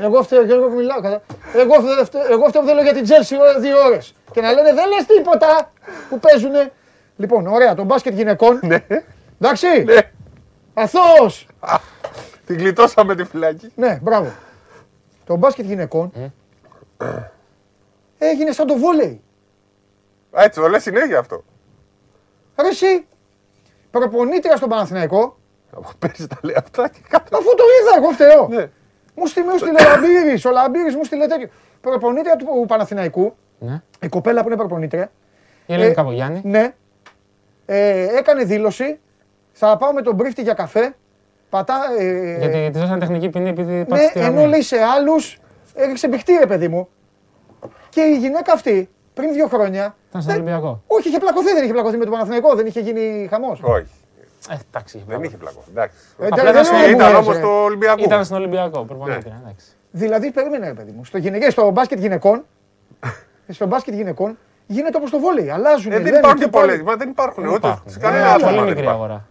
[0.00, 1.00] Εγώ φταίω, Γιώργος που μιλάω.
[1.00, 1.22] κατα-
[1.54, 4.14] Εγώ φταίω, φταίω- εγώ φταίω που θέλω για την Τζέλσι δύο ώρες.
[4.32, 5.72] Και να λένε δεν λες τίποτα
[6.08, 6.72] που παίζουνε.
[7.16, 8.60] Λοιπόν, ωραία, το μπάσκετ γυναικών.
[8.62, 8.84] Ναι.
[9.40, 9.66] Εντάξει.
[9.84, 9.96] Ναι.
[10.74, 11.46] Αθώος.
[12.46, 13.72] Την γλιτώσαμε τη φυλακή.
[13.74, 14.32] Ναι, μπράβο.
[15.26, 16.12] Το μπάσκετ γυναικών
[18.18, 19.20] έγινε σαν το βόλεϊ.
[20.30, 21.44] Α, Έτσι το λες συνέχεια αυτό.
[22.60, 23.06] Ρε εσύ,
[23.90, 25.36] προπονήτρια στον Παναθηναϊκό,
[25.76, 27.36] Από πέρσι τα λέει αυτά και κάτω.
[27.36, 28.48] αφού το είδα, εγώ φταίω.
[28.48, 28.70] Ναι.
[29.14, 31.48] Μου στείλε μου στείλε ο Λαμπύρης, ο Λαμπύρης μου στείλε τέτοιο.
[31.80, 33.82] Προπονήτρια του Παναθηναϊκού, Ναι.
[34.00, 35.10] η κοπέλα που είναι προπονήτρια,
[35.66, 36.40] Η Ελένη Ε, Καπογιάννη.
[36.44, 36.74] ναι,
[37.66, 38.98] ε, έκανε δήλωση,
[39.52, 40.94] θα πάω με τον πρίφτη για καφέ,
[41.50, 44.48] πατά, ε, Γιατί τη δώσανε τεχνική ποινή επειδή ναι, πάτησε τη ενώ γραμμή.
[44.48, 45.38] λέει σε άλλους,
[45.74, 46.88] έριξε μπιχτή ρε παιδί μου.
[47.88, 50.82] Και η γυναίκα αυτή, πριν δύο χρόνια, Ήταν στον δεν- Ολυμπιακό.
[50.86, 53.60] όχι είχε πλακωθεί, δεν είχε πλακωθεί με τον Παναθηναϊκό, δεν είχε γίνει χαμός.
[53.62, 53.86] Όχι.
[54.50, 54.96] Ε, εντάξει.
[54.98, 55.22] Δεν μπράβο.
[55.24, 55.62] είχε πλακό.
[55.70, 55.96] Εντάξει.
[56.18, 57.40] Ε, Απλά δεν ήταν λέω στο- που Ήταν άρεσε, όμως ρε.
[57.40, 58.02] το Ολυμπιακό.
[58.04, 59.40] Ήταν στον Ολυμπιακό, προπονήτρια.
[59.42, 59.66] εντάξει.
[59.90, 61.04] Δηλαδή, περίμενε ρε παιδί μου.
[61.04, 62.44] Στο, γυναικέ, στο μπάσκετ γυναικών,
[63.48, 65.50] στο μπάσκετ γυναικών γίνεται όπως το βόλεϊ.
[65.50, 65.92] Αλλάζουν.
[65.92, 66.66] Ε, δεν λένε, υπάρχουν τι και πάλι.
[66.68, 66.82] πολλές.
[66.82, 67.42] Μα δεν υπάρχουν.
[67.44, 67.90] Δεν Ούτε υπάρχουν.
[67.92, 69.02] σε κανένα Ε, άθλημα Πολύ δεν μικρή υπάρχουν.
[69.04, 69.26] αγορά.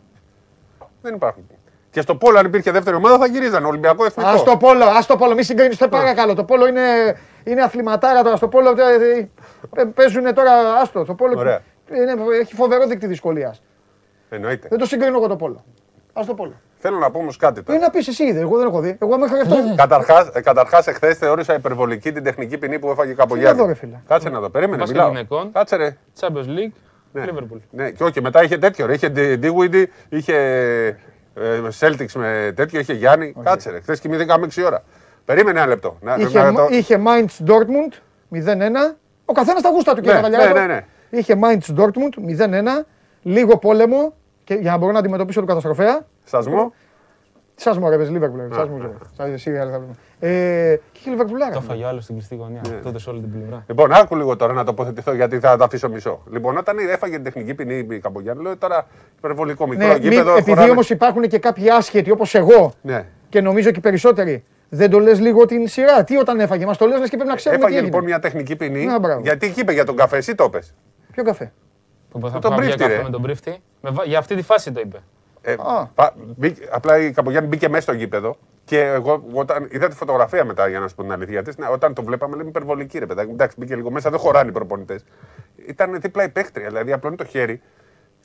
[1.01, 1.43] Δεν υπάρχουν.
[1.91, 3.65] Και στο πόλο, αν υπήρχε δεύτερη ομάδα, θα γυρίζαν.
[3.65, 4.29] Ολυμπιακό εθνικό.
[4.29, 5.77] Α το πόλο, ας το πόλο, μη συγκρίνεις.
[5.77, 6.33] Το παρακαλώ.
[6.33, 6.81] Το πόλο είναι,
[7.43, 8.35] είναι αθληματάρα τώρα.
[8.35, 8.69] Στο πόλο
[9.75, 10.51] ε, παίζουν τώρα.
[10.81, 11.03] Άστο.
[11.05, 11.61] Το πόλο Ωραία.
[11.89, 13.61] είναι, έχει φοβερό δείκτη δυσκολίας.
[14.29, 14.67] Εννοείται.
[14.67, 15.63] Δεν το συγκρίνω εγώ το πόλο.
[16.13, 16.53] Α το πόλο.
[16.81, 17.79] Θέλω να πω όμως κάτι Ε, τώρα.
[17.79, 18.97] να πεις εσύ είδε, εγώ δεν έχω δει.
[19.01, 19.55] Εγώ μέχρι αυτό.
[19.75, 23.99] Καταρχάς, ε, καταρχάς εχθές θεώρησα υπερβολική την τεχνική ποινή που έφαγε κάπου εδώ, ρε φίλε.
[24.07, 25.11] Κάτσε να δω, περίμενε, Μπάσκετ μιλάω.
[25.11, 25.51] γυναικών.
[25.51, 25.97] Κάτσε ρε.
[26.19, 26.71] Champions League,
[27.11, 27.23] Ναι.
[27.25, 27.57] Liverpool.
[27.71, 28.85] Ναι, και όχι, μετά είχε τέτοιο.
[28.85, 28.93] Ρε.
[28.93, 30.35] Είχε Dewey, είχε
[31.33, 33.35] ε, Celtics με τέτοιο, είχε Γιάννη.
[33.43, 33.79] Κάτσε ρε.
[33.79, 34.83] Χθες κοιμηθήκαμε 6 ώρα.
[35.25, 35.97] Περίμενε ένα λεπτό.
[36.01, 37.93] Να, Είχε, να το- είχε Mainz Dortmund
[38.29, 38.95] 0-1.
[39.25, 40.53] Ο καθένας τα γούστα του κύριε Ναι, Καβαλιάρη.
[40.53, 40.85] ναι, ναι, ναι.
[41.19, 42.85] Είχε Mainz Dortmund 0-1.
[43.21, 44.13] Λίγο πόλεμο
[44.49, 46.05] και για να μπορώ να αντιμετωπίσω τον καταστροφέα.
[46.23, 46.73] Σασμό.
[47.55, 48.39] Σας μου ρε, Λίβερπουλ.
[48.53, 49.95] Σας μου Εσύ άλλα θα βλέπουμε.
[50.19, 51.53] Ε, Και είχε Λίβερπουλάρα.
[51.53, 52.61] Το φαγιό άλλος στην κλειστή γωνία.
[52.83, 53.63] Τότε σε όλη την πλευρά.
[53.67, 56.23] Λοιπόν, άκου λίγο τώρα να τοποθετηθώ γιατί θα τα αφήσω μισό.
[56.31, 60.31] Λοιπόν, όταν έφαγε την τεχνική ποινή η Καπογιάννη, λέω τώρα υπερβολικό μικρό Ναι, μη- γήπεδο.
[60.31, 63.05] επειδή χωράνε- όμως υπάρχουν και κάποιοι άσχετοι όπως εγώ Ναι.
[63.29, 66.03] και νομίζω και οι περισσότεροι, δεν το λες λίγο την σειρά.
[66.03, 67.91] Τι όταν έφαγε, μας το λες και πρέπει να ξέρουμε τι Έφαγε έγινε.
[67.95, 68.85] λοιπόν μια τεχνική ποινή.
[68.85, 69.21] Να, μπράβο.
[69.21, 70.73] γιατί εκεί είπε για τον καφέ, εσύ το πες.
[71.11, 71.51] Ποιο καφέ;
[72.11, 73.03] Που θα τον πάμε για πρίφτη, καφέ ρε.
[73.03, 73.61] με τον πρίφτη.
[73.81, 74.97] Με βα- Για αυτή τη φάση το είπε.
[75.41, 75.85] Ε, Α.
[75.95, 80.45] πα- μπήκε- απλά η Καπογιάννη μπήκε μέσα στο γήπεδο και εγώ όταν είδα τη φωτογραφία
[80.45, 83.05] μετά για να σου πω την αλήθεια της, ναι, όταν το βλέπαμε λέμε υπερβολική ρε
[83.05, 83.27] παιδάκι.
[83.27, 83.33] μου.
[83.33, 85.03] Εντάξει, μπήκε λίγο μέσα, δεν χωράνε οι προπονητές.
[85.67, 87.61] Ήταν δίπλα η παίχτρια, δηλαδή απλώνει το χέρι.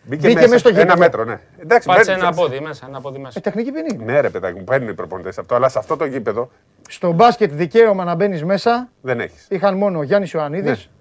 [0.06, 0.98] Μπήκε, Μπήκε μέσα στο ένα γήπεδο.
[0.98, 1.40] μέτρο, ναι.
[1.58, 2.86] Εντάξει, Πάτσε μπαίνει- ένα πόδι μέσα.
[2.88, 3.38] Ένα πόδι μέσα.
[3.38, 3.86] Ε, τεχνική ποινή.
[3.94, 4.12] είναι.
[4.12, 6.50] Ναι, ρε παιδάκι μου, παίρνουν οι προπονητές αυτό, αλλά σε αυτό το γήπεδο
[6.88, 9.46] Στο μπάσκετ δικαίωμα να μπαίνεις μέσα δεν έχεις.
[9.50, 10.92] είχαν μόνο ο Γιάννης Ιωαννίδης, Ναι.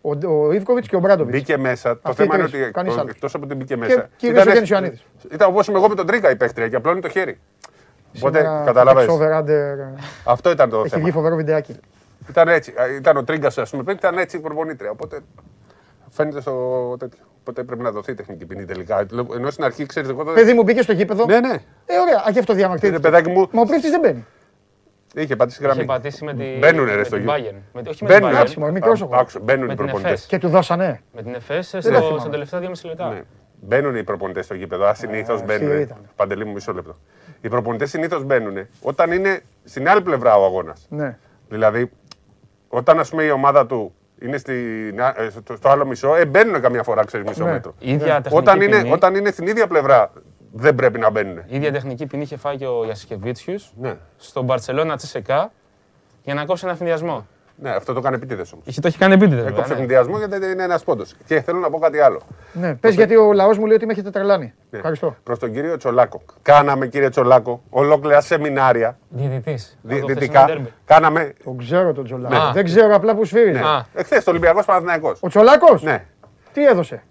[0.00, 0.10] Ο,
[0.46, 1.36] ο Ιβκοβιτς και ο Μπράντοβιτς.
[1.38, 1.94] Μπήκε μέσα.
[1.94, 3.10] Το Αυτοί οι θέμα είναι τρεις, ότι κανείς άλλος.
[3.10, 4.08] εκτός από ότι μπήκε μέσα.
[4.16, 5.04] κυρίως ήταν- ο Γιάννης Ιωαννίδης.
[5.32, 7.38] Ήταν όπως είμαι εγώ με τον Τρίκα η παίχτρια και απλώνει το χέρι.
[8.16, 9.08] Οπότε καταλαβαίνεις.
[9.18, 10.04] καταλαβαίνεις.
[10.24, 11.12] Αυτό ήταν το Έχει βγει θέμα.
[11.12, 11.76] φοβερό βιντεάκι.
[12.30, 12.74] Ήταν έτσι.
[12.98, 14.90] Ήταν ο Τρίγκας, ας πούμε, πριν ήταν έτσι η προπονήτρια.
[14.90, 15.20] Οπότε
[16.10, 16.52] φαίνεται στο
[16.98, 17.24] τέτοιο.
[17.40, 19.06] Οπότε πρέπει να δοθεί τεχνική ποινή τελικά.
[19.36, 20.24] Ενώ στην αρχή ξέρετε εγώ.
[20.24, 21.24] το- Παιδί μου μπήκε στο γήπεδο.
[21.26, 21.52] Ναι, ναι.
[21.86, 22.24] Ε, ωραία.
[22.28, 22.96] Α, και αυτό διαμαρτύρεται.
[22.96, 23.48] Είναι παιδάκι μου.
[23.52, 24.26] Μα ο πρίφτη δεν μπαίνει.
[25.22, 25.78] Είχε πατήσει γραμμή.
[25.78, 26.44] Είχε πατήσει με τη.
[26.58, 27.48] Μπαίνουνε ρε με στο την γήπεδο.
[27.48, 27.60] Bayern.
[27.72, 28.28] Με τη- Όχι με την Μπαίνουν.
[28.30, 28.34] Bayern.
[28.40, 29.20] Εντάξει, μωρέ, μικρός ο χώρος.
[29.20, 30.12] Άκουσα, μπαίνουν οι Με την προπονητές.
[30.12, 30.26] Εφές.
[30.26, 31.00] Και του δώσανε.
[31.12, 32.18] Με την ΕΦΕΣ τα στο, θυμάμαι.
[32.20, 33.08] στα τελευταία 2,5 λεπτά.
[33.08, 33.22] Ναι.
[33.60, 34.84] Μπαίνουν οι προπονητές στο γήπεδο.
[34.86, 35.80] Ασυνήθω αυτή μπαίνουν.
[35.80, 35.96] ήταν.
[36.16, 36.96] Παντελή μου, μισό λεπτό.
[37.40, 40.86] Οι προπονητές συνήθως μπαίνουν όταν είναι στην άλλη πλευρά ο αγώνας.
[40.88, 41.16] Ναι.
[41.48, 41.90] Δηλαδή,
[42.68, 46.60] όταν ας πούμε η ομάδα του είναι στην, ε, στο, στο άλλο μισό, ε, μπαίνουν
[46.60, 47.50] καμιά φορά, ξέρεις, μισό Ναι.
[47.50, 47.74] μέτρο.
[47.78, 50.12] Η ίδια τεχνική Όταν είναι, ποινή- όταν είναι στην ίδια πλευρά,
[50.52, 51.38] δεν πρέπει να μπαίνουν.
[51.38, 53.94] Η ίδια τεχνική ποινή είχε φάει και ο Γιασικεβίτσιου Ναι.
[54.16, 55.52] στον Μπαρσελόνα Τσεσεκά
[56.22, 57.26] για να κόψει ένα ευθυνδιασμό.
[57.56, 58.62] ναι, αυτό το κάνει επίτηδε όμω.
[58.66, 59.46] Είχε, το έχει κάνει επίτηδε.
[59.46, 61.04] Έκοψε ευθυνδιασμό γιατί είναι ένα πόντο.
[61.26, 62.20] Και θέλω να πω κάτι άλλο.
[62.52, 62.74] ναι.
[62.74, 64.52] Πε γιατί ο λαό μου λέει ότι με έχετε τρελάνει.
[64.70, 64.78] Ναι.
[64.78, 65.16] Ευχαριστώ.
[65.22, 66.22] Προ τον κύριο Τσολάκο.
[66.42, 69.58] Κάναμε, κύριε Τσολάκο, ολόκληρα σεμινάρια Διαιτητή.
[69.82, 70.58] διαιτητικά.
[70.84, 71.32] Κάναμε.
[71.44, 72.34] Τον ξέρω τον Τζολάκο.
[72.46, 72.52] Ναι.
[72.52, 73.52] Δεν ξέρω απλά που σφύρει.
[73.52, 73.58] Ναι.
[73.60, 73.86] Α.
[73.94, 75.14] Εχθέ το Ολυμπιακό Παναθυναϊκό.
[75.20, 75.78] Ο Τσολάκο.
[75.80, 76.04] Ναι.
[76.52, 77.02] Τι έδωσε.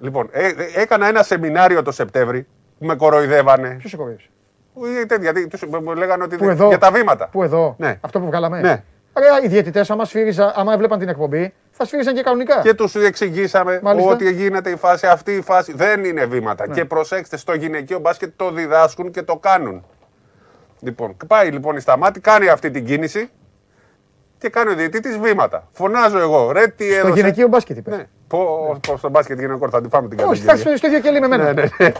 [0.00, 2.46] Λοιπόν, ε, ε, έκανα ένα σεμινάριο το Σεπτέμβρη
[2.84, 3.68] που με κοροϊδεύανε.
[3.78, 4.28] Ποιος σε κοροϊδεύσε;
[5.00, 7.28] Ε, τέτοια, γιατί τους μου λέγανε ότι Πού δεν- εδώ; για τα βήματα.
[7.32, 7.98] Πού εδώ; Ναι.
[8.00, 8.82] Αυτό που βγάλαμε; Ναι.
[9.12, 12.60] Ωραία, οι διαιτητές, άμα, σφύριζα, άμα έβλεπαν την εκπομπή, θα σφύριζαν και κανονικά.
[12.60, 14.10] Και τους εξηγήσαμε Μάλιστα.
[14.10, 16.68] ότι γίνεται η φάση αυτή, η φάση δεν είναι βήματα.
[16.68, 19.84] Και προσέξτε, στο γυναικείο μπάσκετ το διδάσκουν και το κάνουν.
[20.80, 23.30] Λοιπόν, πάει λοιπόν η Σταμάτη, κάνει αυτή την κίνηση
[24.44, 25.68] και κάνει ο διαιτητής βήματα.
[25.72, 27.12] Φωνάζω εγώ, ρε τι Το έδωσε.
[27.14, 27.96] γυναικείο μπάσκετ είπες.
[27.96, 28.06] Ναι.
[28.28, 30.72] Πώς στο μπάσκετ γυναικών θα την πάμε την Όχι, θα καταγγελία.
[30.72, 31.44] έρθει στο ίδιο κελί με μένα.
[31.44, 31.92] Ναι, ναι, ναι.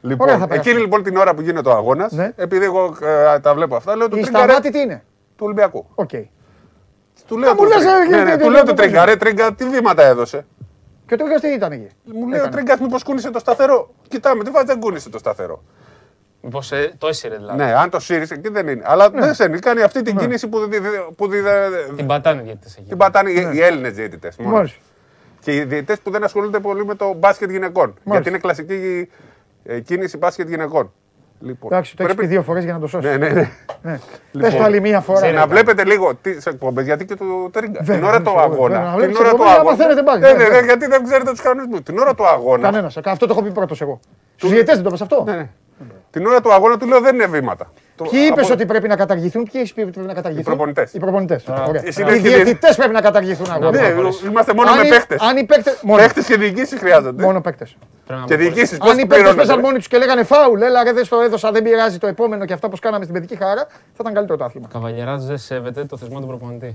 [0.00, 0.54] Λοιπόν, Ωραία, θα περάσουμε.
[0.70, 2.32] εκείνη λοιπόν την ώρα που γίνεται ο αγώνας, Ναι.
[2.36, 2.96] επειδή εγώ
[3.34, 5.02] ε, τα βλέπω αυτά, λέω του Η Τρίγκα ρε Σταμάτη τι είναι;
[5.36, 5.86] του Ολυμπιακού.
[5.94, 6.08] Οκ.
[7.26, 8.70] Του λέω μου του λες, Τρίγκα- ε, ναι, ναι, ε, του ε, λέω ε, του
[8.70, 10.46] ε, Τρίγκα, ρε Τρίγκα, τι βήματα έδωσε;
[11.06, 14.44] Και ο Τρίγκα τι ήταν εκεί; Μου λέει ο Τρίγκα, μήπως κούνησε το σταθερό; Κοιτάμε,
[14.44, 15.62] τι βάζει δεν κούνησε το σταθερό.
[16.40, 17.56] Μήπως το έσυρε δηλαδή.
[17.64, 18.82] Ναι, αν το σύρισε εκεί δεν είναι.
[18.84, 19.20] Αλλά Ναι.
[19.20, 21.42] δεν σένει, κάνει αυτή την κίνηση που, δι- δι- που δι-
[21.96, 22.88] Την πατάνε οι διαιτητές εκεί.
[22.88, 24.36] την πατάνε οι- οι Έλληνες διαιτητές.
[24.36, 24.78] Μάλιστα.
[25.40, 27.94] Και οι διαιτητές που δεν ασχολούνται πολύ με το μπάσκετ γυναικών.
[28.04, 29.08] Γιατί είναι κλασική
[29.64, 30.92] ε, κίνηση μπάσκετ γυναικών.
[31.40, 33.10] Λοιπόν, Εντάξει, το έχεις πει δύο φορές για να το σώσεις.
[33.10, 33.50] Ναι, ναι, ναι.
[33.82, 33.98] Ναι.
[34.32, 35.32] Λοιπόν, Πες το άλλη μία φορά.
[35.32, 37.72] Να βλέπετε λίγο τι εκπομπές, γιατί και το Τρίγκα.
[37.78, 38.78] Την Βέβαια, ώρα του βέβαια, βέβαια, αγώνα.
[38.80, 39.76] να Την βλέπεις ώρα του εκπομπές, να αγώνα.
[39.76, 40.60] μαθαίνετε μπάσκετ, Ναι, ναι, ναι, ναι.
[40.60, 41.80] ναι, γιατί δεν ξέρετε τους κανονισμούς.
[41.82, 42.62] Την ώρα του αγώνα.
[42.62, 42.96] Κανένας.
[42.96, 44.00] Αυτό το έχω πει πρώτος εγώ.
[44.36, 45.24] Στου διαιτέ δεν το πες αυτό.
[46.12, 46.26] Ναι, ναι.
[46.26, 47.72] Την ώρα του αγώνα του λέω δεν είναι βήματα.
[47.96, 50.92] Το- Ποιοι είπες από- ότι πρέπει να καταργηθούν, ποιοι είπες ότι πρέπει να καταργηθούν; προπονητές.
[50.94, 51.44] Οι προπονητές.
[51.82, 53.70] εσύ Οι λες και διαιτητές πρέπει να καταργηθούν αγώνα.
[53.70, 53.94] Ναι,
[54.28, 55.20] είμαστε μόνο Αν με οι- παίχτες.
[55.20, 55.76] Αν οι παίκτε.
[55.82, 57.22] Μόνο, Παίχτες και διοικήσεις χρειάζονται.
[57.22, 57.64] μόνο παίκτε.
[57.64, 58.54] Πρέπει να Και αποχωρήσει.
[58.54, 59.62] διοικήσεις πώς Αν οι παίκτε παίζαν πληρώνονται.
[59.66, 62.52] μόνοι τους και λέγανε φάουλ, έλα ρε δεν στο έδωσα, δεν πειράζει το επόμενο και
[62.52, 64.68] αυτά που κάναμε στην παιδική χαρά, θα ήταν καλύτερο το άθλημα.
[64.72, 66.74] Καβαλιεράτο δεν σέβεται το θεσμό του προπονητή.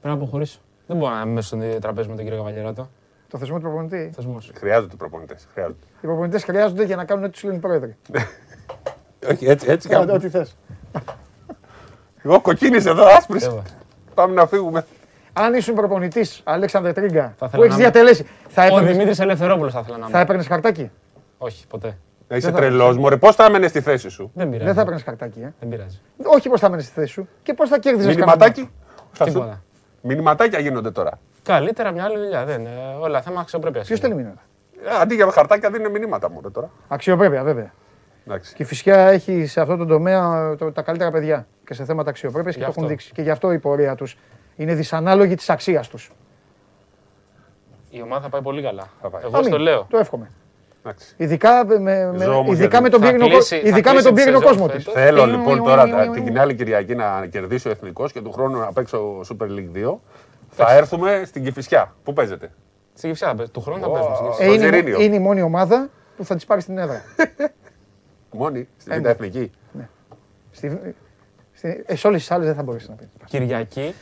[0.00, 0.58] Πρέπει να αποχωρήσω.
[0.86, 2.88] Δεν μπορώ να είμαι μέσα στο τραπέζι με τον κύριο Καβαλιεράτο.
[3.30, 4.10] Το θεσμό του προπονητή.
[4.14, 4.50] Θεσμός.
[4.54, 5.46] Χρειάζονται προπονητές.
[6.00, 7.96] Οι προπονητές χρειάζονται για να κάνουν ό,τι του λένε οι πρόεδροι.
[9.30, 10.26] Όχι, έτσι, έτσι Κάντε κάνουμε.
[10.26, 10.56] ό,τι θες.
[12.22, 13.50] Εγώ κοκκίνησε εδώ, άσπρης.
[14.14, 14.84] Πάμε να φύγουμε.
[15.32, 19.18] Αν ήσουν προπονητής Αλέξανδρε Τρίγκα, Θα ήθελα που έχεις να- διατελέσει, θα Ο έπαιρνε Δημήτρης
[19.20, 20.20] Ελευθερόπουλος θα ήθελα να θα είμαι.
[20.20, 20.90] έπαιρνες χαρτάκι;
[21.38, 21.96] Όχι, ποτέ.
[22.30, 24.64] Είσαι τρελός, Μωρέ, πώς θα έμενες στη θέση σου; Δεν πειράζει.
[24.64, 25.40] Δεν θα έπαιρνες χαρτάκι.
[25.40, 25.52] Ε.
[25.60, 26.00] Δεν πειράζει.
[26.24, 28.70] Όχι πώς θα έμενες στη θέση σου και πώς θα κέρδιζες Μηνυματάκι.
[29.12, 29.62] Θα σου- Τίποτα.
[30.02, 31.18] Μηνυματάκια γίνονται τώρα.
[31.42, 32.44] Καλύτερα μια άλλη δουλειά.
[32.44, 32.96] Δεν, είναι.
[33.00, 33.86] όλα θέμα αξιοπρέπειας.
[33.86, 34.42] Ποιος στέλνει μήνυμα.
[34.84, 36.70] Ε, Αντί για χαρτάκια δίνουν μηνύματα μου τώρα.
[36.88, 37.72] Αξιοπρέπεια, βέβαια.
[38.26, 38.54] Εντάξει.
[38.54, 42.10] Και η φυσικά έχει σε αυτό το τομέα το- τα καλύτερα παιδιά και σε θέματα
[42.10, 42.94] αξιοπρέπειας και Γι' το έχουν αυτό.
[42.94, 43.12] δείξει.
[43.12, 44.16] Και γι' αυτό η πορεία τους
[44.56, 46.10] είναι δυσανάλογη της αξίας τους.
[47.90, 48.88] Η ομάδα θα πάει πολύ καλά.
[49.02, 49.22] Θα πάει.
[49.24, 49.86] Εγώ στο λέω.
[49.90, 50.30] Το εύχομαι.
[50.88, 51.14] Εντάξει.
[51.16, 54.02] Ειδικά με, με, Ζω όμως ειδικά γιατί με τον θα πύρινο, κλείσει- ειδικά θα με
[54.02, 54.84] τον κλείσει τη πύρινο σεζόν κόσμο της.
[54.84, 55.02] φέτος.
[55.02, 58.72] Θέλω λοιπόν τώρα τα- την άλλη Κυριακή να κερδίσει ο Εθνικός και του χρόνου να
[58.72, 60.00] παίξω Super League 2.
[60.48, 61.94] Θα έρθουμε στην Κυφυσιά.
[62.02, 62.50] Πού παίζετε;
[62.94, 63.50] Στην Κυφσιά θα παίζει.
[63.52, 63.92] Του χρόνου θα Ω.
[63.92, 64.14] παίζουμε.
[64.14, 64.46] στην Κυφσιά.
[64.46, 65.00] Ε, είναι, Ζιρίνιο.
[65.00, 67.02] είναι η μόνη ομάδα που θα της πάρει στην έδρα.
[68.32, 69.50] Μόνη, στην Ε, Β' Εθνική.
[70.50, 70.94] Στη,
[71.52, 73.06] στη, ε, σε όλες τις άλλες δεν θα μπορέσει να πεις.
[73.24, 73.94] Κυριακή.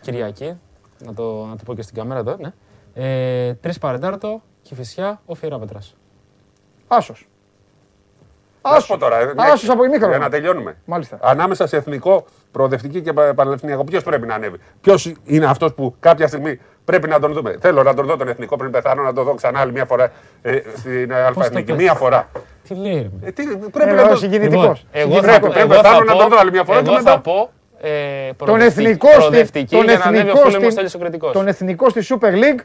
[0.00, 0.58] Κυριακή.
[1.04, 2.36] Να το, να το πω και στην κάμερα εδώ.
[2.40, 2.52] Ναι.
[2.94, 4.42] Ε, Τρεις παρεντάρτο.
[4.62, 5.20] Κυφσιά.
[5.26, 5.78] Ο Φιεράπετρα.
[6.88, 7.28] Άσος.
[8.72, 9.18] Να σου πω τώρα.
[9.20, 10.10] ε, Άσος από ημίχρονο.
[10.12, 10.76] Για να τελειώνουμε.
[10.84, 11.18] Μάλιστα.
[11.22, 15.94] Ανάμεσα σε εθνικό, προοδευτική και πα- πανελληνιακό, ποιος πρέπει να ανέβει; Ποιος είναι αυτός που
[16.00, 19.12] κάποια στιγμή πρέπει να τον δούμε; Θέλω να τον δω τον εθνικό πριν πεθάνω, να
[19.12, 21.62] τον δω ξανά άλλη μια φορά ε, στην Α-Εθνική.
[21.72, 22.28] πες; Μία φορά.
[22.68, 23.28] Τι λέει, ρε.
[23.28, 24.16] Ε, τι, πρέπει Ε, να ο τον.
[24.16, 24.86] συγκινητικός.
[24.92, 26.64] Λοιπόν, εγώ θα Πρέπει, πω- πρέπει εγώ θα πεθάνω να πω- τον δω άλλη μια
[26.64, 27.50] φορά και Εγώ μετά- θα πω.
[27.80, 30.70] ε, Τον προοδευτική- εθνικό, στη, προοδευτική τον, για να ανέβει ο εθνικό, φίλος μου στην-
[30.70, 31.32] Στέλιος ο Κρητικός.
[31.32, 32.60] τον εθνικό στη Super League.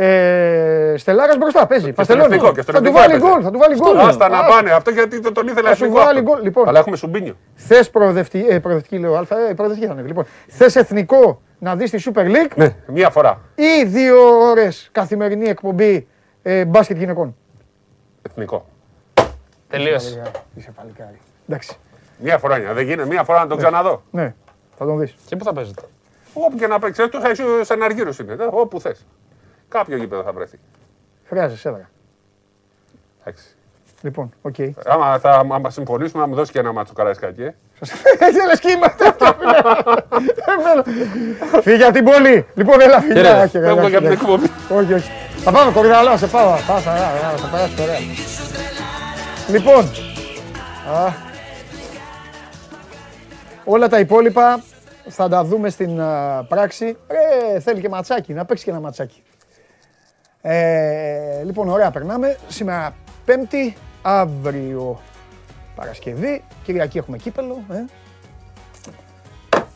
[0.00, 1.92] Ε, Στελάρα μπροστά παίζει.
[1.92, 2.34] Παστελώνει.
[2.34, 3.30] εθνικό, και στον Θα του εθνικό βάλει έπαιζε.
[3.32, 3.40] γκολ.
[3.44, 3.98] Θα του βάλει γκολ.
[3.98, 4.70] Άστα να Α, πάνε.
[4.70, 6.02] Αυτό γιατί το- τον ήθελε Θα σου εθνικό.
[6.04, 6.30] βάλει αυτό.
[6.30, 6.68] γκολ, λοιπόν.
[6.68, 7.36] Αλλά έχουμε σουμπίνιο.
[7.54, 10.08] Θες προοδευτική, ε, προοδευτική λέω αλφα, ε, προοδευτική θα ανέβει.
[10.08, 13.40] Λοιπόν, θες εθνικό να δεις τη Super League; Ναι, μία φορά.
[13.54, 14.16] ή δύο
[14.50, 16.06] ώρες καθημερινή εκπομπή
[16.42, 17.36] ε, μπάσκετ γυναικών;
[18.22, 18.66] Εθνικό.
[19.68, 20.22] Τελείωσε.
[20.54, 21.18] Είσαι παλικάρι.
[21.48, 21.76] Εντάξει.
[22.18, 22.72] Μία φορά είναι.
[22.72, 23.08] Δεν γίνεται.
[23.08, 24.02] Μία φορά να τον ξαναδώ.
[24.10, 24.34] Ναι,
[24.78, 25.14] θα τον δεις.
[25.26, 25.82] Και πού θα παίζετε;
[26.32, 27.02] Όπου και να παίξει.
[27.02, 27.20] Εκτό
[27.62, 28.36] σαν αργύρο είναι.
[28.50, 29.06] Όπου θες.
[29.68, 30.58] Κάποιο γήπεδο θα βρεθεί.
[31.24, 31.90] Χρειάζεσαι έδρα.
[33.20, 33.44] Εντάξει.
[34.00, 34.54] Λοιπόν, OK.
[34.58, 34.70] Okay.
[34.86, 37.42] Άμα, θα, άμα συμφωνήσουμε, να μου δώσεις και ένα μάτσο Καραϊσκάκη.
[37.42, 37.54] Ε.
[38.18, 39.16] Έτσι λες και είμαστε.
[41.62, 42.46] Φύγε από την πόλη.
[42.54, 43.48] Λοιπόν, έλα φύγε.
[43.48, 44.50] Φεύγω για την εκπομπή.
[44.68, 45.10] Όχι, όχι.
[45.36, 46.56] Θα πάμε κορυδαλό, σε πάω.
[46.66, 47.98] Πάω, θα περάσει ωραία.
[49.48, 49.90] Λοιπόν,
[53.64, 54.62] όλα τα υπόλοιπα
[55.08, 56.00] θα τα δούμε στην
[56.48, 56.96] πράξη.
[57.08, 59.22] Ρε, θέλει και ματσάκι, να παίξει και ένα ματσάκι.
[60.42, 62.36] Ε, λοιπόν, ωραία, περνάμε.
[62.48, 62.94] Σήμερα
[63.24, 65.00] Πέμπτη, αύριο
[65.74, 67.64] Παρασκευή, Κυριακή έχουμε κύπελο.
[67.70, 67.84] Ε.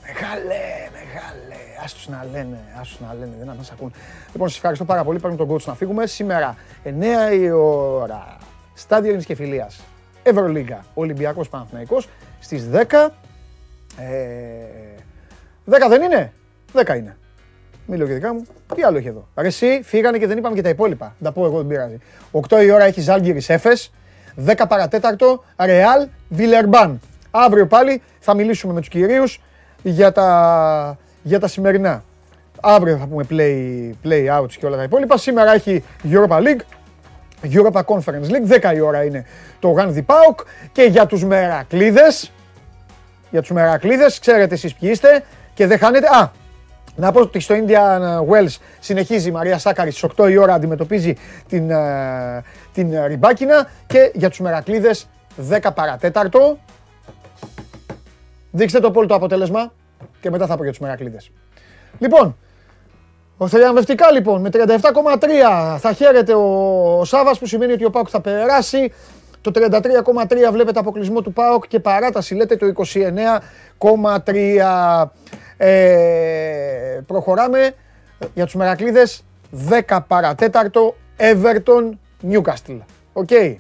[0.07, 1.57] Μεγάλε, μεγάλε.
[1.85, 3.93] Άστος να λένε, άστος να λένε, δεν μας ακούν.
[4.33, 5.19] Λοιπόν, σας ευχαριστώ πάρα πολύ.
[5.19, 6.07] Παίρνουμε τον coach να φύγουμε.
[6.07, 8.37] Σήμερα, 9 η ώρα,
[8.75, 9.81] στάδιο Ειρήνης και Φιλίας.
[10.23, 12.09] Ευρωλίγκα, Ολυμπιακός Παναθηναϊκός.
[12.41, 13.15] Στις 10,
[13.97, 15.03] ε,
[15.65, 16.33] 10 δεν είναι,
[16.73, 17.17] 10 είναι.
[17.87, 18.47] Μιλώ και δικά μου.
[18.75, 19.29] Τι άλλο έχει εδώ.
[19.37, 21.15] Ρε εσύ, φύγανε και δεν είπαμε και τα υπόλοιπα.
[21.23, 21.99] Τα πω εγώ, δεν πειράζει.
[22.49, 23.93] 8 η ώρα έχει Ζάλγκυρης Έφες.
[24.47, 27.01] 10 παρατέταρτο, Ρεάλ Βιλερμπάν.
[27.31, 29.41] Αύριο πάλι θα μιλήσουμε με τους κυρίους
[29.83, 32.05] για τα, για τα σημερινά.
[32.61, 35.17] Αύριο θα πούμε play, play outs και όλα τα υπόλοιπα.
[35.17, 36.61] Σήμερα έχει Europa League,
[37.43, 39.25] Europa Conference League, 10 η ώρα είναι
[39.59, 40.41] το Γάνδι Πάουκ
[40.73, 42.33] και για τους Μερακλίδες,
[43.31, 45.25] για τους Μερακλίδες, ξέρετε εσείς ποιοι είστε
[45.55, 46.31] και δεν χάνετε, α,
[46.97, 48.01] να πω ότι στο Indian
[48.31, 51.15] Wells συνεχίζει η Μαρία Σάκαρη στις 8 η ώρα αντιμετωπίζει
[51.49, 55.09] την, ε, την Ριμπάκινα και για τους Μερακλίδες
[55.51, 56.59] 10 παρατέταρτο.
[58.51, 59.73] Δείξτε το πόλο το αποτέλεσμα
[60.21, 61.31] και μετά θα πω για τους Μερακλίδες.
[61.99, 62.37] Λοιπόν,
[63.47, 68.21] θριαμβευτικά λοιπόν με 37,3 θα χαίρεται ο, ο Σάβας που σημαίνει ότι ο Πάουκ θα
[68.21, 68.93] περάσει.
[69.41, 72.67] Το 33,3 βλέπετε αποκλεισμό του ΠΑΟΚ και παράταση λέτε το
[73.79, 75.07] 29,3.
[75.57, 77.75] Ε, προχωράμε
[78.35, 79.25] για τους Μερακλίδες
[79.89, 81.91] 10 παρά τέταρτο Everton
[82.31, 82.79] Newcastle.
[83.13, 83.29] OK.
[83.31, 83.55] Okay.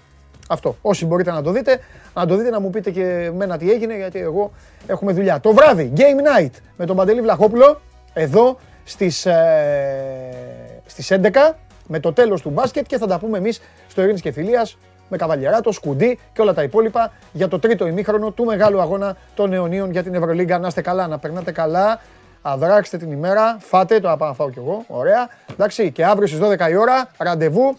[0.48, 0.76] Αυτό.
[0.82, 1.78] Όσοι μπορείτε να το δείτε,
[2.14, 4.52] να το δείτε να μου πείτε και μένα τι έγινε γιατί εγώ
[4.86, 5.40] έχουμε δουλειά.
[5.40, 6.00] Το βράδυ, Game
[6.40, 7.80] Night με τον Παντελή Βλαχόπουλο
[8.12, 13.60] εδώ στις, ε, στις 11 με το τέλος του μπάσκετ και θα τα πούμε εμείς
[13.88, 14.78] στο Ειρήνης και Φιλίας
[15.12, 19.52] με Καβαλιαράτο, Σκουντή και όλα τα υπόλοιπα για το τρίτο ημίχρονο του μεγάλου αγώνα των
[19.52, 20.58] αιωνίων για την Ευρωλίγκα.
[20.58, 22.00] Να είστε καλά, να περνάτε καλά,
[22.42, 25.28] αδράξτε την ημέρα, φάτε, το να φάω κι εγώ, ωραία.
[25.52, 27.76] Εντάξει, και αύριο στις 12 η ώρα, ραντεβού,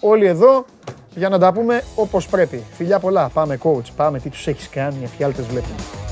[0.00, 0.64] όλοι εδώ
[1.14, 2.62] για να τα πούμε όπως πρέπει.
[2.72, 6.05] Φιλιά πολλά, πάμε coach, πάμε τι τους έχεις κάνει, οι εφιάλτες βλέπουν.